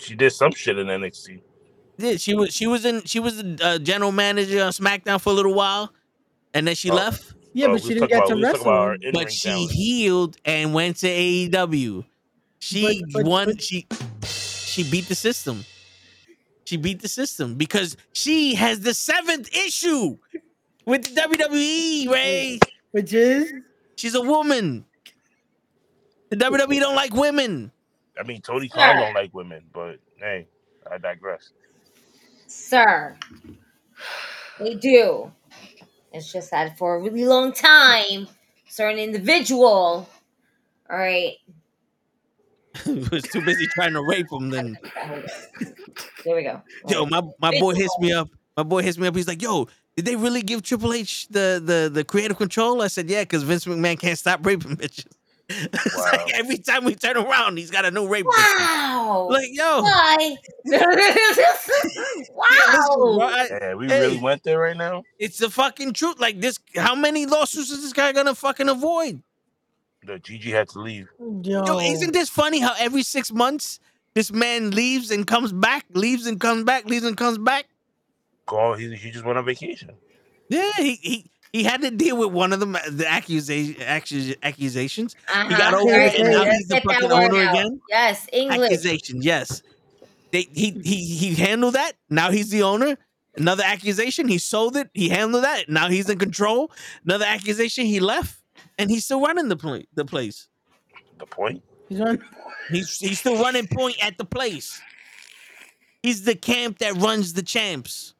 [0.00, 1.42] She did some shit in NXT.
[2.02, 5.30] Yeah, she was she was in she was the uh, general manager on SmackDown for
[5.30, 5.92] a little while,
[6.52, 6.94] and then she Oh.
[6.96, 7.32] left.
[7.54, 9.12] Yeah, Oh, but she didn't get talking to about- we was talking about wrestle.
[9.12, 9.70] But she talent.
[9.72, 12.04] healed and went to AEW.
[12.58, 13.46] She But- but- won.
[13.46, 13.86] but- she
[14.24, 15.64] she beat the system.
[16.64, 20.16] She beat the system because she has the seventh issue
[20.86, 22.08] with WWE.
[22.08, 22.58] Ray,
[22.92, 23.52] Which is
[23.96, 24.86] she's a woman.
[26.30, 27.70] The WWE don't like women.
[28.18, 30.46] I mean, Tony Khan don't like women, but hey,
[30.90, 31.50] I digress.
[32.52, 33.16] Sir.
[34.58, 35.32] They do.
[36.12, 38.28] It's just that for a really long time,
[38.68, 40.08] certain individual,
[40.90, 41.36] all right,
[42.86, 44.50] was too busy trying to rape him.
[44.50, 44.78] Then
[46.24, 46.62] there we go.
[46.88, 48.28] yo, my my boy hits me up.
[48.56, 49.16] My boy hits me up.
[49.16, 49.68] He's like, yo.
[49.94, 52.80] Did they really give Triple H the the the creative control?
[52.80, 55.04] I said, yeah, because Vince McMahon can't stop raping bitches.
[55.74, 56.08] It's Wow.
[56.12, 58.24] like every time we turn around, he's got a new rape.
[58.26, 58.58] bitch.
[58.60, 59.28] Wow.
[59.30, 60.36] Like, yo, Why?
[62.30, 63.16] wow.
[63.18, 63.48] Right?
[63.50, 64.00] Yeah, we Hey.
[64.00, 65.02] really went there right now.
[65.18, 66.18] It's the fucking truth.
[66.20, 69.22] Like this, how many lawsuits is this guy gonna fucking avoid?
[70.04, 71.08] The Gigi had to leave.
[71.42, 72.58] yo, Yo, isn't this funny?
[72.60, 73.78] How every six months
[74.14, 77.66] this man leaves and comes back, leaves and comes back, leaves and comes back.
[78.46, 79.90] Go he, he just went on vacation.
[80.48, 85.14] Yeah, he he he had to deal with one of them the accusation accus- accusations.
[85.28, 85.48] Uh-huh.
[85.48, 86.52] He got over Yeah, it, and yeah, now yeah.
[86.52, 87.54] he's the fucking owner out.
[87.54, 87.80] again.
[87.88, 88.60] Yes, English.
[88.72, 89.62] Accusation, yes.
[90.30, 91.92] They he he he handled that.
[92.08, 92.96] Now he's the owner.
[93.36, 94.88] Another accusation, he sold it.
[94.94, 95.68] He handled that.
[95.68, 96.70] Now he's in control.
[97.04, 98.38] Another accusation, he left,
[98.78, 99.86] and he's still running the place.
[99.94, 100.48] The place.
[101.18, 101.62] The point.
[101.88, 102.22] he's on.
[102.70, 104.80] He's he's still running point at the place.
[106.02, 108.14] He's the camp that runs the champs.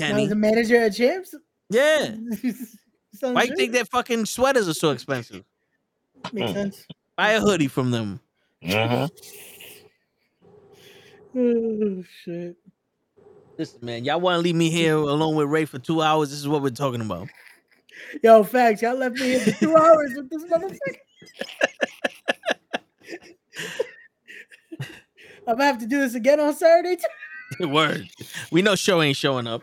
[0.00, 0.26] Now Kenny.
[0.26, 1.34] the manager at Champs.
[1.70, 2.16] Yeah.
[3.12, 5.44] Sounds Why you think their fucking sweaters are so expensive?
[6.32, 6.86] Makes sense.
[7.16, 8.20] Buy a hoodie from them.
[8.62, 9.10] Mhm.
[11.38, 12.56] Oh shit.
[13.58, 16.28] Listen, man, y'all want to leave me here alone with Ray for two hours?
[16.30, 17.28] This is what we're talking about.
[18.22, 18.82] Yo, facts.
[18.82, 20.78] Y'all left me here for two hours with this motherfucker.
[25.48, 26.96] I'm gonna have to do this again on Saturday.
[26.96, 27.06] Too.
[27.60, 28.08] Word.
[28.50, 29.62] We know show ain't showing up.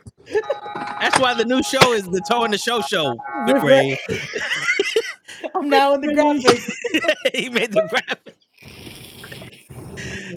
[1.01, 3.15] That's why the new show is the Toe and the Show show.
[3.47, 3.99] With Ray.
[5.55, 7.33] I'm now in the graphic.
[7.33, 8.35] he made the graphic.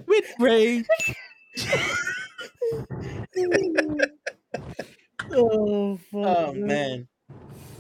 [0.06, 0.84] With Ray.
[5.32, 7.08] oh, fuck, Oh man.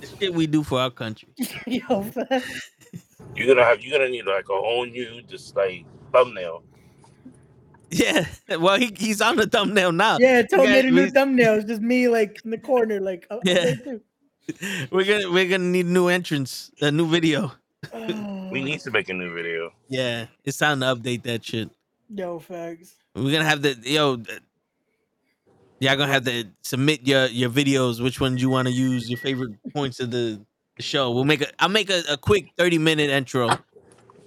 [0.00, 1.28] The shit we do for our country.
[1.66, 2.10] Yo.
[3.34, 6.62] You're gonna have you're gonna need like a whole new just like thumbnail.
[7.90, 8.26] Yeah.
[8.60, 10.18] Well, he, he's on the thumbnail now.
[10.18, 11.54] Yeah, Toe We made a new we- thumbnail.
[11.54, 13.74] It's just me like in the corner, like oh, Yeah.
[14.92, 17.50] We're gonna we're gonna need new entrance, a new video.
[17.92, 19.72] Oh, We need to make a new video.
[19.88, 21.68] Yeah, it's time to update that shit.
[22.14, 22.94] Yo, facts.
[23.16, 24.22] We're gonna have the yo.
[25.80, 28.00] Y'all gonna have to submit your your videos.
[28.00, 29.10] Which ones you want to use?
[29.10, 30.40] Your favorite points of the,
[30.76, 31.10] the show.
[31.10, 31.48] We'll make a.
[31.58, 33.50] I'll make a, a quick thirty minute intro.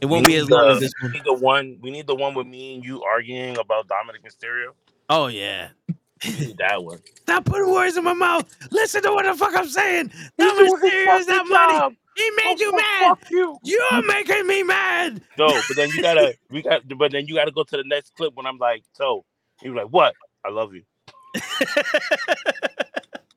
[0.01, 1.11] It won't we be as long the, as this we one.
[1.13, 1.77] need the one.
[1.81, 4.69] We need the one with me and you arguing about Dominik Mysterio.
[5.09, 5.69] Oh yeah.
[6.25, 6.99] We that one.
[7.21, 8.45] Stop putting words in my mouth.
[8.71, 10.11] Listen to what the fuck I'm saying.
[10.37, 10.71] That doing
[11.07, 11.25] was.
[11.25, 11.97] That money.
[12.15, 13.09] He made you Oh, mad.
[13.17, 13.57] fuck you.
[13.63, 15.21] You're making me mad.
[15.37, 18.13] No, but then you gotta we got but then you gotta go to the next
[18.15, 19.23] clip when I'm like, so
[19.61, 20.13] you're like, what?
[20.45, 20.83] I love you.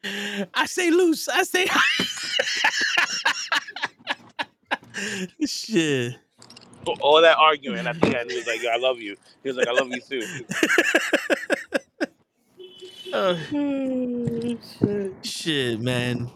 [0.55, 1.29] I say loose.
[1.29, 1.67] I say
[5.47, 6.17] shit.
[6.85, 9.17] So all that arguing, I think he was like, Yo, I love you.
[9.43, 10.45] He was like, I love you too.
[13.15, 15.13] Oh, shit.
[15.23, 16.31] shit, man.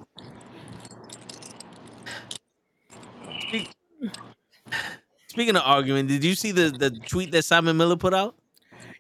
[5.29, 8.35] Speaking of arguing, did you see the, the tweet that Simon Miller put out?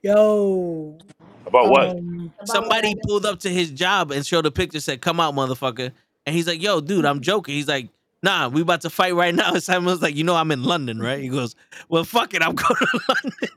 [0.02, 0.99] Yo.
[1.47, 1.89] About what?
[1.91, 5.92] um, Somebody pulled up to his job and showed a picture, said, Come out, motherfucker.
[6.25, 7.55] And he's like, Yo, dude, I'm joking.
[7.55, 7.89] He's like,
[8.23, 9.53] Nah, we about to fight right now.
[9.55, 11.20] And Simon was like, You know, I'm in London, right?
[11.20, 11.55] He goes,
[11.89, 13.49] Well, fuck it, I'm going to London.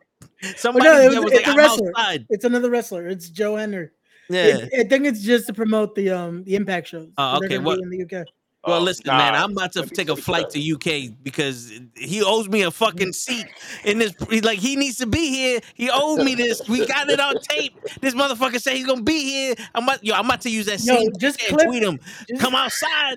[0.56, 1.92] Somebody no, it was, was it's like, a I'm wrestler.
[1.98, 2.26] outside.
[2.30, 3.08] It's another wrestler.
[3.08, 3.90] It's Joe Hendry.
[4.30, 4.58] Yeah.
[4.72, 7.10] It- I think it's just to promote the um the Impact shows.
[7.18, 8.26] Oh, okay, gonna what- be in the UK.
[8.68, 9.36] Well, Oh, listen, man.
[9.36, 13.46] I'm about to take a flight to UK because he owes me a fucking seat
[13.86, 14.14] in this.
[14.30, 15.62] he's Like he needs to be here.
[15.76, 16.62] He owed me this.
[16.68, 17.74] We got it on tape.
[18.02, 19.56] This motherfucker said he's gonna be here.
[19.74, 21.10] I'm about, yo, I'm about to use that Yo, same.
[21.18, 22.00] just picture and clip- tweet him.
[22.28, 23.16] just- Come outside.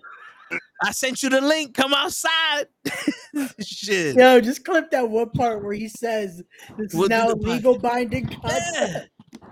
[0.83, 1.75] I sent you the link.
[1.75, 2.67] Come outside.
[3.61, 4.17] Shit.
[4.17, 6.43] Yo, just clip that one part where he says
[6.77, 9.05] this is We'll do now the pod- legal binding Yeah.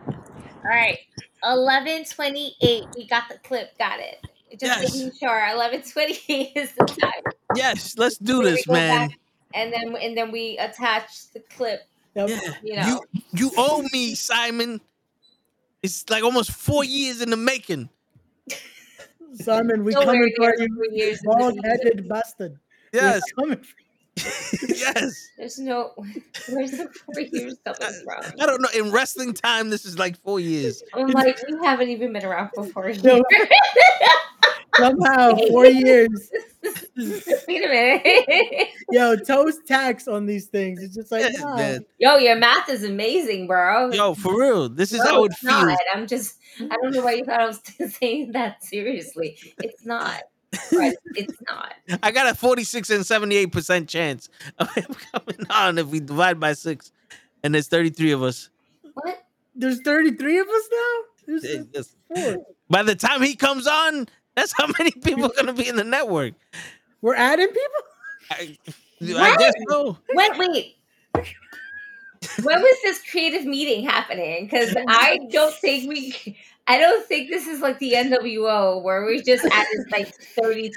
[0.08, 0.16] All
[0.64, 0.98] right.
[1.42, 2.84] 1128.
[2.96, 3.76] We got the clip.
[3.78, 4.18] Got it.
[4.58, 4.94] Just Yes.
[4.94, 5.30] making sure.
[5.30, 7.32] 1128 is the time.
[7.54, 9.10] Yes, let's do Here this, man.
[9.54, 11.82] And then and then we attach the clip.
[12.14, 12.28] Yep.
[12.28, 12.54] Yeah.
[12.62, 13.02] You know.
[13.12, 14.80] You you owe me, Simon.
[15.82, 17.88] It's like almost four years in the making.
[19.34, 22.58] Simon, we Nowhere coming for you, four years in the bald headed bastard.
[22.92, 23.22] Yes,
[24.68, 25.28] yes.
[25.38, 25.92] There's no.
[26.48, 28.32] Where's the four years coming from?
[28.40, 28.68] I don't know.
[28.74, 30.82] In wrestling time, this is like four years.
[30.92, 33.04] I'm like, we haven't even been around for four years.
[33.04, 33.22] No.
[34.76, 36.30] Somehow, four years.
[36.96, 38.68] Wait a minute.
[38.90, 40.82] Yo, toast tax on these things.
[40.82, 41.56] It's just like, Yeah, nah.
[41.56, 41.84] man.
[41.98, 43.90] Yo, your math is amazing, bro.
[43.92, 44.68] Yo, for real.
[44.68, 45.66] This is No, how it it's not.
[45.66, 45.78] feels.
[45.94, 46.36] I'm just.
[46.60, 47.60] I don't know why you thought I was
[47.94, 49.38] saying that seriously.
[49.62, 50.22] It's not.
[50.72, 51.74] Right, it's not.
[52.02, 56.54] I got a 46 and 78% chance of him coming on if we divide by
[56.54, 56.90] six.
[57.44, 58.50] And there's 33 of us.
[58.94, 59.24] What?
[59.54, 60.98] There's 33 of us now?
[61.26, 62.46] There's It- four.
[62.68, 65.76] By the time he comes on, that's how many people are going to be in
[65.76, 66.34] the network.
[67.02, 67.80] We're adding people?
[68.30, 68.58] I,
[69.02, 69.98] I guess so.
[70.14, 70.76] Wait, wait.
[72.42, 74.44] when was this creative meeting happening?
[74.44, 76.38] Because I don't think we.
[76.66, 80.70] I don't think this is like the NWO where we just added like thirty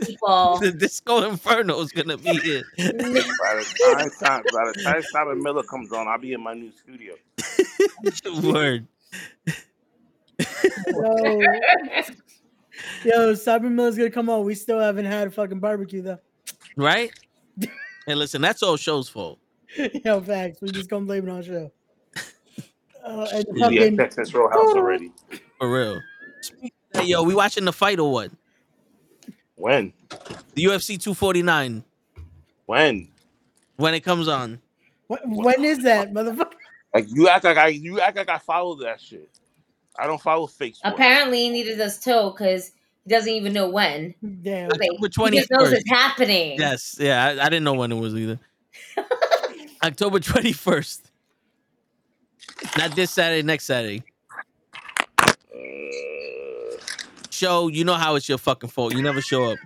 [0.00, 0.58] people.
[0.60, 2.62] The Disco Inferno is going to be here.
[2.78, 6.54] By the time, time by the time Simon Miller comes on, I'll be in my
[6.54, 7.14] new studio.
[8.42, 8.86] Word.
[10.88, 11.40] Yo,
[13.04, 14.44] yo, Simon Miller's gonna come on.
[14.44, 16.18] We still haven't had a fucking barbecue though.
[16.76, 17.12] Right?
[18.08, 19.38] And listen, that's all show's fault.
[20.04, 20.60] Yo, facts.
[20.60, 21.70] We just gonna blame it on show.
[23.04, 25.12] Uh, and We'll be at Texas Roadhouse already.
[25.60, 26.00] For real.
[26.92, 28.32] Hey, yo, we watching the fight or what?
[29.54, 29.92] When?
[30.54, 31.84] The UFC 249
[32.66, 33.08] When?
[33.76, 34.60] when it comes on.
[35.06, 36.54] Wh- when is that, motherfucker?
[36.92, 39.30] Like you act like I you act like I follow that shit.
[39.98, 40.94] I don't follow fake sports.
[40.94, 42.72] Apparently, neither does Toe because
[43.04, 44.14] he doesn't even know when.
[44.42, 44.68] Damn.
[44.70, 45.72] Like, October he just knows 21st.
[45.72, 46.58] it's happening.
[46.58, 48.38] Yes, yeah, I, I didn't know when it was either.
[49.84, 51.02] October 21st.
[52.78, 54.04] Not this Saturday, next Saturday.
[57.30, 58.94] Show, you know how it's your fucking fault.
[58.94, 59.58] You never show up.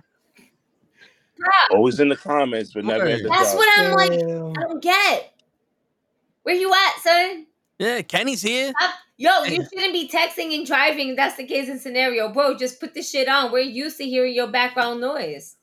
[1.71, 4.19] Always in the comments, but never in the That's what I'm like.
[4.19, 4.49] Damn.
[4.57, 5.33] I don't get.
[6.43, 7.45] Where you at, son?
[7.79, 8.73] Yeah, Kenny's here.
[8.79, 11.15] Stop- Yo, you shouldn't be texting and driving.
[11.15, 12.55] That's the case and scenario, bro.
[12.55, 13.51] Just put the shit on.
[13.51, 15.55] We're used to hearing your background noise.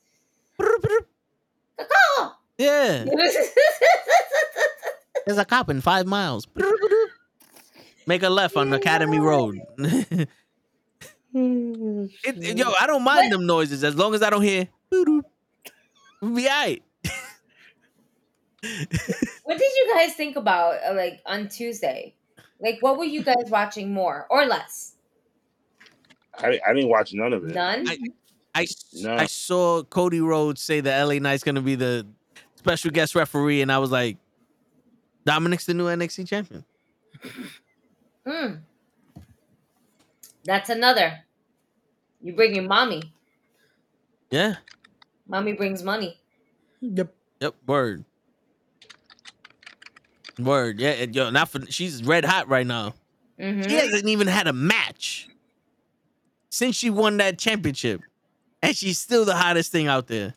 [0.60, 2.32] Caw.
[2.58, 3.04] Yeah,
[5.26, 6.46] there's a cop in five miles.
[8.06, 9.58] Make a left on Academy Road.
[9.78, 10.28] It-
[11.34, 14.68] it- yo, I don't mind them noises as long as I don't hear.
[14.90, 15.22] We'll
[16.34, 16.82] be alright.
[19.44, 22.14] What did you guys think about uh, like on Tuesday?
[22.60, 24.94] Like, what were you guys watching more or less?
[26.38, 27.54] I, I didn't watch none of it.
[27.54, 27.88] None.
[27.88, 27.98] I,
[28.54, 29.16] I, No.
[29.16, 32.06] I saw Cody Rhodes say that LA Knight's gonna be the
[32.56, 34.16] special guest referee, and I was like,
[35.26, 36.64] Dominik's the new NXT champion.
[38.26, 38.54] Hmm.
[40.44, 41.20] That's another.
[42.22, 43.02] You bring your mommy.
[44.30, 44.56] Yeah.
[45.28, 46.18] Mommy brings money.
[46.80, 47.14] Yep.
[47.40, 47.54] Yep.
[47.66, 48.04] Word.
[50.38, 50.80] Word.
[50.80, 50.90] Yeah.
[50.90, 52.94] and Yo, not for she's red hot right now.
[53.38, 55.28] hmm She hasn't even had a match
[56.50, 58.00] since she won that championship,
[58.62, 60.34] and she's still the hottest thing out there.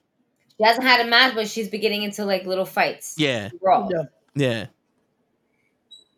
[0.57, 3.15] She hasn't had a match, but she's been getting into like little fights.
[3.17, 3.49] Yeah.
[3.61, 3.87] Raw.
[3.91, 4.03] Yeah.
[4.35, 4.65] Yeah.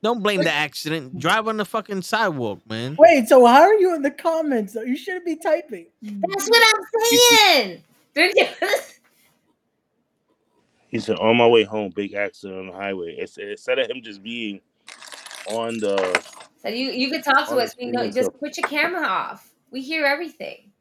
[0.02, 1.20] Don't blame the accident.
[1.20, 2.96] Drive on the fucking sidewalk, man.
[2.98, 4.72] Wait, so how are you in the comments?
[4.74, 4.82] though?
[4.82, 5.88] You shouldn't be typing.
[6.02, 7.84] That's what I'm saying.
[10.90, 14.02] He said, "On my way home, big accident on the highway." It's, instead of him
[14.04, 14.60] just being
[15.48, 16.24] on the,
[16.62, 17.76] so you you can talk to us.
[17.80, 18.10] We know.
[18.10, 19.52] Just put your camera off.
[19.72, 20.72] We hear everything.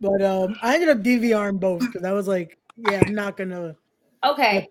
[0.00, 3.76] But um, I ended up DVRing both because I was like, yeah, I'm not gonna.
[4.24, 4.68] Okay.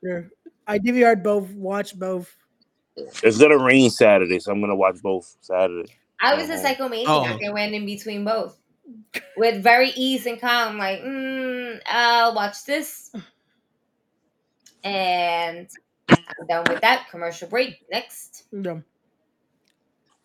[0.68, 2.36] I DVR'd both, watched both.
[2.98, 5.90] it's gonna rain Saturday, so I'm gonna watch both Saturday.
[6.22, 6.74] I was a Uh-huh.
[6.76, 7.06] psychomaniac.
[7.08, 7.40] Oh.
[7.46, 8.58] I went in between both
[9.38, 10.78] with very ease and calm.
[10.78, 13.12] Like, mm, I'll watch this,
[14.84, 15.68] and
[16.10, 17.08] I'm done with that.
[17.12, 17.86] Commercial break.
[17.92, 18.80] Next, Yeah,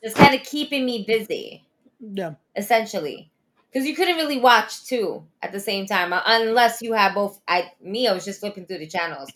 [0.02, 1.65] just kind of keeping me busy.
[2.01, 2.35] yeah.
[2.57, 3.31] essentially
[3.73, 7.41] because you couldn't really watch two at the same time uh, unless you had both
[7.49, 9.31] i me i was just flipping through the channels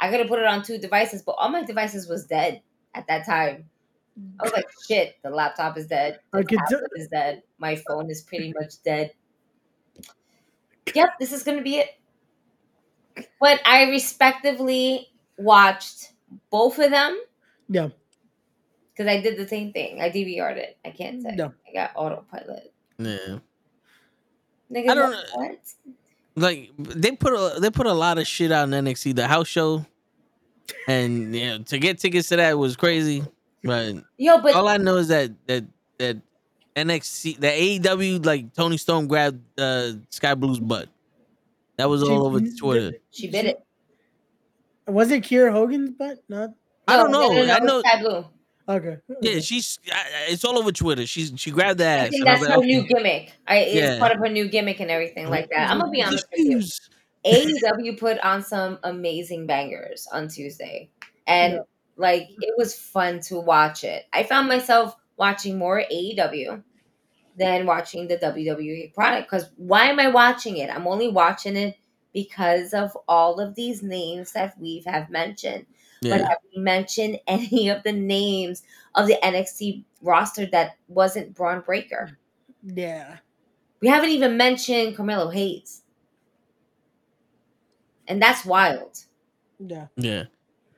[0.00, 2.62] i could have put it on two devices but all my devices was dead
[2.94, 3.68] at that time
[4.40, 8.10] i was like shit the laptop is dead I the do- is dead my phone
[8.10, 9.12] is pretty much dead
[10.94, 11.88] yep this is gonna be it
[13.40, 16.12] but i respectively watched
[16.50, 17.18] both of them
[17.68, 17.88] Yeah.
[18.92, 21.50] because i did the same thing i dvr'd it i can't say Yeah.
[21.68, 23.38] i got autopilot Yeah.
[24.72, 25.58] Nigga, I don't what?
[26.34, 29.46] Like they put a they put a lot of shit out in NXT, the house
[29.46, 29.86] show,
[30.88, 33.22] and yeah, to get tickets to that was crazy.
[33.62, 35.64] But Yo, but all I know is that that
[35.98, 36.16] that
[36.74, 40.88] NXT, the AEW, like Tony Stone grabbed uh, Skye Blue's butt.
[41.76, 42.96] That was all over Twitter.
[43.10, 43.62] she bit it.
[44.86, 46.18] Was it Kiera Hogan's butt?
[46.28, 46.50] Not.
[46.88, 47.28] I don't know.
[47.28, 47.80] no, no, I know.
[47.80, 48.24] Skye Blue.
[48.68, 48.96] Okay.
[49.20, 49.78] Yeah, she's.
[49.92, 51.06] I, I- it's all over Twitter.
[51.06, 52.06] She's she grabbed the ass.
[52.06, 52.66] I think and I that's like, her okay.
[52.66, 53.32] new gimmick.
[53.46, 53.98] I, it's Yeah.
[53.98, 55.70] part of her new gimmick and everything like that.
[55.70, 56.58] I'm gonna be honest with you.
[56.58, 56.90] Excuse.
[57.24, 60.88] AEW put on some amazing bangers on Tuesday,
[61.26, 61.58] and Yeah.
[61.96, 64.04] like it was fun to watch it.
[64.12, 66.62] I found myself watching more AEW
[67.36, 69.30] than watching the WWE product.
[69.30, 70.70] Because why am I watching it?
[70.70, 71.76] I'm only watching it
[72.12, 75.66] because of all of these names that we have mentioned.
[76.02, 76.28] But Yeah.
[76.28, 78.62] have we mentioned any of the names
[78.94, 82.16] of the NXT roster that wasn't Bron Breakker?
[82.62, 83.18] Yeah.
[83.80, 85.82] We haven't even mentioned Carmelo Hayes.
[88.08, 88.98] And that's wild.
[89.58, 89.86] Yeah.
[89.96, 90.24] Yeah.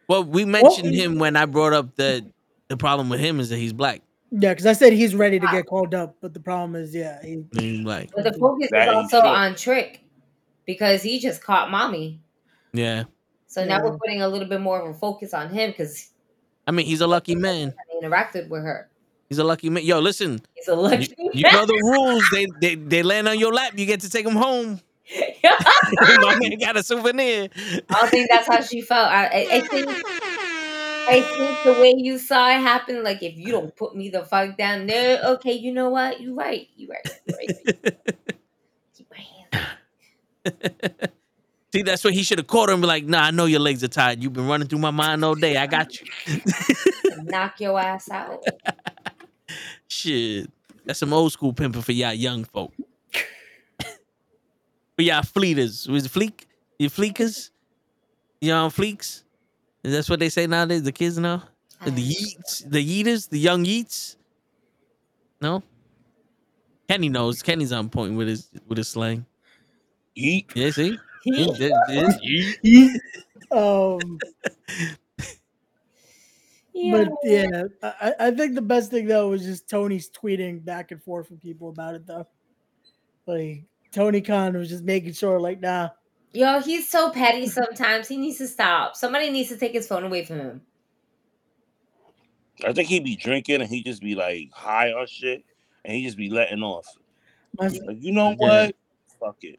[0.09, 2.25] Well, we mentioned him when I brought up the
[2.69, 4.03] the problem with him is that he's black.
[4.31, 7.23] Yeah, because I said he's ready to get called up, but the problem is, yeah,
[7.23, 8.08] he, He's black.
[8.15, 9.31] But the focus That is is also true.
[9.31, 10.05] on Trick
[10.66, 12.20] because he just caught mommy.
[12.74, 13.05] Yeah.
[13.47, 16.10] So now we're putting a little bit more of a focus on him because
[16.66, 17.73] I mean, he's a lucky man.
[17.90, 18.90] he interacted with her.
[19.31, 19.84] He's a lucky man.
[19.84, 22.23] Yo, listen, He's a lucky you know the rules.
[22.31, 23.73] They they they land on your lap.
[23.76, 24.81] You get to take them home.
[25.42, 27.48] My man got a souvenir.
[27.57, 29.08] I don't think that's how she felt.
[29.08, 29.89] I, I, I think
[31.09, 34.25] I think the way you saw it happen, like if you don't put me the
[34.25, 36.20] fuck down, no, okay, you know what?
[36.20, 36.69] You right.
[36.77, 37.20] You right.
[37.27, 37.97] You right.
[38.97, 39.25] Keep my
[39.61, 41.11] hand.
[41.73, 43.61] See, that's what he should have caught her and be like, "Nah, I know your
[43.61, 44.23] legs are tired.
[44.23, 45.57] You've been running through my mind all day.
[45.57, 46.07] I got you."
[47.25, 48.43] Knock your ass out.
[49.89, 50.51] Shit.
[50.85, 52.73] That's some old school pimping for y'all young folk.
[53.81, 55.87] for y'all fleeters.
[55.89, 56.47] Was it fleek?
[56.78, 57.51] You fleekers?
[58.41, 59.25] You on fleeks?
[59.84, 60.82] Is that what they say nowadays?
[60.82, 61.44] The kids now?
[61.84, 62.68] The yeets?
[62.68, 63.28] The yeeters?
[63.28, 64.16] The young yeets?
[65.40, 65.62] No?
[66.89, 67.42] Kenny knows.
[67.42, 69.24] Kenny's on point with his with his slang.
[70.16, 70.47] Yeet.
[70.55, 70.98] Yeah, see?
[71.23, 71.58] He- that-
[71.89, 72.98] that- yeet.
[73.50, 74.18] Um,
[76.90, 80.90] but yeah, I, I- I think the best thing though was just Tony's tweeting back
[80.90, 82.26] and forth with people about it though.
[83.26, 85.90] Like Tony Khan was just making sure, like, nah,
[86.32, 88.08] Yo, he's so petty sometimes.
[88.08, 88.97] He needs to stop.
[88.97, 90.60] Somebody needs to take his phone away from him.
[92.65, 95.44] I think he'd be drinking and he'd just be like high or shit,
[95.84, 96.86] and he'd just be letting off.
[97.57, 98.36] Like, you know Yeah.
[98.66, 98.76] what?
[99.20, 99.58] Fuck it.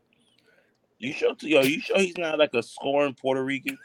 [0.99, 1.33] You sure?
[1.41, 3.77] Yo, you sure he's not like a scoring Puerto Rican?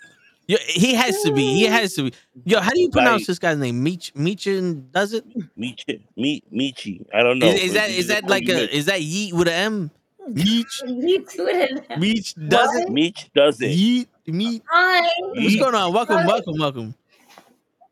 [0.46, 1.54] Yo, he has to be.
[1.54, 2.12] He has to be.
[2.44, 3.82] Yo, how do you pronounce Like- this guy's name?
[3.82, 5.24] Meech Meechin does it?
[5.56, 7.06] Michi, Mi, Michi.
[7.14, 7.46] I don't know.
[7.46, 9.48] Is, is but that he is just that like call a is that yeet with
[9.48, 9.90] an M?
[10.28, 11.98] Meech You do it.
[11.98, 12.88] Meech does it?
[12.90, 13.66] Mitch does it.
[13.76, 14.62] Yeet meet.
[14.70, 15.08] Hi.
[15.20, 15.92] What's going on?
[15.92, 16.26] Welcome, What?
[16.26, 16.94] welcome, welcome.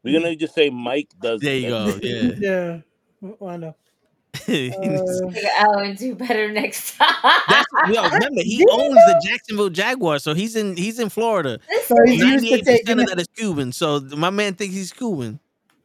[0.02, 1.98] We're gonna just say Mike does There you go.
[2.02, 2.32] Yeah.
[3.20, 3.74] yeah, I know.
[4.32, 7.14] That's, Uh, Take an L and do better next time.
[7.92, 11.58] yo, remember he owns the Jacksonville Jaguars, so he's in he's in Florida.
[11.86, 13.72] so he's used to Ninety-eight taking percent of that is Cuban.
[13.72, 15.38] So my man thinks he's Cuban.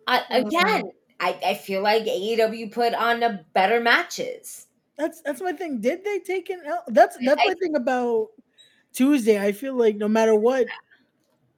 [0.08, 0.84] I, again,
[1.20, 4.67] I, I feel like AEW put on the better matches.
[4.98, 5.80] That's that's my thing.
[5.80, 6.84] Did they take an L?
[6.88, 8.30] That's that's my thing about
[8.94, 9.40] Tuesday.
[9.40, 10.66] I feel like no matter what,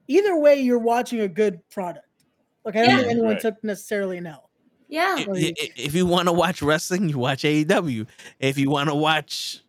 [0.07, 2.05] either way, you're watching a good product.
[2.65, 2.97] Like I don't Yeah.
[2.97, 3.41] think anyone Right.
[3.41, 4.49] took necessarily an L.
[4.89, 5.15] Yeah.
[5.19, 8.05] I- i- i- If you want to watch wrestling, you watch AEW.
[8.39, 9.61] If you want to watch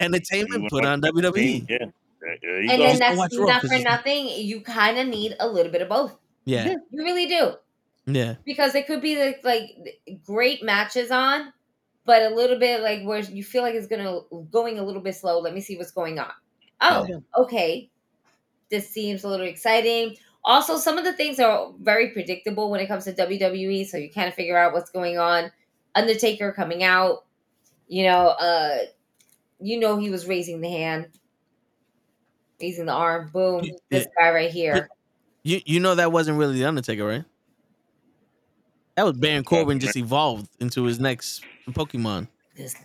[0.00, 1.66] entertainment, put on wanna- WWE.
[1.68, 1.78] Yeah.
[2.20, 2.86] There there you And go.
[2.86, 4.28] then that's watch Raw, for nothing.
[4.28, 6.16] You kind of need a little bit of both.
[6.44, 7.52] Yeah, You really do.
[8.06, 8.34] yeah.
[8.44, 11.52] Because it could be like, like great matches on,
[12.04, 15.14] but a little bit like where you feel like it's gonna going a little bit
[15.14, 15.38] slow.
[15.40, 16.32] Let me see what's going on.
[16.80, 17.06] Oh,
[17.38, 17.90] okay.
[18.70, 20.16] This seems a little exciting.
[20.44, 24.10] Also, some of the things are very predictable when it comes to WWE, so you
[24.10, 25.52] kind of figure out what's going on.
[25.94, 27.24] Undertaker coming out,
[27.86, 28.78] you know, uh,
[29.60, 31.06] you know he was raising the hand,
[32.60, 33.30] raising the arm.
[33.32, 33.72] Boom, Yeah.
[33.90, 34.88] this guy right here.
[35.44, 37.24] You you know that wasn't really the Undertaker, right?
[38.96, 42.28] That was Baron Corbin just evolved into his next Pokemon.
[42.56, 42.76] This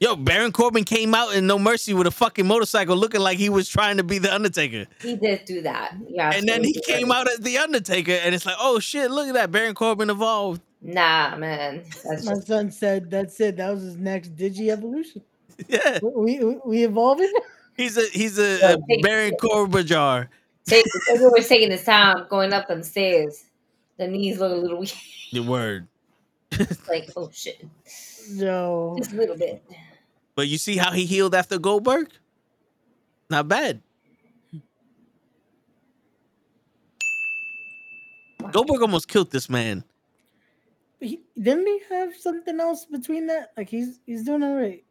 [0.00, 3.48] Yo, Baron Corbin came out in No Mercy with a fucking motorcycle, looking like he
[3.48, 4.86] was trying to be the Undertaker.
[5.00, 5.94] he did do that.
[6.08, 9.28] Yeah, And then he came out as the Undertaker, and it's like, oh shit, look
[9.28, 10.60] at that, Baron Corbin evolved.
[10.82, 13.56] Nah, man, that's My just son said that's it.
[13.56, 15.22] That was his next digi evolution.
[15.68, 17.32] Yeah, We we, we evolving.
[17.76, 20.28] he's a he's a, Yeah, a Baron Corbin jar.
[20.66, 20.84] take.
[21.06, 23.44] Taker was taking his time going up them stairs.
[23.96, 24.96] The knees look a little weak.
[25.32, 25.86] The word.
[26.88, 27.64] like, oh shit,
[28.30, 29.62] No, just a little bit.
[30.34, 32.08] But you see how he healed after Goldberg?
[33.30, 33.82] Not bad.
[38.52, 39.84] Goldberg almost killed this man.
[41.00, 43.52] he, didn't he have something else between that?
[43.56, 44.84] Like he's he's doing all right.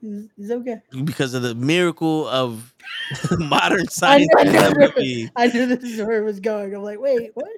[0.00, 0.80] He's, he's okay.
[1.04, 2.74] because of the miracle of
[3.38, 4.28] modern I science.
[4.34, 5.30] knew, I, knew, WWE.
[5.36, 6.74] I knew this is where it was going.
[6.74, 7.48] I'm like, wait, what?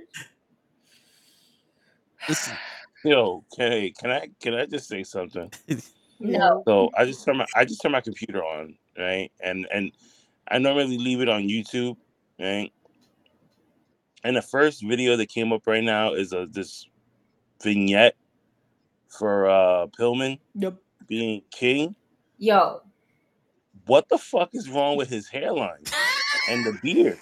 [2.28, 2.50] This-
[3.04, 5.50] Yo, can I can I can I just say something?
[6.20, 9.30] No, So I just turn my I just turn my computer on, right?
[9.42, 9.90] And and
[10.48, 11.96] I normally leave it on YouTube,
[12.38, 12.70] right?
[14.24, 16.86] And the first video that came up right now is a this
[17.62, 18.14] vignette
[19.08, 20.76] for uh Pillman Yep.
[21.08, 21.96] being king.
[22.38, 22.82] yo,
[23.86, 25.82] What the fuck is wrong with his hairline
[26.48, 27.18] and the beard?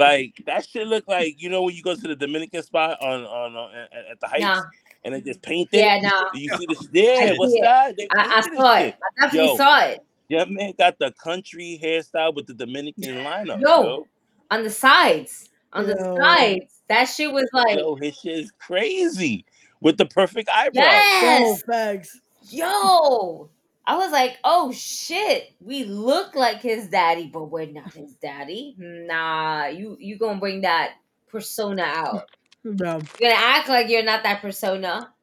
[0.00, 3.24] Like that shit look like you know when you go to the Dominican spot on
[3.24, 4.62] on, on at, at the heights nah,
[5.04, 5.78] and they just painted.
[5.78, 6.02] yeah, it?
[6.02, 6.24] nah.
[6.34, 6.88] You see this?
[6.92, 7.62] Yeah, I what's see it.
[7.62, 7.94] that?
[8.16, 8.86] I, I painted this saw shit.
[8.86, 8.94] it.
[8.94, 9.56] I definitely Yo.
[9.56, 13.60] saw it Yeah, man, got the country hairstyle with the Dominican lineup.
[13.60, 13.82] Yo.
[13.82, 14.06] Yo,
[14.50, 15.48] on the sides.
[15.72, 19.44] On the sides, that shit was like, yo, his shit is crazy
[19.80, 20.74] with the perfect eyebrows.
[20.84, 22.20] yes, Oh, facts.
[22.50, 23.50] yo.
[23.86, 28.76] I was like, oh shit, we look like his daddy, but we're not his daddy.
[28.78, 30.94] Nah, you you gonna bring that
[31.28, 32.28] persona out.
[32.62, 33.00] No.
[33.18, 35.14] You're gonna act like you're not that persona,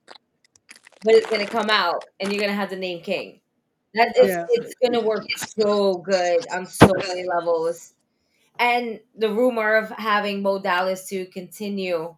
[1.04, 3.40] but it's gonna come out, and you're gonna have the name King.
[3.94, 4.46] That is, Yeah.
[4.50, 7.94] it's gonna work so good on so many levels.
[8.60, 12.16] And the rumor of having Mo Dallas to continue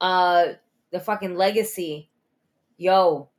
[0.00, 0.54] uh
[0.92, 2.10] the fucking legacy,
[2.78, 3.30] yo.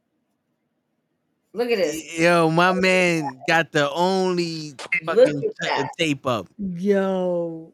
[1.53, 2.17] Look at this.
[2.17, 4.73] Yo, my man got the only
[5.05, 6.47] fucking at tape up.
[6.57, 7.73] Yo.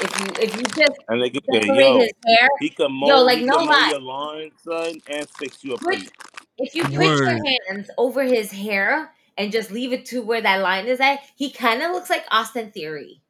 [0.00, 2.92] If you if you just And they could say, separate yo, his hair, he can
[2.92, 3.88] mow, yo, like he no can lie.
[3.90, 6.10] your lawn, son, and fix you a Put,
[6.58, 7.20] if you put Word.
[7.20, 7.40] your
[7.70, 11.50] hands over his hair and just leave it to where that line is at, he
[11.50, 13.20] kind of looks like Austin Theory.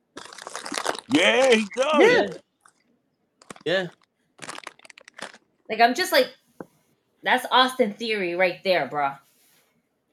[1.11, 2.01] Yeah, he does.
[2.01, 2.27] Yeah.
[3.65, 3.87] Yeah.
[5.69, 6.29] Like I'm just like,
[7.23, 9.13] that's Austin Theory right there, bro.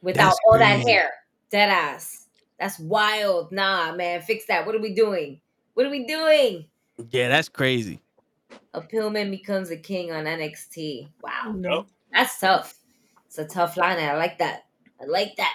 [0.01, 1.09] Without That's all that hair,
[1.51, 2.27] dead ass.
[2.59, 3.51] That's wild.
[3.51, 4.65] Nah, man, fix that.
[4.65, 5.41] What are we doing?
[5.73, 6.65] What are we doing?
[7.11, 8.01] Yeah, that's crazy.
[8.73, 11.09] A Pillman becomes a king on NXT.
[11.21, 11.85] Wow, No.
[12.13, 12.75] that's tough.
[13.27, 13.97] It's a tough line.
[13.99, 14.65] I like that.
[15.01, 15.53] I like that.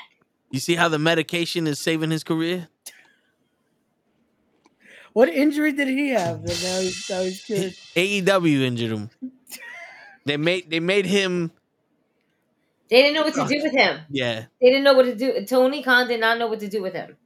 [0.51, 2.69] You see how the medication is saving his career?
[5.13, 6.43] What injury did he have?
[6.43, 7.73] That now he's, now he's cured?
[7.95, 9.11] AEW injured him.
[10.25, 11.53] They made they made him
[12.91, 14.01] They didn't know what to do with him.
[14.11, 14.47] yeah.
[14.61, 15.45] They didn't know what to do.
[15.47, 17.17] Tony Khan did not know what to do with him.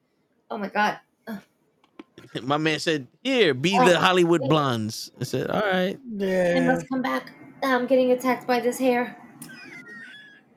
[0.51, 0.99] Oh my god.
[2.43, 6.61] My man said, "Here, be the Hollywood blondes." I said, "All right." I Yeah.
[6.67, 7.33] must come back.
[7.63, 9.17] I'm getting attacked by this hair.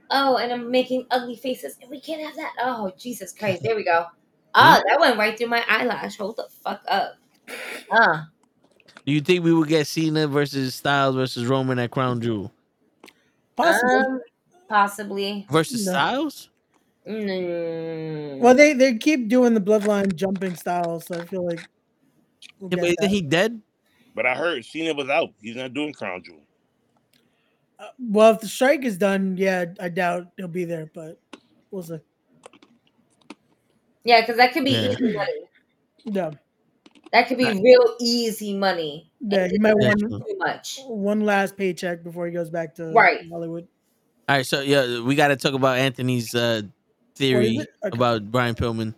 [0.10, 1.78] Oh, and I'm making ugly faces.
[1.82, 2.54] And we can't have that.
[2.60, 3.64] Oh, Jesus Christ.
[3.64, 4.06] There we go.
[4.54, 6.18] Oh, that went right through my eyelash.
[6.18, 7.14] Hold the fuck up.
[7.92, 8.28] Ah.
[9.06, 12.52] Do you think we would get Cena versus Styles versus Roman at Crown Jewel
[13.56, 13.98] Possible.
[13.98, 14.22] Um,
[14.70, 15.46] possibly.
[15.50, 15.92] versus No.
[15.92, 16.50] Styles?
[17.08, 18.38] Mm.
[18.40, 21.68] well, they they keep doing the bloodline jumping Styles, so I feel like.
[22.60, 23.60] we'll Yeah, but isn't he dead?
[24.14, 25.30] But I heard Cena was out.
[25.42, 26.42] He's not doing Crown Jewel.
[27.80, 31.20] Uh, well, if the strike is done, yeah, I doubt he'll be there, but
[31.72, 31.98] we'll see.
[34.04, 34.92] Yeah, because that could be Yeah.
[34.92, 35.32] easy money.
[36.04, 36.32] Yeah,
[37.14, 39.12] That could be real easy money.
[39.20, 40.10] yeah, he might want true.
[40.20, 40.80] Too much.
[40.88, 43.28] one last paycheck before he goes back to Right.
[43.30, 43.68] Hollywood.
[44.30, 46.62] All right, so yeah, we got to talk about Anthony's uh,
[47.16, 47.70] theory it?
[47.84, 47.96] Okay.
[47.98, 48.96] about Brian Pillman.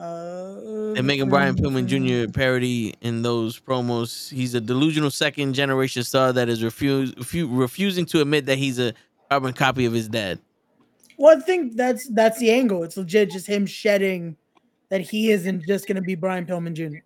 [0.00, 2.30] Uh, They're making Brian Pillman Jr.
[2.32, 4.28] parody in those promos.
[4.32, 8.80] He's a delusional second generation star that is refuse, refu- refusing to admit that he's
[8.80, 8.92] a
[9.30, 10.40] carbon copy of his dad.
[11.16, 12.82] Well, I think that's that's the angle.
[12.82, 14.36] It's legit, just him shedding
[14.88, 16.98] that he isn't just going to be Brian Pillman Jr.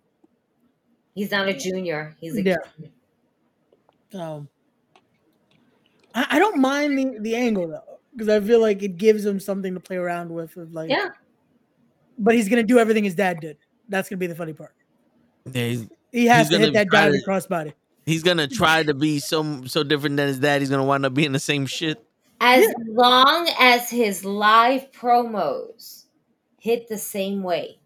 [1.15, 2.15] He's not a junior.
[2.21, 2.55] He's a Yeah.
[4.13, 4.47] Um,
[6.15, 9.39] I, I don't mind the, the angle though, because I feel like it gives him
[9.39, 10.55] something to play around with.
[10.57, 11.09] Of like, Yeah.
[12.17, 13.57] But he's gonna do everything his dad did.
[13.87, 14.73] That's gonna be the funny part.
[15.51, 15.75] Yeah,
[16.11, 17.73] He has to hit that try diving to- crossbody.
[18.05, 20.61] he's gonna try to be so so different than his dad.
[20.61, 22.03] He's gonna wind up being the same shit.
[22.41, 26.05] As long as his live promos
[26.59, 27.77] hit the same way.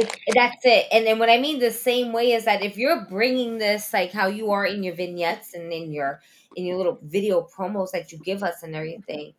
[0.00, 0.86] It- That's it.
[0.92, 4.12] And then what I mean the same way is that if you're bringing this like
[4.12, 6.20] how you are in your vignettes and in your
[6.56, 9.34] in your little video promos that you give us and everything,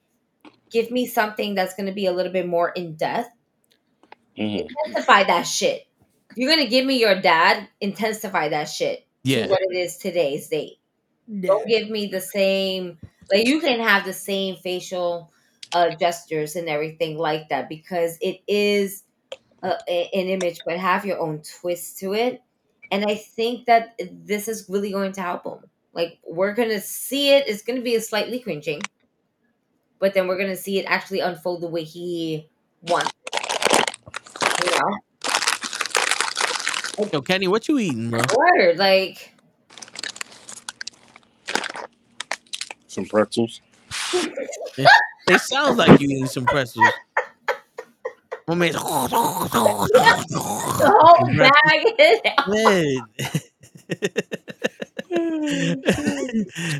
[0.70, 3.30] give me something that's going to be a little bit more in depth.
[4.38, 4.68] Mhm.
[4.86, 5.88] Intensify that shit.
[6.32, 9.48] If you're going to give me your dad, intensify that shit Yeah.
[9.48, 10.78] what it is today's date
[11.28, 11.48] Yeah.
[11.48, 12.98] don't give me the same
[13.32, 15.32] like you can have the same facial
[15.74, 19.04] uh gestures and everything like that because it is
[19.64, 22.42] a, a- an image but have your own twist to it
[22.92, 25.60] and i think that this is really going to help him
[25.94, 28.82] like we're gonna see it it's gonna be a slightly cringing
[30.00, 32.48] but then we're gonna see it actually unfold the way he
[32.84, 33.12] wants
[34.64, 34.98] you know
[37.12, 38.22] Yo, Kenny, what you eating, bro?
[38.38, 39.34] word like
[42.88, 43.62] Some pretzels.
[45.28, 46.90] It sounds like you eating some pretzels.
[48.48, 49.08] My man, the whole
[51.38, 51.86] bag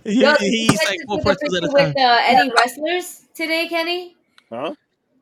[0.06, 1.74] he, Yo, he did you eats get like four see pretzels at a time.
[1.74, 4.16] with uh, any wrestlers today, Kenny?
[4.50, 4.74] Huh?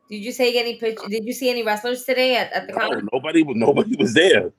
[0.08, 1.08] Did you say any picture?
[1.08, 3.08] Did you see any wrestlers today at, at the No, con?
[3.12, 4.52] nobody was nobody was there.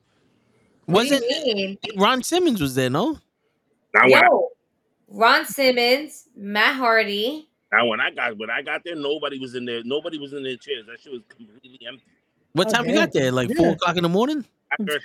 [0.86, 1.78] What Wasn't you mean?
[1.98, 2.90] Ron Simmons was there?
[2.90, 3.18] No,
[3.94, 4.50] Now when, I, Yo,
[5.10, 7.48] Ron Simmons, Matt Hardy.
[7.72, 9.82] Now when I got when I got there, nobody was in there.
[9.84, 10.86] Nobody was in their chairs.
[10.88, 12.04] That shit was completely empty.
[12.54, 13.32] what Oh, time you got there?
[13.32, 13.56] Like Yeah.
[13.58, 14.46] four o'clock in the morning.
[14.72, 15.00] After,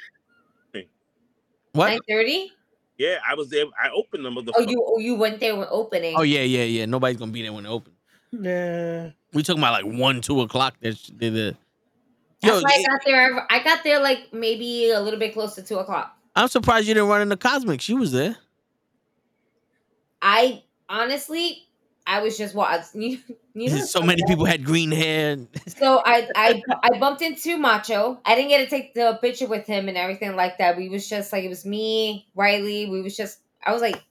[1.73, 1.89] What?
[1.89, 2.51] Nine thirty.
[2.97, 3.67] yeah, I was there.
[3.83, 4.39] I opened them.
[4.39, 6.15] Oh, you oh, you went there when opening.
[6.17, 6.86] Oh yeah, yeah, yeah.
[6.86, 7.93] Nobody's gonna be there when they open.
[8.33, 9.11] Yeah.
[9.35, 10.75] We talking about like one, two o'clock.
[10.81, 11.57] That's they're the.
[12.43, 13.47] That's Yo, why I got there.
[13.51, 16.17] I got there like maybe a little bit close to two o'clock.
[16.35, 17.81] I'm surprised you didn't run into Cosmic.
[17.81, 18.36] She was there.
[20.23, 21.66] I honestly,
[22.07, 23.23] I was just watching.
[23.57, 25.39] You, you know, so many people had green hair.
[25.68, 28.20] So I I I bumped into Macho.
[28.25, 30.76] I didn't get to take the picture with him and everything like that.
[30.76, 32.89] We was just like it was me, Riley.
[32.91, 34.02] We was just I was like,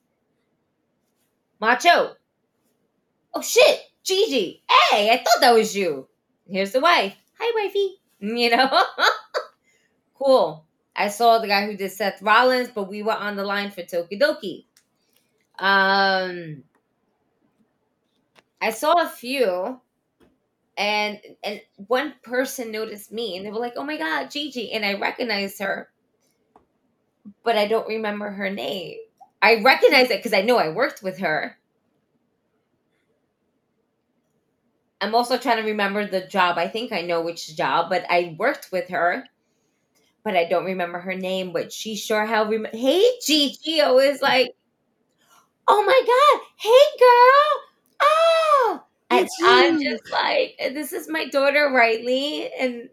[1.61, 2.15] Macho.
[3.35, 4.63] Oh shit, Gigi.
[4.67, 6.07] Hey, I thought that was you.
[6.47, 7.15] Here's the wife.
[7.39, 7.97] Hi, wifey.
[8.19, 8.83] You know,
[10.15, 10.65] cool.
[10.95, 13.83] I saw the guy who did Seth Rollins, but we were on the line for
[13.83, 14.65] Tokidoki.
[15.59, 16.63] Um,
[18.65, 19.81] I saw a few,
[20.77, 24.85] and and one person noticed me, and they were like, "Oh my god, Gigi!" And
[24.85, 25.89] I recognized her,
[27.43, 28.97] but I don't remember her name.
[29.41, 31.57] I recognize it because I know I worked with her.
[35.01, 36.57] I'm also trying to remember the job.
[36.57, 39.25] I think I know which job, but I worked with her,
[40.23, 41.53] but I don't remember her name.
[41.53, 44.55] But she sure how rem- Hey, Gigi, always like,
[45.67, 47.64] oh my god, hey girl,
[48.01, 52.89] oh, and I'm just like, this is my daughter Riley, and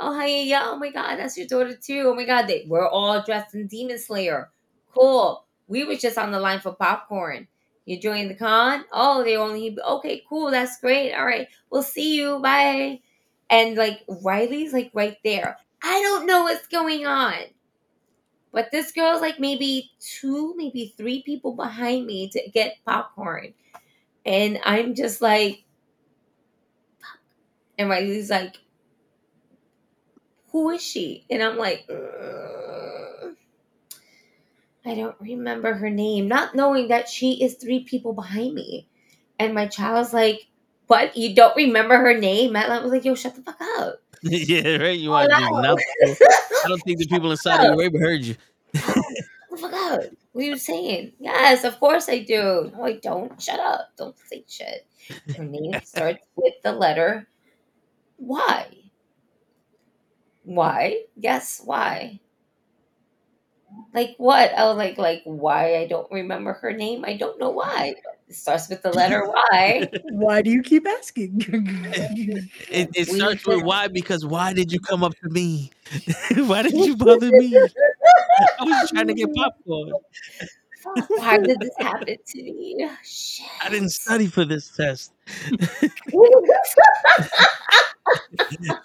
[0.00, 2.04] oh hi yeah, oh my god, that's your daughter too.
[2.06, 4.50] Oh my god, they we're all dressed in Demon Slayer.
[4.94, 5.44] Cool.
[5.68, 7.48] We were just on the line for popcorn.
[7.86, 8.84] You joined the con?
[8.92, 11.12] Oh, they only okay, cool, that's great.
[11.14, 12.40] All right, we'll see you.
[12.40, 13.00] Bye.
[13.50, 15.58] And like Riley's like right there.
[15.82, 17.34] I don't know what's going on.
[18.52, 23.54] But this girl's like maybe two, maybe three people behind me to get popcorn.
[24.24, 25.64] And I'm just like,
[27.78, 28.56] and Riley's like,
[30.50, 31.24] who is she?
[31.30, 33.30] And I'm like, "Uh,
[34.84, 38.88] I don't remember her name, not knowing that she is three people behind me.
[39.38, 40.46] And my child's like,
[40.86, 41.16] what?
[41.16, 42.54] You don't remember her name?
[42.54, 44.02] I was like, yo, shut the fuck up.
[44.22, 44.98] yeah, right.
[44.98, 45.60] You want to no.
[45.60, 45.76] now?
[46.04, 48.36] I don't think the people in Saudi Arabia heard you.
[48.74, 48.94] Shut
[49.50, 50.02] the fuck up.
[50.32, 51.12] What are you saying?
[51.20, 52.70] Yes, of course I do.
[52.74, 53.40] No, I don't.
[53.40, 53.90] Shut up.
[53.96, 54.86] Don't say shit.
[55.36, 57.28] Her name starts with the letter
[58.18, 58.66] Y.
[60.44, 61.06] Why?
[61.16, 62.20] Yes, why?
[63.94, 64.52] Like what?
[64.54, 65.76] I was like, like why?
[65.76, 67.04] I don't remember her name.
[67.06, 67.94] I don't know why.
[68.32, 69.90] It starts with the letter Y.
[70.10, 71.42] Why do you keep asking?
[72.70, 75.70] It, it We starts with just- why because why did you come up to me?
[76.46, 77.54] why did you bother me?
[77.58, 79.92] I was trying to get popcorn.
[81.08, 82.88] Why did this happen to me?
[83.04, 83.46] Shit.
[83.62, 85.12] I didn't study for this test.
[86.14, 86.42] Oh,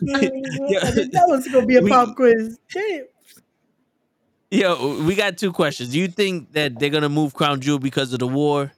[0.01, 2.59] that was gonna be a We- pop quiz.
[2.74, 3.06] Damn.
[4.51, 5.90] Yo, we got two questions.
[5.92, 8.72] Do you think that they're gonna move Crown Jewel because of the war?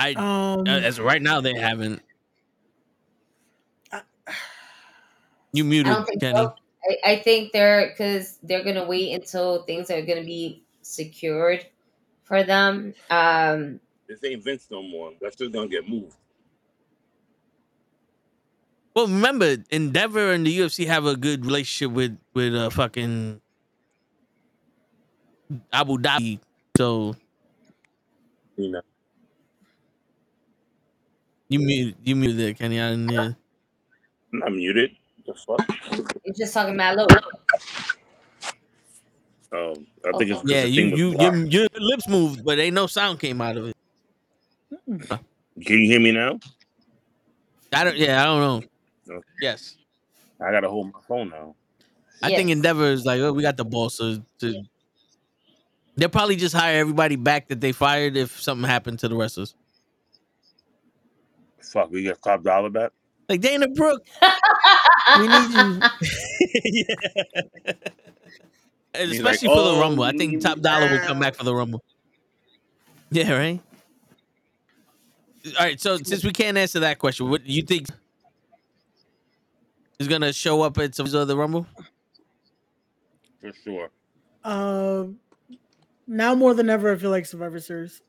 [0.00, 2.02] I Um, as of right now they haven't.
[3.92, 4.02] I-
[5.52, 6.36] You muted, don't think Kenny.
[6.38, 6.54] so.
[7.04, 11.66] I, I think they're because they're gonna wait until things are gonna be secured
[12.24, 12.94] for them.
[13.10, 15.12] Um, This ain't Vince no more.
[15.20, 16.16] That's just gonna get moved.
[18.94, 23.40] Well, remember, Endeavor and the UFC have a good relationship with with uh fucking
[25.72, 26.40] Abu Dhabi.
[26.76, 27.14] So
[28.56, 28.80] You know.
[31.50, 32.80] You mute you muted it, Kenny.
[32.80, 33.36] I didn't hear.
[34.32, 34.92] I'm not muted.
[35.26, 35.60] The fuck?
[36.24, 37.06] you're just talking about low.
[39.52, 42.86] Um, I think it's, it's Yeah, you you your, your lips moved, but ain't no
[42.86, 43.76] sound came out of it.
[45.08, 46.38] Can you hear me now?
[47.72, 47.96] I don't.
[47.96, 49.16] Yeah, I don't know.
[49.16, 49.26] Okay.
[49.42, 49.76] Yes,
[50.40, 51.56] I gotta hold my phone now.
[52.22, 53.96] I think Endeavor is like, oh, we got the boss.
[53.96, 54.62] So to,
[55.96, 59.54] they'll probably just hire everybody back that they fired if something happened to the wrestlers.
[61.70, 62.92] Fuck, we get top dollar back.
[63.28, 64.04] Like Dana Brooke,
[65.18, 65.80] we need you.
[66.64, 67.72] yeah.
[68.94, 70.02] And He's like, Especially for the "Oh, Rumble.
[70.02, 71.82] I think Top Dollar will come back for the Rumble.
[73.10, 73.60] Yeah, right?
[75.46, 77.86] All right, so since we can't answer that question, what do you think
[79.98, 81.66] is going to show up at some of the Rumble?
[83.40, 83.90] For sure.
[84.44, 85.18] Um,
[86.06, 88.02] now more than ever, I feel like Survivor Series.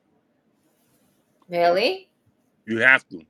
[1.48, 2.10] Really?
[2.66, 3.22] You have to.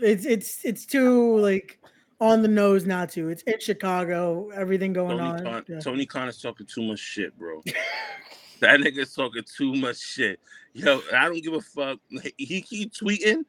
[0.00, 1.78] It's it's it's too like
[2.20, 3.28] on the nose not to.
[3.30, 4.50] It's in Chicago.
[4.54, 5.44] Everything going Tony on.
[5.44, 5.80] Khan, Yeah.
[5.80, 7.60] Tony Khan is talking too much shit, bro.
[8.60, 10.38] that nigga's talking too much shit.
[10.74, 11.98] Yo, I don't give a fuck.
[12.36, 13.44] He keep tweeting.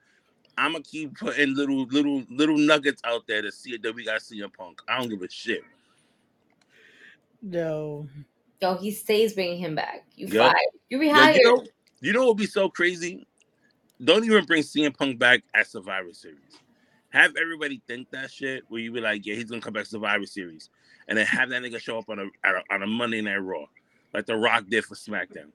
[0.58, 4.54] I'ma keep putting little little little nuggets out there to see that we got CM
[4.54, 4.82] Punk.
[4.88, 5.62] I don't give a shit.
[7.42, 8.08] No.
[8.62, 10.06] Yo, he stays bringing him back.
[10.16, 10.52] You Yup.
[10.54, 10.56] fired.
[10.90, 11.36] You Yo, rehired.
[11.36, 11.64] you know,
[12.02, 13.26] you know what would be so crazy?
[14.03, 16.38] Don't even bring CM Punk back at Survivor Series.
[17.09, 19.90] Have everybody think that shit where you be like, yeah, he's gonna come back to
[19.90, 20.69] Survivor Series,
[21.07, 23.65] and then have that nigga show up on a, a on a Monday Night Raw,
[24.14, 25.51] like The Rock did for SmackDown.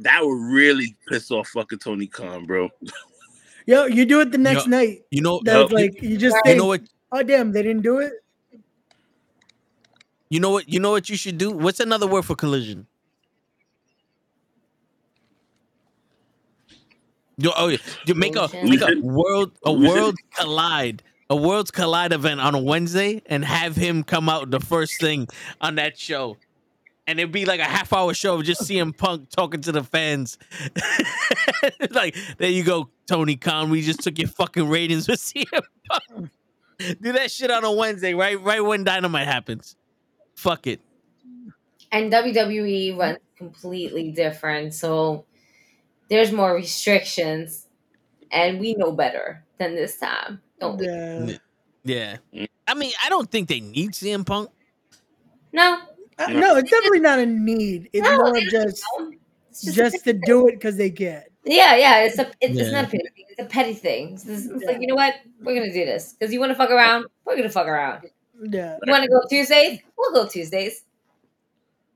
[0.00, 2.68] That would really piss off fucking Tony Khan, bro.
[3.66, 5.02] Yo, you do it the next Yo, night.
[5.10, 6.82] You know, That's you- like you just you think, know what?
[7.12, 8.12] oh damn, they didn't do it.
[10.30, 10.68] You know what?
[10.68, 11.52] You know what you should do?
[11.52, 12.88] What's another word for collision?
[17.36, 17.78] You, oh, yeah.
[18.06, 22.58] You make a make a world a world collide a Worlds Collide event on a
[22.58, 25.26] Wednesday and have him come out the first thing
[25.60, 26.36] on that show.
[27.06, 29.84] And it'd be like a half hour show of just CM Punk talking to the
[29.84, 30.38] fans.
[31.90, 33.68] like, there you go, Tony Khan.
[33.70, 36.30] We just took your fucking ratings with CM Punk.
[36.78, 38.40] Do that shit on a Wednesday, right?
[38.40, 39.76] Right when Dynamite happens.
[40.34, 40.80] Fuck it.
[41.92, 44.72] And WWE runs completely different.
[44.72, 45.24] So
[46.08, 47.66] there's more restrictions.
[48.30, 50.40] And we know better than this time.
[50.58, 50.86] Don't we?
[50.86, 52.16] Yeah.
[52.32, 52.46] Yeah.
[52.66, 54.50] I mean, I don't think they need CM Punk.
[55.52, 55.78] No.
[56.18, 57.90] Uh, no, it's definitely not a need.
[57.92, 58.82] It's No, more it- just
[59.50, 61.22] It's just, just to do it because they can.
[61.44, 62.00] Yeah, yeah.
[62.04, 62.70] It's a it's, it's Yeah.
[62.70, 63.24] not a petty thing.
[63.28, 64.14] It's a petty thing.
[64.14, 65.14] It's, just- it's like, you know what?
[65.42, 66.14] We're gonna do this.
[66.14, 68.08] Because you wanna fuck around, we're gonna fuck around.
[68.42, 68.78] Yeah.
[68.84, 69.80] You wanna go Tuesdays?
[69.96, 70.82] We'll go Tuesdays.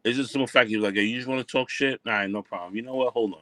[0.05, 0.71] It's just simple fact.
[0.71, 2.01] You're like, hey, you just want to talk shit?
[2.07, 2.77] All right, no problem.
[2.77, 3.13] You know what?
[3.13, 3.41] Hold on.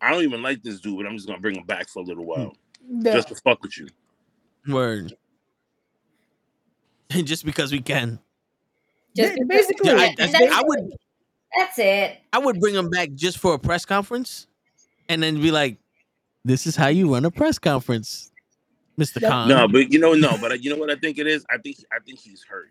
[0.00, 2.02] I don't even like this dude, but I'm just gonna bring him back for a
[2.02, 2.56] little while,
[2.90, 3.14] mm, Yeah.
[3.14, 3.88] just to fuck with you.
[4.68, 5.14] Word.
[7.10, 8.18] just because we can.
[9.16, 10.92] Just Ba- because- basically, Yeah, I, Yeah, I, that's- I would
[11.56, 12.18] That's it.
[12.32, 14.46] I would bring him back just for a press conference
[15.08, 15.78] and then be like,
[16.44, 18.30] this is how you run a press conference,
[18.98, 19.20] Mr.
[19.20, 19.30] Yep.
[19.30, 19.48] Khan.
[19.48, 21.44] No, but you know, no, but you know what I think it is.
[21.50, 22.70] I think I think he's hurt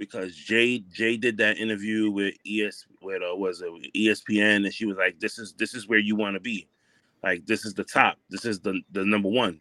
[0.00, 4.86] because Jay Jay did that interview with ES with uh, was it ESPN, and she
[4.86, 6.66] was like, "This is this is where you want to be,
[7.22, 9.60] like this is the top, this is the the number one."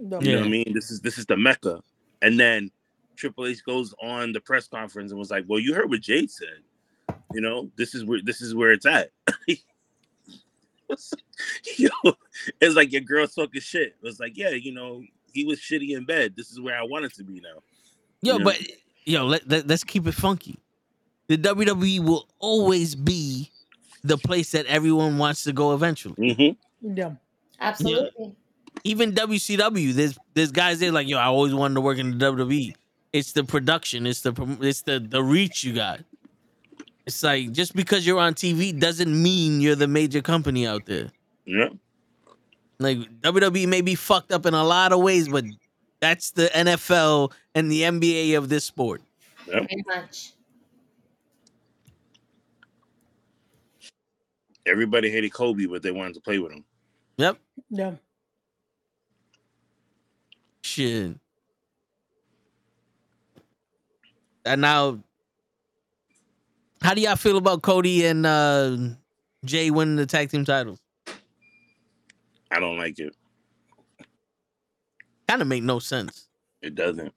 [0.00, 0.20] No.
[0.20, 0.72] You know what I mean?
[0.72, 1.82] This is this is the mecca.
[2.22, 2.70] And then
[3.16, 6.30] Triple H goes on the press conference and was like, "Well, you heard what Jade
[6.30, 6.62] said.
[7.34, 9.10] You know, this is where this is where it's at."
[11.76, 11.88] Yo,
[12.60, 13.96] it's like your girl talking shit.
[14.00, 15.02] It was like, yeah, you know,
[15.32, 16.34] he was shitty in bed.
[16.36, 17.62] This is where I wanted to be now.
[18.22, 18.44] Yo, Yeah.
[18.44, 18.58] but
[19.04, 20.58] yo, let, let, let's keep it funky.
[21.28, 23.50] The WWE will always be
[24.02, 26.14] the place that everyone wants to go eventually.
[26.16, 26.96] Mm-hmm.
[26.96, 27.12] Yeah.
[27.60, 28.34] Absolutely.
[28.84, 32.32] Even WCW, there's there's guys there like, yo, I always wanted to work in the
[32.32, 32.74] WWE.
[33.12, 36.00] It's the production, it's the it's the the reach you got.
[37.06, 41.10] It's like just because you're on TV doesn't mean you're the major company out there.
[41.44, 41.68] Yeah.
[42.78, 45.44] Like WWE may be fucked up in a lot of ways, but
[46.00, 49.02] that's the NFL and the NBA of this sport.
[49.46, 50.32] Pretty much.
[54.66, 56.64] Everybody hated Kobe, but they wanted to play with him.
[57.16, 57.38] Yep.
[57.70, 57.92] Yeah.
[60.62, 61.16] Shit.
[64.44, 64.98] And now,
[66.82, 68.76] how do y'all feel about Cody and uh,
[69.44, 70.78] Jey winning the tag team titles?
[72.50, 73.14] I don't like it.
[75.30, 76.26] Kind of make no sense.
[76.60, 77.14] It doesn't.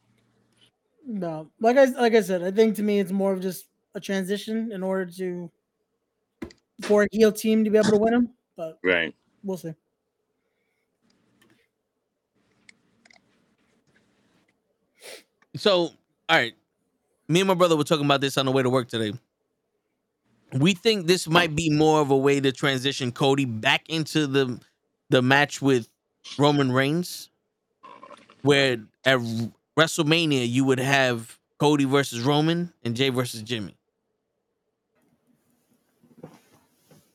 [1.07, 1.49] No.
[1.59, 4.71] Like I like I said, I think to me it's more of just a transition
[4.71, 5.51] in order to
[6.81, 8.29] for a heel team to be able to win them.
[8.55, 9.15] But Right.
[9.43, 9.73] we'll see.
[15.55, 15.93] So, all
[16.29, 16.53] right.
[17.27, 19.13] Me and my brother were talking about this on the way to work today.
[20.53, 24.59] We think this might be more of a way to transition Cody back into the
[25.09, 25.89] the match with
[26.37, 27.29] Roman Reigns,
[28.43, 29.19] where at
[29.77, 33.75] WrestleMania you would have Cody versus Roman and Jey versus Jimmy.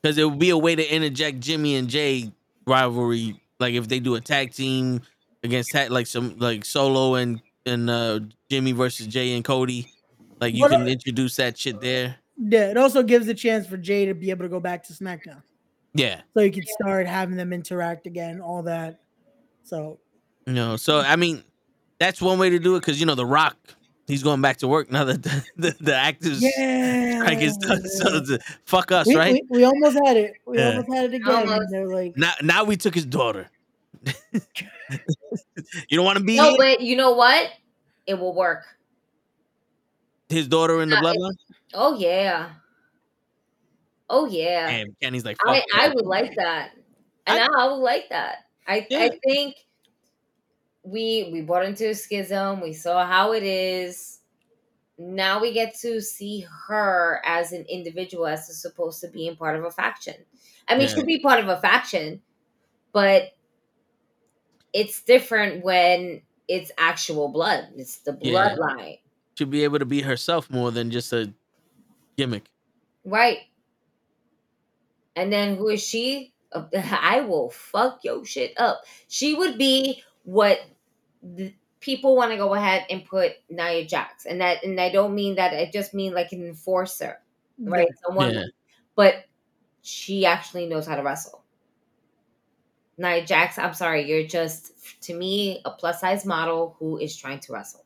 [0.02, 2.32] Because it would be a way to interject Jimmy and Jey
[2.66, 5.02] rivalry, like if they do a tag team
[5.42, 9.86] against tag, like some like Solo and and uh Jimmy versus Jey and Cody,
[10.40, 12.16] like you What can a- introduce that shit there.
[12.36, 14.92] Yeah, it also gives a chance for Jey to be able to go back to
[14.92, 15.42] SmackDown.
[15.94, 19.00] Yeah, So you can start having them interact again, all that.
[19.64, 19.98] So
[20.48, 20.76] you know.
[20.76, 21.44] So I mean,
[21.98, 23.56] that's one way to do it because you know the Rock,
[24.06, 27.82] he's going back to work now that the the, the actors yeah, strike is done.
[27.88, 29.42] So the- fuck us, we, right?
[29.50, 30.34] we, we almost had it.
[30.46, 30.70] We Yeah.
[30.70, 31.34] almost had it again.
[31.48, 31.68] Almost.
[31.70, 33.50] They're like, now now we took his daughter.
[34.32, 37.50] you don't want to be No, but you know what?
[38.06, 38.64] It will work.
[40.28, 41.36] his daughter in the Uh, bloodline.
[41.74, 42.50] Oh yeah.
[44.08, 44.68] Oh yeah.
[44.68, 45.94] And Kenny's like, I, fuck I that.
[45.96, 46.70] would like that.
[47.26, 48.44] And I, I would like that.
[48.66, 49.00] I Yeah.
[49.00, 49.56] I think
[50.90, 52.60] we we bought into a schism.
[52.60, 54.20] We saw how it is.
[54.98, 59.56] Now we get to see her as an individual as is supposed to being part
[59.56, 60.14] of a faction.
[60.68, 60.94] I mean, Yeah.
[60.94, 62.20] she'll be part of a faction,
[62.92, 63.30] but
[64.72, 67.68] it's different when it's actual blood.
[67.76, 68.56] It's the Yeah.
[68.56, 69.00] bloodline.
[69.38, 71.32] should be able to be herself more than just a
[72.16, 72.50] gimmick.
[73.04, 73.38] Right.
[75.14, 76.32] And then who is she?
[76.74, 78.82] I will fuck your shit up.
[79.06, 80.60] She would be what
[81.36, 84.26] the people want to go ahead and put Nia Jax.
[84.26, 87.20] And that and I don't mean that I just mean like an enforcer.
[87.58, 87.88] Right.
[88.06, 88.44] Someone Yeah.
[88.96, 89.24] but
[89.82, 91.44] she actually knows how to wrestle.
[92.98, 94.72] Nia Jax, I'm sorry, you're just
[95.04, 97.84] to me a plus size model who is trying to wrestle.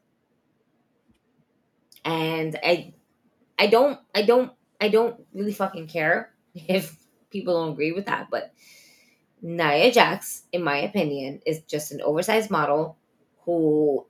[2.04, 2.94] And I
[3.58, 6.96] I don't I don't I don't really fucking care if
[7.30, 8.52] people don't agree with that, but
[9.42, 12.96] Nia Jax, in my opinion, is just an oversized model
[13.44, 14.06] who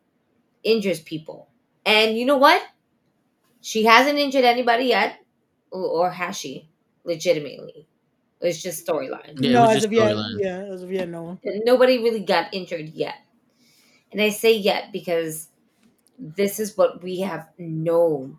[0.62, 1.48] injures people.
[1.84, 2.62] And you know what?
[3.60, 5.18] She hasn't injured anybody yet,
[5.70, 6.68] or, or has she?
[7.04, 7.88] Legitimately,
[8.40, 9.34] it's just storyline.
[9.40, 10.36] Yeah, it no, was as just of yet, storyline.
[10.38, 11.38] yeah, as of yet, no one.
[11.44, 13.16] Nobody really got injured yet.
[14.12, 15.48] And I say yet because
[16.18, 18.38] this is what we have known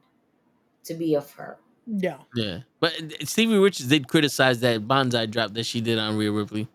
[0.85, 1.57] to be of her.
[1.85, 2.93] Yeah, Yeah, but
[3.25, 6.67] Stevie Richards did criticize that banzai drop that she did on Rhea Ripley.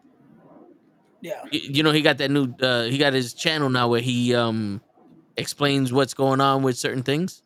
[1.21, 2.55] Yeah, You know, he got that new.
[2.61, 4.81] Uh, he got his channel now where he um
[5.37, 7.43] explains what's going on with certain things,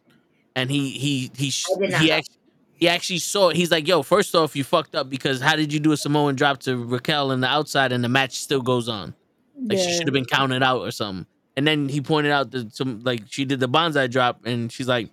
[0.54, 2.36] and he he he sh- I did not he actually.
[2.74, 3.56] He actually saw it.
[3.56, 6.34] He's like, "Yo, first off, you fucked up because how did you do a Samoan
[6.34, 9.14] drop to Raquel in the outside and the match still goes on?
[9.56, 11.26] Like she should have been counted out or something."
[11.56, 14.88] And then he pointed out that some like she did the banzai drop, and she's
[14.88, 15.10] like,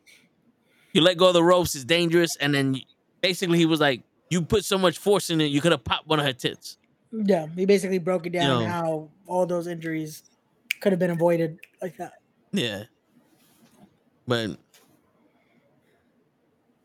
[0.93, 2.81] "You let go of the ropes, it's dangerous." And then
[3.21, 6.07] basically he was like, "You put so much force in it, you could have popped
[6.07, 6.78] one of her tits."
[7.11, 8.65] Yeah, he basically broke it down know.
[8.65, 10.23] how all those injuries
[10.79, 12.13] could have been avoided like that.
[12.51, 12.85] Yeah.
[14.27, 14.59] But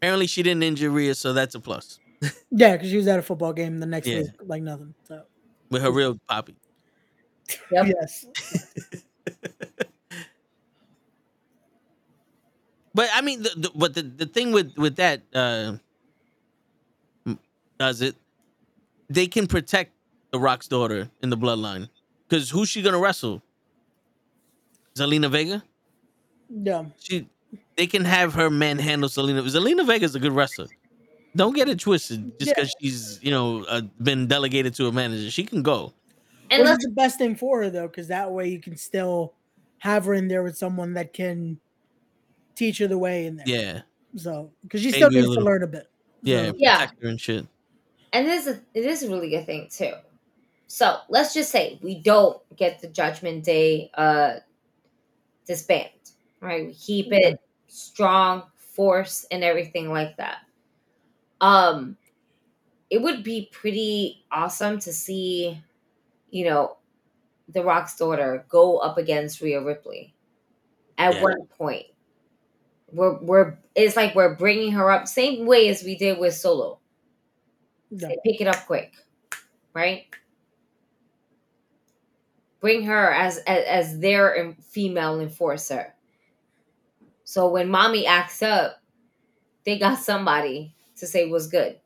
[0.01, 1.99] apparently she didn't injure Rhea, so that's a plus.
[2.57, 4.23] Yeah, because she was at a football game the next Yeah.
[4.23, 4.95] week, like nothing.
[5.09, 5.25] So
[5.71, 6.57] With her real poppy.
[7.71, 7.87] Yep.
[7.87, 8.27] yes,
[12.95, 15.79] But I mean, the, the, but the, the thing with with that uh,
[17.79, 18.15] does it?
[19.09, 19.94] They can protect
[20.35, 21.89] the Rock's daughter in the bloodline
[22.29, 23.41] because who's she gonna wrestle?
[24.97, 25.63] Zelina Vega.
[26.51, 27.29] yeah, She,
[27.77, 29.43] they can have her manhandle Zelina.
[29.45, 30.67] Zelina Vega's a good wrestler.
[31.37, 32.33] Don't get it twisted.
[32.39, 32.55] Just Yeah.
[32.57, 35.93] because she's you know uh, been delegated to a manager, she can go.
[36.51, 39.35] And which let's the best thing for her though, because that way you can still
[39.79, 41.61] have her in there with someone that can
[42.57, 43.47] teach her the way in there.
[43.47, 43.81] Yeah,
[44.17, 45.89] So because she still Maybe a needs to learn a bit.
[46.23, 46.91] yeah, So, Yeah.
[47.03, 47.47] and shit.
[48.13, 49.93] and this is it is a really good thing too.
[50.67, 54.37] So let's just say we don't get the Judgment Day uh
[55.47, 55.91] disband,
[56.41, 56.67] right?
[56.67, 60.39] We keep it strong, force, and everything like that.
[61.41, 61.97] Um,
[62.91, 65.61] it would be pretty awesome to see,
[66.31, 66.79] you know,
[67.49, 70.15] The Rock's daughter go up against Rhea Ripley
[70.99, 71.23] at Yeah.
[71.23, 71.87] one point.
[72.93, 76.81] We're we're it's like we're bringing her up same way as we did with Solo.
[77.91, 78.09] yeah.
[78.25, 78.93] Pick it up quick,
[79.75, 80.07] right?
[82.65, 85.93] Bring her as as, as their female enforcer.
[87.25, 88.81] So when mommy acts up,
[89.67, 91.79] they got somebody to say what's good,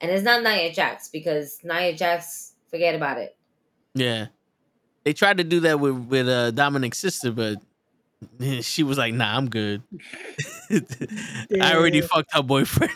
[0.00, 3.36] and it's not Nia Jax because Nia Jax, forget about it.
[3.94, 4.28] Yeah,
[5.04, 7.58] they tried to do that with with uh, Dominik's sister, but
[8.62, 9.82] she was like, "Nah, I'm good.
[10.70, 12.90] I already fucked her boyfriend."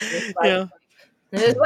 [0.00, 0.66] It's like- yeah,
[1.32, 1.58] it's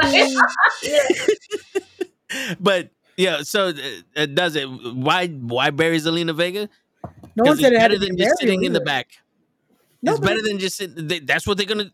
[1.73, 1.83] like-
[2.59, 3.41] but yeah.
[3.41, 3.73] So uh,
[4.15, 4.65] it does it?
[4.65, 6.69] Why why bury Zelina Vega?
[7.35, 9.09] No one said it had better than just sitting in the back.
[10.01, 11.91] No, it's better it- than just sit, they, that's what they're gonna.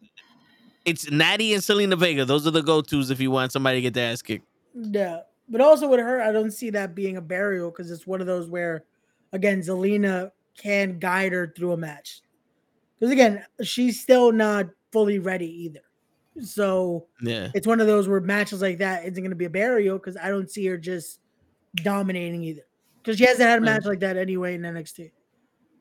[0.85, 2.25] It's Natty and Zelina Vega.
[2.25, 4.45] Those are the go tos if you want somebody to get their ass kicked.
[4.73, 8.19] Yeah, but also with her, I don't see that being a burial because it's one
[8.19, 8.83] of those where,
[9.31, 12.21] again, Zelina can guide her through a match.
[12.99, 15.81] Because again, she's still not fully ready either.
[16.41, 19.49] So Yeah, it's one of those where matches like that isn't going to be a
[19.49, 21.19] burial because I don't see her just
[21.75, 22.63] dominating either.
[23.03, 23.73] Because she hasn't had a Yeah.
[23.73, 25.11] match like that anyway in NXT.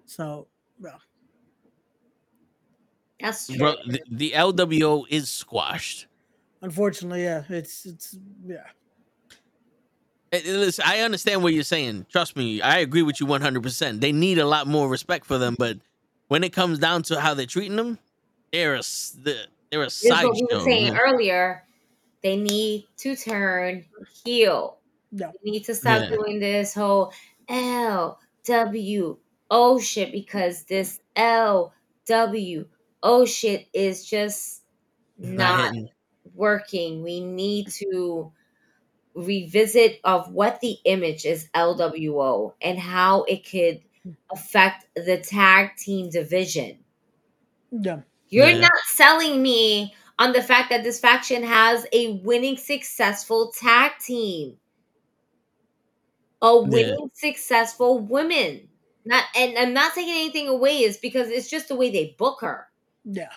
[0.06, 0.48] So,
[0.78, 0.92] bro,
[3.20, 3.56] That's true.
[3.56, 3.74] bro.
[3.86, 6.06] The, the LWO is squashed.
[6.60, 8.64] unfortunately, yeah, it's it's yeah,
[10.32, 12.06] Eh, eh, Listen, I understand what you're saying.
[12.10, 14.00] Trust me, I agree with you 100%.
[14.00, 15.78] They need a lot more respect for them, but
[16.28, 17.98] when it comes down to how they're treating them,
[18.52, 19.16] they're a s-
[19.72, 20.98] the- they're a This is what we were saying yeah.
[21.00, 21.64] earlier.
[22.22, 23.84] They need to turn
[24.24, 24.78] heel.
[25.10, 26.16] yeah, They need to stop Yeah.
[26.16, 27.12] doing this whole
[27.48, 29.18] L W
[29.50, 31.72] O shit because this L
[32.06, 32.66] W
[33.02, 34.62] O shit is just
[35.18, 35.90] Not not
[36.34, 37.02] working.
[37.02, 38.32] We need to
[39.14, 43.82] revisit of what the image is LWO and how it could
[44.32, 46.78] affect the tag team division.
[47.70, 48.00] yeah.
[48.32, 48.60] You're Yeah.
[48.60, 54.56] not selling me on the fact that this faction has a winning, successful tag team.
[56.40, 58.68] A winning, successful women.
[59.04, 62.40] Not and I'm not taking anything away, is because it's just the way they book
[62.40, 62.68] her.
[63.04, 63.28] Yeah.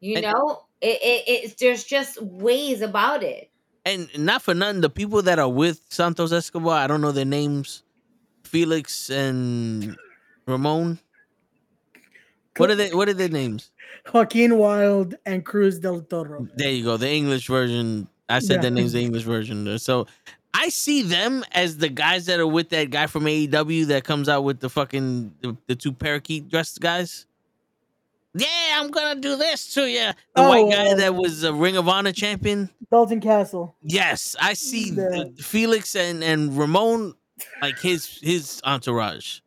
[0.00, 3.50] You And- know, it, it, it there's just ways about it.
[3.84, 7.24] and not for nothing, the people that are with Santos Escobar, I don't know their
[7.24, 7.82] names,
[8.44, 9.96] Felix and
[10.46, 10.98] Ramon.
[12.56, 12.90] What are they?
[12.94, 13.70] What are their names?
[14.12, 16.46] Joaquin Wilde and Cruz del Toro.
[16.56, 16.96] There you go.
[16.96, 18.08] The English version.
[18.28, 18.62] I said Yeah.
[18.62, 19.78] their names the English version.
[19.78, 20.06] So
[20.54, 24.28] I see them as the guys that are with that guy from AEW that comes
[24.28, 27.26] out with the fucking the, the two parakeet dressed guys.
[28.34, 28.46] Yeah,
[28.80, 30.00] I'm gonna do this to you.
[30.00, 32.68] The Oh, white guy uh, that was a Ring of Honor champion.
[32.90, 33.74] Dalton Castle.
[33.82, 34.94] Yes, I see Yeah.
[35.36, 37.14] the- Felix and and Ramon
[37.62, 39.40] like his his entourage.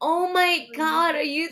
[0.00, 1.48] Oh my god, are you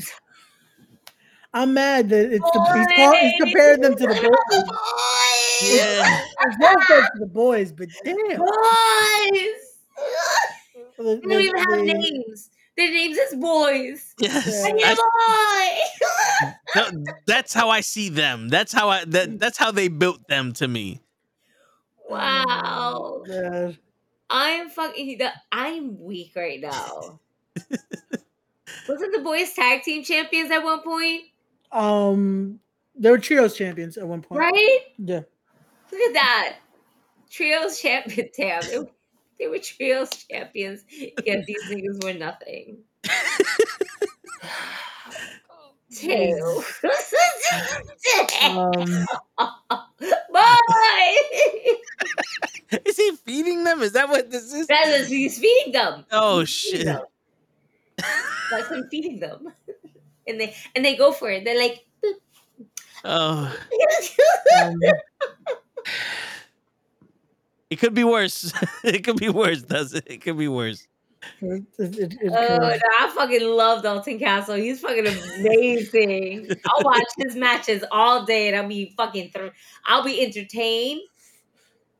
[1.56, 5.72] I'm mad that it's the he's, call, he's compared them to the boys.
[5.72, 6.20] Yeah.
[6.42, 8.16] It's not to the boys, but damn.
[8.16, 8.46] boys?
[10.98, 12.50] They don't even have the- names.
[12.76, 14.14] Their names is boys.
[14.18, 14.68] Yes, Yeah.
[14.68, 15.80] And you're I-
[16.42, 16.52] boy.
[16.76, 18.50] no, that's how I see them.
[18.50, 19.38] That's how I that mm.
[19.38, 21.00] that's how they built them to me.
[22.10, 22.44] wow.
[22.46, 23.72] Oh, yeah.
[24.28, 25.18] I'm fucking.
[25.52, 27.18] I'm weak right now.
[28.88, 31.22] Wasn't the boys tag team champions at one point?
[31.72, 32.60] Um,
[32.94, 34.40] they were trios champions at one point.
[34.40, 34.78] Right?
[34.98, 35.22] Yeah.
[35.92, 36.56] Look at that.
[37.30, 38.28] Trios champion.
[38.36, 38.62] Damn.
[38.62, 38.78] They,
[39.38, 40.84] they were trios champions.
[40.90, 42.78] Yet these niggas were nothing.
[45.94, 46.62] Two.
[48.42, 49.06] Um,
[50.32, 51.16] Bye.
[52.84, 53.82] Is he feeding them?
[53.82, 54.66] Is that what this is?
[54.66, 56.04] That is, he's feeding them.
[56.10, 56.84] Oh Feeding shit!
[56.86, 57.02] them.
[58.50, 59.52] That's him feeding them.
[60.26, 61.44] And they and they go for it.
[61.44, 61.86] They're like,
[63.04, 63.56] Oh,
[64.62, 64.80] um,
[67.70, 68.52] it could be worse.
[68.84, 69.62] it could be worse.
[69.62, 70.04] Does it?
[70.06, 70.86] It could be worse.
[71.40, 72.78] it, it, it, it Oh, no.
[72.98, 74.56] I fucking love Dalton Castle.
[74.56, 76.48] He's fucking amazing.
[76.66, 79.52] I'll watch his matches all day and I'll be fucking through.
[79.84, 81.02] I'll be entertained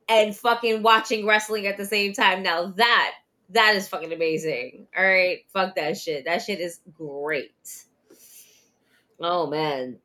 [0.08, 2.42] and fucking watching wrestling at the same time.
[2.42, 3.12] Now that
[3.50, 4.88] that is fucking amazing.
[4.96, 6.24] All right, fuck that shit.
[6.24, 7.85] That shit is great.
[9.20, 9.98] Oh man.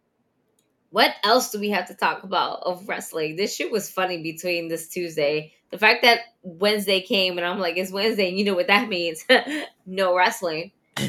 [0.90, 3.38] What else do we have to talk about of wrestling?
[3.38, 5.53] This shit was funny between this Tuesday.
[5.69, 8.90] The fact that Wednesday came and I'm like, it's Wednesday, and you know what that
[8.95, 9.25] means.
[9.85, 10.72] no wrestling.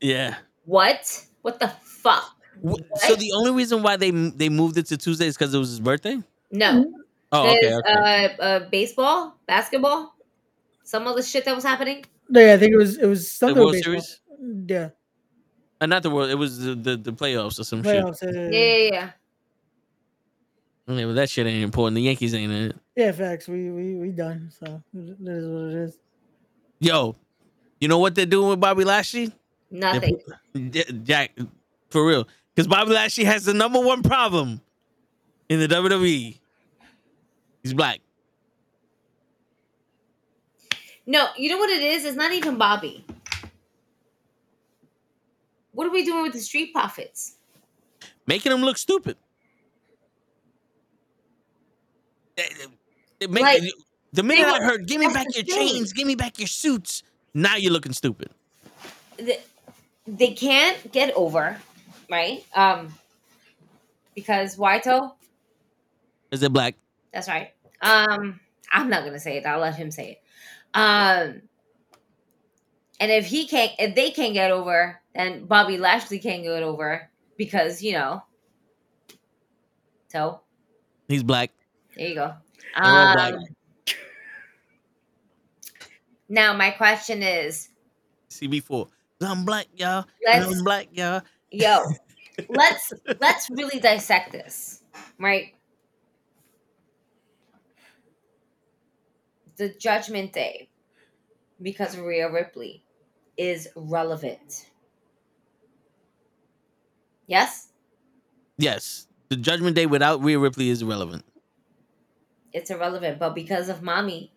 [0.00, 0.36] Yeah.
[0.64, 1.26] What?
[1.42, 2.36] What the fuck?
[2.64, 5.58] Wh- So the only reason why they they moved it to Tuesday is because it
[5.58, 6.18] was his birthday.
[6.50, 6.92] No.
[7.32, 7.74] Oh, okay.
[7.74, 7.92] Okay.
[8.40, 10.14] uh, uh baseball, basketball,
[10.84, 12.04] some other shit that was happening.
[12.30, 14.36] Yeah, I think it was it was something The something World with baseball.
[14.38, 14.88] Series, Yeah,
[15.80, 16.30] uh, not the world.
[16.30, 18.22] It was the, the the playoffs or some playoffs.
[18.22, 19.10] Yeah, Yeah, yeah, yeah, yeah.
[20.88, 21.96] Yeah, but that shit ain't important.
[21.96, 22.76] The Yankees ain't in it.
[22.94, 23.48] yeah, facts.
[23.48, 24.52] We we we done.
[24.58, 25.98] So that is what it is.
[26.78, 27.16] Yo,
[27.80, 29.32] you know what they're doing with Bobby Lashley?
[29.70, 30.20] They're Nothing.
[31.02, 31.32] Jack,
[31.90, 34.60] for real, because Bobby Lashley has the number one problem
[35.48, 36.38] in the WWE.
[37.62, 38.00] He's black.
[41.06, 42.04] No, you know what it is?
[42.04, 43.04] It's not even Bobby.
[45.72, 47.34] What are we doing with the street profits?
[48.28, 49.16] making them look stupid.
[52.34, 52.66] They- they-
[53.20, 53.62] they make- Like,
[54.12, 55.68] the minute I heard, "Give me back your thing.
[55.68, 57.04] chains, give me back your suits,"
[57.34, 58.30] now you're looking stupid.
[59.16, 59.38] The-
[60.08, 61.60] they can't get over,
[62.10, 62.44] right?
[62.52, 62.98] Um,
[64.16, 65.14] because Waito,
[66.32, 66.74] Is it black?
[67.12, 67.52] that's right.
[67.80, 68.40] Um,
[68.72, 69.46] I'm not gonna say it.
[69.46, 70.22] I'll let him say it.
[70.76, 71.40] Um,
[73.00, 77.10] and if he can't, if they can't get over, then Bobby Lashley can't get over
[77.38, 78.22] because you know.
[80.08, 80.40] So
[81.08, 81.50] He's black.
[81.96, 82.34] there you go.
[82.74, 83.38] Um,
[86.28, 87.70] now my question is,
[88.30, 88.88] CB4.
[89.22, 90.04] I'm black, y'all.
[90.30, 91.22] I'm black, y'all.
[91.50, 91.84] yo,
[92.50, 94.82] let's let's really dissect this,
[95.18, 95.55] right?
[99.56, 100.70] The Judgment Day,
[101.62, 102.84] because of Rhea Ripley,
[103.36, 104.70] is relevant.
[107.26, 107.68] Yes,
[108.58, 111.24] Yes, the Judgment Day without Rhea Ripley is irrelevant.
[112.52, 114.32] it's irrelevant, but because of Mommy,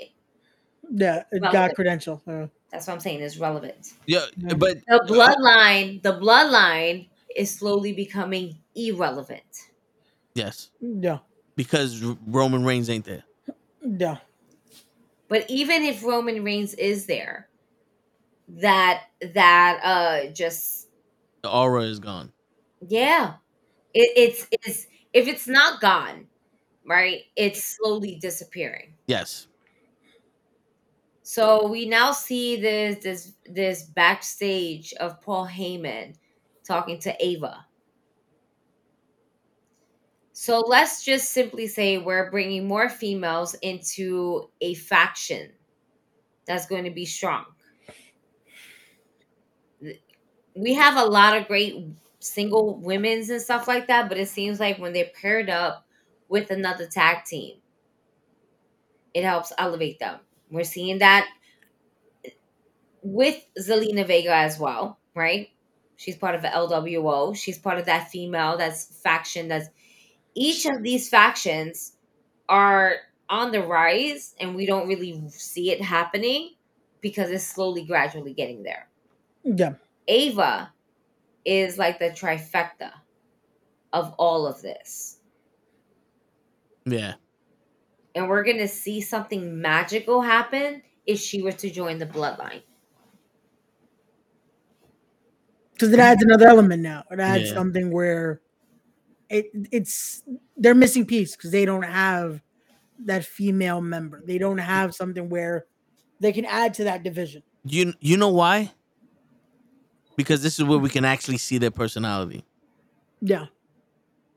[0.90, 2.22] Yeah, it got credential.
[2.28, 3.94] Uh, that's what I'm saying is relevant.
[4.08, 4.56] Yeah, Yeah.
[4.56, 9.70] but The bloodline, the bloodline is slowly becoming irrelevant.
[10.36, 11.20] yes, yeah,
[11.58, 13.26] because Roman Reigns ain't there.
[13.82, 14.20] yeah.
[15.30, 17.50] But even if Roman Reigns is there,
[18.50, 20.88] that that uh just
[21.44, 22.34] The aura is gone.
[22.88, 23.36] yeah,
[23.94, 26.28] it, it's it's if it's not gone,
[26.86, 27.22] right?
[27.36, 28.96] It's slowly disappearing.
[29.08, 29.48] Yes,
[31.24, 36.16] So we now see this this this backstage of Paul Heyman
[36.66, 37.66] talking to Ava.
[40.42, 45.52] So let's just simply say we're bringing more females into a faction
[46.46, 47.44] that's going to be strong.
[50.56, 51.86] We have a lot of great
[52.20, 55.86] single women's and stuff like that, but it seems like when they're paired up
[56.30, 57.58] with another tag team,
[59.14, 60.22] it helps elevate them.
[60.50, 61.28] We're seeing that
[63.04, 65.50] with Zelina Vega as well, right?
[65.98, 67.36] She's part of the LWO.
[67.36, 69.68] She's part of that female that's faction that's
[70.40, 71.98] each of these factions
[72.48, 72.96] are
[73.30, 76.56] on the rise and we don't really see it happening
[77.02, 78.88] because it's slowly gradually getting there.
[79.44, 79.74] Yeah.
[80.08, 80.74] Ava
[81.46, 82.92] is like the trifecta
[83.92, 85.20] of all of this.
[86.86, 87.16] Yeah.
[88.16, 92.62] And we're going to see something magical happen if she were to join the bloodline.
[95.74, 97.04] Because it adds another element now.
[97.12, 97.54] It adds Yeah.
[97.56, 98.42] something where
[99.30, 100.24] it it's
[100.58, 102.42] they're missing piece because they don't have
[103.06, 104.22] that female member.
[104.26, 105.66] They don't have something where
[106.20, 107.44] they can add to that division.
[107.64, 108.72] You you know why?
[110.16, 112.44] Because this is where we can actually see their personality.
[113.22, 113.46] Yeah.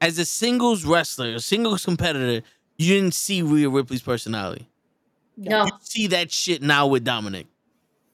[0.01, 2.47] As a singles wrestler, a singles competitor,
[2.77, 4.69] you didn't see Rhea Ripley's personality.
[5.37, 5.65] No.
[5.65, 7.47] You see that shit now with Dominik.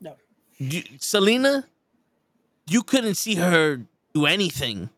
[0.00, 0.14] No.
[0.58, 1.64] You, Zelina,
[2.68, 3.80] you couldn't see her
[4.14, 4.90] do anything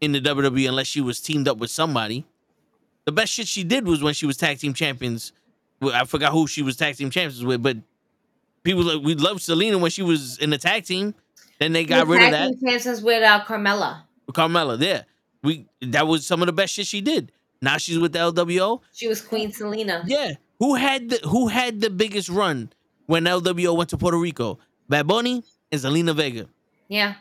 [0.00, 2.24] in the WWE unless she was teamed up with somebody.
[3.04, 5.32] The best shit she did was when she was tag team champions.
[5.82, 7.76] I forgot who she was tag team champions with, but
[8.62, 11.14] people like we loved Zelina when she was in the tag team.
[11.58, 12.58] Then they got The rid of tag that.
[12.60, 14.02] team Chances with uh, Carmella.
[14.32, 15.06] Carmella, there.
[15.42, 17.32] We that was some of the best shit she did.
[17.62, 18.80] Now she's with the LWO.
[18.92, 20.02] She was Queen Zelina.
[20.06, 20.32] Yeah.
[20.58, 22.70] Who had the who had the biggest run
[23.06, 24.58] when LWO went to Puerto Rico?
[24.88, 26.46] Bad Bunny and Zelina Vega.
[26.88, 27.14] Yeah.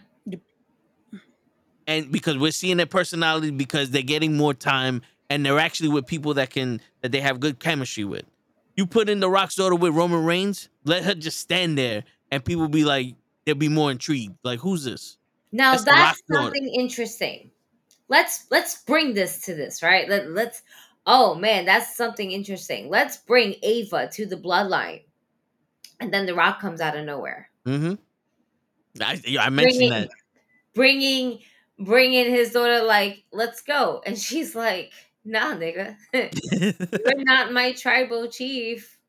[1.88, 6.06] And because we're seeing their personality because they're getting more time and they're actually with
[6.06, 8.26] people that can that they have good chemistry with.
[8.76, 12.44] You put in the Rock's daughter with Roman Reigns, let her just stand there and
[12.44, 14.36] people be like, they'll be more intrigued.
[14.44, 15.18] Like, who's this?
[15.52, 16.44] Now That's that's, Rock's daughter.
[16.44, 17.52] something interesting.
[18.10, 20.08] Let's let's bring this to this, right?
[20.10, 20.62] Let, let's
[21.06, 22.90] oh man, that's something interesting.
[22.90, 25.04] Let's bring Ava to the bloodline.
[26.00, 27.50] And then the rock comes out of nowhere.
[27.66, 27.94] Mm-hmm.
[29.02, 30.10] I, I mentioned Bringing- that.
[30.76, 31.40] Bringing
[31.80, 34.92] bringing his daughter like, "Let's go." And she's like,
[35.26, 35.98] "Nah, nigga.
[36.14, 39.00] You're not my tribal chief."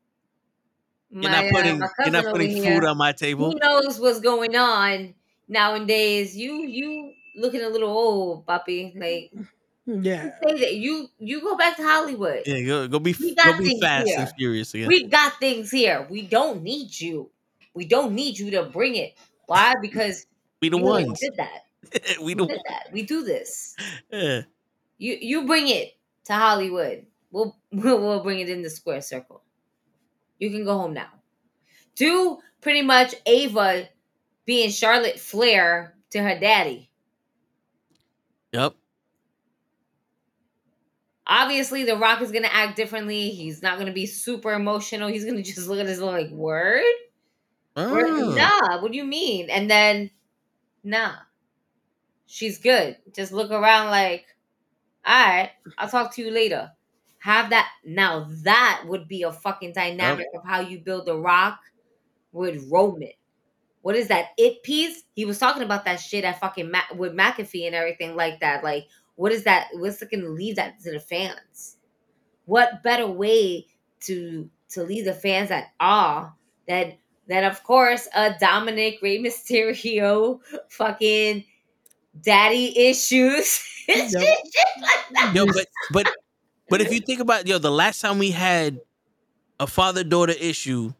[1.19, 3.51] You're not My, uh, putting you're not putting food here, on my table.
[3.51, 5.15] Who knows what's going on
[5.47, 6.37] nowadays?
[6.37, 8.93] You you looking a little old, Bobby.
[8.95, 9.33] Like
[9.85, 10.39] Yeah.
[10.43, 12.45] say that you you go back to Hollywood.
[12.45, 14.17] Yeah, go go be We go got be things fast here.
[14.17, 14.93] and furious again.
[14.93, 16.07] We got things here.
[16.09, 17.31] We don't need you.
[17.75, 19.15] We don't need you to bring it.
[19.47, 19.75] Why?
[19.81, 20.25] Because
[20.61, 21.19] We the you already ones.
[21.21, 21.63] did that.
[22.21, 22.89] we do that.
[22.91, 23.75] We do this.
[24.11, 24.41] yeah.
[24.97, 27.05] You you bring it to Hollywood.
[27.31, 29.43] We'll we'll, bring it in the square circle.
[30.39, 31.09] You can go home now.
[31.95, 33.87] Do pretty much Ava
[34.45, 36.89] being Charlotte Flair to her daddy.
[38.51, 38.73] Yep.
[41.27, 43.29] Obviously, The Rock is gonna act differently.
[43.29, 45.07] He's not gonna be super emotional.
[45.07, 46.81] He's gonna just look at his like word.
[47.77, 48.35] Or- Oh.
[48.39, 48.59] Ah.
[48.71, 49.51] Nah, what do you mean?
[49.51, 50.09] And then,
[50.83, 51.13] nah,
[52.29, 52.97] she's good.
[53.13, 54.25] Just look around like,
[55.05, 56.71] all right, I'll talk to you later.
[57.19, 58.27] Have that now.
[58.43, 61.59] That would be a fucking dynamic of how you build a rock
[62.31, 63.11] with Roman.
[63.81, 65.03] What is that it piece?
[65.15, 68.63] He was talking about that shit at fucking Ma- with McAfee and everything like that.
[68.63, 69.67] Like, what is that?
[69.73, 71.77] What's it gonna leave that to the fans?
[72.45, 73.67] What better way
[74.01, 76.31] to to leave the fans at awe
[76.67, 76.93] than
[77.27, 81.43] than of course a Dominik Rey Mysterio fucking
[82.21, 83.45] daddy issues
[83.85, 84.11] shit, Yep.
[84.11, 85.31] shit like that.
[85.35, 86.09] Yo, but but
[86.69, 88.79] but if you think about yo, the last time we had
[89.59, 90.93] a father daughter issue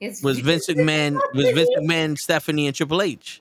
[0.00, 3.40] It's- was Vince McMahon was Vince McMahon, Stephanie, and Triple H.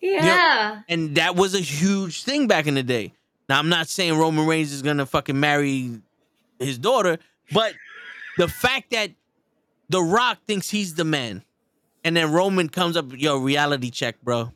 [0.00, 3.12] yeah And that was a huge thing back in the day.
[3.48, 6.00] Now I'm not saying Roman Reigns is gonna fucking marry
[6.58, 7.18] his daughter,
[7.52, 7.74] but
[8.36, 9.10] the fact that
[9.88, 11.42] The Rock thinks he's the man,
[12.04, 14.52] and then Roman comes up, yo, reality check, bro.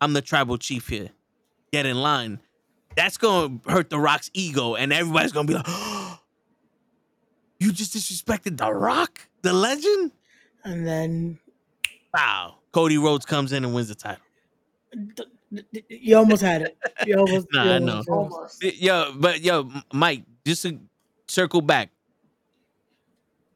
[0.00, 1.10] I'm the tribal chief here.
[1.72, 2.40] Get in line.
[2.96, 5.66] That's gonna hurt The Rock's ego, and everybody's gonna be like,
[7.60, 10.12] "You just disrespected The Rock, the legend."
[10.64, 11.38] And then
[12.14, 12.56] Wow.
[12.72, 14.22] Cody Rhodes comes in and wins the title.
[15.88, 16.76] you almost had it.
[17.06, 17.46] You almost.
[17.52, 18.02] Nah, you I know.
[18.08, 20.78] almost Yo, but yo, Mike, just to
[21.28, 21.90] circle back.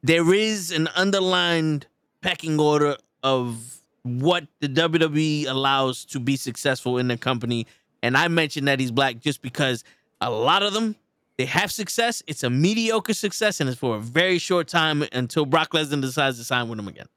[0.03, 1.87] there is an underlined
[2.21, 7.65] pecking order of what the WWE allows to be successful in the company.
[8.01, 9.83] And I mentioned that he's black just because
[10.21, 10.95] a lot of them
[11.37, 12.21] they have success.
[12.27, 16.37] It's a mediocre success, and it's for a very short time until Brock Lesnar decides
[16.37, 17.07] to sign with him again.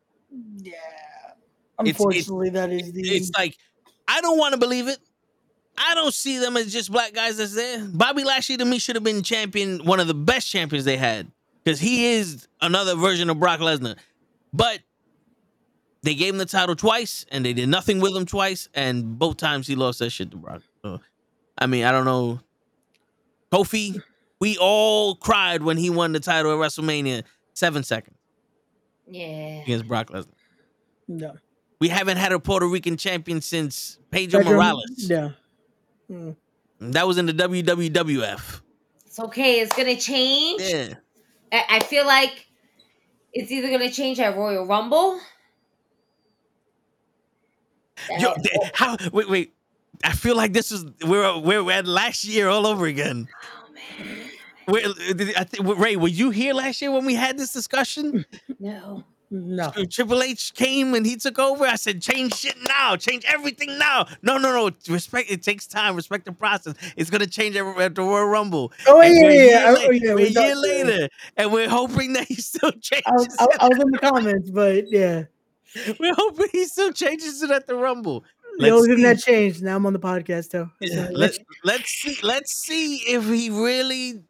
[0.59, 0.73] Yeah.
[1.85, 3.59] It's- it's- Unfortunately, that is the It's like
[4.09, 4.99] I don't want to believe it.
[5.77, 7.85] I don't see them as just black guys that's there.
[7.85, 11.31] Bobby Lashley to me should have been champion, one of the best champions they had,
[11.63, 13.97] because he is another version of Brock Lesnar.
[14.55, 14.79] But
[16.07, 19.37] they gave him the title twice, and they did nothing with him twice, and both
[19.37, 20.63] times he lost that shit to Brock.
[20.83, 21.01] So,
[21.59, 22.41] I mean, I don't know.
[23.53, 24.01] Kofi,
[24.41, 27.23] we all cried when he won the title at WrestleMania
[27.55, 28.17] seven seconds
[29.09, 29.63] Yeah.
[29.63, 30.27] against Brock Lesnar.
[31.09, 31.35] no.
[31.79, 34.85] We haven't had a Puerto Rican champion since Pedro Pedro- Morales.
[34.97, 35.31] Yeah.
[36.11, 36.35] Mm.
[36.81, 38.63] That was in the WWF.
[39.05, 39.61] It's okay.
[39.61, 40.63] It's gonna change.
[40.63, 40.95] Yeah.
[41.53, 42.47] I, I feel like
[43.35, 45.21] it's either gonna change at Royal Rumble.
[48.19, 48.97] Yo, th- how?
[49.13, 49.53] Wait, wait.
[50.05, 53.29] I feel like this is we're we're at last year all over again.
[54.69, 54.93] Wait, uh,
[55.39, 58.25] I think, Ray, were you here last year when we had this discussion?
[58.59, 59.05] No.
[59.29, 59.73] No.
[59.91, 61.65] Triple H came and he took over.
[61.67, 64.07] I said, change shit now, change everything now.
[64.23, 64.71] No, no, no.
[64.89, 65.29] Respect.
[65.31, 65.97] It takes time.
[65.97, 66.75] Respect the process.
[66.97, 68.73] It's gonna change every- at the Royal Rumble.
[68.87, 69.65] Oh, And yeah, a yeah, year yeah.
[69.67, 73.03] Oh, la- Oh, yeah, we're a year later, and we're hoping that he still changes.
[73.07, 75.25] I was, I, I was in the comments, but yeah.
[76.01, 78.25] We're hoping he still changes it at the Rumble.
[78.59, 79.03] Thing see.
[79.03, 79.63] that changed.
[79.63, 80.71] Now I'm on the podcast, though.
[80.81, 84.23] Yeah, let's let's see let's see if he really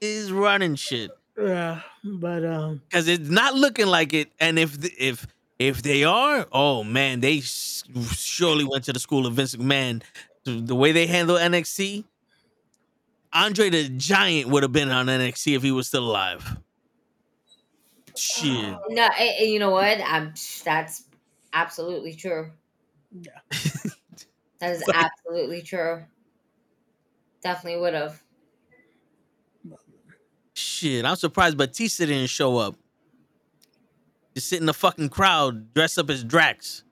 [0.00, 4.30] is running shit yeah, but um, because it's not looking like it.
[4.38, 5.26] And if if
[5.58, 10.02] if they are, oh man, they surely went to the school of Vince McMahon.
[10.44, 12.04] The, the way they handle NXT,
[13.32, 16.58] Andre the Giant would have been on NXT if he was still alive.
[18.16, 18.76] Shit.
[18.88, 19.98] No, eh, eh, you know what?
[20.00, 20.34] I'm.
[20.64, 21.04] That's
[21.52, 22.50] absolutely true.
[23.12, 23.30] Yeah.
[24.60, 26.04] That is Like- absolutely true.
[27.42, 28.22] Definitely would have.
[30.54, 32.76] Shit, I'm surprised Batista didn't show up.
[34.34, 36.84] Just sit in the fucking crowd, dressed up as Drax.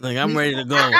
[0.00, 0.76] Like I'm ready to go.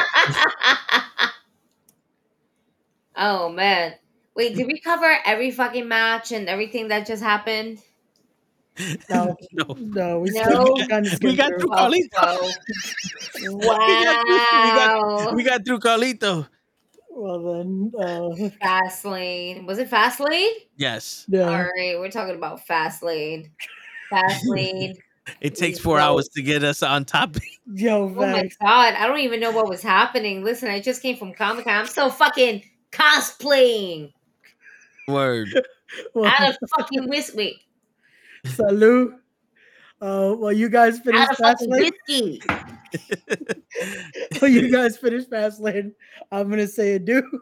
[3.17, 3.95] oh man.
[4.35, 7.81] Wait, did we cover every fucking match and everything that just happened?
[9.11, 9.77] No, No.
[9.79, 10.43] no, we No.
[10.45, 12.53] still kind We got through Oh, Carlito.
[13.33, 15.33] so- We got through- we got- Wow.
[15.35, 16.49] We got through Carlito.
[17.11, 19.67] Well then, uh, Fastlane.
[19.67, 20.53] Was it Fastlane?
[20.77, 21.27] Yes.
[21.33, 23.51] All yeah, right, we're talking about Fastlane.
[24.13, 24.95] Fastlane.
[25.41, 26.05] It takes four No.
[26.05, 27.43] hours to get us on topic.
[27.75, 30.43] yo, Oh my god, I don't even know what was happening.
[30.45, 31.75] Listen, I just came from Comic Con.
[31.75, 34.13] I'm still fucking cosplaying
[35.07, 35.49] Word.
[36.15, 37.61] Well, out of fucking whiskey.
[38.49, 39.15] Salute.
[40.01, 41.93] Uh, well, you guys finished Out of fucking Fastlane.
[42.09, 42.43] whiskey.
[44.41, 45.93] Well, you guys finished Fastlane.
[46.33, 47.23] I'm gonna say adieu.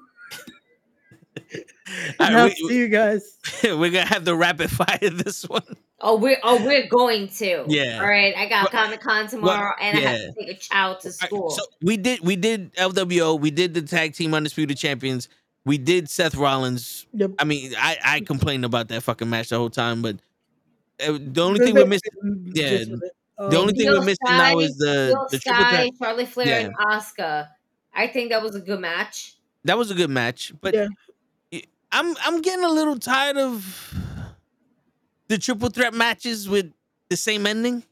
[2.19, 3.39] All And I'll right, see you guys.
[3.63, 5.63] we, are gonna have the rapid fire this one.
[6.01, 7.65] Oh, we're oh we're going to.
[7.69, 8.01] Yeah.
[8.03, 11.01] All right, I got Well- Comic Con tomorrow, and I have to take a child
[11.01, 11.51] to All right, school.
[11.51, 15.29] so we did we did LWO, we did the tag team undisputed champions,
[15.65, 17.07] we did Seth Rollins.
[17.13, 17.33] Yep.
[17.39, 20.17] I mean, I I complained about that fucking match the whole time, but
[20.99, 22.13] the only thing we're missing,
[22.55, 25.65] yeah, gist the only Um, thing Iyo we're missing now is the Iyo the triple
[25.65, 25.93] Sky, threat.
[26.01, 26.59] Charlotte Flair, Yeah.
[26.67, 27.49] and Asuka.
[27.95, 29.35] I think that was a good match.
[29.65, 30.87] That was a good match, but Yeah.
[31.53, 33.95] y- I'm I'm getting a little tired of
[35.29, 36.73] the triple threat matches with
[37.11, 37.83] the same ending.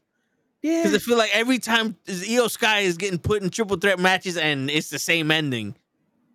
[0.61, 3.99] yeah, Because I feel like every time Iyo Sky is getting put in triple threat
[3.99, 5.75] matches and it's the same ending.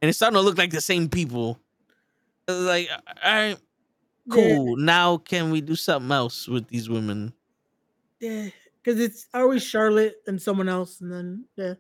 [0.03, 1.59] And it's starting to look like the same people.
[2.49, 2.89] It's like,
[3.23, 3.55] all
[4.31, 4.76] right, yeah, cool.
[4.76, 7.33] Now can we do something else with these women?
[8.20, 8.49] yeah,
[8.83, 11.75] because it's always Charlotte and someone else, and then yeah,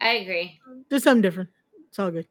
[0.00, 0.60] I agree.
[0.66, 1.50] Um, just something different.
[1.88, 2.26] It's all good.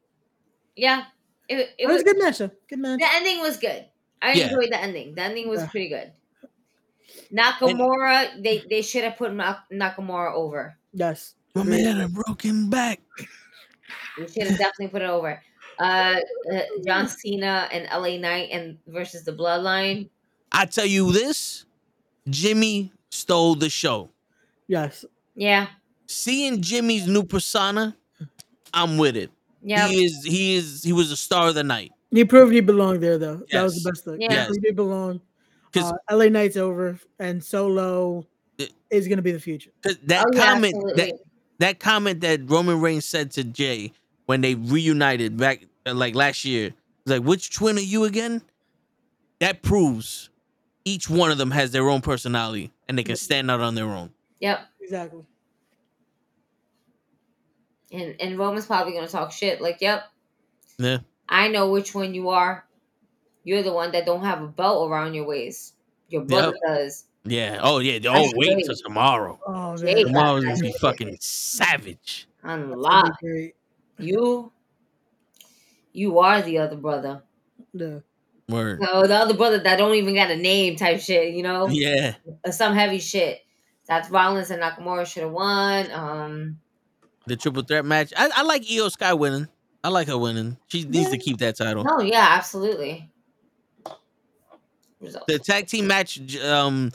[0.76, 1.04] Yeah,
[1.48, 2.02] it, it It was was.
[2.02, 2.50] a good match, though.
[2.68, 2.98] Good match.
[3.00, 3.86] The ending was good.
[4.22, 4.44] I Yeah.
[4.48, 5.14] enjoyed the ending.
[5.14, 5.68] The ending was Yeah.
[5.68, 6.12] pretty good.
[7.32, 10.76] Nakamura, they they should have put Nak- Nakamura over.
[10.92, 11.34] Yes.
[11.54, 13.00] My man had a broken back.
[14.18, 15.42] We should have definitely put it over.
[15.82, 16.20] Uh,
[16.54, 20.08] uh, John Cena and LA Knight and versus the Bloodline.
[20.52, 21.64] I tell you this
[22.30, 24.10] Jimmy stole the show.
[24.68, 25.04] Yes.
[25.34, 25.66] Yeah,
[26.06, 27.96] Seeing Jimmy's new persona,
[28.74, 29.30] I'm with it.
[29.62, 29.88] yeah.
[29.88, 31.90] He is he is he was a star of the night.
[32.10, 33.42] He proved he belonged there, though.
[33.50, 34.20] That was the best thing.
[34.20, 34.28] Yeah.
[34.28, 34.46] He Yes.
[34.48, 35.20] proved he belonged.
[35.72, 38.26] 'Cause- Uh, LA Knight's over, and Solo
[38.58, 39.70] It- is going to be the future.
[39.82, 40.94] that oh comment absolutely.
[41.02, 41.12] that
[41.60, 43.92] that comment that Roman Reigns said to Jey
[44.26, 46.72] when they reunited back Uh, like last year,
[47.04, 48.42] was like, which twin are you again?
[49.40, 50.30] That proves
[50.84, 53.24] each one of them has their own personality and they can mm-hmm.
[53.24, 54.10] stand out on their own.
[54.40, 54.60] Yep.
[54.80, 55.24] Exactly.
[57.92, 59.60] And and Roman's probably gonna talk shit.
[59.60, 60.04] Like, yep,
[60.78, 60.98] Yeah.
[61.28, 62.66] I know which one you are.
[63.44, 65.74] You're the one that don't have a belt around your waist.
[66.08, 67.04] Your brother does.
[67.24, 67.58] Yeah.
[67.62, 67.98] Oh yeah.
[68.08, 68.64] Oh That's wait great.
[68.66, 69.38] till tomorrow.
[69.46, 69.96] Oh Jey man.
[69.96, 72.28] got Tomorrow's gonna be fucking savage.
[72.42, 73.14] That'd be Unlock.
[73.98, 74.52] You
[75.92, 77.22] you are the other brother.
[77.72, 77.98] Yeah.
[78.48, 78.80] Word.
[78.80, 81.68] No, the other brother that don't even got a name type shit, you know?
[81.68, 82.14] Yeah.
[82.50, 83.40] Some heavy shit.
[83.86, 85.90] That's Rollins and Nakamura should have won.
[85.92, 86.58] Um
[87.26, 88.12] The triple threat match.
[88.16, 89.48] I, I like Iyo Sky winning.
[89.84, 90.56] I like her winning.
[90.68, 91.84] She needs to keep that title.
[91.84, 93.10] no, yeah, absolutely.
[95.00, 95.26] Results.
[95.26, 96.92] The tag team match, um,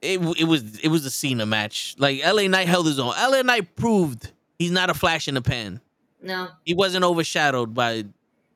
[0.00, 1.94] it it was it was a Cena match.
[1.98, 3.08] Like LA Knight held his own.
[3.08, 5.82] LA Knight proved he's not a flash in the pan.
[6.22, 6.48] No.
[6.64, 8.04] He wasn't overshadowed by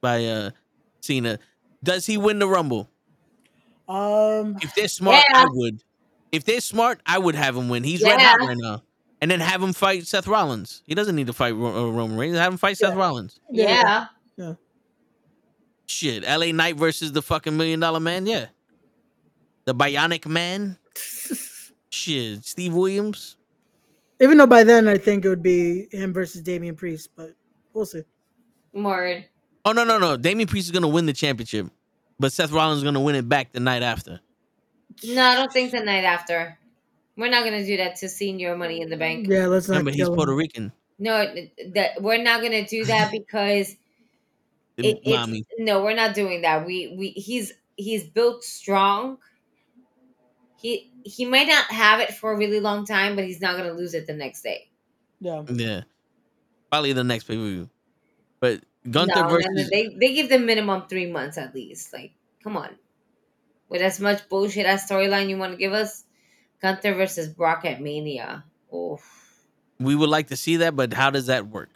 [0.01, 0.51] by uh
[1.01, 1.39] Cena.
[1.83, 2.89] Does he win the Rumble?
[3.89, 4.57] Um.
[4.63, 5.83] If they're smart, I would.
[6.33, 7.85] If they're smart, I would have him win.
[7.85, 8.83] He's red hot right now.
[9.21, 10.83] And then have him fight Seth Rollins.
[10.87, 12.37] He doesn't need to fight Ro- uh, Roman Reigns.
[12.37, 13.41] Have him fight Seth Rollins.
[13.51, 13.83] Yeah.
[13.83, 14.09] Rollins.
[14.37, 14.55] Yeah.
[15.87, 18.27] Shit, LA Knight versus the fucking Million Dollar Man.
[18.27, 18.47] Yeah,
[19.67, 20.79] the Bionic Man.
[21.91, 23.37] Shit, Steve Williams.
[24.21, 27.35] Even though by then I think it would be him versus Damian Priest, but
[27.75, 28.03] we'll see.
[28.73, 29.27] Word.
[29.65, 30.17] Oh no no no!
[30.17, 31.67] Damian Priest is gonna win the championship,
[32.19, 34.21] but Seth Rollins is gonna win it back the night after.
[35.05, 36.59] No, I don't think the night after.
[37.17, 39.27] We're not gonna do that to Señor money in the bank.
[39.29, 39.75] Yeah, let's not.
[39.79, 40.15] Remember, he's him.
[40.15, 40.73] Puerto Rican.
[40.99, 41.25] No,
[41.73, 43.77] that we're not gonna do that because
[44.77, 45.45] it, it's, Mommy.
[45.59, 46.67] no, we're not doing that.
[46.67, 49.19] We we he's he's built strong.
[50.57, 53.73] He he might not have it for a really long time, but he's not gonna
[53.73, 54.69] lose it the next day.
[55.21, 55.43] Yeah.
[55.51, 55.83] Yeah,
[56.75, 57.71] probably the next pay per view.
[58.41, 61.93] But Gunther no, versus they they give them minimum three months at least.
[61.93, 62.13] Like,
[62.43, 62.71] come on,
[63.69, 66.05] with as much bullshit as storyline you want to give us,
[66.61, 68.45] Gunther versus Brock at Mania.
[68.73, 68.99] Oh,
[69.79, 71.71] we would like to see that, but how does that work?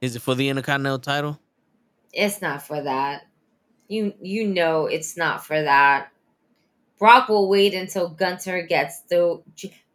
[0.00, 1.40] Is it for the Intercontinental title?
[2.14, 3.26] it's not for that.
[3.88, 6.08] You you know it's not for that.
[6.98, 9.42] Brock will wait until Gunther gets the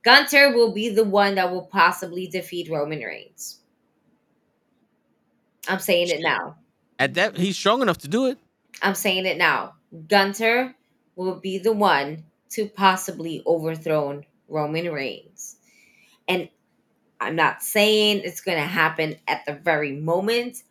[0.03, 3.59] Gunther will be the one that will possibly defeat Roman Reigns.
[5.67, 6.55] I'm saying it now.
[6.97, 8.37] At that, he's strong enough to do it.
[8.81, 9.75] I'm saying it now.
[10.07, 10.75] Gunther
[11.15, 15.57] will be the one to possibly overthrow Roman Reigns.
[16.27, 16.49] And
[17.19, 20.63] I'm not saying it's going to happen at the very moment,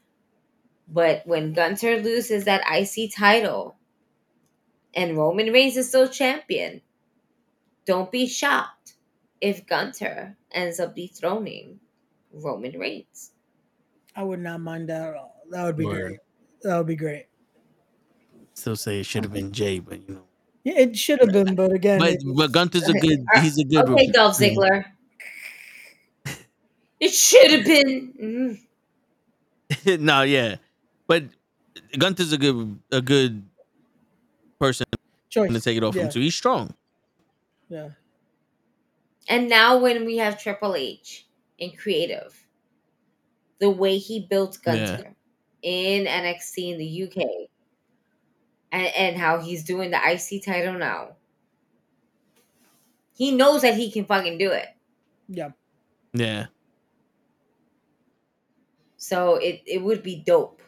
[0.89, 3.77] but when Gunther loses that IC title
[4.95, 6.81] and Roman Reigns is still champion,
[7.85, 8.78] don't be shocked
[9.41, 11.79] if Gunther ends up dethroning
[12.33, 13.33] Roman Reigns.
[14.17, 15.43] I would not mind that at all.
[15.51, 16.01] That would be Word.
[16.09, 16.19] great.
[16.63, 17.27] That would be great.
[18.55, 20.25] Still say it should have been Jey, but you know.
[20.65, 23.25] Yeah, it should have been, but again, But it- but Gunther's a good.
[23.41, 23.89] He's a good.
[23.89, 24.85] Okay, Dolph Ziggler.
[27.01, 28.59] It should have been.
[29.79, 30.01] mm.
[30.01, 30.57] no, yeah,
[31.07, 31.23] but
[31.97, 33.45] Gunther's a good a good
[34.59, 34.85] person
[35.31, 35.53] choice.
[35.53, 36.03] to take it off yeah.
[36.05, 36.19] him too.
[36.21, 36.75] He's strong.
[37.69, 37.91] Yeah.
[39.29, 42.47] And now when we have Triple H in creative,
[43.61, 45.15] the way he built Gunther
[45.63, 47.49] in NXT in the UK,
[48.73, 51.17] and, and how he's doing the IC title now,
[53.15, 54.69] he knows that he can fucking do it.
[55.29, 55.51] Yeah.
[56.15, 56.47] Yeah,
[58.97, 60.61] So it, it would be dope.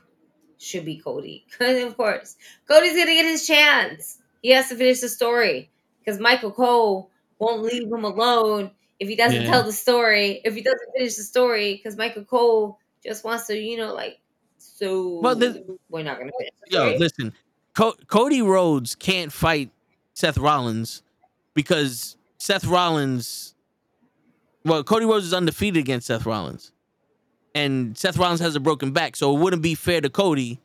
[0.58, 1.46] Should be Cody.
[1.50, 2.36] Because of course,
[2.68, 4.18] Cody's gonna get his chance.
[4.42, 5.70] He has to finish the story.
[6.00, 8.70] Because Michael Cole won't leave him alone
[9.00, 9.50] if he doesn't Yeah.
[9.50, 10.40] tell the story.
[10.44, 14.18] If he doesn't finish the story, because Michael Cole just wants to, you know, like
[14.58, 17.32] so Well, this- we're not gonna finish yo, listen,
[17.74, 19.70] Co- Cody Rhodes can't fight
[20.12, 21.02] Seth Rollins
[21.54, 23.54] because Seth Rollins.
[24.64, 26.72] Well, Cody Rhodes is undefeated against Seth Rollins,
[27.54, 30.60] and Seth Rollins has a broken back, so it wouldn't be fair to Cody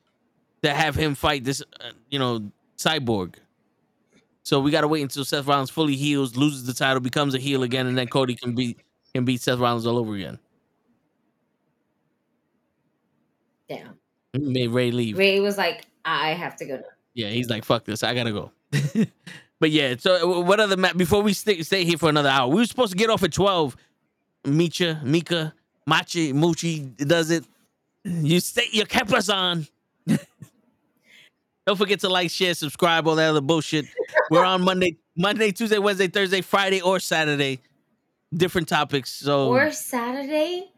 [0.63, 3.35] to have him fight this, uh, you know, cyborg.
[4.45, 7.39] So we got to wait until Seth Rollins fully heals, loses the title, becomes a
[7.39, 8.79] heel again, and then Cody can beat
[9.13, 10.37] can beat Seth Rollins all over again.
[13.67, 13.97] Damn.
[14.33, 15.17] He made Ray leave.
[15.17, 16.83] Ray was like, I have to go now.
[17.15, 18.51] Yeah, he's like, fuck this, I gotta go.
[19.59, 22.47] but yeah, so uh, what other ma- before we stay stay here for another hour?
[22.47, 23.75] We were supposed to get off at twelve.
[24.43, 25.55] Micha, Mika,
[25.87, 27.45] Machi, Muchi does it.
[28.03, 29.65] You stay, you kept us on.
[31.65, 33.85] Don't forget to like, share, subscribe, all that other bullshit.
[34.29, 37.59] We're on Monday, Monday, Tuesday, Wednesday, Thursday, Friday, or Saturday.
[38.33, 39.09] Different topics.
[39.11, 40.69] So Or Saturday?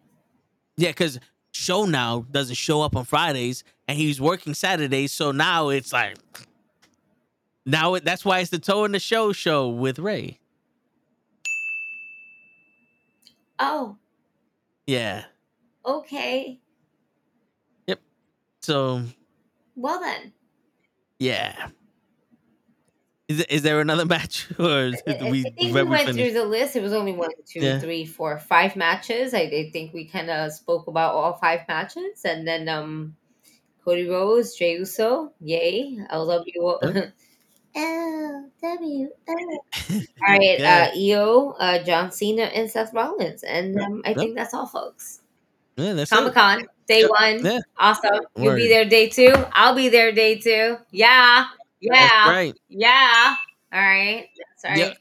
[0.77, 1.19] yeah, because
[1.51, 5.11] show now doesn't show up on Fridays and he's working Saturdays.
[5.11, 6.17] So now it's like
[7.65, 10.39] now it, that's why it's the toe in the show show with Ray.
[13.59, 13.97] Oh,
[14.85, 15.25] Yeah.
[15.85, 16.59] okay.
[17.87, 17.99] Yep.
[18.61, 19.01] So
[19.75, 20.31] Well then.
[21.19, 21.69] Yeah.
[23.27, 26.17] Is, is there another match or is I, it, I we, think we went finished?
[26.17, 26.75] through the list.
[26.75, 27.79] It was only one, two, Yeah.
[27.79, 29.33] three, four, five matches.
[29.33, 33.15] I, I think we kind of spoke about all five matches, and then um,
[33.83, 37.11] Cody Rhodes, Jey Uso, yay, LW, LW.
[37.77, 38.49] All
[40.21, 40.89] right, Yeah.
[40.91, 45.21] uh, EO, uh, John Cena, and Seth Rollins, and um, I think that's all, folks.
[45.77, 46.33] Yeah, that's Comic.
[46.33, 47.59] Con, day one, Yeah.
[47.77, 48.21] awesome.
[48.35, 49.31] You'll be there day two.
[49.53, 50.77] I'll be there day two.
[50.91, 51.45] Yeah,
[51.79, 52.55] yeah, That's right.
[52.69, 53.35] yeah.
[53.71, 54.79] All right, sorry.
[54.79, 54.93] Yeah.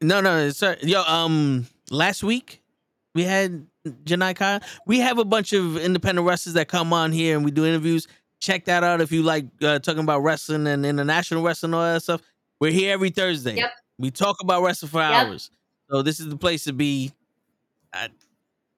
[0.00, 0.78] No, no, sorry.
[0.82, 2.62] Yo, um, last week
[3.14, 3.66] we had
[4.04, 4.60] Janai Khan.
[4.86, 8.06] We have a bunch of independent wrestlers that come on here and we do interviews.
[8.38, 11.92] Check that out if you like uh, talking about wrestling and international wrestling and all
[11.94, 12.20] that stuff.
[12.60, 13.56] We're here every Thursday.
[13.56, 13.70] Yep.
[13.98, 15.26] We talk about wrestling for Yep.
[15.26, 15.50] hours.
[15.90, 17.12] So this is the place to be.
[17.92, 18.08] I,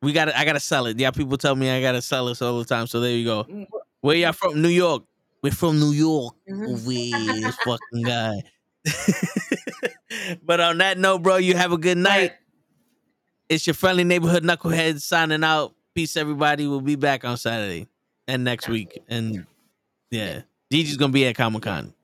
[0.03, 0.99] we got I gotta sell it.
[0.99, 2.87] Yeah, people tell me I gotta sell this all the time.
[2.87, 3.45] So there you go.
[3.45, 3.67] Mm,
[4.01, 4.61] Where y'all from?
[4.63, 5.03] New York.
[5.43, 6.35] We're from New York.
[6.51, 6.85] Mhm.
[6.87, 8.43] We this fucking guy.
[10.45, 12.33] but on that note, bro, you have a good night.
[13.49, 15.75] It's your friendly neighborhood knucklehead signing out.
[15.95, 16.67] Peace, everybody.
[16.67, 17.89] We'll be back on Saturday
[18.27, 19.03] and next week.
[19.09, 19.47] And
[20.11, 21.95] yeah, DJ's gonna be at Comic Con.